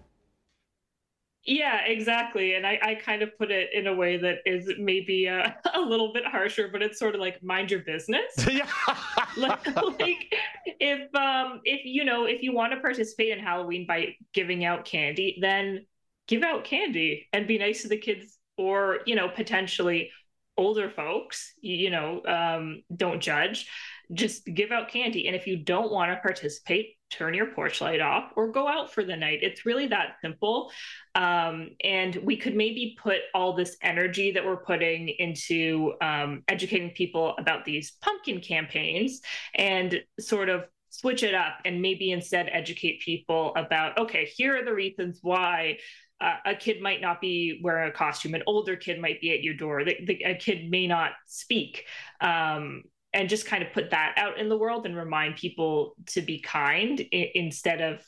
Yeah, 1.44 1.84
exactly. 1.86 2.54
And 2.54 2.64
I, 2.64 2.78
I 2.82 2.94
kind 2.94 3.22
of 3.22 3.36
put 3.36 3.50
it 3.50 3.70
in 3.72 3.88
a 3.88 3.94
way 3.94 4.16
that 4.16 4.38
is 4.46 4.70
maybe 4.78 5.28
uh, 5.28 5.50
a 5.74 5.80
little 5.80 6.12
bit 6.12 6.24
harsher, 6.24 6.68
but 6.68 6.82
it's 6.82 6.98
sort 6.98 7.14
of 7.14 7.20
like 7.20 7.42
mind 7.42 7.70
your 7.70 7.80
business. 7.80 8.32
yeah. 8.50 8.68
like, 9.36 9.66
like 9.98 10.32
if 10.66 11.14
um 11.14 11.60
if 11.64 11.84
you 11.84 12.04
know 12.04 12.26
if 12.26 12.42
you 12.42 12.54
want 12.54 12.72
to 12.72 12.80
participate 12.80 13.36
in 13.36 13.42
Halloween 13.42 13.86
by 13.86 14.14
giving 14.32 14.64
out 14.64 14.84
candy, 14.84 15.38
then 15.40 15.86
give 16.28 16.42
out 16.42 16.64
candy 16.64 17.26
and 17.32 17.48
be 17.48 17.58
nice 17.58 17.82
to 17.82 17.88
the 17.88 17.98
kids 17.98 18.38
or 18.56 19.00
you 19.06 19.16
know 19.16 19.28
potentially 19.28 20.10
older 20.56 20.90
folks. 20.90 21.54
You 21.60 21.90
know, 21.90 22.22
um, 22.24 22.82
don't 22.94 23.20
judge. 23.20 23.68
Just 24.12 24.44
give 24.44 24.72
out 24.72 24.88
candy, 24.88 25.26
and 25.26 25.36
if 25.36 25.46
you 25.46 25.56
don't 25.56 25.90
want 25.90 26.10
to 26.10 26.16
participate, 26.16 26.96
turn 27.12 27.34
your 27.34 27.46
porch 27.46 27.80
light 27.80 28.00
off 28.00 28.32
or 28.36 28.50
go 28.50 28.66
out 28.66 28.92
for 28.92 29.04
the 29.04 29.14
night. 29.14 29.40
It's 29.42 29.66
really 29.66 29.86
that 29.88 30.16
simple. 30.22 30.70
Um, 31.14 31.70
and 31.84 32.16
we 32.16 32.36
could 32.36 32.56
maybe 32.56 32.96
put 33.00 33.18
all 33.34 33.54
this 33.54 33.76
energy 33.82 34.32
that 34.32 34.44
we're 34.44 34.64
putting 34.64 35.08
into 35.08 35.92
um, 36.00 36.42
educating 36.48 36.90
people 36.90 37.34
about 37.38 37.64
these 37.64 37.92
pumpkin 38.00 38.40
campaigns 38.40 39.20
and 39.54 40.00
sort 40.18 40.48
of 40.48 40.64
switch 40.88 41.22
it 41.22 41.34
up 41.34 41.58
and 41.64 41.80
maybe 41.80 42.12
instead 42.12 42.48
educate 42.52 43.00
people 43.00 43.52
about 43.56 43.98
okay, 43.98 44.24
here 44.24 44.58
are 44.58 44.64
the 44.64 44.74
reasons 44.74 45.18
why. 45.22 45.78
Uh, 46.20 46.36
a 46.46 46.54
kid 46.54 46.80
might 46.80 47.00
not 47.00 47.20
be 47.20 47.60
wearing 47.64 47.90
a 47.90 47.92
costume. 47.92 48.32
An 48.34 48.44
older 48.46 48.76
kid 48.76 49.00
might 49.00 49.20
be 49.20 49.32
at 49.32 49.42
your 49.42 49.54
door. 49.54 49.84
The, 49.84 49.96
the, 50.06 50.22
a 50.22 50.36
kid 50.36 50.70
may 50.70 50.86
not 50.86 51.10
speak. 51.26 51.84
Um, 52.20 52.84
and 53.12 53.28
just 53.28 53.46
kind 53.46 53.62
of 53.62 53.72
put 53.72 53.90
that 53.90 54.14
out 54.16 54.38
in 54.38 54.48
the 54.48 54.56
world 54.56 54.86
and 54.86 54.96
remind 54.96 55.36
people 55.36 55.94
to 56.06 56.22
be 56.22 56.40
kind 56.40 57.00
I- 57.12 57.30
instead 57.34 57.80
of 57.80 58.02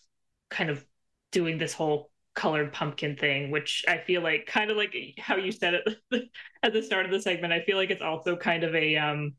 kind 0.50 0.70
of 0.70 0.84
doing 1.32 1.58
this 1.58 1.72
whole 1.72 2.10
colored 2.34 2.72
pumpkin 2.72 3.16
thing 3.16 3.50
which 3.52 3.84
i 3.86 3.98
feel 3.98 4.20
like 4.20 4.46
kind 4.46 4.70
of 4.70 4.76
like 4.76 4.94
how 5.18 5.36
you 5.36 5.52
said 5.52 5.74
it 5.74 6.28
at 6.62 6.72
the 6.72 6.82
start 6.82 7.06
of 7.06 7.12
the 7.12 7.20
segment 7.20 7.52
i 7.52 7.60
feel 7.62 7.76
like 7.76 7.90
it's 7.90 8.02
also 8.02 8.36
kind 8.36 8.64
of 8.64 8.74
a 8.74 8.96
um 8.96 9.34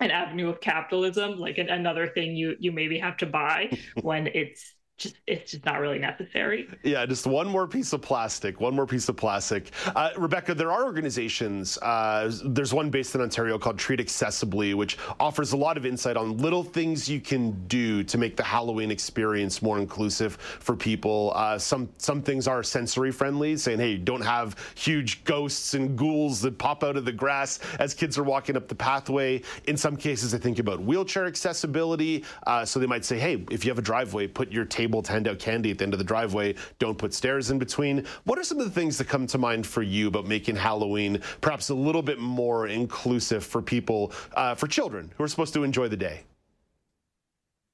an 0.00 0.10
avenue 0.10 0.50
of 0.50 0.60
capitalism 0.60 1.38
like 1.38 1.58
an, 1.58 1.70
another 1.70 2.08
thing 2.08 2.36
you 2.36 2.56
you 2.60 2.72
maybe 2.72 2.98
have 2.98 3.16
to 3.18 3.26
buy 3.26 3.72
when 4.00 4.28
it's 4.28 4.75
just 4.98 5.16
it's 5.26 5.50
just 5.50 5.64
not 5.66 5.78
really 5.78 5.98
necessary. 5.98 6.68
Yeah, 6.82 7.04
just 7.04 7.26
one 7.26 7.46
more 7.46 7.66
piece 7.66 7.92
of 7.92 8.00
plastic. 8.00 8.60
One 8.60 8.74
more 8.74 8.86
piece 8.86 9.10
of 9.10 9.16
plastic. 9.16 9.70
Uh, 9.94 10.10
Rebecca, 10.16 10.54
there 10.54 10.72
are 10.72 10.84
organizations. 10.84 11.76
Uh, 11.78 12.32
there's 12.46 12.72
one 12.72 12.88
based 12.88 13.14
in 13.14 13.20
Ontario 13.20 13.58
called 13.58 13.78
Treat 13.78 14.00
Accessibly, 14.00 14.74
which 14.74 14.96
offers 15.20 15.52
a 15.52 15.56
lot 15.56 15.76
of 15.76 15.84
insight 15.84 16.16
on 16.16 16.38
little 16.38 16.62
things 16.62 17.10
you 17.10 17.20
can 17.20 17.52
do 17.66 18.02
to 18.04 18.16
make 18.16 18.36
the 18.36 18.42
Halloween 18.42 18.90
experience 18.90 19.60
more 19.60 19.78
inclusive 19.78 20.36
for 20.36 20.74
people. 20.74 21.32
Uh, 21.34 21.58
some 21.58 21.90
some 21.98 22.22
things 22.22 22.48
are 22.48 22.62
sensory 22.62 23.12
friendly, 23.12 23.58
saying, 23.58 23.78
"Hey, 23.78 23.98
don't 23.98 24.24
have 24.24 24.56
huge 24.76 25.24
ghosts 25.24 25.74
and 25.74 25.96
ghouls 25.96 26.40
that 26.40 26.56
pop 26.56 26.82
out 26.82 26.96
of 26.96 27.04
the 27.04 27.12
grass 27.12 27.58
as 27.78 27.92
kids 27.92 28.16
are 28.16 28.24
walking 28.24 28.56
up 28.56 28.66
the 28.66 28.74
pathway." 28.74 29.42
In 29.64 29.76
some 29.76 29.94
cases, 29.94 30.32
I 30.32 30.38
think 30.38 30.58
about 30.58 30.80
wheelchair 30.80 31.26
accessibility. 31.26 32.24
Uh, 32.46 32.64
so 32.64 32.80
they 32.80 32.86
might 32.86 33.04
say, 33.04 33.18
"Hey, 33.18 33.44
if 33.50 33.62
you 33.62 33.70
have 33.70 33.78
a 33.78 33.82
driveway, 33.82 34.26
put 34.26 34.50
your 34.50 34.64
table." 34.64 34.85
Table 34.86 35.02
to 35.02 35.10
hand 35.10 35.26
out 35.26 35.40
candy 35.40 35.72
at 35.72 35.78
the 35.78 35.84
end 35.84 35.94
of 35.94 35.98
the 35.98 36.04
driveway. 36.04 36.54
Don't 36.78 36.96
put 36.96 37.12
stairs 37.12 37.50
in 37.50 37.58
between. 37.58 38.06
What 38.24 38.38
are 38.38 38.44
some 38.44 38.60
of 38.60 38.64
the 38.64 38.70
things 38.70 38.98
that 38.98 39.08
come 39.08 39.26
to 39.26 39.38
mind 39.38 39.66
for 39.66 39.82
you 39.82 40.06
about 40.06 40.26
making 40.26 40.54
Halloween 40.54 41.20
perhaps 41.40 41.70
a 41.70 41.74
little 41.74 42.02
bit 42.02 42.20
more 42.20 42.68
inclusive 42.68 43.44
for 43.44 43.60
people, 43.60 44.12
uh, 44.34 44.54
for 44.54 44.68
children 44.68 45.12
who 45.16 45.24
are 45.24 45.28
supposed 45.28 45.54
to 45.54 45.64
enjoy 45.64 45.88
the 45.88 45.96
day? 45.96 46.22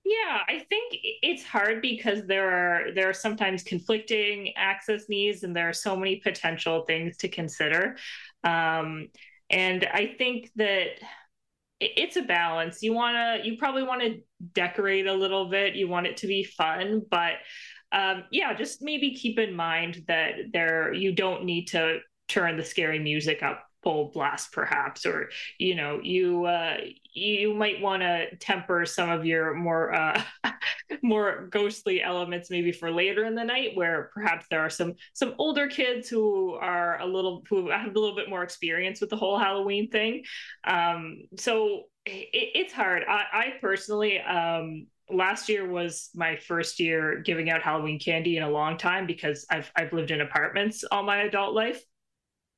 Yeah, 0.04 0.38
I 0.48 0.60
think 0.68 0.96
it's 1.02 1.44
hard 1.44 1.82
because 1.82 2.26
there 2.26 2.48
are 2.50 2.92
there 2.92 3.08
are 3.08 3.14
sometimes 3.14 3.62
conflicting 3.62 4.52
access 4.56 5.08
needs, 5.08 5.44
and 5.44 5.54
there 5.54 5.68
are 5.68 5.72
so 5.72 5.96
many 5.96 6.16
potential 6.16 6.84
things 6.86 7.16
to 7.18 7.28
consider. 7.28 7.96
Um, 8.42 9.08
and 9.50 9.86
I 9.92 10.14
think 10.18 10.50
that 10.56 10.98
it's 11.96 12.16
a 12.16 12.22
balance. 12.22 12.82
You 12.82 12.92
want 12.92 13.16
to, 13.16 13.48
you 13.48 13.56
probably 13.56 13.82
want 13.82 14.02
to 14.02 14.20
decorate 14.54 15.06
a 15.06 15.12
little 15.12 15.48
bit. 15.48 15.74
You 15.74 15.88
want 15.88 16.06
it 16.06 16.18
to 16.18 16.26
be 16.26 16.44
fun, 16.44 17.02
but 17.10 17.34
um, 17.92 18.24
yeah, 18.30 18.54
just 18.54 18.82
maybe 18.82 19.14
keep 19.14 19.38
in 19.38 19.54
mind 19.54 20.04
that 20.08 20.34
there, 20.52 20.92
you 20.92 21.12
don't 21.12 21.44
need 21.44 21.66
to 21.68 21.98
turn 22.28 22.56
the 22.56 22.64
scary 22.64 22.98
music 22.98 23.42
up 23.42 23.64
full 23.82 24.10
blast 24.12 24.52
perhaps 24.52 25.04
or 25.04 25.28
you 25.58 25.74
know 25.74 26.00
you 26.02 26.44
uh 26.44 26.76
you 27.14 27.52
might 27.52 27.80
want 27.80 28.00
to 28.02 28.34
temper 28.36 28.86
some 28.86 29.10
of 29.10 29.24
your 29.26 29.54
more 29.54 29.92
uh 29.94 30.22
more 31.02 31.48
ghostly 31.50 32.02
elements 32.02 32.50
maybe 32.50 32.72
for 32.72 32.90
later 32.90 33.24
in 33.24 33.34
the 33.34 33.44
night 33.44 33.70
where 33.74 34.10
perhaps 34.14 34.46
there 34.50 34.60
are 34.60 34.70
some 34.70 34.94
some 35.12 35.34
older 35.38 35.66
kids 35.66 36.08
who 36.08 36.54
are 36.54 37.00
a 37.00 37.06
little 37.06 37.42
who 37.48 37.70
have 37.70 37.94
a 37.94 37.98
little 37.98 38.16
bit 38.16 38.28
more 38.28 38.42
experience 38.42 39.00
with 39.00 39.10
the 39.10 39.16
whole 39.16 39.38
halloween 39.38 39.90
thing. 39.90 40.22
Um 40.64 41.22
so 41.36 41.84
it, 42.04 42.28
it's 42.32 42.72
hard. 42.72 43.02
I 43.08 43.24
i 43.32 43.52
personally 43.60 44.20
um 44.20 44.86
last 45.10 45.48
year 45.48 45.68
was 45.68 46.10
my 46.14 46.36
first 46.36 46.80
year 46.80 47.20
giving 47.20 47.50
out 47.50 47.60
Halloween 47.62 47.98
candy 47.98 48.36
in 48.36 48.42
a 48.42 48.50
long 48.50 48.78
time 48.78 49.06
because 49.06 49.44
I've 49.50 49.70
I've 49.76 49.92
lived 49.92 50.10
in 50.10 50.20
apartments 50.20 50.84
all 50.90 51.02
my 51.02 51.22
adult 51.22 51.54
life 51.54 51.82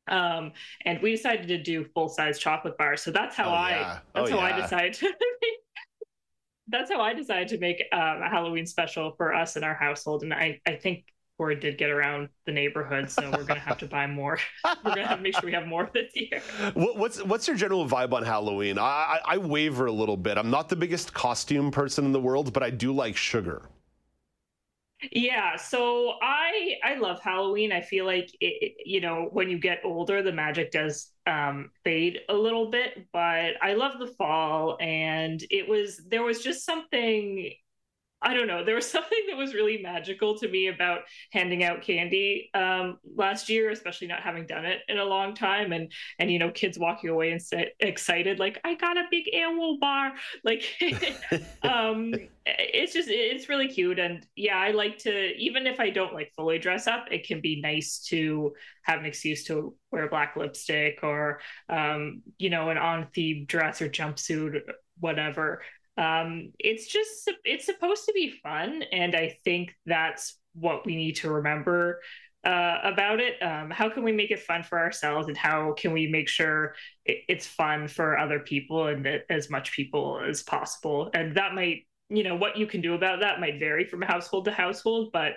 um 0.08 0.52
and 0.84 1.00
we 1.02 1.10
decided 1.10 1.48
to 1.48 1.62
do 1.62 1.84
full 1.94 2.08
size 2.08 2.38
chocolate 2.38 2.76
bars 2.76 3.00
so 3.02 3.10
that's 3.10 3.34
how 3.36 3.48
Oh, 3.48 3.54
i 3.54 3.70
yeah. 3.70 3.98
that's 4.14 4.30
Oh, 4.30 4.38
how 4.38 4.46
yeah. 4.46 4.56
i 4.56 4.60
decided 4.60 4.92
to 4.94 5.12
that's 6.68 6.90
how 6.90 7.00
i 7.00 7.12
decided 7.12 7.48
to 7.48 7.58
make 7.58 7.82
um, 7.92 8.22
a 8.22 8.28
halloween 8.28 8.66
special 8.66 9.12
for 9.16 9.34
us 9.34 9.56
in 9.56 9.64
our 9.64 9.74
household 9.74 10.22
and 10.22 10.32
i 10.32 10.60
i 10.66 10.74
think 10.74 11.04
word 11.36 11.58
did 11.60 11.76
get 11.76 11.90
around 11.90 12.28
the 12.46 12.52
neighborhood 12.52 13.10
so 13.10 13.28
we're 13.32 13.42
gonna 13.44 13.58
have 13.58 13.76
to 13.76 13.86
buy 13.86 14.06
more 14.06 14.38
we're 14.84 14.94
gonna 14.94 15.06
have 15.06 15.18
to 15.18 15.22
make 15.22 15.34
sure 15.34 15.42
we 15.44 15.52
have 15.52 15.66
more 15.66 15.90
this 15.92 16.12
year 16.14 16.40
What, 16.74 16.96
what's 16.96 17.22
what's 17.24 17.48
your 17.48 17.56
general 17.56 17.86
vibe 17.88 18.12
on 18.12 18.22
Halloween? 18.22 18.78
I, 18.78 18.82
I, 18.82 19.20
I 19.34 19.38
waver 19.38 19.86
a 19.86 19.92
little 19.92 20.16
bit. 20.16 20.38
I'm 20.38 20.50
not 20.50 20.68
the 20.68 20.76
biggest 20.76 21.12
costume 21.12 21.70
person 21.72 22.04
in 22.04 22.12
the 22.12 22.20
world, 22.20 22.52
but 22.52 22.62
I 22.62 22.70
do 22.70 22.92
like 22.92 23.16
sugar. 23.16 23.62
Yeah, 25.12 25.56
so 25.56 26.14
I 26.22 26.74
I 26.84 26.94
love 26.96 27.20
Halloween. 27.22 27.72
I 27.72 27.80
feel 27.80 28.04
like 28.06 28.30
it, 28.40 28.74
you 28.84 29.00
know 29.00 29.28
when 29.32 29.48
you 29.50 29.58
get 29.58 29.80
older, 29.84 30.22
the 30.22 30.32
magic 30.32 30.70
does 30.70 31.10
um, 31.26 31.70
fade 31.84 32.20
a 32.28 32.34
little 32.34 32.70
bit. 32.70 33.06
But 33.12 33.54
I 33.62 33.74
love 33.74 33.98
the 33.98 34.06
fall, 34.06 34.76
and 34.80 35.42
it 35.50 35.68
was 35.68 36.00
there 36.08 36.22
was 36.22 36.42
just 36.42 36.64
something 36.64 37.52
I 38.24 38.32
don't 38.32 38.46
know. 38.46 38.64
There 38.64 38.74
was 38.74 38.90
something 38.90 39.18
that 39.28 39.36
was 39.36 39.54
really 39.54 39.80
magical 39.82 40.36
to 40.38 40.48
me 40.48 40.68
about 40.68 41.00
handing 41.30 41.62
out 41.62 41.82
candy 41.82 42.50
um, 42.54 42.98
last 43.16 43.48
year, 43.48 43.70
especially 43.70 44.08
not 44.08 44.22
having 44.22 44.46
done 44.46 44.64
it 44.64 44.80
in 44.88 44.98
a 44.98 45.04
long 45.04 45.34
time, 45.34 45.72
and 45.72 45.92
and 46.18 46.30
you 46.30 46.38
know 46.38 46.50
kids 46.50 46.78
walking 46.78 47.10
away 47.10 47.30
and 47.30 47.40
say, 47.40 47.72
excited 47.80 48.38
like 48.38 48.58
I 48.64 48.74
got 48.74 48.96
a 48.96 49.04
big 49.10 49.32
annual 49.32 49.78
bar, 49.78 50.12
like 50.44 50.64
um, 51.62 52.14
it's 52.46 52.92
just 52.92 53.08
it's 53.10 53.48
really 53.48 53.68
cute, 53.68 53.98
and 53.98 54.26
yeah, 54.34 54.56
I 54.56 54.70
like 54.70 54.98
to 54.98 55.34
even 55.36 55.66
if 55.66 55.78
I 55.78 55.90
don't 55.90 56.14
like 56.14 56.32
fully 56.34 56.58
dress 56.58 56.86
up, 56.86 57.06
it 57.10 57.26
can 57.26 57.40
be 57.40 57.60
nice 57.60 57.98
to 58.08 58.54
have 58.82 58.98
an 58.98 59.06
excuse 59.06 59.44
to 59.44 59.74
wear 59.92 60.08
black 60.08 60.34
lipstick 60.36 61.00
or 61.02 61.40
um, 61.68 62.22
you 62.38 62.50
know 62.50 62.70
an 62.70 62.78
on 62.78 63.08
theme 63.14 63.44
dress 63.46 63.82
or 63.82 63.88
jumpsuit, 63.88 64.60
whatever 64.98 65.60
um 65.96 66.52
it's 66.58 66.86
just 66.86 67.30
it's 67.44 67.66
supposed 67.66 68.04
to 68.04 68.12
be 68.12 68.34
fun 68.42 68.82
and 68.92 69.14
i 69.14 69.38
think 69.44 69.74
that's 69.86 70.38
what 70.54 70.84
we 70.86 70.96
need 70.96 71.16
to 71.16 71.30
remember 71.30 72.00
uh, 72.44 72.78
about 72.84 73.20
it. 73.20 73.42
Um 73.42 73.70
how 73.70 73.88
can 73.88 74.04
we 74.04 74.12
make 74.12 74.30
it 74.30 74.38
fun 74.38 74.62
for 74.62 74.78
ourselves 74.78 75.28
and 75.28 75.36
how 75.36 75.72
can 75.72 75.92
we 75.92 76.06
make 76.06 76.28
sure 76.28 76.74
it, 77.06 77.20
it's 77.26 77.46
fun 77.46 77.88
for 77.88 78.18
other 78.18 78.38
people 78.38 78.86
and 78.88 79.08
as 79.30 79.48
much 79.48 79.72
people 79.72 80.20
as 80.22 80.42
possible? 80.42 81.08
And 81.14 81.34
that 81.36 81.54
might 81.54 81.86
you 82.10 82.22
know 82.22 82.36
what 82.36 82.56
you 82.56 82.66
can 82.66 82.80
do 82.80 82.94
about 82.94 83.20
that 83.20 83.40
might 83.40 83.58
vary 83.58 83.84
from 83.84 84.02
household 84.02 84.44
to 84.44 84.52
household 84.52 85.10
but 85.12 85.32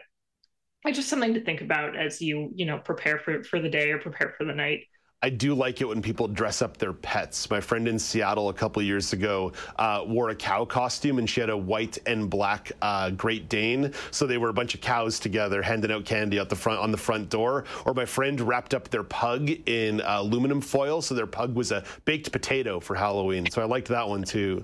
it's 0.85 0.97
just 0.97 1.09
something 1.09 1.33
to 1.33 1.41
think 1.43 1.61
about 1.61 1.95
as 1.95 2.21
you 2.21 2.51
you 2.55 2.65
know 2.65 2.77
prepare 2.77 3.17
for 3.17 3.43
for 3.43 3.59
the 3.59 3.69
day 3.69 3.91
or 3.91 3.99
prepare 3.99 4.33
for 4.37 4.45
the 4.45 4.53
night 4.53 4.81
I 5.23 5.29
do 5.29 5.55
like 5.55 5.81
it 5.81 5.85
when 5.85 5.99
people 5.99 6.27
dress 6.27 6.61
up 6.61 6.77
their 6.77 6.93
pets. 6.93 7.49
My 7.49 7.59
friend 7.59 7.87
in 7.87 7.97
Seattle 7.97 8.49
a 8.49 8.53
couple 8.53 8.83
years 8.83 9.13
ago 9.13 9.51
uh, 9.79 10.03
wore 10.05 10.29
a 10.29 10.35
cow 10.35 10.63
costume 10.63 11.17
and 11.17 11.27
she 11.27 11.41
had 11.41 11.49
a 11.49 11.57
white 11.57 11.97
and 12.05 12.29
black 12.29 12.71
uh, 12.83 13.09
Great 13.09 13.49
Dane. 13.49 13.93
So 14.11 14.27
they 14.27 14.37
were 14.37 14.49
a 14.49 14.53
bunch 14.53 14.75
of 14.75 14.81
cows 14.81 15.19
together 15.19 15.63
handing 15.63 15.91
out 15.91 16.05
candy 16.05 16.39
out 16.39 16.49
the 16.49 16.55
front 16.55 16.79
on 16.81 16.91
the 16.91 16.97
front 16.97 17.31
door. 17.31 17.65
Or 17.85 17.95
my 17.95 18.05
friend 18.05 18.39
wrapped 18.39 18.75
up 18.75 18.89
their 18.89 19.03
pug 19.03 19.49
in 19.65 20.01
uh, 20.01 20.17
aluminum 20.19 20.61
foil, 20.61 21.01
so 21.01 21.15
their 21.15 21.25
pug 21.25 21.55
was 21.55 21.71
a 21.71 21.83
baked 22.05 22.31
potato 22.31 22.79
for 22.79 22.95
Halloween. 22.95 23.49
So 23.49 23.63
I 23.63 23.65
liked 23.65 23.87
that 23.87 24.07
one 24.07 24.21
too. 24.21 24.63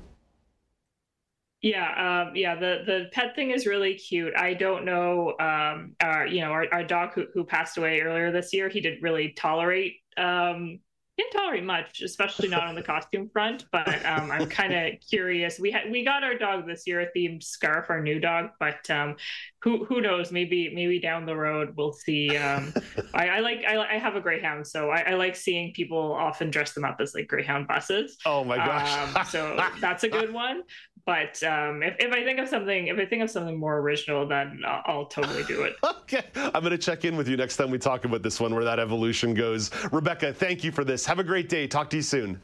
Yeah, 1.64 2.26
um, 2.28 2.36
yeah. 2.36 2.56
The 2.56 2.84
the 2.86 3.10
pet 3.14 3.36
thing 3.36 3.52
is 3.52 3.66
really 3.66 3.94
cute. 3.94 4.34
I 4.36 4.54
don't 4.54 4.84
know, 4.84 5.34
um, 5.40 5.96
our 6.02 6.28
you 6.28 6.42
know, 6.42 6.52
our, 6.52 6.66
our 6.74 6.84
dog 6.84 7.14
who 7.14 7.26
who 7.34 7.46
passed 7.46 7.78
away 7.78 8.02
earlier 8.02 8.34
this 8.34 8.54
year. 8.54 8.68
He 8.68 8.82
didn't 8.82 9.02
really 9.02 9.30
tolerate 9.30 9.96
um 10.18 10.80
can't 11.20 11.32
tolerate 11.32 11.64
much, 11.64 12.02
especially 12.02 12.50
not 12.50 12.64
on 12.64 12.74
the 12.74 12.82
costume 12.82 13.30
front. 13.30 13.66
But 13.72 14.04
um, 14.06 14.32
I'm 14.32 14.50
kind 14.50 14.74
of 14.74 15.00
curious. 15.08 15.60
We 15.60 15.70
had 15.70 15.92
we 15.92 16.04
got 16.04 16.24
our 16.24 16.36
dog 16.36 16.66
this 16.66 16.88
year 16.88 17.02
a 17.02 17.08
themed 17.16 17.44
scarf, 17.44 17.90
our 17.90 18.02
new 18.02 18.20
dog. 18.20 18.50
But 18.60 18.90
um, 18.90 19.18
who 19.62 19.86
who 19.86 20.02
knows? 20.02 20.32
Maybe 20.32 20.74
maybe 20.74 21.00
down 21.00 21.26
the 21.26 21.36
road 21.36 21.74
we'll 21.78 21.94
see. 21.94 22.36
Um, 22.36 22.74
I, 23.14 23.28
I, 23.30 23.40
like 23.42 23.64
I, 23.68 23.78
I 23.78 23.98
have 24.00 24.16
a 24.16 24.22
greyhound, 24.22 24.66
so 24.66 24.90
I, 24.90 25.12
I, 25.12 25.14
like 25.14 25.36
seeing 25.36 25.72
people 25.74 26.14
often 26.14 26.50
dress 26.50 26.74
them 26.74 26.84
up 26.84 26.98
as 27.00 27.14
like 27.14 27.28
greyhound 27.28 27.68
buses. 27.68 28.18
Oh 28.26 28.44
my 28.44 28.58
gosh! 28.58 29.16
Um, 29.16 29.26
so 29.26 29.64
that's 29.80 30.04
a 30.04 30.10
good 30.10 30.34
one. 30.34 30.64
But 31.06 31.44
um, 31.44 31.84
if, 31.84 31.96
if 32.00 32.14
I 32.14 32.24
think 32.24 32.40
of 32.40 32.48
something, 32.48 32.88
if 32.88 32.98
I 32.98 33.06
think 33.06 33.24
of 33.24 33.30
something 33.30 33.58
more 33.58 33.80
original, 33.80 34.26
then 34.26 34.62
I'll, 34.66 34.82
I'll 34.86 35.06
totally 35.06 35.44
do 35.44 35.64
it. 35.64 35.76
okay, 35.84 36.24
I'm 36.36 36.62
going 36.62 36.72
to 36.72 36.78
check 36.78 37.04
in 37.04 37.18
with 37.18 37.28
you 37.28 37.36
next 37.36 37.58
time 37.58 37.72
we 37.72 37.78
talk 37.78 38.06
about 38.06 38.24
this 38.24 38.40
one, 38.40 38.56
where 38.56 38.64
that 38.64 38.80
evolution 38.80 39.34
goes. 39.34 39.70
Rebecca, 39.92 40.34
thank 40.34 40.64
you 40.64 40.72
for 40.72 40.86
this. 40.86 41.06
Have 41.06 41.20
a 41.20 41.24
great 41.24 41.50
day. 41.50 41.68
Talk 41.68 41.90
to 41.90 41.98
you 41.98 42.02
soon. 42.02 42.40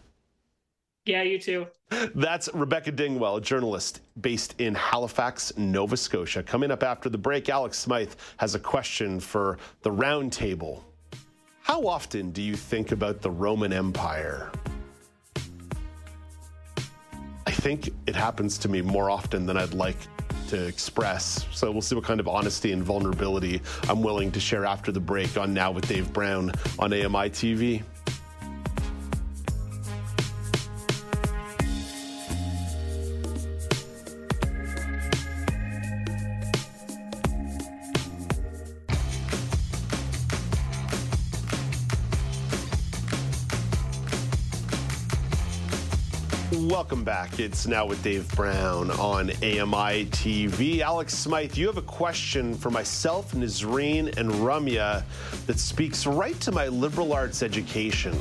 Yeah, 1.05 1.23
you 1.23 1.39
too. 1.39 1.67
That's 2.13 2.49
Rebecca 2.53 2.91
Dingwell, 2.91 3.37
a 3.37 3.41
journalist 3.41 4.01
based 4.21 4.55
in 4.59 4.75
Halifax, 4.75 5.57
Nova 5.57 5.97
Scotia. 5.97 6.43
Coming 6.43 6.69
up 6.69 6.83
after 6.83 7.09
the 7.09 7.17
break, 7.17 7.49
Alex 7.49 7.79
Smyth 7.79 8.35
has 8.37 8.55
a 8.55 8.59
question 8.59 9.19
for 9.19 9.57
the 9.81 9.89
roundtable. 9.89 10.83
How 11.61 11.87
often 11.87 12.31
do 12.31 12.41
you 12.41 12.55
think 12.55 12.91
about 12.91 13.21
the 13.21 13.31
Roman 13.31 13.71
Empire? 13.73 14.51
I 17.59 17.61
think 17.61 17.89
it 18.07 18.15
happens 18.15 18.57
to 18.59 18.69
me 18.69 18.81
more 18.81 19.09
often 19.09 19.45
than 19.45 19.57
I'd 19.57 19.73
like 19.73 19.97
to 20.47 20.65
express. 20.65 21.45
So 21.51 21.69
we'll 21.69 21.81
see 21.81 21.93
what 21.93 22.05
kind 22.05 22.21
of 22.21 22.27
honesty 22.29 22.71
and 22.71 22.81
vulnerability 22.81 23.61
I'm 23.89 24.01
willing 24.01 24.31
to 24.31 24.39
share 24.39 24.65
after 24.65 24.93
the 24.93 25.01
break 25.01 25.35
on 25.35 25.53
Now 25.53 25.69
with 25.69 25.85
Dave 25.85 26.13
Brown 26.13 26.53
on 26.79 26.93
AMI 26.93 27.29
TV. 27.31 27.83
Welcome 46.89 47.05
back. 47.05 47.39
It's 47.39 47.67
now 47.67 47.85
with 47.85 48.01
Dave 48.01 48.27
Brown 48.35 48.89
on 48.89 49.29
AMI 49.29 50.07
TV. 50.07 50.79
Alex 50.79 51.13
Smyth, 51.13 51.55
you 51.55 51.67
have 51.67 51.77
a 51.77 51.83
question 51.83 52.55
for 52.55 52.71
myself, 52.71 53.33
Nazreen, 53.33 54.17
and 54.17 54.31
Ramya 54.31 55.03
that 55.45 55.59
speaks 55.59 56.07
right 56.07 56.39
to 56.39 56.51
my 56.51 56.67
liberal 56.67 57.13
arts 57.13 57.43
education. 57.43 58.17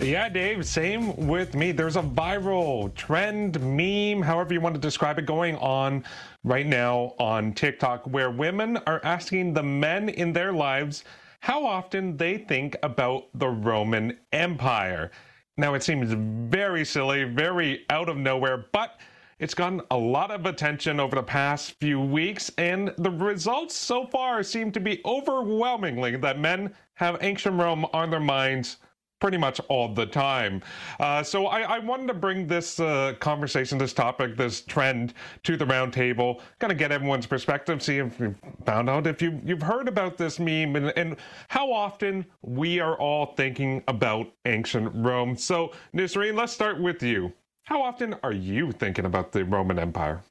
Yeah, 0.00 0.28
Dave, 0.28 0.66
same 0.66 1.28
with 1.28 1.54
me. 1.54 1.70
There's 1.70 1.94
a 1.94 2.02
viral 2.02 2.92
trend, 2.96 3.60
meme, 3.60 4.22
however 4.22 4.54
you 4.54 4.60
want 4.60 4.74
to 4.74 4.80
describe 4.80 5.20
it, 5.20 5.26
going 5.26 5.54
on 5.58 6.02
right 6.42 6.66
now 6.66 7.14
on 7.20 7.52
TikTok 7.52 8.08
where 8.08 8.32
women 8.32 8.78
are 8.88 9.00
asking 9.04 9.54
the 9.54 9.62
men 9.62 10.08
in 10.08 10.32
their 10.32 10.52
lives 10.52 11.04
how 11.38 11.64
often 11.64 12.16
they 12.16 12.38
think 12.38 12.74
about 12.82 13.28
the 13.34 13.48
Roman 13.48 14.18
Empire. 14.32 15.12
Now, 15.58 15.74
it 15.74 15.82
seems 15.82 16.12
very 16.12 16.84
silly, 16.84 17.24
very 17.24 17.84
out 17.90 18.08
of 18.08 18.16
nowhere, 18.16 18.66
but 18.70 19.00
it's 19.40 19.54
gotten 19.54 19.80
a 19.90 19.96
lot 19.98 20.30
of 20.30 20.46
attention 20.46 21.00
over 21.00 21.16
the 21.16 21.22
past 21.24 21.72
few 21.80 22.00
weeks, 22.00 22.48
and 22.58 22.94
the 22.96 23.10
results 23.10 23.74
so 23.74 24.06
far 24.06 24.44
seem 24.44 24.70
to 24.70 24.78
be 24.78 25.00
overwhelmingly 25.04 26.16
that 26.16 26.38
men 26.38 26.72
have 26.94 27.18
ancient 27.22 27.60
Rome 27.60 27.84
on 27.92 28.08
their 28.08 28.20
minds 28.20 28.76
pretty 29.20 29.36
much 29.36 29.60
all 29.68 29.92
the 29.92 30.06
time. 30.06 30.62
Uh, 31.00 31.22
so 31.22 31.46
I, 31.46 31.60
I, 31.62 31.78
wanted 31.78 32.08
to 32.08 32.14
bring 32.14 32.46
this 32.46 32.78
uh, 32.78 33.14
conversation, 33.20 33.78
this 33.78 33.92
topic, 33.92 34.36
this 34.36 34.60
trend 34.60 35.14
to 35.44 35.56
the 35.56 35.64
roundtable, 35.64 36.40
kind 36.58 36.72
of 36.72 36.78
get 36.78 36.92
everyone's 36.92 37.26
perspective, 37.26 37.82
see 37.82 37.98
if 37.98 38.18
you 38.20 38.34
found 38.64 38.88
out 38.88 39.06
if 39.06 39.20
you, 39.22 39.40
you've 39.44 39.62
heard 39.62 39.88
about 39.88 40.16
this 40.16 40.38
meme 40.38 40.76
and, 40.76 40.92
and 40.96 41.16
how 41.48 41.72
often 41.72 42.24
we 42.42 42.80
are 42.80 42.96
all 42.96 43.26
thinking 43.34 43.82
about 43.88 44.32
ancient 44.44 44.90
Rome. 44.94 45.36
So, 45.36 45.72
Nisreen, 45.94 46.36
let's 46.36 46.52
start 46.52 46.80
with 46.80 47.02
you. 47.02 47.32
How 47.64 47.82
often 47.82 48.14
are 48.22 48.32
you 48.32 48.72
thinking 48.72 49.04
about 49.04 49.32
the 49.32 49.44
Roman 49.44 49.78
Empire? 49.78 50.22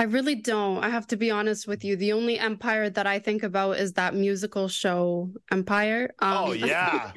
I 0.00 0.04
really 0.04 0.34
don't. 0.34 0.82
I 0.82 0.88
have 0.88 1.06
to 1.08 1.16
be 1.18 1.30
honest 1.30 1.68
with 1.68 1.84
you. 1.84 1.94
The 1.94 2.14
only 2.14 2.38
empire 2.38 2.88
that 2.88 3.06
I 3.06 3.18
think 3.18 3.42
about 3.42 3.72
is 3.72 3.92
that 3.92 4.14
musical 4.14 4.66
show 4.66 5.30
Empire. 5.52 6.08
Um, 6.20 6.36
oh 6.38 6.52
yeah. 6.72 7.12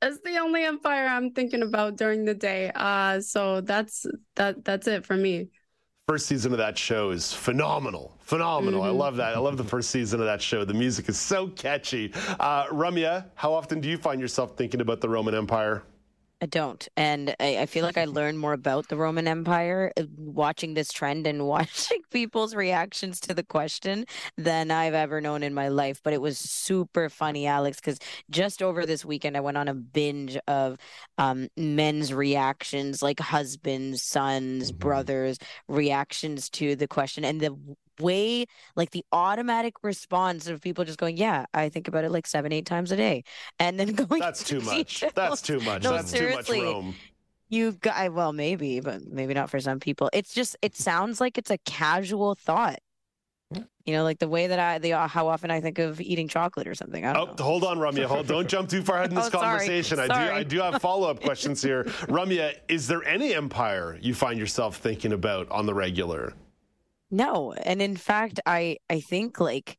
It's 0.00 0.18
the 0.24 0.38
only 0.38 0.64
empire 0.64 1.06
I'm 1.06 1.32
thinking 1.32 1.62
about 1.62 1.96
during 1.96 2.24
the 2.24 2.32
day. 2.32 2.72
Uh, 2.74 3.20
so 3.20 3.60
that's 3.60 4.06
that. 4.36 4.64
That's 4.64 4.86
it 4.86 5.04
for 5.04 5.14
me. 5.14 5.48
First 6.08 6.24
season 6.24 6.52
of 6.52 6.58
that 6.58 6.78
show 6.78 7.10
is 7.10 7.34
phenomenal, 7.34 8.16
phenomenal. 8.20 8.80
Mm-hmm. 8.80 8.88
I 8.88 8.92
love 8.92 9.16
that. 9.16 9.34
I 9.34 9.38
love 9.38 9.58
the 9.58 9.64
first 9.64 9.90
season 9.90 10.20
of 10.20 10.26
that 10.26 10.40
show. 10.40 10.64
The 10.64 10.72
music 10.72 11.10
is 11.10 11.18
so 11.18 11.48
catchy. 11.48 12.14
Uh, 12.40 12.64
Ramya, 12.68 13.26
how 13.34 13.52
often 13.52 13.82
do 13.82 13.90
you 13.90 13.98
find 13.98 14.22
yourself 14.22 14.56
thinking 14.56 14.80
about 14.80 15.02
the 15.02 15.08
Roman 15.10 15.34
Empire? 15.34 15.82
I 16.40 16.46
don't. 16.46 16.86
And 16.96 17.34
I, 17.40 17.58
I, 17.58 17.66
feel 17.66 17.84
like 17.84 17.98
I 17.98 18.04
learned 18.04 18.38
more 18.38 18.52
about 18.52 18.88
the 18.88 18.96
Roman 18.96 19.26
Empire 19.26 19.92
uh, 19.96 20.04
watching 20.16 20.74
this 20.74 20.92
trend 20.92 21.26
and 21.26 21.46
watching 21.46 22.00
people's 22.12 22.54
reactions 22.54 23.18
to 23.20 23.34
the 23.34 23.42
question 23.42 24.04
than 24.36 24.70
I've 24.70 24.94
ever 24.94 25.20
known 25.20 25.42
in 25.42 25.52
my 25.52 25.66
life. 25.66 26.00
But 26.04 26.12
it 26.12 26.20
was 26.20 26.38
super 26.38 27.08
funny, 27.08 27.46
Alex, 27.46 27.80
because 27.80 27.98
just 28.30 28.62
over 28.62 28.86
this 28.86 29.04
weekend, 29.04 29.36
I 29.36 29.40
went 29.40 29.56
on 29.56 29.66
a 29.66 29.74
binge 29.74 30.38
of 30.46 30.78
um, 31.18 31.48
men's 31.56 32.14
reactions, 32.14 33.02
like 33.02 33.18
husbands, 33.18 34.02
sons, 34.04 34.70
mm-hmm. 34.70 34.78
brothers' 34.78 35.38
reactions 35.66 36.48
to 36.50 36.76
the 36.76 36.86
question. 36.86 37.24
And 37.24 37.40
the 37.40 37.58
way 38.00 38.46
like 38.76 38.90
the 38.90 39.04
automatic 39.12 39.74
response 39.82 40.48
of 40.48 40.60
people 40.60 40.84
just 40.84 40.98
going, 40.98 41.16
Yeah, 41.16 41.46
I 41.54 41.68
think 41.68 41.88
about 41.88 42.04
it 42.04 42.10
like 42.10 42.26
seven, 42.26 42.52
eight 42.52 42.66
times 42.66 42.92
a 42.92 42.96
day. 42.96 43.24
And 43.58 43.78
then 43.78 43.92
going 43.94 44.20
That's 44.20 44.44
too 44.44 44.60
much. 44.60 45.04
That's 45.14 45.42
too 45.42 45.60
much. 45.60 45.82
No, 45.82 45.92
That's 45.92 46.10
seriously. 46.10 46.60
too 46.60 46.64
much 46.64 46.74
Rome. 46.74 46.94
You've 47.50 47.80
got 47.80 48.12
well, 48.12 48.32
maybe, 48.32 48.80
but 48.80 49.06
maybe 49.06 49.32
not 49.32 49.48
for 49.48 49.58
some 49.58 49.80
people. 49.80 50.10
It's 50.12 50.34
just 50.34 50.56
it 50.60 50.76
sounds 50.76 51.20
like 51.20 51.38
it's 51.38 51.50
a 51.50 51.58
casual 51.58 52.34
thought. 52.34 52.78
You 53.88 53.94
know, 53.94 54.04
like 54.04 54.18
the 54.18 54.28
way 54.28 54.48
that 54.48 54.58
I, 54.58 54.78
the 54.78 54.92
uh, 54.92 55.08
how 55.08 55.28
often 55.28 55.50
I 55.50 55.62
think 55.62 55.78
of 55.78 55.98
eating 55.98 56.28
chocolate 56.28 56.68
or 56.68 56.74
something. 56.74 57.06
I 57.06 57.14
don't 57.14 57.30
oh, 57.30 57.34
know. 57.34 57.42
hold 57.42 57.64
on, 57.64 57.78
Ramya. 57.78 58.04
Hold, 58.04 58.26
don't 58.26 58.46
jump 58.56 58.68
too 58.68 58.82
far 58.82 58.96
ahead 58.98 59.12
in 59.12 59.16
oh, 59.16 59.22
this 59.22 59.34
oh, 59.34 59.40
conversation. 59.40 59.96
Sorry. 59.96 60.10
I 60.10 60.26
do, 60.26 60.34
I 60.34 60.42
do 60.42 60.60
have 60.60 60.82
follow 60.82 61.08
up 61.08 61.22
questions 61.22 61.62
here. 61.62 61.84
Ramya, 61.84 62.56
is 62.68 62.86
there 62.86 63.02
any 63.04 63.34
empire 63.34 63.98
you 64.02 64.12
find 64.12 64.38
yourself 64.38 64.76
thinking 64.76 65.14
about 65.14 65.50
on 65.50 65.64
the 65.64 65.72
regular? 65.72 66.34
No, 67.10 67.52
and 67.52 67.80
in 67.80 67.96
fact, 67.96 68.40
I 68.46 68.78
I 68.90 69.00
think 69.00 69.40
like 69.40 69.78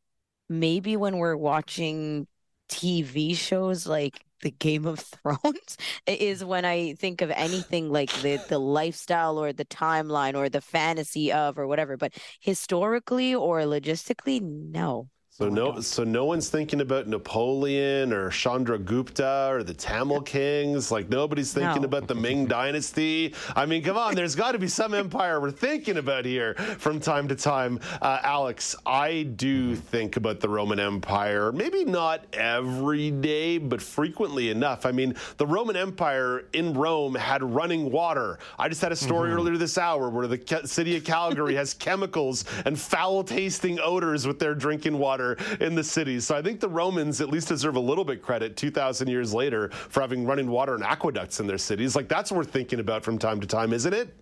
maybe 0.50 0.98
when 0.98 1.18
we're 1.18 1.36
watching 1.38 2.28
TV 2.68 3.34
shows 3.36 3.86
like 3.88 4.26
the 4.42 4.52
Game 4.52 4.86
of 4.86 5.00
Thrones 5.24 5.78
is 6.08 6.44
when 6.44 6.66
I 6.66 6.94
think 6.96 7.22
of 7.22 7.30
anything 7.32 7.92
like 7.92 8.12
the 8.22 8.38
the 8.48 8.60
lifestyle 8.60 9.38
or 9.38 9.54
the 9.54 9.66
timeline 9.66 10.36
or 10.36 10.50
the 10.50 10.62
fantasy 10.62 11.32
of 11.32 11.58
or 11.60 11.68
whatever. 11.68 11.98
But 11.98 12.14
historically 12.40 13.36
or 13.36 13.62
logistically, 13.62 14.42
no. 14.42 15.10
So 15.40 15.46
oh 15.46 15.50
no, 15.50 15.80
so 15.80 16.04
no 16.04 16.26
one's 16.26 16.50
thinking 16.50 16.82
about 16.82 17.08
Napoleon 17.08 18.12
or 18.12 18.30
Chandragupta 18.30 19.50
or 19.50 19.64
the 19.64 19.74
Tamil 19.74 20.20
kings. 20.20 20.92
Like 20.92 21.08
nobody's 21.08 21.54
thinking 21.54 21.84
no. 21.84 21.86
about 21.86 22.10
the 22.10 22.16
Ming 22.16 22.46
Dynasty. 22.48 23.34
I 23.56 23.66
mean, 23.66 23.82
come 23.82 23.96
on, 23.96 24.16
there's 24.16 24.36
got 24.36 24.52
to 24.52 24.60
be 24.60 24.68
some 24.68 24.94
empire 24.94 25.40
we're 25.40 25.52
thinking 25.52 25.96
about 25.96 26.26
here 26.26 26.56
from 26.78 27.00
time 27.00 27.30
to 27.30 27.38
time. 27.38 27.80
Uh, 28.02 28.20
Alex, 28.22 28.76
I 28.86 29.24
do 29.38 29.78
think 29.78 30.18
about 30.18 30.42
the 30.42 30.50
Roman 30.50 30.78
Empire. 30.78 31.54
Maybe 31.54 31.86
not 31.86 32.26
every 32.34 33.10
day, 33.10 33.60
but 33.60 33.82
frequently 33.82 34.50
enough. 34.50 34.86
I 34.86 34.92
mean, 34.92 35.16
the 35.38 35.48
Roman 35.48 35.78
Empire 35.78 36.48
in 36.52 36.74
Rome 36.74 37.16
had 37.16 37.44
running 37.44 37.90
water. 37.92 38.40
I 38.58 38.68
just 38.68 38.82
had 38.82 38.92
a 38.92 38.96
story 38.98 39.30
mm-hmm. 39.30 39.38
earlier 39.38 39.58
this 39.58 39.78
hour 39.78 40.10
where 40.10 40.28
the 40.28 40.62
city 40.66 40.98
of 40.98 41.06
Calgary 41.06 41.56
has 41.56 41.74
chemicals 41.74 42.44
and 42.66 42.78
foul-tasting 42.78 43.80
odors 43.80 44.28
with 44.28 44.38
their 44.38 44.54
drinking 44.54 44.98
water 44.98 45.29
in 45.60 45.76
the 45.76 45.84
cities. 45.84 46.26
So 46.26 46.36
I 46.36 46.42
think 46.42 46.60
the 46.60 46.70
Romans 46.70 47.22
at 47.22 47.30
least 47.30 47.48
deserve 47.48 47.76
a 47.76 47.80
little 47.80 48.06
bit 48.06 48.22
credit 48.22 48.56
2,000 48.58 49.08
years 49.08 49.34
later 49.34 49.70
for 49.70 50.02
having 50.02 50.26
running 50.26 50.50
water 50.50 50.76
and 50.76 50.84
aqueducts 50.84 51.40
in 51.40 51.48
their 51.48 51.58
cities. 51.58 51.96
Like 51.96 52.08
that's 52.08 52.32
worth 52.32 52.52
thinking 52.52 52.80
about 52.80 53.04
from 53.04 53.18
time 53.18 53.40
to 53.42 53.48
time, 53.48 53.74
isn't 53.74 53.94
it? 53.94 54.16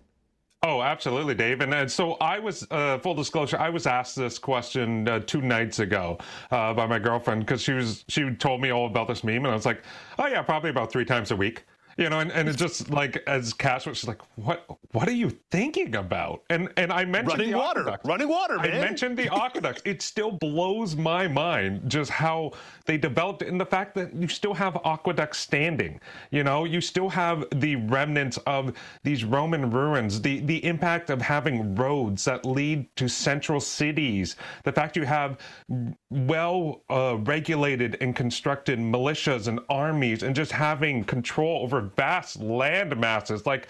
Oh, 0.64 0.82
absolutely, 0.82 1.36
Dave. 1.36 1.60
And, 1.60 1.72
and 1.72 1.90
so 1.90 2.14
I 2.14 2.40
was, 2.40 2.66
uh, 2.72 2.98
full 2.98 3.14
disclosure, 3.14 3.58
I 3.58 3.70
was 3.70 3.86
asked 3.86 4.16
this 4.16 4.40
question 4.40 5.08
uh, 5.08 5.20
two 5.20 5.40
nights 5.40 5.78
ago 5.78 6.18
uh, 6.50 6.74
by 6.74 6.84
my 6.84 6.98
girlfriend 6.98 7.46
because 7.46 7.62
she 7.62 7.72
was 7.72 8.04
she 8.08 8.28
told 8.34 8.60
me 8.60 8.70
all 8.70 8.86
about 8.86 9.06
this 9.06 9.22
meme, 9.22 9.36
and 9.36 9.48
I 9.48 9.54
was 9.54 9.66
like, 9.66 9.84
oh 10.18 10.26
yeah, 10.26 10.42
probably 10.42 10.70
about 10.70 10.90
three 10.90 11.04
times 11.04 11.30
a 11.30 11.36
week. 11.36 11.64
You 11.98 12.08
know, 12.08 12.20
and, 12.20 12.30
and 12.30 12.48
it's 12.48 12.56
just 12.56 12.90
like 12.90 13.16
as 13.26 13.52
Cass 13.52 13.84
was 13.84 14.06
like, 14.06 14.20
what 14.36 14.64
what 14.92 15.08
are 15.08 15.12
you 15.12 15.36
thinking 15.50 15.96
about? 15.96 16.44
And 16.48 16.68
and 16.76 16.92
I 16.92 17.04
mentioned 17.04 17.40
running 17.40 17.56
water, 17.56 17.98
running 18.04 18.28
water, 18.28 18.56
man. 18.56 18.76
I 18.76 18.78
mentioned 18.78 19.18
the 19.18 19.28
aqueducts. 19.34 19.82
it 19.84 20.00
still 20.00 20.30
blows 20.30 20.94
my 20.94 21.26
mind 21.26 21.90
just 21.90 22.12
how 22.12 22.52
they 22.86 22.98
developed 22.98 23.42
it, 23.42 23.48
and 23.48 23.60
the 23.60 23.66
fact 23.66 23.96
that 23.96 24.14
you 24.14 24.28
still 24.28 24.54
have 24.54 24.78
aqueducts 24.84 25.38
standing. 25.38 26.00
You 26.30 26.44
know, 26.44 26.64
you 26.64 26.80
still 26.80 27.08
have 27.08 27.44
the 27.56 27.74
remnants 27.74 28.38
of 28.46 28.74
these 29.02 29.24
Roman 29.24 29.68
ruins, 29.68 30.20
the 30.20 30.38
the 30.38 30.64
impact 30.64 31.10
of 31.10 31.20
having 31.20 31.74
roads 31.74 32.24
that 32.26 32.46
lead 32.46 32.94
to 32.94 33.08
central 33.08 33.58
cities. 33.58 34.36
The 34.62 34.70
fact 34.72 34.96
you 34.96 35.04
have 35.04 35.38
well 36.10 36.82
uh, 36.90 37.16
regulated 37.24 37.96
and 38.00 38.14
constructed 38.14 38.78
militias 38.78 39.48
and 39.48 39.58
armies, 39.68 40.22
and 40.22 40.36
just 40.36 40.52
having 40.52 41.02
control 41.02 41.64
over 41.64 41.87
vast 41.96 42.40
land 42.40 42.96
masses 42.98 43.46
like 43.46 43.68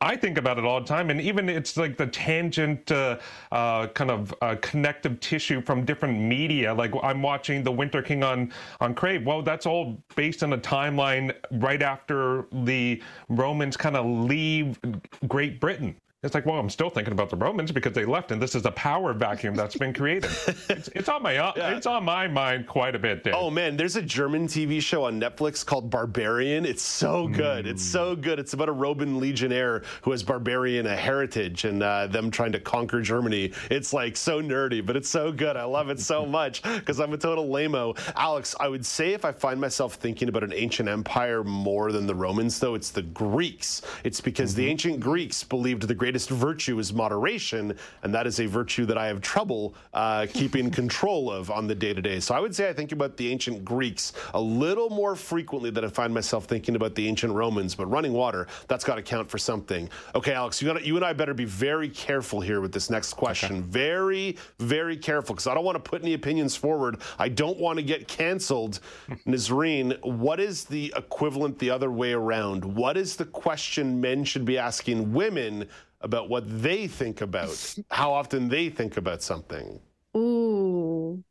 I 0.00 0.16
think 0.16 0.36
about 0.36 0.58
it 0.58 0.64
all 0.64 0.80
the 0.80 0.86
time, 0.86 1.08
and 1.08 1.18
even 1.18 1.48
it's 1.48 1.78
like 1.78 1.96
the 1.96 2.06
tangent 2.06 2.90
uh, 2.92 3.18
uh, 3.52 3.86
kind 3.88 4.10
of 4.10 4.34
uh, 4.42 4.56
connective 4.60 5.18
tissue 5.20 5.62
from 5.62 5.86
different 5.86 6.18
media. 6.20 6.74
Like 6.74 6.92
I'm 7.02 7.22
watching 7.22 7.62
The 7.62 7.72
Winter 7.72 8.02
King 8.02 8.22
on 8.22 8.52
on 8.80 8.94
Crave. 8.94 9.24
Well, 9.24 9.40
that's 9.40 9.64
all 9.64 10.02
based 10.14 10.42
on 10.42 10.52
a 10.52 10.58
timeline 10.58 11.34
right 11.52 11.80
after 11.80 12.46
the 12.52 13.02
Romans 13.30 13.78
kind 13.78 13.96
of 13.96 14.04
leave 14.04 14.78
Great 15.26 15.58
Britain. 15.58 15.96
It's 16.24 16.34
like, 16.34 16.46
well, 16.46 16.58
I'm 16.58 16.70
still 16.70 16.88
thinking 16.88 17.12
about 17.12 17.28
the 17.28 17.36
Romans 17.36 17.70
because 17.70 17.92
they 17.92 18.06
left, 18.06 18.32
and 18.32 18.40
this 18.40 18.54
is 18.54 18.64
a 18.64 18.70
power 18.70 19.12
vacuum 19.12 19.54
that's 19.54 19.76
been 19.76 19.92
created. 19.92 20.30
it's, 20.70 20.88
it's, 20.94 21.08
on 21.10 21.22
my 21.22 21.32
yeah. 21.32 21.76
it's 21.76 21.86
on 21.86 22.02
my 22.02 22.26
mind 22.26 22.66
quite 22.66 22.94
a 22.94 22.98
bit. 22.98 23.24
Dave. 23.24 23.34
Oh 23.36 23.50
man, 23.50 23.76
there's 23.76 23.96
a 23.96 24.02
German 24.02 24.48
TV 24.48 24.80
show 24.80 25.04
on 25.04 25.20
Netflix 25.20 25.64
called 25.64 25.90
Barbarian. 25.90 26.64
It's 26.64 26.82
so 26.82 27.28
good. 27.28 27.66
Mm. 27.66 27.68
It's 27.68 27.82
so 27.82 28.16
good. 28.16 28.38
It's 28.38 28.54
about 28.54 28.70
a 28.70 28.72
Roman 28.72 29.20
legionnaire 29.20 29.82
who 30.00 30.12
has 30.12 30.22
barbarian 30.22 30.86
a 30.86 30.96
heritage 30.96 31.66
and 31.66 31.82
uh, 31.82 32.06
them 32.06 32.30
trying 32.30 32.52
to 32.52 32.60
conquer 32.60 33.02
Germany. 33.02 33.52
It's 33.70 33.92
like 33.92 34.16
so 34.16 34.40
nerdy, 34.40 34.84
but 34.84 34.96
it's 34.96 35.10
so 35.10 35.30
good. 35.30 35.58
I 35.58 35.64
love 35.64 35.90
it 35.90 36.00
so 36.00 36.24
much 36.34 36.62
because 36.62 37.00
I'm 37.00 37.12
a 37.12 37.18
total 37.18 37.46
lameo. 37.48 37.98
Alex, 38.16 38.54
I 38.58 38.68
would 38.68 38.86
say 38.86 39.12
if 39.12 39.26
I 39.26 39.32
find 39.32 39.60
myself 39.60 39.96
thinking 39.96 40.30
about 40.30 40.42
an 40.42 40.54
ancient 40.54 40.88
empire 40.88 41.44
more 41.44 41.92
than 41.92 42.06
the 42.06 42.14
Romans, 42.14 42.58
though, 42.58 42.74
it's 42.74 42.90
the 42.90 43.02
Greeks. 43.02 43.82
It's 44.04 44.22
because 44.22 44.52
mm-hmm. 44.52 44.62
the 44.62 44.68
ancient 44.68 45.00
Greeks 45.00 45.44
believed 45.44 45.82
the 45.86 45.94
great 45.94 46.13
greatest 46.14 46.30
virtue 46.30 46.78
is 46.78 46.92
moderation, 46.92 47.76
and 48.04 48.14
that 48.14 48.24
is 48.24 48.38
a 48.38 48.46
virtue 48.46 48.86
that 48.86 48.96
I 48.96 49.08
have 49.08 49.20
trouble 49.20 49.74
uh, 49.94 50.28
keeping 50.32 50.70
control 50.80 51.28
of 51.28 51.50
on 51.50 51.66
the 51.66 51.74
day 51.74 51.92
to 51.92 52.00
day. 52.00 52.20
So 52.20 52.36
I 52.36 52.38
would 52.38 52.54
say 52.54 52.68
I 52.68 52.72
think 52.72 52.92
about 52.92 53.16
the 53.16 53.32
ancient 53.32 53.64
Greeks 53.64 54.12
a 54.32 54.40
little 54.40 54.90
more 54.90 55.16
frequently 55.16 55.70
than 55.70 55.84
I 55.84 55.88
find 55.88 56.14
myself 56.14 56.44
thinking 56.44 56.76
about 56.76 56.94
the 56.94 57.08
ancient 57.08 57.32
Romans. 57.32 57.74
But 57.74 57.86
running 57.86 58.12
water, 58.12 58.46
that's 58.68 58.84
got 58.84 58.94
to 58.94 59.02
count 59.02 59.28
for 59.28 59.38
something. 59.38 59.88
Okay, 60.14 60.34
Alex, 60.34 60.62
you, 60.62 60.68
gotta, 60.68 60.86
you 60.86 60.94
and 60.94 61.04
I 61.04 61.14
better 61.14 61.34
be 61.34 61.46
very 61.46 61.88
careful 61.88 62.40
here 62.40 62.60
with 62.60 62.70
this 62.70 62.90
next 62.90 63.14
question. 63.14 63.56
Okay. 63.56 63.66
Very, 63.70 64.36
very 64.60 64.96
careful, 64.96 65.34
because 65.34 65.48
I 65.48 65.54
don't 65.54 65.64
want 65.64 65.82
to 65.82 65.90
put 65.90 66.00
any 66.02 66.14
opinions 66.14 66.54
forward. 66.54 66.98
I 67.18 67.28
don't 67.28 67.58
want 67.58 67.78
to 67.78 67.82
get 67.82 68.06
canceled. 68.06 68.78
Nazreen, 69.26 70.00
what 70.04 70.38
is 70.38 70.64
the 70.64 70.94
equivalent 70.96 71.58
the 71.58 71.70
other 71.70 71.90
way 71.90 72.12
around? 72.12 72.64
What 72.64 72.96
is 72.96 73.16
the 73.16 73.24
question 73.24 74.00
men 74.00 74.22
should 74.22 74.44
be 74.44 74.58
asking 74.58 75.12
women 75.12 75.66
about 76.04 76.28
what 76.28 76.44
they 76.62 76.86
think 76.86 77.20
about, 77.20 77.74
how 77.90 78.12
often 78.12 78.48
they 78.48 78.68
think 78.68 78.96
about 78.96 79.22
something. 79.22 79.80
Ooh. 80.16 81.24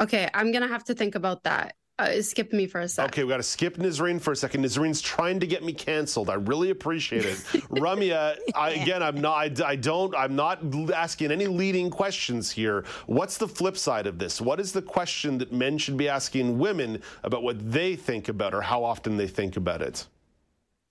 Okay, 0.00 0.28
I'm 0.32 0.52
gonna 0.52 0.68
have 0.68 0.84
to 0.84 0.94
think 0.94 1.16
about 1.16 1.42
that. 1.42 1.74
Uh, 1.98 2.22
skip 2.22 2.52
me 2.52 2.64
for 2.68 2.80
a 2.80 2.88
second. 2.88 3.10
Okay, 3.10 3.24
we 3.24 3.30
got 3.30 3.38
to 3.38 3.42
skip 3.42 3.76
Nazreen 3.76 4.20
for 4.20 4.30
a 4.30 4.36
second. 4.36 4.64
Nazreen's 4.64 5.00
trying 5.00 5.40
to 5.40 5.48
get 5.48 5.64
me 5.64 5.72
canceled. 5.72 6.30
I 6.30 6.34
really 6.34 6.70
appreciate 6.70 7.24
it. 7.24 7.38
Ramya, 7.70 8.36
I, 8.54 8.70
again, 8.70 9.02
I'm 9.02 9.20
not. 9.20 9.60
I, 9.60 9.70
I, 9.70 9.74
don't. 9.74 10.14
I'm 10.14 10.36
not 10.36 10.60
asking 10.94 11.32
any 11.32 11.48
leading 11.48 11.90
questions 11.90 12.52
here. 12.52 12.84
What's 13.06 13.36
the 13.36 13.48
flip 13.48 13.76
side 13.76 14.06
of 14.06 14.16
this? 14.16 14.40
What 14.40 14.60
is 14.60 14.70
the 14.70 14.82
question 14.82 15.38
that 15.38 15.52
men 15.52 15.76
should 15.76 15.96
be 15.96 16.08
asking 16.08 16.56
women 16.56 17.02
about 17.24 17.42
what 17.42 17.68
they 17.68 17.96
think 17.96 18.28
about 18.28 18.54
or 18.54 18.62
how 18.62 18.84
often 18.84 19.16
they 19.16 19.26
think 19.26 19.56
about 19.56 19.82
it? 19.82 20.06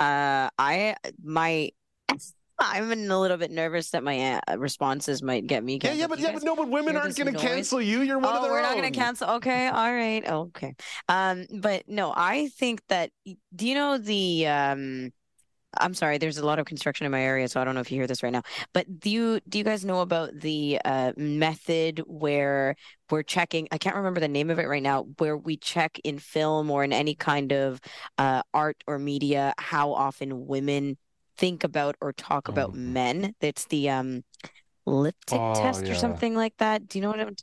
Uh, 0.02 0.50
I 0.60 0.98
my 1.24 1.72
I'm 2.60 2.92
a 2.92 3.20
little 3.20 3.38
bit 3.38 3.52
nervous 3.52 3.92
that 3.92 4.04
my 4.04 4.42
uh, 4.48 4.58
responses 4.58 5.22
might 5.22 5.46
get 5.46 5.64
me. 5.64 5.78
Canceled. 5.78 5.98
Yeah, 5.98 6.04
yeah, 6.04 6.08
but 6.08 6.20
yeah, 6.20 6.32
but 6.34 6.44
no, 6.44 6.56
but 6.56 6.70
women 6.70 6.96
aren't 6.96 7.16
going 7.16 7.32
to 7.32 7.40
cancel 7.40 7.80
you. 7.80 8.02
You're 8.02 8.18
one 8.18 8.34
oh, 8.34 8.38
of 8.38 8.44
their 8.44 8.52
we're 8.52 8.62
not 8.62 8.76
going 8.76 8.92
to 8.92 8.98
cancel. 8.98 9.30
Okay, 9.36 9.68
all 9.74 9.94
right, 9.94 10.28
okay. 10.28 10.76
Um, 11.08 11.46
but 11.60 11.84
no, 11.88 12.12
I 12.16 12.48
think 12.48 12.82
that. 12.90 13.12
Do 13.56 13.68
you 13.68 13.76
know 13.76 13.98
the 13.98 14.48
um? 14.48 15.12
I'm 15.80 15.94
sorry, 15.94 16.18
there's 16.18 16.40
a 16.40 16.46
lot 16.46 16.58
of 16.58 16.66
construction 16.66 17.06
in 17.06 17.12
my 17.12 17.22
area, 17.22 17.48
so 17.48 17.62
I 17.62 17.64
don't 17.64 17.76
know 17.76 17.82
if 17.82 17.92
you 17.92 18.00
hear 18.00 18.08
this 18.08 18.24
right 18.24 18.32
now. 18.32 18.42
But 18.74 19.00
do 19.00 19.12
you 19.12 19.40
do 19.48 19.60
you 19.60 19.64
guys 19.64 19.86
know 19.86 20.00
about 20.00 20.32
the 20.34 20.80
uh, 20.84 21.12
method 21.16 22.02
where 22.08 22.76
we're 23.12 23.22
checking? 23.22 23.68
I 23.72 23.78
can't 23.78 23.98
remember 23.98 24.20
the 24.20 24.28
name 24.28 24.50
of 24.50 24.58
it 24.58 24.68
right 24.68 24.82
now. 24.82 25.04
Where 25.18 25.38
we 25.38 25.58
check 25.58 26.00
in 26.04 26.18
film 26.18 26.72
or 26.72 26.84
in 26.84 26.92
any 26.92 27.14
kind 27.14 27.52
of 27.52 27.80
uh, 28.18 28.42
art 28.52 28.84
or 28.88 28.98
media 28.98 29.54
how 29.60 29.94
often 29.94 30.48
women 30.48 30.98
think 31.38 31.64
about 31.64 31.96
or 32.02 32.14
talk 32.14 32.48
about 32.48 32.72
oh. 32.74 32.78
men. 32.78 33.36
It's 33.42 33.66
the 33.66 33.90
um 33.90 34.24
Lipstick 34.86 35.40
oh, 35.40 35.54
test 35.54 35.86
yeah. 35.86 35.92
or 35.92 35.96
something 35.96 36.36
like 36.36 36.56
that. 36.58 36.88
Do 36.88 36.98
you 36.98 37.04
know 37.04 37.10
what 37.10 37.20
I'm 37.20 37.36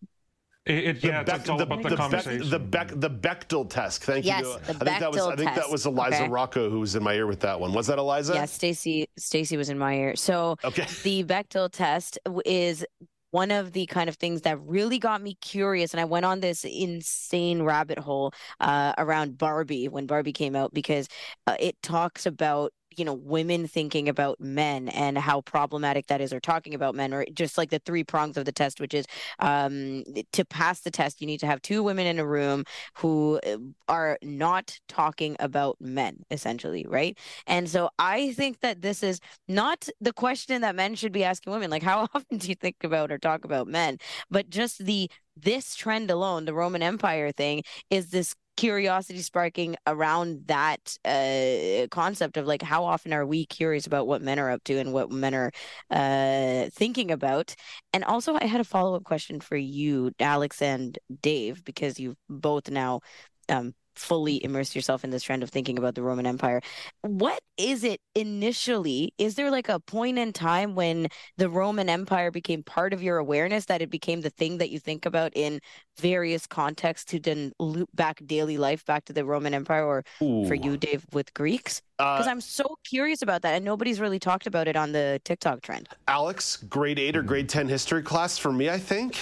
it, 0.66 0.73
it, 0.73 1.05
yeah, 1.05 1.23
Beck, 1.23 1.41
it's 1.41 1.51
all 1.51 1.59
the, 1.59 1.65
about 1.65 1.83
the, 1.83 1.91
the 1.91 1.97
conversation. 1.97 2.49
the, 2.49 2.59
Beck, 2.59 2.89
the 2.89 3.11
Bechdel 3.11 3.69
test. 3.69 4.03
Thank 4.03 4.25
yes, 4.25 4.41
you. 4.41 4.59
The 4.65 4.71
I 4.71 4.85
think 4.85 5.01
that 5.01 5.12
was 5.12 5.21
I 5.21 5.37
think 5.37 5.55
that 5.55 5.71
was 5.71 5.85
Eliza 5.85 6.23
okay. 6.23 6.29
Rocco 6.29 6.71
who 6.71 6.81
was 6.81 6.97
in 6.97 7.03
my 7.03 7.12
ear 7.12 7.27
with 7.27 7.41
that 7.41 7.61
one. 7.61 7.75
Was 7.75 7.89
that 7.89 7.99
Eliza? 7.99 8.33
Yeah, 8.33 8.47
Stacy 8.47 9.07
Stacy 9.19 9.59
was 9.59 9.69
in 9.69 9.77
my 9.79 9.95
ear. 9.95 10.16
So 10.16 10.57
okay. 10.65 10.87
the 11.03 11.23
Bechdel 11.25 11.71
test 11.71 12.19
is 12.47 12.83
one 13.31 13.51
of 13.51 13.73
the 13.73 13.85
kind 13.87 14.09
of 14.09 14.15
things 14.15 14.43
that 14.43 14.59
really 14.61 14.99
got 15.01 15.21
me 15.21 15.35
curious 15.41 15.93
and 15.93 16.01
i 16.01 16.05
went 16.05 16.25
on 16.25 16.39
this 16.39 16.65
insane 16.65 17.62
rabbit 17.62 17.99
hole 17.99 18.33
uh, 18.61 18.95
around 18.97 19.37
barbie 19.37 19.89
when 19.89 20.07
barbie 20.07 20.33
came 20.33 20.55
out 20.55 20.73
because 20.73 21.09
uh, 21.49 21.57
it 21.59 21.75
talks 21.83 22.27
about 22.27 22.73
you 22.97 23.05
know 23.05 23.15
women 23.15 23.66
thinking 23.66 24.09
about 24.09 24.41
men 24.41 24.89
and 24.89 25.19
how 25.19 25.41
problematic 25.43 26.07
that 26.07 26.21
is 26.21 26.33
or 26.33 26.41
talking 26.41 26.75
about 26.75 26.95
men 26.95 27.12
or 27.12 27.25
just 27.33 27.59
like 27.59 27.71
the 27.71 27.79
three 27.81 28.05
prongs 28.05 28.37
of 28.37 28.45
the 28.45 28.53
test 28.53 28.81
which 28.81 28.95
is 28.95 29.07
um, 29.41 30.05
to 30.33 30.45
pass 30.45 30.81
the 30.81 30.91
test 30.91 31.21
you 31.21 31.27
need 31.27 31.41
to 31.41 31.47
have 31.47 31.61
two 31.62 31.83
women 31.83 32.07
in 32.07 32.19
a 32.19 32.27
room 32.27 32.65
who 32.95 33.41
uh, 33.47 33.57
are 33.89 34.19
not 34.23 34.79
talking 34.89 35.37
about 35.41 35.77
men 35.81 36.25
essentially 36.31 36.85
right? 36.89 37.19
And 37.47 37.69
so 37.69 37.91
i 37.99 38.33
think 38.33 38.61
that 38.61 38.83
this 38.83 39.03
is 39.03 39.21
not 39.49 39.89
the 40.01 40.12
question 40.12 40.61
that 40.62 40.75
men 40.75 40.95
should 40.95 41.12
be 41.12 41.25
asking 41.25 41.53
women 41.53 41.71
like 41.71 41.83
how 41.83 42.03
often 42.15 42.39
do 42.39 42.49
you 42.49 42.55
think 42.55 42.77
about 42.83 43.11
or 43.12 43.19
talk 43.19 43.45
about 43.45 43.66
men? 43.69 43.99
But 44.31 44.51
just 44.51 44.85
the 44.85 45.11
this 45.37 45.75
trend 45.75 46.11
alone 46.11 46.45
the 46.45 46.55
roman 46.55 46.83
empire 46.83 47.33
thing 47.33 47.62
is 47.91 48.11
this 48.11 48.35
curiosity 48.57 49.21
sparking 49.21 49.77
around 49.87 50.47
that 50.47 50.97
uh, 51.05 51.87
concept 51.91 52.37
of 52.37 52.47
like 52.47 52.63
how 52.63 52.85
often 52.85 53.13
are 53.13 53.27
we 53.27 53.47
curious 53.47 53.87
about 53.87 54.07
what 54.07 54.23
men 54.23 54.39
are 54.39 54.51
up 54.51 54.63
to 54.65 54.79
and 54.79 54.93
what 54.93 55.11
men 55.11 55.35
are 55.35 55.51
uh, 55.91 56.71
thinking 56.73 57.11
about? 57.11 57.55
And 57.93 58.05
also 58.05 58.35
i 58.35 58.45
had 58.47 58.61
a 58.61 58.65
follow-up 58.65 59.05
question 59.05 59.41
for 59.41 59.57
you 59.57 60.13
alex 60.19 60.61
and 60.63 60.99
dave 61.21 61.65
because 61.65 62.01
you've 62.01 62.17
both 62.29 62.71
now 62.71 63.01
um, 63.49 63.75
fully 63.97 64.43
immerse 64.45 64.75
yourself 64.75 65.05
in 65.05 65.11
this 65.11 65.23
trend 65.23 65.43
of 65.43 65.51
thinking 65.51 65.79
about 65.79 65.95
the 65.95 66.03
Roman 66.03 66.27
Empire. 66.27 66.61
What 67.03 67.41
is 67.57 67.85
it 67.85 68.01
initially? 68.15 69.12
Is 69.19 69.35
there 69.37 69.51
like 69.51 69.69
a 69.69 69.81
point 69.81 70.19
in 70.19 70.33
time 70.33 70.75
when 70.75 71.09
the 71.37 71.49
Roman 71.49 71.89
Empire 71.89 72.31
became 72.31 72.62
part 72.62 72.93
of 72.93 73.03
your 73.03 73.19
awareness 73.19 73.66
that 73.66 73.83
it 73.83 73.91
became 73.91 74.21
the 74.21 74.31
thing 74.31 74.59
that 74.59 74.71
you 74.71 74.79
think 74.79 75.07
about 75.07 75.33
in 75.35 75.61
various 75.99 76.47
contexts 76.47 77.11
to 77.12 77.21
then 77.21 77.53
loop 77.59 77.89
back 77.95 78.21
daily 78.27 78.59
life 78.59 78.85
back 78.85 79.05
to 79.05 79.12
the 79.12 79.25
Roman 79.25 79.55
Empire 79.55 79.85
or 79.85 80.05
Ooh. 80.23 80.47
for 80.47 80.55
you, 80.55 80.77
Dave, 80.77 81.05
with 81.12 81.33
Greeks? 81.35 81.83
Because 81.99 82.27
uh, 82.27 82.31
I'm 82.31 82.41
so 82.41 82.77
curious 82.85 83.23
about 83.23 83.43
that, 83.43 83.55
and 83.55 83.65
nobody's 83.65 84.01
really 84.01 84.19
talked 84.19 84.47
about 84.47 84.66
it 84.66 84.77
on 84.77 84.93
the 84.93 85.21
TikTok 85.25 85.62
trend. 85.62 85.89
Alex, 86.09 86.57
grade 86.57 86.99
eight 86.99 87.16
or 87.16 87.23
grade 87.23 87.49
10 87.49 87.69
history 87.69 88.03
class 88.03 88.37
for 88.37 88.53
me, 88.53 88.69
I 88.69 88.79
think. 88.79 89.19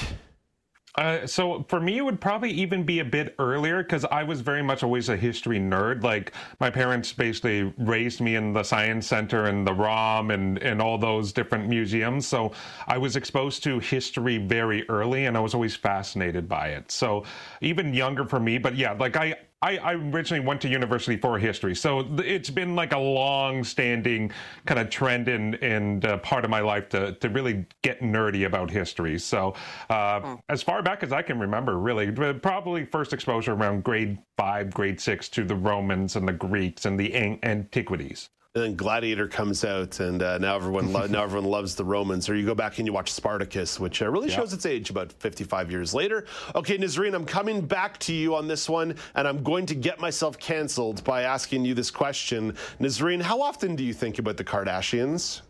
Uh, 0.96 1.26
so 1.26 1.64
for 1.68 1.80
me, 1.80 1.98
it 1.98 2.02
would 2.02 2.20
probably 2.20 2.50
even 2.50 2.84
be 2.84 2.98
a 2.98 3.04
bit 3.04 3.34
earlier 3.38 3.82
because 3.82 4.04
I 4.04 4.22
was 4.24 4.42
very 4.42 4.62
much 4.62 4.82
always 4.82 5.08
a 5.08 5.16
history 5.16 5.58
nerd. 5.58 6.02
Like 6.02 6.32
my 6.60 6.68
parents 6.68 7.12
basically 7.14 7.72
raised 7.78 8.20
me 8.20 8.36
in 8.36 8.52
the 8.52 8.62
science 8.62 9.06
center 9.06 9.46
and 9.46 9.66
the 9.66 9.72
ROM 9.72 10.30
and 10.30 10.58
and 10.58 10.82
all 10.82 10.98
those 10.98 11.32
different 11.32 11.66
museums. 11.68 12.26
So 12.26 12.52
I 12.86 12.98
was 12.98 13.16
exposed 13.16 13.62
to 13.64 13.78
history 13.78 14.36
very 14.36 14.86
early, 14.90 15.24
and 15.24 15.36
I 15.36 15.40
was 15.40 15.54
always 15.54 15.74
fascinated 15.74 16.46
by 16.46 16.68
it. 16.68 16.90
So 16.92 17.24
even 17.62 17.94
younger 17.94 18.26
for 18.26 18.38
me, 18.38 18.58
but 18.58 18.76
yeah, 18.76 18.92
like 18.92 19.16
I 19.16 19.36
I, 19.62 19.76
I 19.76 19.92
originally 19.94 20.44
went 20.44 20.60
to 20.62 20.68
university 20.68 21.16
for 21.16 21.38
history, 21.38 21.74
so 21.76 22.00
it's 22.18 22.50
been 22.50 22.74
like 22.74 22.92
a 22.92 22.98
long-standing 22.98 24.32
kind 24.66 24.80
of 24.80 24.90
trend 24.90 25.28
in 25.28 25.54
in 25.54 26.04
uh, 26.04 26.18
part 26.18 26.44
of 26.44 26.50
my 26.50 26.60
life 26.60 26.88
to 26.90 27.12
to 27.12 27.28
really 27.28 27.64
get 27.82 28.00
nerdy 28.00 28.44
about 28.46 28.70
history. 28.70 29.18
So 29.18 29.54
uh, 29.88 30.36
as 30.48 30.62
far 30.62 30.82
back 30.82 31.04
as 31.04 31.12
I 31.12 31.22
can 31.22 31.38
remember, 31.38 31.78
really, 31.78 32.10
probably 32.10 32.84
first 32.86 33.12
exposure 33.12 33.52
around 33.52 33.84
grade 33.84 34.18
five, 34.36 34.74
grade 34.74 35.00
six 35.00 35.28
to 35.30 35.44
the 35.44 35.54
Romans 35.54 36.16
and 36.16 36.26
the 36.26 36.32
Greeks 36.32 36.84
and 36.84 36.98
the 36.98 37.14
an- 37.14 37.38
antiquities. 37.44 38.30
And 38.54 38.62
then 38.64 38.74
Gladiator 38.76 39.28
comes 39.28 39.64
out, 39.64 39.98
and 40.00 40.22
uh, 40.22 40.36
now 40.36 40.56
everyone 40.56 40.92
lo- 40.92 41.06
now 41.06 41.22
everyone 41.22 41.48
loves 41.48 41.74
the 41.74 41.86
Romans. 41.86 42.28
Or 42.28 42.34
you 42.36 42.44
go 42.44 42.54
back 42.54 42.76
and 42.76 42.86
you 42.86 42.92
watch 42.92 43.10
Spartacus, 43.10 43.80
which 43.80 44.02
uh, 44.02 44.10
really 44.10 44.28
Yeah. 44.28 44.36
shows 44.36 44.52
its 44.52 44.66
age 44.66 44.90
about 44.90 45.10
55 45.10 45.70
years 45.70 45.94
later. 45.94 46.26
Okay, 46.54 46.76
Nazreen, 46.76 47.14
I'm 47.14 47.24
coming 47.24 47.62
back 47.62 47.96
to 48.00 48.12
you 48.12 48.34
on 48.34 48.46
this 48.48 48.68
one, 48.68 48.94
and 49.14 49.26
I'm 49.26 49.42
going 49.42 49.64
to 49.66 49.74
get 49.74 50.00
myself 50.00 50.38
canceled 50.38 51.02
by 51.02 51.22
asking 51.22 51.64
you 51.64 51.72
this 51.72 51.90
question. 51.90 52.54
Nazreen, 52.78 53.22
how 53.22 53.40
often 53.40 53.74
do 53.74 53.82
you 53.82 53.94
think 53.94 54.18
about 54.18 54.36
the 54.36 54.44
Kardashians? 54.44 55.40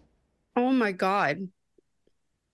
Oh 0.55 0.71
my 0.71 0.93
god. 0.93 1.49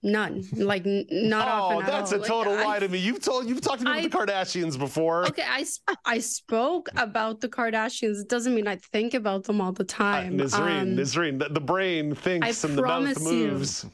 None. 0.03 0.45
Like 0.55 0.87
n- 0.87 1.07
not 1.11 1.49
often. 1.49 1.77
Oh, 1.77 1.81
at 1.81 1.87
that's 1.87 2.13
all. 2.13 2.19
a 2.19 2.21
Like, 2.21 2.29
total 2.29 2.53
I- 2.55 2.65
lie 2.65 2.79
to 2.79 2.89
me. 2.89 2.99
You've 2.99 3.21
told 3.21 3.47
you've 3.49 3.61
talked 3.61 3.83
about 3.83 4.01
the 4.01 4.09
Kardashians 4.09 4.79
before. 4.79 5.27
Okay, 5.27 5.43
I, 5.45 5.65
I 6.05 6.19
spoke 6.21 6.89
about 6.97 7.41
the 7.41 7.49
Kardashians. 7.49 8.21
It 8.21 8.29
doesn't 8.29 8.55
mean 8.55 8.69
I 8.69 8.77
think 8.93 9.15
about 9.15 9.45
them 9.45 9.61
all 9.61 9.73
the 9.73 9.85
time. 9.85 10.39
Nazreen, 10.39 10.83
Um, 10.83 10.97
Nazreen, 10.97 11.39
the, 11.41 11.49
the 11.49 11.61
brain 11.61 12.15
thinks 12.15 12.63
and 12.63 12.79
the 12.79 12.83
mouth 12.83 12.91
promise 13.17 13.19
you. 13.25 13.49
moves. 13.49 13.87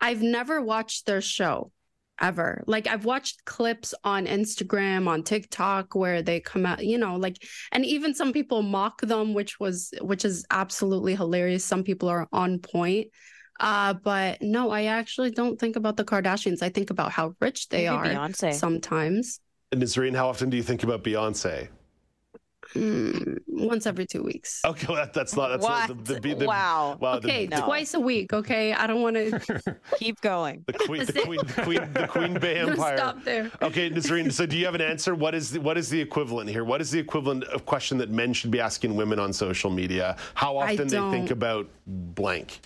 I've 0.00 0.22
never 0.22 0.60
watched 0.60 1.06
their 1.06 1.22
show 1.22 1.72
ever. 2.20 2.62
Like 2.66 2.86
I've 2.86 3.04
watched 3.06 3.44
clips 3.46 3.94
on 4.04 4.26
Instagram, 4.26 5.08
on 5.08 5.22
TikTok 5.22 5.94
where 5.94 6.20
they 6.20 6.40
come 6.40 6.66
out, 6.66 6.84
you 6.84 6.98
know, 6.98 7.16
like 7.16 7.36
and 7.72 7.86
even 7.86 8.12
some 8.14 8.32
people 8.34 8.62
mock 8.62 9.00
them, 9.00 9.32
which 9.32 9.58
was 9.58 9.94
which 10.02 10.24
is 10.26 10.44
absolutely 10.50 11.14
hilarious. 11.14 11.64
Some 11.64 11.84
people 11.84 12.08
are 12.10 12.28
on 12.32 12.58
point. 12.58 13.06
Uh, 13.60 13.94
but 13.94 14.40
no, 14.40 14.70
I 14.70 14.84
actually 14.84 15.30
don't 15.30 15.58
think 15.58 15.76
about 15.76 15.96
the 15.96 16.04
Kardashians. 16.04 16.62
I 16.62 16.68
think 16.68 16.90
about 16.90 17.10
how 17.12 17.34
rich 17.40 17.68
they 17.68 17.88
Maybe 17.88 17.88
are 17.88 18.04
Beyonce. 18.28 18.54
sometimes. 18.54 19.40
And 19.72 19.82
Nazreen, 19.82 20.14
how 20.14 20.28
often 20.28 20.48
do 20.50 20.56
you 20.56 20.62
think 20.62 20.82
about 20.84 21.02
Beyonce? 21.02 21.68
Mm, 22.74 23.38
once 23.46 23.86
every 23.86 24.04
two 24.06 24.22
weeks. 24.22 24.60
Okay, 24.64 24.86
well, 24.88 24.96
that, 24.96 25.14
that's 25.14 25.34
not 25.34 25.48
that's 25.48 25.64
not 25.64 26.04
the, 26.04 26.20
the, 26.20 26.34
the 26.34 26.46
Wow. 26.46 26.98
Wow, 27.00 27.14
Okay, 27.14 27.46
the, 27.46 27.56
twice 27.56 27.94
a 27.94 28.00
week. 28.00 28.32
Okay, 28.32 28.74
I 28.74 28.86
don't 28.86 29.00
want 29.00 29.16
to 29.16 29.76
Keep 29.96 30.20
going. 30.20 30.64
the 30.66 30.74
queen, 30.74 31.06
the 31.06 31.12
queen, 31.14 31.40
the 31.46 31.62
queen, 31.62 31.92
the 31.94 32.06
Queen 32.06 32.34
Bey 32.40 32.58
Empire. 32.58 32.96
stop 32.98 33.24
there. 33.24 33.50
Okay, 33.62 33.90
Nazreen. 33.90 34.30
So, 34.30 34.44
do 34.44 34.58
you 34.58 34.66
have 34.66 34.74
an 34.74 34.82
answer? 34.82 35.14
What 35.14 35.34
is 35.34 35.52
the, 35.52 35.60
what 35.60 35.78
is 35.78 35.88
the 35.88 36.00
equivalent 36.00 36.50
here? 36.50 36.64
What 36.64 36.82
is 36.82 36.90
the 36.90 36.98
equivalent 36.98 37.44
of 37.44 37.64
question 37.64 37.96
that 37.98 38.10
men 38.10 38.34
should 38.34 38.50
be 38.50 38.60
asking 38.60 38.94
women 38.96 39.18
on 39.18 39.32
social 39.32 39.70
media? 39.70 40.16
How 40.34 40.58
often 40.58 40.88
they 40.88 41.10
think 41.10 41.30
about 41.30 41.68
blank? 41.86 42.60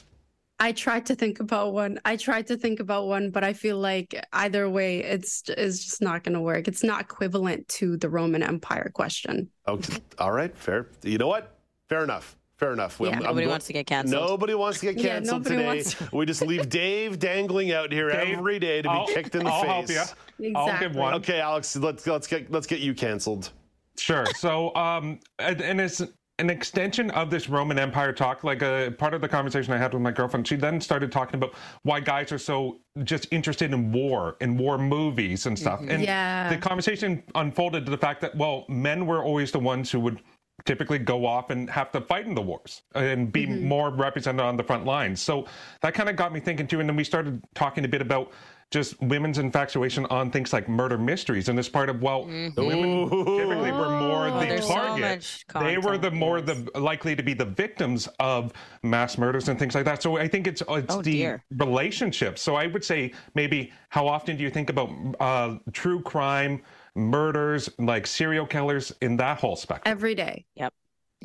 I 0.62 0.70
tried 0.70 1.06
to 1.06 1.16
think 1.16 1.40
about 1.40 1.72
one. 1.72 1.98
I 2.04 2.14
tried 2.16 2.46
to 2.46 2.56
think 2.56 2.78
about 2.78 3.08
one, 3.08 3.30
but 3.30 3.42
I 3.42 3.52
feel 3.52 3.78
like 3.78 4.14
either 4.32 4.70
way, 4.70 5.02
it's 5.02 5.42
it's 5.48 5.84
just 5.84 6.00
not 6.00 6.22
going 6.22 6.34
to 6.34 6.40
work. 6.40 6.68
It's 6.68 6.84
not 6.84 7.00
equivalent 7.00 7.66
to 7.80 7.96
the 7.96 8.08
Roman 8.08 8.44
Empire 8.44 8.88
question. 8.94 9.50
Okay, 9.66 9.98
all 10.20 10.30
right, 10.30 10.56
fair. 10.56 10.86
You 11.02 11.18
know 11.18 11.26
what? 11.26 11.56
Fair 11.88 12.04
enough. 12.04 12.36
Fair 12.58 12.72
enough. 12.72 13.00
Yeah. 13.00 13.18
Nobody 13.18 13.46
go- 13.46 13.50
wants 13.50 13.66
to 13.66 13.72
get 13.72 13.88
canceled. 13.88 14.22
Nobody 14.30 14.54
wants 14.54 14.78
to 14.78 14.92
get 14.92 15.02
canceled 15.02 15.42
nobody 15.42 15.56
today. 15.56 15.66
wants 15.66 16.12
We 16.12 16.26
just 16.26 16.42
leave 16.42 16.68
Dave 16.68 17.18
dangling 17.18 17.72
out 17.72 17.90
here 17.90 18.08
Dave, 18.10 18.38
every 18.38 18.60
day 18.60 18.82
to 18.82 18.88
be 18.88 18.94
I'll- 18.94 19.08
kicked 19.08 19.34
in 19.34 19.42
the 19.42 19.50
I'll 19.50 19.64
help 19.64 19.88
face. 19.88 20.14
ya. 20.38 20.52
I'll 20.54 20.78
give 20.78 20.94
one. 20.94 21.14
Okay, 21.14 21.40
Alex, 21.40 21.74
let's 21.74 22.06
let's 22.06 22.28
get 22.28 22.52
let's 22.52 22.68
get 22.68 22.78
you 22.78 22.94
canceled. 22.94 23.50
Sure. 23.98 24.26
So, 24.36 24.72
um, 24.76 25.18
and, 25.40 25.60
and 25.60 25.80
it's 25.80 26.00
an 26.42 26.50
extension 26.50 27.10
of 27.12 27.30
this 27.30 27.48
Roman 27.48 27.78
Empire 27.78 28.12
talk. 28.12 28.42
Like 28.42 28.62
a 28.62 28.92
part 28.98 29.14
of 29.14 29.20
the 29.20 29.28
conversation 29.28 29.72
I 29.72 29.78
had 29.78 29.92
with 29.94 30.02
my 30.02 30.10
girlfriend, 30.10 30.46
she 30.46 30.56
then 30.56 30.80
started 30.80 31.12
talking 31.12 31.36
about 31.36 31.54
why 31.84 32.00
guys 32.00 32.32
are 32.32 32.38
so 32.38 32.80
just 33.04 33.28
interested 33.30 33.72
in 33.72 33.92
war, 33.92 34.36
and 34.40 34.58
war 34.58 34.76
movies 34.76 35.46
and 35.46 35.58
stuff. 35.58 35.80
Mm-hmm. 35.80 35.90
And 35.90 36.02
Yeah. 36.02 36.48
the 36.50 36.58
conversation 36.58 37.22
unfolded 37.36 37.86
to 37.86 37.90
the 37.90 37.96
fact 37.96 38.20
that 38.22 38.36
well, 38.36 38.66
men 38.68 39.06
were 39.06 39.22
always 39.22 39.52
the 39.52 39.60
ones 39.60 39.90
who 39.90 40.00
would 40.00 40.20
typically 40.64 40.98
go 40.98 41.24
off 41.24 41.50
and 41.50 41.70
have 41.70 41.90
to 41.92 42.00
fight 42.00 42.26
in 42.26 42.34
the 42.34 42.42
wars 42.42 42.82
and 42.94 43.32
be 43.32 43.46
mm-hmm. 43.46 43.66
more 43.66 43.90
represented 43.90 44.40
on 44.40 44.56
the 44.56 44.62
front 44.62 44.84
lines. 44.84 45.20
So 45.20 45.46
that 45.80 45.94
kind 45.94 46.08
of 46.08 46.16
got 46.16 46.32
me 46.32 46.40
thinking 46.40 46.66
too. 46.66 46.80
And 46.80 46.88
then 46.88 46.96
we 46.96 47.04
started 47.04 47.42
talking 47.54 47.84
a 47.84 47.88
bit 47.88 48.02
about 48.02 48.32
just 48.72 49.00
women's 49.02 49.38
infatuation 49.38 50.06
on 50.06 50.30
things 50.30 50.52
like 50.52 50.68
murder 50.68 50.98
mysteries 50.98 51.48
and 51.48 51.56
this 51.58 51.68
part 51.68 51.88
of 51.88 52.02
well 52.02 52.24
the 52.24 52.52
women 52.64 53.08
typically 53.08 53.70
were 53.72 53.90
more 53.90 54.28
Oh, 54.28 54.40
the 54.40 54.46
there's 54.46 54.66
so 54.66 54.74
target 54.74 55.44
they 55.60 55.78
were 55.78 55.98
the 55.98 56.10
more 56.10 56.40
the 56.40 56.68
likely 56.80 57.14
to 57.14 57.22
be 57.22 57.34
the 57.34 57.44
victims 57.44 58.08
of 58.18 58.52
mass 58.82 59.18
murders 59.18 59.48
and 59.48 59.58
things 59.58 59.74
like 59.74 59.84
that 59.84 60.02
so 60.02 60.16
i 60.16 60.26
think 60.26 60.46
it's 60.46 60.62
it's 60.68 60.94
Oh, 60.94 61.02
the 61.02 61.12
dear. 61.12 61.44
relationship 61.58 62.38
so 62.38 62.56
i 62.56 62.66
would 62.66 62.82
say 62.84 63.12
maybe 63.34 63.72
how 63.90 64.08
often 64.08 64.36
do 64.36 64.42
you 64.42 64.50
think 64.50 64.70
about 64.70 64.90
uh, 65.20 65.58
true 65.72 66.00
crime 66.02 66.62
murders 66.94 67.68
like 67.78 68.06
serial 68.06 68.46
killers 68.46 68.92
in 69.02 69.16
that 69.18 69.38
whole 69.38 69.56
spectrum 69.56 69.90
Every 69.90 70.14
day. 70.14 70.44
Yep. 70.56 70.72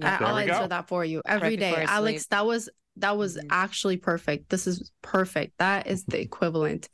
I- 0.02 0.18
There 0.18 0.28
I'll 0.28 0.38
answer 0.38 0.60
go. 0.62 0.68
that 0.68 0.88
for 0.88 1.04
you 1.04 1.22
every 1.26 1.50
Right 1.50 1.60
day. 1.60 1.86
Alex, 1.88 2.28
that 2.28 2.46
was 2.46 2.70
that 2.98 3.16
was 3.18 3.38
Mhm. 3.38 3.48
actually 3.52 3.98
perfect. 3.98 4.50
This 4.50 4.66
is 4.66 4.92
perfect. 5.04 5.58
That 5.60 5.86
is 5.88 6.04
the 6.06 6.20
equivalent. 6.20 6.90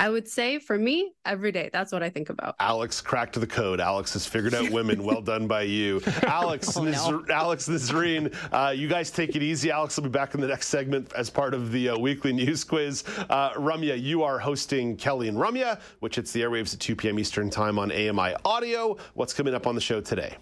I 0.00 0.08
would 0.08 0.28
say 0.28 0.58
for 0.58 0.78
me, 0.78 1.12
every 1.24 1.50
day. 1.50 1.70
That's 1.72 1.90
what 1.92 2.02
I 2.02 2.08
think 2.10 2.30
about. 2.30 2.54
Alex 2.60 3.00
cracked 3.00 3.38
the 3.38 3.46
code. 3.46 3.80
Alex 3.80 4.12
has 4.12 4.26
figured 4.26 4.54
out 4.54 4.70
women. 4.70 5.02
Well 5.02 5.20
done 5.20 5.46
by 5.48 5.62
you, 5.62 6.00
Alex. 6.22 6.76
Oh, 6.76 6.84
no. 6.84 6.90
Naz- 6.90 7.30
Alex 7.30 7.68
Nazreen. 7.68 8.34
Uh, 8.52 8.70
you 8.70 8.88
guys 8.88 9.10
take 9.10 9.34
it 9.34 9.42
easy. 9.42 9.70
Alex 9.70 9.96
will 9.96 10.04
be 10.04 10.10
back 10.10 10.34
in 10.34 10.40
the 10.40 10.46
next 10.46 10.68
segment 10.68 11.12
as 11.14 11.30
part 11.30 11.52
of 11.54 11.72
the 11.72 11.90
uh, 11.90 11.98
weekly 11.98 12.32
news 12.32 12.62
quiz. 12.64 13.02
Uh, 13.28 13.50
Ramya, 13.54 14.00
you 14.00 14.22
are 14.22 14.38
hosting 14.38 14.96
Kelly 14.96 15.28
and 15.28 15.36
Ramya, 15.36 15.80
which 16.00 16.16
hits 16.16 16.32
the 16.32 16.42
airwaves 16.42 16.72
at 16.74 16.80
2 16.80 16.94
p.m. 16.94 17.18
Eastern 17.18 17.50
Time 17.50 17.78
on 17.78 17.90
AMI 17.90 18.34
Audio. 18.44 18.96
What's 19.14 19.34
coming 19.34 19.54
up 19.54 19.66
on 19.66 19.74
the 19.74 19.80
show 19.80 20.00
today? 20.00 20.36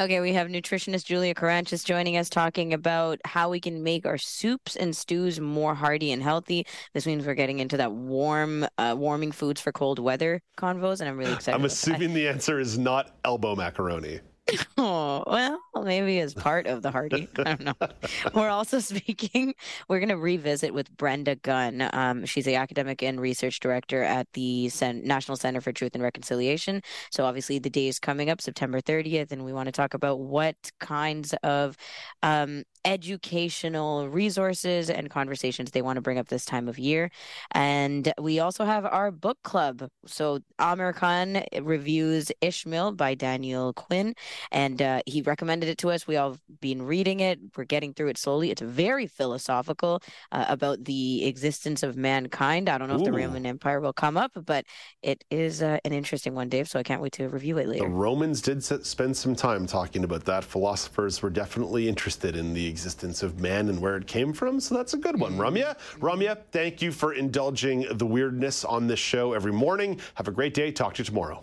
Okay, 0.00 0.20
we 0.20 0.32
have 0.34 0.48
nutritionist 0.48 1.04
Julia 1.04 1.34
Caranchis 1.34 1.84
joining 1.84 2.16
us 2.16 2.28
talking 2.28 2.72
about 2.72 3.18
how 3.24 3.48
we 3.50 3.60
can 3.60 3.82
make 3.82 4.06
our 4.06 4.18
soups 4.18 4.76
and 4.76 4.94
stews 4.96 5.40
more 5.40 5.74
hearty 5.74 6.12
and 6.12 6.22
healthy. 6.22 6.66
This 6.94 7.06
means 7.06 7.26
we're 7.26 7.34
getting 7.34 7.58
into 7.58 7.76
that 7.78 7.92
warm, 7.92 8.66
uh, 8.78 8.94
warming 8.96 9.32
foods 9.32 9.60
for 9.60 9.72
cold 9.72 9.98
weather 9.98 10.40
convos, 10.58 11.00
and 11.00 11.08
I'm 11.08 11.16
really 11.16 11.32
excited. 11.34 11.54
I'm 11.54 11.64
about 11.64 11.80
that. 11.82 12.00
assuming 12.00 12.14
the 12.14 12.28
answer 12.28 12.58
is 12.60 12.78
not 12.78 13.16
elbow 13.24 13.54
macaroni. 13.54 14.20
Oh, 14.78 15.24
well, 15.26 15.84
maybe 15.84 16.20
as 16.20 16.34
part 16.34 16.66
of 16.66 16.82
the 16.82 16.90
hearty. 16.90 17.28
I 17.38 17.42
don't 17.56 17.64
know. 17.64 17.74
We're 18.34 18.48
also 18.50 18.78
speaking, 18.80 19.54
we're 19.88 19.98
going 19.98 20.10
to 20.10 20.16
revisit 20.16 20.72
with 20.72 20.94
Brenda 20.96 21.34
Gunn. 21.36 21.88
Um, 21.92 22.24
she's 22.26 22.44
the 22.44 22.54
academic 22.56 23.02
and 23.02 23.20
research 23.20 23.58
director 23.60 24.02
at 24.02 24.28
the 24.34 24.68
Cen- 24.68 25.02
National 25.04 25.36
Center 25.36 25.60
for 25.60 25.72
Truth 25.72 25.94
and 25.94 26.02
Reconciliation. 26.02 26.82
So, 27.10 27.24
obviously, 27.24 27.58
the 27.58 27.70
day 27.70 27.88
is 27.88 27.98
coming 27.98 28.30
up, 28.30 28.40
September 28.40 28.80
30th, 28.80 29.32
and 29.32 29.44
we 29.44 29.52
want 29.52 29.66
to 29.66 29.72
talk 29.72 29.94
about 29.94 30.20
what 30.20 30.56
kinds 30.78 31.34
of 31.42 31.76
um, 32.22 32.62
educational 32.86 34.08
resources 34.08 34.88
and 34.88 35.10
conversations 35.10 35.72
they 35.72 35.82
want 35.82 35.96
to 35.96 36.00
bring 36.00 36.18
up 36.18 36.28
this 36.28 36.44
time 36.44 36.68
of 36.68 36.78
year. 36.78 37.10
And 37.50 38.12
we 38.18 38.38
also 38.38 38.64
have 38.64 38.86
our 38.86 39.10
book 39.10 39.38
club. 39.42 39.88
So, 40.06 40.38
Amir 40.58 40.92
Khan 40.92 41.42
reviews 41.60 42.30
Ishmael 42.40 42.92
by 42.92 43.14
Daniel 43.14 43.72
Quinn 43.72 44.14
and 44.52 44.80
uh, 44.80 45.02
he 45.04 45.20
recommended 45.22 45.68
it 45.68 45.78
to 45.78 45.90
us. 45.90 46.06
We 46.06 46.16
all 46.16 46.30
have 46.30 46.40
been 46.60 46.82
reading 46.82 47.20
it. 47.20 47.40
We're 47.56 47.64
getting 47.64 47.92
through 47.92 48.08
it 48.08 48.18
slowly. 48.18 48.50
It's 48.50 48.62
very 48.62 49.08
philosophical 49.08 50.00
uh, 50.30 50.44
about 50.48 50.84
the 50.84 51.24
existence 51.26 51.82
of 51.82 51.96
mankind. 51.96 52.68
I 52.68 52.78
don't 52.78 52.88
know 52.88 52.96
if 52.96 53.04
the 53.04 53.12
Roman 53.12 53.44
Empire 53.44 53.80
will 53.80 53.92
come 53.92 54.16
up, 54.16 54.30
but 54.46 54.64
it 55.02 55.24
is 55.30 55.60
uh, 55.60 55.78
an 55.84 55.92
interesting 55.92 56.34
one, 56.34 56.48
Dave. 56.48 56.68
So 56.68 56.78
I 56.78 56.84
can't 56.84 57.02
wait 57.02 57.12
to 57.14 57.28
review 57.28 57.58
it 57.58 57.66
later. 57.66 57.84
The. 57.84 57.90
Romans 57.90 58.40
did 58.40 58.62
spend 58.62 59.16
some 59.16 59.34
time 59.34 59.66
talking 59.66 60.04
about 60.04 60.24
that. 60.26 60.44
Philosophers 60.44 61.20
were 61.20 61.30
definitely 61.30 61.88
interested 61.88 62.36
in 62.36 62.54
the 62.54 62.75
existence 62.76 63.22
of 63.22 63.40
man 63.40 63.70
and 63.70 63.80
where 63.80 63.96
it 63.96 64.06
came 64.06 64.34
from, 64.34 64.60
so 64.60 64.74
that's 64.74 64.92
a 64.92 64.98
good 64.98 65.18
one. 65.18 65.32
Mm-hmm. 65.32 65.56
Ramya, 65.56 65.78
Ramya, 65.98 66.36
thank 66.52 66.82
you 66.82 66.92
for 66.92 67.14
indulging 67.14 67.86
the 67.96 68.04
weirdness 68.04 68.66
on 68.66 68.86
this 68.86 68.98
show 68.98 69.32
every 69.32 69.52
morning. 69.52 69.98
Have 70.12 70.28
a 70.28 70.30
great 70.30 70.52
day. 70.52 70.70
Talk 70.70 70.92
to 70.94 71.00
you 71.00 71.06
tomorrow. 71.06 71.42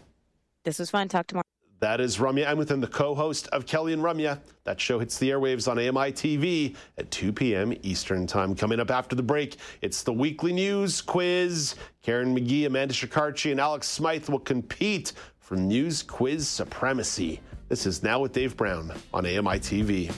This 0.64 0.78
was 0.78 0.92
fun. 0.92 1.08
Talk 1.08 1.26
tomorrow. 1.26 1.44
That 1.80 2.00
is 2.00 2.18
Ramya 2.18 2.46
Amuthan, 2.46 2.82
the 2.82 2.88
co-host 2.88 3.48
of 3.48 3.66
Kelly 3.66 3.94
and 3.94 4.04
Ramya. 4.04 4.40
That 4.64 4.80
show 4.80 5.00
hits 5.00 5.18
the 5.18 5.32
airwaves 5.32 5.68
on 5.68 5.80
AMI 5.80 6.12
TV 6.14 6.76
at 7.00 7.10
2 7.10 7.34
p.m. 7.34 7.74
Eastern 7.82 8.28
Time. 8.28 8.54
Coming 8.54 8.80
up 8.80 8.92
after 8.92 9.16
the 9.16 9.24
break, 9.24 9.58
it's 9.82 10.04
the 10.04 10.14
weekly 10.14 10.54
news 10.54 11.02
quiz. 11.02 11.74
Karen 12.04 12.34
Magee, 12.36 12.66
Amanda 12.66 12.94
Shekarchi, 12.94 13.52
and 13.52 13.60
Alex 13.60 13.88
Smyth 13.88 14.30
will 14.30 14.40
compete 14.40 15.14
for 15.40 15.56
news 15.56 16.04
quiz 16.04 16.48
supremacy. 16.48 17.42
This 17.70 17.88
is 17.88 18.04
Now 18.04 18.20
with 18.20 18.34
Dave 18.34 18.56
Brown 18.56 18.94
on 19.14 19.26
AMI 19.26 19.60
TV. 19.60 20.14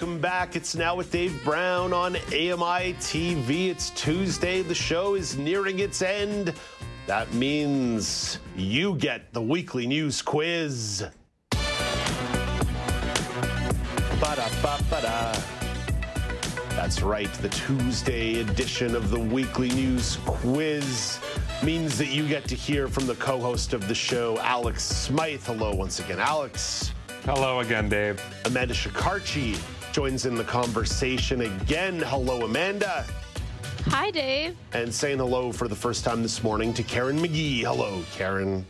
Welcome 0.00 0.18
back. 0.18 0.56
It's 0.56 0.74
now 0.74 0.94
with 0.94 1.12
Dave 1.12 1.44
Brown 1.44 1.92
on 1.92 2.16
AMI 2.16 2.94
TV. 2.94 3.68
It's 3.68 3.90
Tuesday. 3.90 4.62
The 4.62 4.74
show 4.74 5.14
is 5.14 5.36
nearing 5.36 5.80
its 5.80 6.00
end. 6.00 6.54
That 7.06 7.30
means 7.34 8.38
you 8.56 8.94
get 8.94 9.30
the 9.34 9.42
weekly 9.42 9.86
news 9.86 10.22
quiz. 10.22 11.04
Ba-da-ba-ba-da. 14.20 15.38
That's 16.70 17.02
right, 17.02 17.30
the 17.34 17.50
Tuesday 17.50 18.40
edition 18.40 18.94
of 18.94 19.10
the 19.10 19.20
weekly 19.20 19.68
news 19.68 20.16
quiz 20.24 21.20
means 21.62 21.98
that 21.98 22.08
you 22.08 22.26
get 22.26 22.48
to 22.48 22.54
hear 22.54 22.88
from 22.88 23.06
the 23.06 23.16
co 23.16 23.38
host 23.38 23.74
of 23.74 23.86
the 23.86 23.94
show, 23.94 24.38
Alex 24.38 24.82
Smyth. 24.82 25.44
Hello, 25.44 25.74
once 25.74 25.98
again, 25.98 26.20
Alex. 26.20 26.94
Hello 27.24 27.60
again, 27.60 27.90
Dave. 27.90 28.18
Amanda 28.46 28.72
Shekarchi 28.72 29.60
joins 29.92 30.26
in 30.26 30.34
the 30.34 30.44
conversation 30.44 31.40
again. 31.42 32.00
Hello, 32.00 32.42
Amanda. 32.42 33.04
Hi, 33.86 34.10
Dave. 34.10 34.56
And 34.72 34.94
saying 34.94 35.18
hello 35.18 35.52
for 35.52 35.66
the 35.66 35.74
first 35.74 36.04
time 36.04 36.22
this 36.22 36.42
morning 36.42 36.72
to 36.74 36.82
Karen 36.82 37.20
Magee. 37.20 37.62
Hello, 37.62 38.02
Karen. 38.12 38.64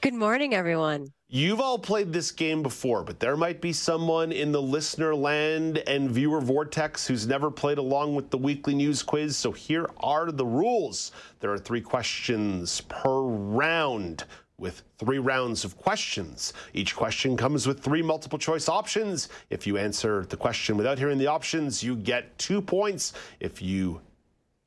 Good 0.00 0.14
morning, 0.14 0.54
everyone. 0.54 1.08
You've 1.28 1.60
all 1.60 1.78
played 1.78 2.12
this 2.12 2.30
game 2.30 2.62
before, 2.62 3.02
but 3.02 3.18
there 3.18 3.36
might 3.36 3.60
be 3.60 3.72
someone 3.72 4.30
in 4.30 4.52
the 4.52 4.62
listener 4.62 5.14
land 5.14 5.78
and 5.78 6.10
viewer 6.10 6.40
vortex 6.40 7.06
who's 7.06 7.26
never 7.26 7.50
played 7.50 7.78
along 7.78 8.14
with 8.14 8.30
the 8.30 8.38
weekly 8.38 8.74
news 8.74 9.02
quiz. 9.02 9.36
So 9.36 9.50
here 9.50 9.90
are 9.98 10.30
the 10.30 10.46
rules 10.46 11.10
there 11.40 11.50
are 11.50 11.58
three 11.58 11.80
questions 11.80 12.82
per 12.82 13.20
round 13.20 14.24
with 14.64 14.82
three 14.96 15.18
rounds 15.18 15.62
of 15.62 15.76
questions. 15.76 16.54
Each 16.72 16.96
question 16.96 17.36
comes 17.36 17.66
with 17.66 17.80
three 17.80 18.00
multiple 18.00 18.38
choice 18.38 18.66
options. 18.66 19.28
If 19.50 19.66
you 19.66 19.76
answer 19.76 20.24
the 20.24 20.38
question 20.38 20.78
without 20.78 20.98
hearing 20.98 21.18
the 21.18 21.26
options, 21.26 21.82
you 21.82 21.94
get 21.94 22.38
two 22.38 22.62
points. 22.62 23.12
If 23.40 23.60
you 23.60 24.00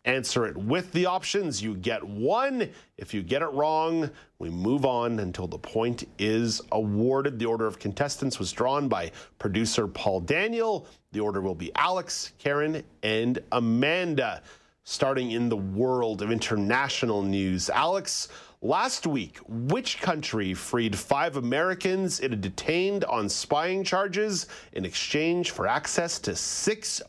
answer 0.05 0.45
it 0.45 0.55
with 0.55 0.91
the 0.91 1.07
options, 1.07 1.63
you 1.63 1.73
get 1.73 2.03
one. 2.03 2.69
If 2.99 3.11
you 3.11 3.23
get 3.23 3.41
it 3.41 3.47
wrong, 3.47 4.11
we 4.37 4.51
move 4.51 4.85
on 4.85 5.17
until 5.17 5.47
the 5.47 5.57
point 5.57 6.07
is 6.19 6.61
awarded. 6.71 7.39
The 7.39 7.47
order 7.47 7.65
of 7.65 7.79
contestants 7.79 8.37
was 8.37 8.51
drawn 8.51 8.87
by 8.87 9.11
producer 9.39 9.87
Paul 9.87 10.19
Daniel. 10.19 10.85
The 11.11 11.21
order 11.21 11.41
will 11.41 11.55
be 11.55 11.71
Alex, 11.73 12.33
Karen, 12.37 12.83
and 13.01 13.39
Amanda. 13.51 14.43
Starting 14.83 15.31
in 15.31 15.49
the 15.49 15.57
world 15.57 16.21
of 16.21 16.31
international 16.31 17.21
news, 17.21 17.69
Alex, 17.69 18.29
Last 18.63 19.05
week, 19.05 19.37
which 19.47 20.01
country 20.01 20.55
freed 20.55 20.97
five 20.97 21.37
Americans 21.37 22.19
it 22.19 22.31
had 22.31 22.41
detained 22.41 23.05
on 23.05 23.29
spying 23.29 23.83
charges 23.83 24.47
in 24.73 24.83
exchange 24.83 25.51
for 25.51 25.67
access 25.67 26.17
to 26.19 26.31
$6 26.31 27.01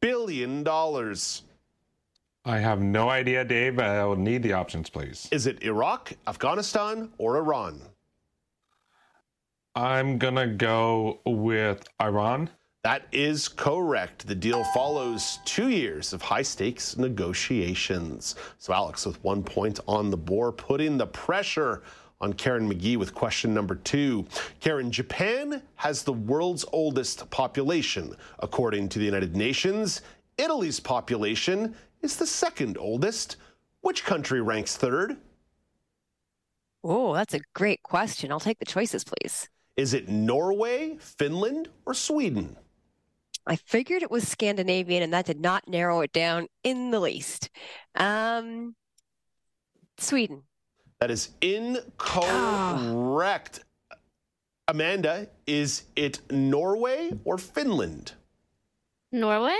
billion? 0.00 0.66
I 2.44 2.58
have 2.58 2.80
no 2.80 3.08
idea, 3.08 3.44
Dave. 3.44 3.78
I'll 3.78 4.16
need 4.16 4.42
the 4.42 4.54
options, 4.54 4.90
please. 4.90 5.28
Is 5.30 5.46
it 5.46 5.62
Iraq, 5.62 6.12
Afghanistan, 6.26 7.12
or 7.18 7.36
Iran? 7.36 7.80
I'm 9.76 10.18
going 10.18 10.34
to 10.34 10.48
go 10.48 11.20
with 11.24 11.86
Iran. 12.00 12.50
That 12.86 13.08
is 13.10 13.48
correct. 13.48 14.28
The 14.28 14.34
deal 14.36 14.62
follows 14.72 15.40
two 15.44 15.70
years 15.70 16.12
of 16.12 16.22
high 16.22 16.42
stakes 16.42 16.96
negotiations. 16.96 18.36
So, 18.58 18.72
Alex, 18.72 19.04
with 19.04 19.20
one 19.24 19.42
point 19.42 19.80
on 19.88 20.08
the 20.08 20.16
board, 20.16 20.56
putting 20.56 20.96
the 20.96 21.08
pressure 21.08 21.82
on 22.20 22.32
Karen 22.32 22.68
Magee 22.68 22.96
with 22.96 23.12
question 23.12 23.52
number 23.52 23.74
two. 23.74 24.24
Karen, 24.60 24.92
Japan 24.92 25.64
has 25.74 26.04
the 26.04 26.12
world's 26.12 26.64
oldest 26.72 27.28
population, 27.30 28.14
according 28.38 28.88
to 28.90 29.00
the 29.00 29.04
United 29.04 29.34
Nations. 29.34 30.02
Italy's 30.38 30.78
population 30.78 31.74
is 32.02 32.14
the 32.14 32.24
second 32.24 32.78
oldest. 32.78 33.34
Which 33.80 34.04
country 34.04 34.40
ranks 34.40 34.76
third? 34.76 35.16
Oh, 36.84 37.14
that's 37.14 37.34
a 37.34 37.40
great 37.52 37.82
question. 37.82 38.30
I'll 38.30 38.38
take 38.38 38.60
the 38.60 38.64
choices, 38.64 39.02
please. 39.02 39.48
Is 39.76 39.92
it 39.92 40.08
Norway, 40.08 40.98
Finland, 41.00 41.68
or 41.84 41.92
Sweden? 41.92 42.56
I 43.46 43.56
figured 43.56 44.02
it 44.02 44.10
was 44.10 44.26
Scandinavian, 44.26 45.02
and 45.02 45.12
that 45.12 45.26
did 45.26 45.40
not 45.40 45.68
narrow 45.68 46.00
it 46.00 46.12
down 46.12 46.48
in 46.64 46.90
the 46.90 46.98
least. 46.98 47.50
Um, 47.94 48.74
Sweden. 49.98 50.42
That 51.00 51.10
is 51.10 51.30
incorrect. 51.40 52.24
Amanda, 54.68 55.28
is 55.46 55.84
it 55.94 56.20
Norway 56.30 57.12
or 57.24 57.38
Finland? 57.38 58.14
Norway? 59.12 59.56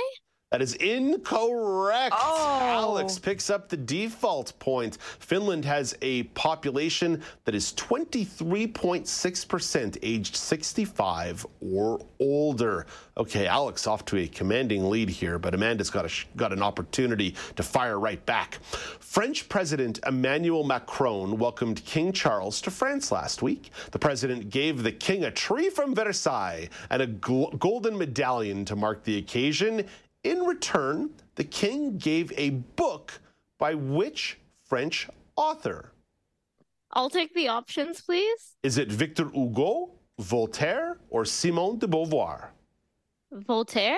That 0.52 0.62
is 0.62 0.74
incorrect. 0.74 2.14
Oh. 2.16 2.60
Alex 2.62 3.18
picks 3.18 3.50
up 3.50 3.68
the 3.68 3.76
default 3.76 4.56
point. 4.60 4.96
Finland 5.18 5.64
has 5.64 5.96
a 6.02 6.22
population 6.22 7.20
that 7.44 7.56
is 7.56 7.72
23.6% 7.72 9.98
aged 10.02 10.36
65 10.36 11.44
or 11.60 12.00
older. 12.20 12.86
Okay, 13.18 13.48
Alex 13.48 13.88
off 13.88 14.04
to 14.04 14.18
a 14.18 14.28
commanding 14.28 14.88
lead 14.88 15.08
here, 15.08 15.40
but 15.40 15.52
Amanda's 15.52 15.90
got, 15.90 16.04
a, 16.04 16.10
got 16.36 16.52
an 16.52 16.62
opportunity 16.62 17.34
to 17.56 17.64
fire 17.64 17.98
right 17.98 18.24
back. 18.24 18.60
French 19.00 19.48
President 19.48 19.98
Emmanuel 20.06 20.62
Macron 20.62 21.38
welcomed 21.38 21.84
King 21.84 22.12
Charles 22.12 22.60
to 22.60 22.70
France 22.70 23.10
last 23.10 23.42
week. 23.42 23.72
The 23.90 23.98
president 23.98 24.50
gave 24.50 24.84
the 24.84 24.92
king 24.92 25.24
a 25.24 25.30
tree 25.32 25.70
from 25.70 25.92
Versailles 25.92 26.68
and 26.88 27.02
a 27.02 27.08
gl- 27.08 27.58
golden 27.58 27.98
medallion 27.98 28.64
to 28.66 28.76
mark 28.76 29.02
the 29.02 29.18
occasion. 29.18 29.84
In 30.26 30.40
return, 30.40 31.10
the 31.36 31.44
king 31.44 31.98
gave 31.98 32.32
a 32.36 32.50
book 32.50 33.20
by 33.58 33.74
which 33.74 34.40
French 34.64 35.08
author? 35.36 35.92
I'll 36.90 37.08
take 37.08 37.32
the 37.32 37.46
options, 37.46 38.00
please. 38.00 38.56
Is 38.64 38.76
it 38.76 38.90
Victor 38.90 39.28
Hugo, 39.28 39.92
Voltaire, 40.18 40.98
or 41.10 41.24
Simone 41.24 41.78
de 41.78 41.86
Beauvoir? 41.86 42.48
Voltaire? 43.30 43.96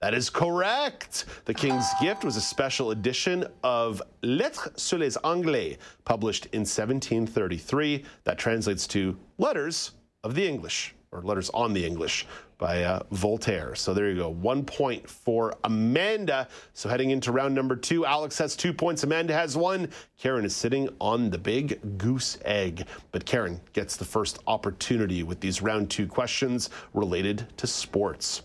That 0.00 0.14
is 0.14 0.28
correct. 0.28 1.26
The 1.44 1.54
King's 1.54 1.86
Gift 2.00 2.24
was 2.24 2.34
a 2.34 2.40
special 2.40 2.90
edition 2.90 3.46
of 3.62 4.02
Lettres 4.24 4.72
sur 4.82 4.98
les 4.98 5.16
Anglais, 5.22 5.78
published 6.04 6.46
in 6.46 6.62
1733. 6.62 8.04
That 8.24 8.36
translates 8.36 8.88
to 8.88 9.16
Letters 9.38 9.92
of 10.24 10.34
the 10.34 10.44
English, 10.44 10.96
or 11.12 11.22
Letters 11.22 11.50
on 11.50 11.72
the 11.72 11.84
English 11.84 12.26
by 12.58 12.82
uh, 12.82 13.02
Voltaire. 13.12 13.74
So 13.74 13.94
there 13.94 14.10
you 14.10 14.16
go. 14.16 14.28
One 14.28 14.64
point 14.64 15.08
for 15.08 15.54
Amanda. 15.64 16.48
So 16.74 16.88
heading 16.88 17.10
into 17.10 17.32
round 17.32 17.54
number 17.54 17.76
two, 17.76 18.04
Alex 18.04 18.36
has 18.38 18.56
two 18.56 18.72
points. 18.72 19.04
Amanda 19.04 19.32
has 19.32 19.56
one. 19.56 19.88
Karen 20.18 20.44
is 20.44 20.54
sitting 20.54 20.88
on 21.00 21.30
the 21.30 21.38
big 21.38 21.98
goose 21.98 22.38
egg. 22.44 22.86
But 23.12 23.24
Karen 23.24 23.60
gets 23.72 23.96
the 23.96 24.04
first 24.04 24.40
opportunity 24.46 25.22
with 25.22 25.40
these 25.40 25.62
round 25.62 25.90
two 25.90 26.06
questions 26.06 26.70
related 26.94 27.46
to 27.58 27.66
sports. 27.66 28.42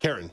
Karen, 0.00 0.30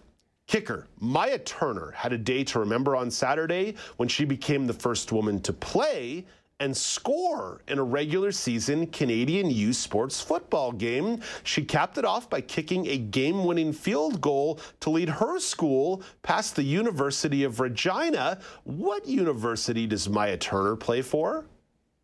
Kicker, 0.48 0.88
Maya 1.00 1.38
Turner 1.38 1.92
had 1.92 2.12
a 2.12 2.18
day 2.18 2.44
to 2.46 2.60
remember 2.60 2.96
on 2.96 3.12
Saturday 3.12 3.76
when 3.98 4.10
she 4.10 4.26
became 4.26 4.66
the 4.66 4.74
first 4.74 5.12
woman 5.12 5.40
to 5.42 5.54
play 5.54 6.26
and 6.60 6.76
score 6.76 7.62
in 7.68 7.80
a 7.80 7.84
regular 7.84 8.32
season 8.32 8.88
Canadian 8.88 9.50
U 9.50 9.74
Sports 9.74 10.22
football 10.22 10.72
game. 10.72 11.22
She 11.44 11.64
capped 11.64 11.98
it 11.98 12.06
off 12.06 12.30
by 12.30 12.42
kicking 12.42 12.88
a 12.88 12.98
game 12.98 13.46
winning 13.46 13.74
field 13.74 14.22
goal 14.22 14.60
to 14.82 14.90
lead 14.90 15.10
her 15.10 15.40
school 15.40 16.04
past 16.22 16.56
the 16.56 16.64
University 16.64 17.44
of 17.44 17.60
Regina. 17.60 18.40
What 18.64 19.08
university 19.08 19.88
does 19.88 20.10
Maya 20.10 20.38
Turner 20.38 20.76
play 20.76 21.02
for? 21.02 21.46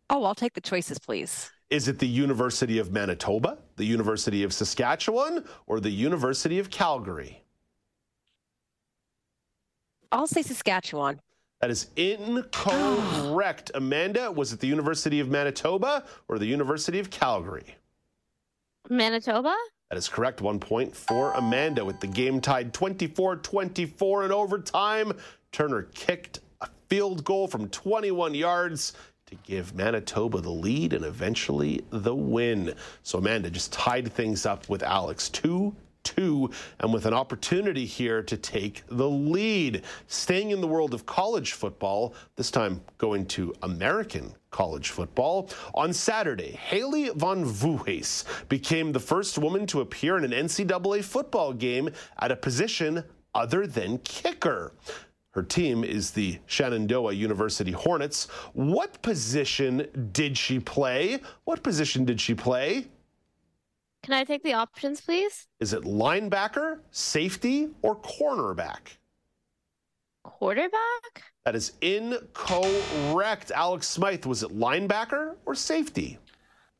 Oh, 0.08 0.24
I'll 0.24 0.34
take 0.34 0.54
the 0.54 0.60
choices, 0.60 0.98
please. 0.98 1.50
Is 1.68 1.88
it 1.88 1.98
the 1.98 2.06
University 2.06 2.78
of 2.78 2.92
Manitoba, 2.92 3.58
the 3.74 3.84
University 3.84 4.44
of 4.44 4.52
Saskatchewan, 4.52 5.44
or 5.66 5.80
the 5.80 5.90
University 5.90 6.60
of 6.60 6.70
Calgary? 6.70 7.42
I'll 10.12 10.28
say 10.28 10.42
Saskatchewan. 10.42 11.20
That 11.60 11.70
is 11.70 11.88
incorrect. 11.96 13.70
Amanda, 13.74 14.30
was 14.30 14.52
it 14.52 14.60
the 14.60 14.66
University 14.66 15.20
of 15.20 15.28
Manitoba 15.28 16.04
or 16.28 16.38
the 16.38 16.46
University 16.46 16.98
of 16.98 17.10
Calgary? 17.10 17.76
Manitoba? 18.90 19.56
That 19.90 19.96
is 19.96 20.08
correct. 20.08 20.40
One 20.42 20.60
point 20.60 20.94
for 20.94 21.32
Amanda 21.32 21.84
with 21.84 22.00
the 22.00 22.06
game 22.08 22.40
tied 22.40 22.74
24 22.74 23.36
24 23.36 24.24
in 24.24 24.32
overtime. 24.32 25.12
Turner 25.50 25.84
kicked 25.94 26.40
a 26.60 26.68
field 26.88 27.24
goal 27.24 27.48
from 27.48 27.68
21 27.70 28.34
yards 28.34 28.92
to 29.26 29.34
give 29.36 29.74
Manitoba 29.74 30.40
the 30.40 30.50
lead 30.50 30.92
and 30.92 31.04
eventually 31.04 31.82
the 31.90 32.14
win. 32.14 32.74
So 33.02 33.18
Amanda 33.18 33.50
just 33.50 33.72
tied 33.72 34.12
things 34.12 34.44
up 34.44 34.68
with 34.68 34.82
Alex 34.82 35.28
2 35.30 35.74
two, 36.06 36.48
and 36.78 36.94
with 36.94 37.04
an 37.04 37.12
opportunity 37.12 37.84
here 37.84 38.22
to 38.22 38.36
take 38.36 38.84
the 38.88 39.08
lead. 39.08 39.82
Staying 40.06 40.50
in 40.50 40.60
the 40.60 40.66
world 40.66 40.94
of 40.94 41.04
college 41.04 41.52
football, 41.52 42.14
this 42.36 42.50
time 42.50 42.80
going 42.96 43.26
to 43.26 43.52
American 43.62 44.32
college 44.50 44.90
football. 44.90 45.50
On 45.74 45.92
Saturday, 45.92 46.52
Haley 46.52 47.10
Van 47.10 47.44
Voorhis 47.44 48.24
became 48.48 48.92
the 48.92 49.00
first 49.00 49.36
woman 49.36 49.66
to 49.66 49.80
appear 49.80 50.16
in 50.16 50.24
an 50.24 50.46
NCAA 50.46 51.04
football 51.04 51.52
game 51.52 51.90
at 52.20 52.30
a 52.30 52.36
position 52.36 53.02
other 53.34 53.66
than 53.66 53.98
kicker. 53.98 54.72
Her 55.32 55.42
team 55.42 55.84
is 55.84 56.12
the 56.12 56.38
Shenandoah 56.46 57.12
University 57.12 57.72
Hornets. 57.72 58.26
What 58.54 59.02
position 59.02 60.08
did 60.12 60.38
she 60.38 60.60
play? 60.60 61.20
What 61.44 61.62
position 61.62 62.06
did 62.06 62.18
she 62.18 62.34
play? 62.34 62.86
Can 64.06 64.14
I 64.14 64.22
take 64.22 64.44
the 64.44 64.52
options, 64.52 65.00
please? 65.00 65.48
Is 65.58 65.72
it 65.72 65.82
linebacker, 65.82 66.78
safety, 66.92 67.70
or 67.82 67.96
cornerback? 67.96 68.98
Quarterback? 70.22 71.24
That 71.44 71.56
is 71.56 71.72
incorrect. 71.80 73.50
Alex 73.50 73.88
Smyth, 73.88 74.24
was 74.24 74.44
it 74.44 74.56
linebacker 74.56 75.34
or 75.44 75.56
safety? 75.56 76.18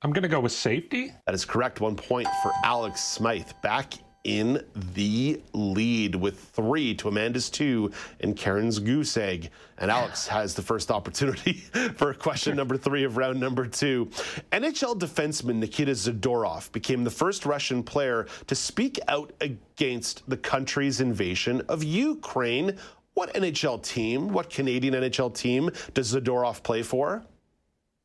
I'm 0.03 0.13
going 0.13 0.23
to 0.23 0.29
go 0.29 0.39
with 0.39 0.53
safety. 0.53 1.15
That 1.27 1.35
is 1.35 1.45
correct. 1.45 1.81
One 1.81 1.97
point 1.97 2.29
for 2.45 2.53
Alex 2.63 3.03
Smyth. 3.03 3.61
Back 3.61 3.95
in 4.27 4.61
the 4.75 5.41
lead 5.53 6.17
with 6.17 6.39
three 6.39 6.95
to 6.97 7.07
Amanda's 7.07 7.49
two 7.49 7.93
and 8.21 8.37
Karen's 8.37 8.81
goose 8.81 9.17
egg. 9.17 9.51
And 9.79 9.89
Alex 9.89 10.27
has 10.37 10.55
the 10.55 10.63
first 10.63 10.91
opportunity 10.91 11.53
for 11.97 12.13
question 12.13 12.57
number 12.57 12.77
three 12.77 13.05
of 13.05 13.17
round 13.17 13.39
number 13.39 13.67
two. 13.67 14.07
NHL 14.51 14.99
defenseman 14.99 15.57
Nikita 15.57 15.93
Zadorov 15.93 16.73
became 16.73 17.05
the 17.05 17.11
first 17.11 17.47
Russian 17.47 17.85
player 17.85 18.27
to 18.49 18.55
speak 18.57 18.99
out 19.07 19.33
against 19.41 20.29
the 20.29 20.37
country's 20.37 21.01
invasion 21.01 21.63
of 21.69 21.85
Ukraine. 21.85 22.77
What 23.15 23.33
NHL 23.35 23.83
team, 23.83 24.29
what 24.29 24.51
Canadian 24.51 24.95
NHL 24.95 25.35
team 25.35 25.71
does 25.95 26.15
Zadorov 26.15 26.65
play 26.65 26.83
for? 26.83 27.25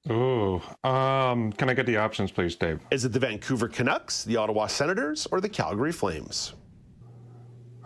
Ooh, 0.09 0.61
um, 0.83 1.53
can 1.53 1.69
I 1.69 1.73
get 1.75 1.85
the 1.85 1.97
options, 1.97 2.31
please, 2.31 2.55
Dave? 2.55 2.79
Is 2.89 3.05
it 3.05 3.13
the 3.13 3.19
Vancouver 3.19 3.67
Canucks, 3.67 4.23
the 4.23 4.35
Ottawa 4.35 4.65
Senators, 4.65 5.27
or 5.31 5.39
the 5.39 5.49
Calgary 5.49 5.91
Flames? 5.91 6.53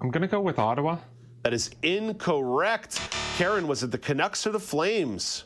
I'm 0.00 0.10
going 0.10 0.22
to 0.22 0.28
go 0.28 0.40
with 0.40 0.58
Ottawa. 0.58 0.98
That 1.44 1.54
is 1.54 1.70
incorrect. 1.82 3.00
Karen, 3.36 3.68
was 3.68 3.84
it 3.84 3.92
the 3.92 3.98
Canucks 3.98 4.46
or 4.46 4.50
the 4.50 4.58
Flames? 4.58 5.44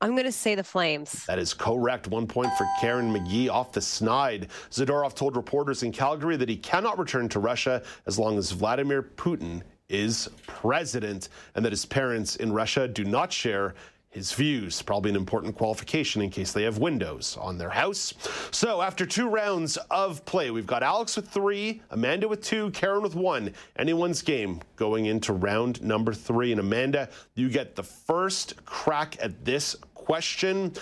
I'm 0.00 0.10
going 0.10 0.24
to 0.24 0.32
say 0.32 0.54
the 0.54 0.62
Flames. 0.62 1.24
That 1.26 1.38
is 1.38 1.54
correct. 1.54 2.06
One 2.06 2.26
point 2.26 2.52
for 2.58 2.66
Karen 2.80 3.10
Magee 3.10 3.48
off 3.48 3.72
the 3.72 3.80
snide. 3.80 4.48
Zadorov 4.70 5.14
told 5.14 5.36
reporters 5.36 5.82
in 5.82 5.90
Calgary 5.90 6.36
that 6.36 6.48
he 6.48 6.56
cannot 6.56 6.98
return 6.98 7.28
to 7.30 7.40
Russia 7.40 7.82
as 8.06 8.18
long 8.18 8.38
as 8.38 8.52
Vladimir 8.52 9.02
Putin 9.02 9.62
is 9.88 10.28
president 10.46 11.30
and 11.54 11.64
that 11.64 11.72
his 11.72 11.86
parents 11.86 12.36
in 12.36 12.52
Russia 12.52 12.86
do 12.86 13.04
not 13.04 13.32
share 13.32 13.74
his 14.10 14.32
views. 14.32 14.80
Probably 14.82 15.10
an 15.10 15.16
important 15.16 15.56
qualification 15.56 16.22
in 16.22 16.30
case 16.30 16.52
they 16.52 16.62
have 16.62 16.78
windows 16.78 17.36
on 17.40 17.58
their 17.58 17.70
house. 17.70 18.14
So, 18.50 18.80
after 18.80 19.04
two 19.04 19.28
rounds 19.28 19.76
of 19.90 20.24
play, 20.24 20.50
we've 20.50 20.66
got 20.66 20.82
Alex 20.82 21.16
with 21.16 21.28
three, 21.28 21.82
Amanda 21.90 22.26
with 22.26 22.42
two, 22.42 22.70
Karen 22.70 23.02
with 23.02 23.14
one. 23.14 23.52
Anyone's 23.76 24.22
game 24.22 24.60
going 24.76 25.06
into 25.06 25.32
round 25.32 25.82
number 25.82 26.12
three. 26.12 26.52
And 26.52 26.60
Amanda, 26.60 27.10
you 27.34 27.48
get 27.48 27.76
the 27.76 27.82
first 27.82 28.64
crack 28.64 29.16
at 29.20 29.44
this 29.44 29.76
question. 29.94 30.72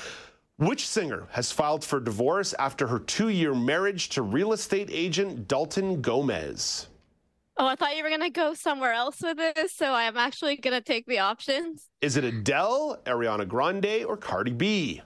Which 0.58 0.88
singer 0.88 1.28
has 1.32 1.52
filed 1.52 1.84
for 1.84 2.00
divorce 2.00 2.54
after 2.54 2.86
her 2.86 2.98
two 3.00 3.28
year 3.28 3.54
marriage 3.54 4.08
to 4.10 4.22
real 4.22 4.54
estate 4.54 4.88
agent 4.90 5.48
Dalton 5.48 6.00
Gomez? 6.00 6.86
Oh, 7.58 7.66
I 7.66 7.74
thought 7.74 7.96
you 7.96 8.02
were 8.02 8.10
going 8.10 8.20
to 8.20 8.30
go 8.30 8.52
somewhere 8.52 8.92
else 8.92 9.22
with 9.22 9.38
this, 9.38 9.72
so 9.72 9.92
I'm 9.92 10.16
actually 10.18 10.56
going 10.56 10.76
to 10.76 10.82
take 10.82 11.06
the 11.06 11.20
options. 11.20 11.88
Is 12.02 12.16
it 12.16 12.24
Adele, 12.24 12.98
Ariana 13.06 13.48
Grande, 13.48 14.04
or 14.06 14.16
Cardi 14.18 14.52
B? 14.52 15.00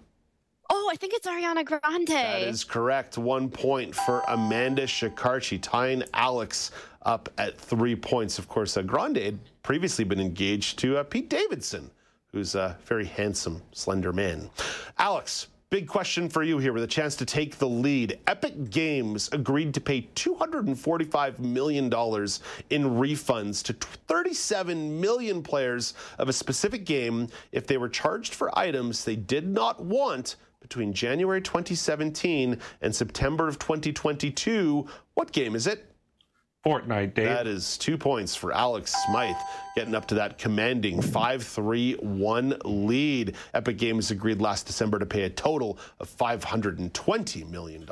Oh, 0.69 0.89
I 0.93 0.97
think 0.97 1.15
it's 1.15 1.27
Ariana 1.27 1.65
Grande. 1.65 2.09
That 2.09 2.43
is 2.43 2.65
correct. 2.65 3.19
One 3.19 3.49
point 3.49 3.95
for 3.95 4.23
Amanda 4.27 4.83
Shekarchi, 4.83 5.61
tying 5.63 6.03
Alex 6.13 6.73
up 7.03 7.29
at 7.39 7.57
three 7.57 7.95
points. 7.95 8.39
Of 8.39 8.49
course, 8.49 8.77
uh, 8.77 8.83
Grande 8.83 9.19
had 9.19 9.39
previously 9.63 10.05
been 10.05 10.21
engaged 10.21 10.79
to 10.81 10.99
uh, 10.99 11.05
Pete 11.05 11.31
Davidson, 11.31 11.91
who's 12.33 12.57
a 12.57 12.77
very 12.85 13.07
handsome, 13.07 13.63
slender 13.73 14.13
man. 14.13 14.51
Alex, 14.99 15.49
Big 15.71 15.87
question 15.87 16.29
for 16.29 16.43
you 16.43 16.59
here 16.59 16.73
with 16.73 16.83
a 16.83 16.87
chance 16.89 17.15
to 17.15 17.25
take 17.25 17.59
the 17.59 17.69
lead. 17.69 18.19
Epic 18.27 18.71
Games 18.71 19.29
agreed 19.31 19.73
to 19.75 19.81
pay 19.81 20.03
$245 20.17 21.39
million 21.39 21.85
in 21.85 21.91
refunds 21.91 23.63
to 23.63 23.73
37 24.09 25.01
million 25.01 25.45
players 25.45 25.95
of 26.19 26.29
a 26.29 26.33
specific 26.33 26.85
game 26.85 27.29
if 27.53 27.69
they 27.69 27.77
were 27.77 27.89
charged 27.89 28.35
for 28.35 28.59
items 28.59 29.05
they 29.05 29.15
did 29.15 29.47
not 29.47 29.81
want 29.81 30.35
between 30.61 30.93
January 30.93 31.41
2017 31.41 32.59
and 32.83 32.93
September 32.93 33.47
of 33.47 33.61
2022. 33.61 34.85
What 35.15 35.31
game 35.31 35.55
is 35.55 35.69
it? 35.69 35.90
Fortnite, 36.65 37.15
Dave. 37.15 37.27
That 37.27 37.47
is 37.47 37.79
two 37.79 37.97
points 37.97 38.37
for 38.37 38.53
Alex 38.53 38.95
Smyth, 39.07 39.39
getting 39.75 39.95
up 39.95 40.07
to 40.09 40.15
that 40.17 40.37
commanding 40.37 41.01
5 41.01 41.43
3 41.43 41.95
1 41.95 42.57
lead. 42.65 43.37
Epic 43.55 43.79
Games 43.79 44.11
agreed 44.11 44.43
last 44.43 44.67
December 44.67 44.99
to 44.99 45.07
pay 45.07 45.23
a 45.23 45.31
total 45.31 45.79
of 46.01 46.15
$520 46.15 47.49
million 47.49 47.89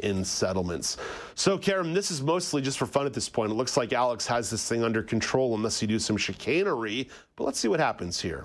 in 0.00 0.24
settlements. 0.26 0.98
So, 1.36 1.56
Karen, 1.56 1.94
this 1.94 2.10
is 2.10 2.20
mostly 2.20 2.60
just 2.60 2.76
for 2.76 2.84
fun 2.84 3.06
at 3.06 3.14
this 3.14 3.30
point. 3.30 3.50
It 3.50 3.54
looks 3.54 3.78
like 3.78 3.94
Alex 3.94 4.26
has 4.26 4.50
this 4.50 4.68
thing 4.68 4.84
under 4.84 5.02
control 5.02 5.54
unless 5.54 5.80
you 5.80 5.88
do 5.88 5.98
some 5.98 6.18
chicanery, 6.18 7.08
but 7.36 7.44
let's 7.44 7.58
see 7.58 7.68
what 7.68 7.80
happens 7.80 8.20
here. 8.20 8.44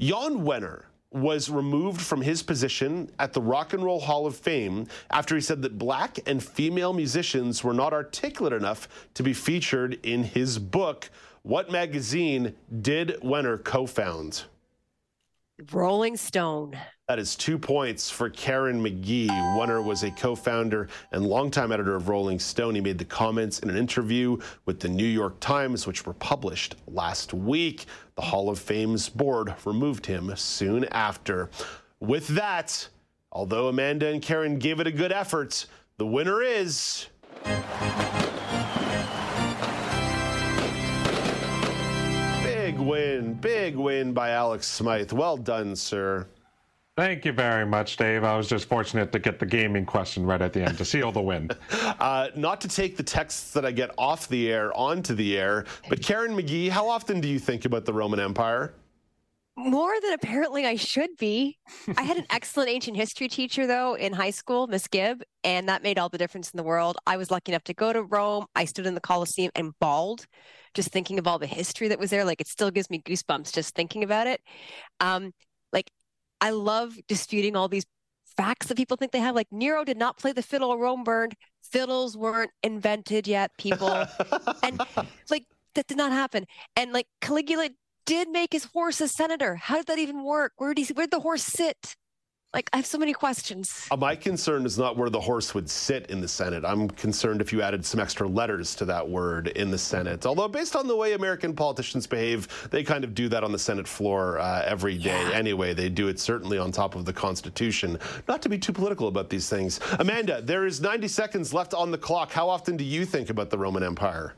Jan 0.00 0.40
Wenner 0.40 0.86
was 1.14 1.48
removed 1.48 2.00
from 2.00 2.20
his 2.20 2.42
position 2.42 3.08
at 3.20 3.32
the 3.32 3.40
Rock 3.40 3.72
and 3.72 3.84
Roll 3.84 4.00
Hall 4.00 4.26
of 4.26 4.36
Fame 4.36 4.88
after 5.10 5.36
he 5.36 5.40
said 5.40 5.62
that 5.62 5.78
black 5.78 6.18
and 6.26 6.42
female 6.42 6.92
musicians 6.92 7.62
were 7.62 7.72
not 7.72 7.92
articulate 7.92 8.52
enough 8.52 8.88
to 9.14 9.22
be 9.22 9.32
featured 9.32 9.98
in 10.04 10.24
his 10.24 10.58
book. 10.58 11.08
What 11.42 11.70
magazine 11.70 12.54
did 12.82 13.20
Wenner 13.22 13.62
co 13.62 13.86
found? 13.86 14.44
Rolling 15.72 16.16
Stone. 16.16 16.76
That 17.06 17.18
is 17.18 17.36
two 17.36 17.58
points 17.58 18.10
for 18.10 18.30
Karen 18.30 18.82
Magee. 18.82 19.28
Wenner 19.28 19.84
was 19.84 20.04
a 20.04 20.10
co 20.10 20.34
founder 20.34 20.88
and 21.12 21.26
longtime 21.26 21.70
editor 21.70 21.94
of 21.94 22.08
Rolling 22.08 22.38
Stone. 22.38 22.76
He 22.76 22.80
made 22.80 22.96
the 22.96 23.04
comments 23.04 23.58
in 23.58 23.68
an 23.68 23.76
interview 23.76 24.38
with 24.64 24.80
the 24.80 24.88
New 24.88 25.04
York 25.04 25.38
Times, 25.38 25.86
which 25.86 26.06
were 26.06 26.14
published 26.14 26.76
last 26.86 27.34
week. 27.34 27.84
The 28.14 28.22
Hall 28.22 28.48
of 28.48 28.58
Fame's 28.58 29.10
board 29.10 29.54
removed 29.66 30.06
him 30.06 30.34
soon 30.34 30.86
after. 30.86 31.50
With 32.00 32.26
that, 32.28 32.88
although 33.30 33.68
Amanda 33.68 34.06
and 34.06 34.22
Karen 34.22 34.58
gave 34.58 34.80
it 34.80 34.86
a 34.86 34.92
good 34.92 35.12
effort, 35.12 35.66
the 35.98 36.06
winner 36.06 36.40
is. 36.40 37.08
Big 42.42 42.78
win, 42.78 43.34
big 43.34 43.76
win 43.76 44.14
by 44.14 44.30
Alex 44.30 44.66
Smyth. 44.66 45.12
Well 45.12 45.36
done, 45.36 45.76
sir. 45.76 46.26
Thank 46.96 47.24
you 47.24 47.32
very 47.32 47.66
much, 47.66 47.96
Dave. 47.96 48.22
I 48.22 48.36
was 48.36 48.48
just 48.48 48.68
fortunate 48.68 49.10
to 49.10 49.18
get 49.18 49.40
the 49.40 49.46
gaming 49.46 49.84
question 49.84 50.24
right 50.24 50.40
at 50.40 50.52
the 50.52 50.62
end 50.62 50.78
to 50.78 50.84
seal 50.84 51.10
the 51.10 51.20
win. 51.20 51.50
uh, 51.72 52.28
not 52.36 52.60
to 52.60 52.68
take 52.68 52.96
the 52.96 53.02
texts 53.02 53.52
that 53.54 53.64
I 53.64 53.72
get 53.72 53.90
off 53.98 54.28
the 54.28 54.52
air 54.52 54.72
onto 54.76 55.12
the 55.12 55.36
air, 55.36 55.64
but 55.88 56.00
Karen 56.00 56.36
Magee, 56.36 56.68
how 56.68 56.88
often 56.88 57.20
do 57.20 57.26
you 57.26 57.40
think 57.40 57.64
about 57.64 57.84
the 57.84 57.92
Roman 57.92 58.20
Empire? 58.20 58.74
More 59.56 59.92
than 60.02 60.12
apparently 60.12 60.66
I 60.66 60.76
should 60.76 61.10
be. 61.16 61.58
I 61.96 62.02
had 62.02 62.16
an 62.16 62.26
excellent 62.30 62.70
ancient 62.70 62.96
history 62.96 63.26
teacher, 63.26 63.66
though, 63.66 63.94
in 63.94 64.12
high 64.12 64.30
school, 64.30 64.68
Miss 64.68 64.86
Gibb, 64.86 65.22
and 65.42 65.68
that 65.68 65.82
made 65.82 65.98
all 65.98 66.08
the 66.08 66.18
difference 66.18 66.50
in 66.50 66.56
the 66.56 66.64
world. 66.64 66.96
I 67.06 67.16
was 67.16 67.30
lucky 67.30 67.52
enough 67.52 67.64
to 67.64 67.74
go 67.74 67.92
to 67.92 68.02
Rome. 68.04 68.46
I 68.54 68.66
stood 68.66 68.86
in 68.86 68.94
the 68.94 69.00
Colosseum 69.00 69.50
and 69.56 69.72
bawled 69.80 70.26
just 70.74 70.90
thinking 70.90 71.18
of 71.18 71.26
all 71.26 71.38
the 71.38 71.46
history 71.46 71.88
that 71.88 71.98
was 71.98 72.10
there. 72.10 72.24
Like 72.24 72.40
it 72.40 72.48
still 72.48 72.70
gives 72.70 72.90
me 72.90 73.00
goosebumps 73.02 73.52
just 73.52 73.74
thinking 73.74 74.04
about 74.04 74.26
it. 74.28 74.40
Um, 75.00 75.32
like 75.72 75.90
I 76.44 76.50
love 76.50 76.98
disputing 77.08 77.56
all 77.56 77.68
these 77.68 77.86
facts 78.36 78.66
that 78.66 78.76
people 78.76 78.98
think 78.98 79.12
they 79.12 79.18
have. 79.18 79.34
Like 79.34 79.50
Nero 79.50 79.82
did 79.82 79.96
not 79.96 80.18
play 80.18 80.32
the 80.32 80.42
fiddle, 80.42 80.76
Rome 80.76 81.02
burned. 81.02 81.36
Fiddles 81.62 82.18
weren't 82.18 82.50
invented 82.62 83.26
yet, 83.26 83.50
people. 83.56 83.88
and 84.62 84.78
like 85.30 85.46
that 85.74 85.86
did 85.86 85.96
not 85.96 86.12
happen. 86.12 86.44
And 86.76 86.92
like 86.92 87.06
Caligula 87.22 87.70
did 88.04 88.28
make 88.28 88.52
his 88.52 88.64
horse 88.64 89.00
a 89.00 89.08
senator. 89.08 89.56
How 89.56 89.76
did 89.76 89.86
that 89.86 89.98
even 89.98 90.22
work? 90.22 90.52
Where 90.58 90.74
did 90.74 90.86
he 90.86 90.92
where'd 90.92 91.10
the 91.10 91.20
horse 91.20 91.44
sit? 91.44 91.96
Like, 92.54 92.70
I 92.72 92.76
have 92.76 92.86
so 92.86 92.98
many 92.98 93.12
questions. 93.12 93.88
Uh, 93.90 93.96
my 93.96 94.14
concern 94.14 94.64
is 94.64 94.78
not 94.78 94.96
where 94.96 95.10
the 95.10 95.20
horse 95.20 95.54
would 95.54 95.68
sit 95.68 96.06
in 96.06 96.20
the 96.20 96.28
Senate. 96.28 96.64
I'm 96.64 96.88
concerned 96.88 97.40
if 97.40 97.52
you 97.52 97.62
added 97.62 97.84
some 97.84 97.98
extra 97.98 98.28
letters 98.28 98.76
to 98.76 98.84
that 98.84 99.08
word 99.08 99.48
in 99.48 99.72
the 99.72 99.78
Senate. 99.78 100.24
Although, 100.24 100.46
based 100.46 100.76
on 100.76 100.86
the 100.86 100.94
way 100.94 101.14
American 101.14 101.52
politicians 101.52 102.06
behave, 102.06 102.68
they 102.70 102.84
kind 102.84 103.02
of 103.02 103.12
do 103.12 103.28
that 103.28 103.42
on 103.42 103.50
the 103.50 103.58
Senate 103.58 103.88
floor 103.88 104.38
uh, 104.38 104.62
every 104.64 104.96
day 104.96 105.20
yeah. 105.20 105.30
anyway. 105.34 105.74
They 105.74 105.88
do 105.88 106.06
it 106.06 106.20
certainly 106.20 106.56
on 106.56 106.70
top 106.70 106.94
of 106.94 107.04
the 107.04 107.12
Constitution. 107.12 107.98
Not 108.28 108.40
to 108.42 108.48
be 108.48 108.56
too 108.56 108.72
political 108.72 109.08
about 109.08 109.30
these 109.30 109.48
things. 109.48 109.80
Amanda, 109.98 110.40
there 110.40 110.64
is 110.64 110.80
90 110.80 111.08
seconds 111.08 111.52
left 111.52 111.74
on 111.74 111.90
the 111.90 111.98
clock. 111.98 112.30
How 112.30 112.48
often 112.48 112.76
do 112.76 112.84
you 112.84 113.04
think 113.04 113.30
about 113.30 113.50
the 113.50 113.58
Roman 113.58 113.82
Empire? 113.82 114.34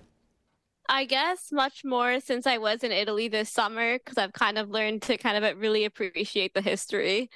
I 0.89 1.05
guess 1.05 1.51
much 1.53 1.85
more 1.85 2.21
since 2.21 2.47
I 2.47 2.59
was 2.59 2.83
in 2.83 2.93
Italy 2.93 3.29
this 3.29 3.51
summer 3.51 3.99
because 3.99 4.17
I've 4.17 4.33
kind 4.33 4.57
of 4.57 4.71
learned 4.71 5.03
to 5.03 5.19
kind 5.19 5.45
of 5.45 5.61
really 5.61 5.85
appreciate 5.85 6.55
the 6.55 6.63
history. 6.63 7.29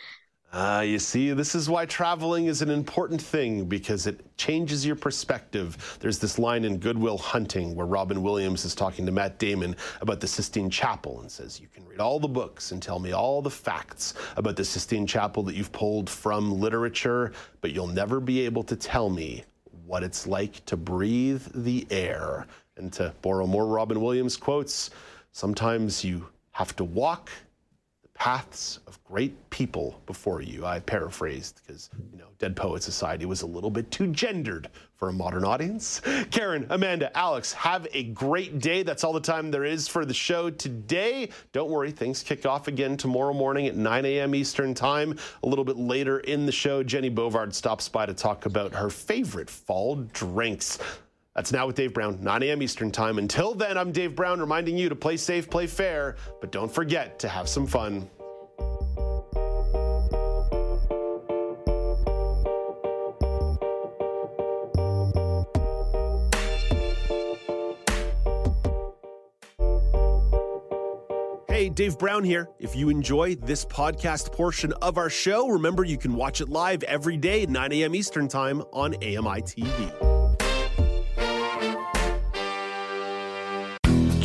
Uh, 0.52 0.82
you 0.84 0.98
see, 0.98 1.32
this 1.32 1.54
is 1.54 1.70
why 1.70 1.86
traveling 1.86 2.46
is 2.46 2.60
an 2.60 2.70
important 2.70 3.22
thing 3.22 3.66
because 3.66 4.08
it 4.08 4.36
changes 4.36 4.84
your 4.84 4.96
perspective. 4.96 5.96
There's 6.00 6.18
this 6.18 6.40
line 6.40 6.64
in 6.64 6.78
Good 6.78 6.98
Will 6.98 7.18
Hunting 7.18 7.76
where 7.76 7.86
Robin 7.86 8.20
Williams 8.20 8.64
is 8.64 8.74
talking 8.74 9.06
to 9.06 9.12
Matt 9.12 9.38
Damon 9.38 9.76
about 10.00 10.18
the 10.18 10.26
Sistine 10.26 10.68
Chapel 10.68 11.20
and 11.20 11.30
says, 11.30 11.60
You 11.60 11.68
can 11.68 11.86
read 11.86 12.00
all 12.00 12.18
the 12.18 12.26
books 12.26 12.72
and 12.72 12.82
tell 12.82 12.98
me 12.98 13.12
all 13.12 13.40
the 13.40 13.50
facts 13.50 14.14
about 14.36 14.56
the 14.56 14.64
Sistine 14.64 15.06
Chapel 15.06 15.44
that 15.44 15.54
you've 15.54 15.70
pulled 15.70 16.10
from 16.10 16.58
literature, 16.58 17.32
but 17.60 17.70
you'll 17.70 17.86
never 17.86 18.18
be 18.18 18.40
able 18.40 18.64
to 18.64 18.74
tell 18.74 19.08
me 19.08 19.44
what 19.86 20.02
it's 20.02 20.26
like 20.26 20.64
to 20.64 20.76
breathe 20.76 21.46
the 21.54 21.86
air. 21.90 22.46
And 22.76 22.92
to 22.94 23.14
borrow 23.22 23.46
more 23.46 23.66
Robin 23.66 24.00
Williams 24.00 24.36
quotes, 24.36 24.90
sometimes 25.30 26.02
you 26.02 26.26
have 26.52 26.74
to 26.76 26.82
walk 26.84 27.30
paths 28.20 28.80
of 28.86 29.02
great 29.04 29.48
people 29.48 29.98
before 30.04 30.42
you. 30.42 30.66
I 30.66 30.78
paraphrased 30.80 31.62
because, 31.66 31.88
you 32.12 32.18
know, 32.18 32.26
Dead 32.38 32.54
Poet 32.54 32.82
Society 32.82 33.24
was 33.24 33.40
a 33.40 33.46
little 33.46 33.70
bit 33.70 33.90
too 33.90 34.08
gendered 34.08 34.68
for 34.94 35.08
a 35.08 35.12
modern 35.12 35.42
audience. 35.42 36.02
Karen, 36.30 36.66
Amanda, 36.68 37.16
Alex, 37.16 37.54
have 37.54 37.86
a 37.94 38.04
great 38.04 38.58
day. 38.58 38.82
That's 38.82 39.04
all 39.04 39.14
the 39.14 39.20
time 39.20 39.50
there 39.50 39.64
is 39.64 39.88
for 39.88 40.04
the 40.04 40.12
show 40.12 40.50
today. 40.50 41.30
Don't 41.52 41.70
worry, 41.70 41.90
things 41.90 42.22
kick 42.22 42.44
off 42.44 42.68
again 42.68 42.98
tomorrow 42.98 43.32
morning 43.32 43.66
at 43.68 43.74
9 43.74 44.04
a.m. 44.04 44.34
Eastern 44.34 44.74
Time. 44.74 45.16
A 45.42 45.48
little 45.48 45.64
bit 45.64 45.78
later 45.78 46.18
in 46.20 46.44
the 46.44 46.52
show, 46.52 46.82
Jenny 46.82 47.10
Bovard 47.10 47.54
stops 47.54 47.88
by 47.88 48.04
to 48.04 48.12
talk 48.12 48.44
about 48.44 48.74
her 48.74 48.90
favorite 48.90 49.48
fall 49.48 49.96
drinks. 50.12 50.78
That's 51.34 51.52
now 51.52 51.66
with 51.66 51.76
Dave 51.76 51.94
Brown, 51.94 52.18
9 52.20 52.42
a.m. 52.42 52.62
Eastern 52.62 52.90
Time. 52.90 53.18
Until 53.18 53.54
then, 53.54 53.78
I'm 53.78 53.92
Dave 53.92 54.16
Brown 54.16 54.40
reminding 54.40 54.76
you 54.76 54.88
to 54.88 54.96
play 54.96 55.16
safe, 55.16 55.48
play 55.48 55.66
fair, 55.68 56.16
but 56.40 56.50
don't 56.50 56.72
forget 56.72 57.20
to 57.20 57.28
have 57.28 57.48
some 57.48 57.66
fun. 57.66 58.10
Hey, 71.48 71.68
Dave 71.68 71.96
Brown 71.98 72.24
here. 72.24 72.48
If 72.58 72.74
you 72.74 72.88
enjoy 72.88 73.36
this 73.36 73.64
podcast 73.66 74.32
portion 74.32 74.72
of 74.80 74.98
our 74.98 75.10
show, 75.10 75.46
remember 75.46 75.84
you 75.84 75.98
can 75.98 76.14
watch 76.14 76.40
it 76.40 76.48
live 76.48 76.82
every 76.84 77.18
day 77.18 77.42
at 77.42 77.50
9 77.50 77.72
a.m. 77.72 77.94
Eastern 77.94 78.26
Time 78.28 78.62
on 78.72 78.94
AMI 78.96 79.42
TV. 79.42 80.09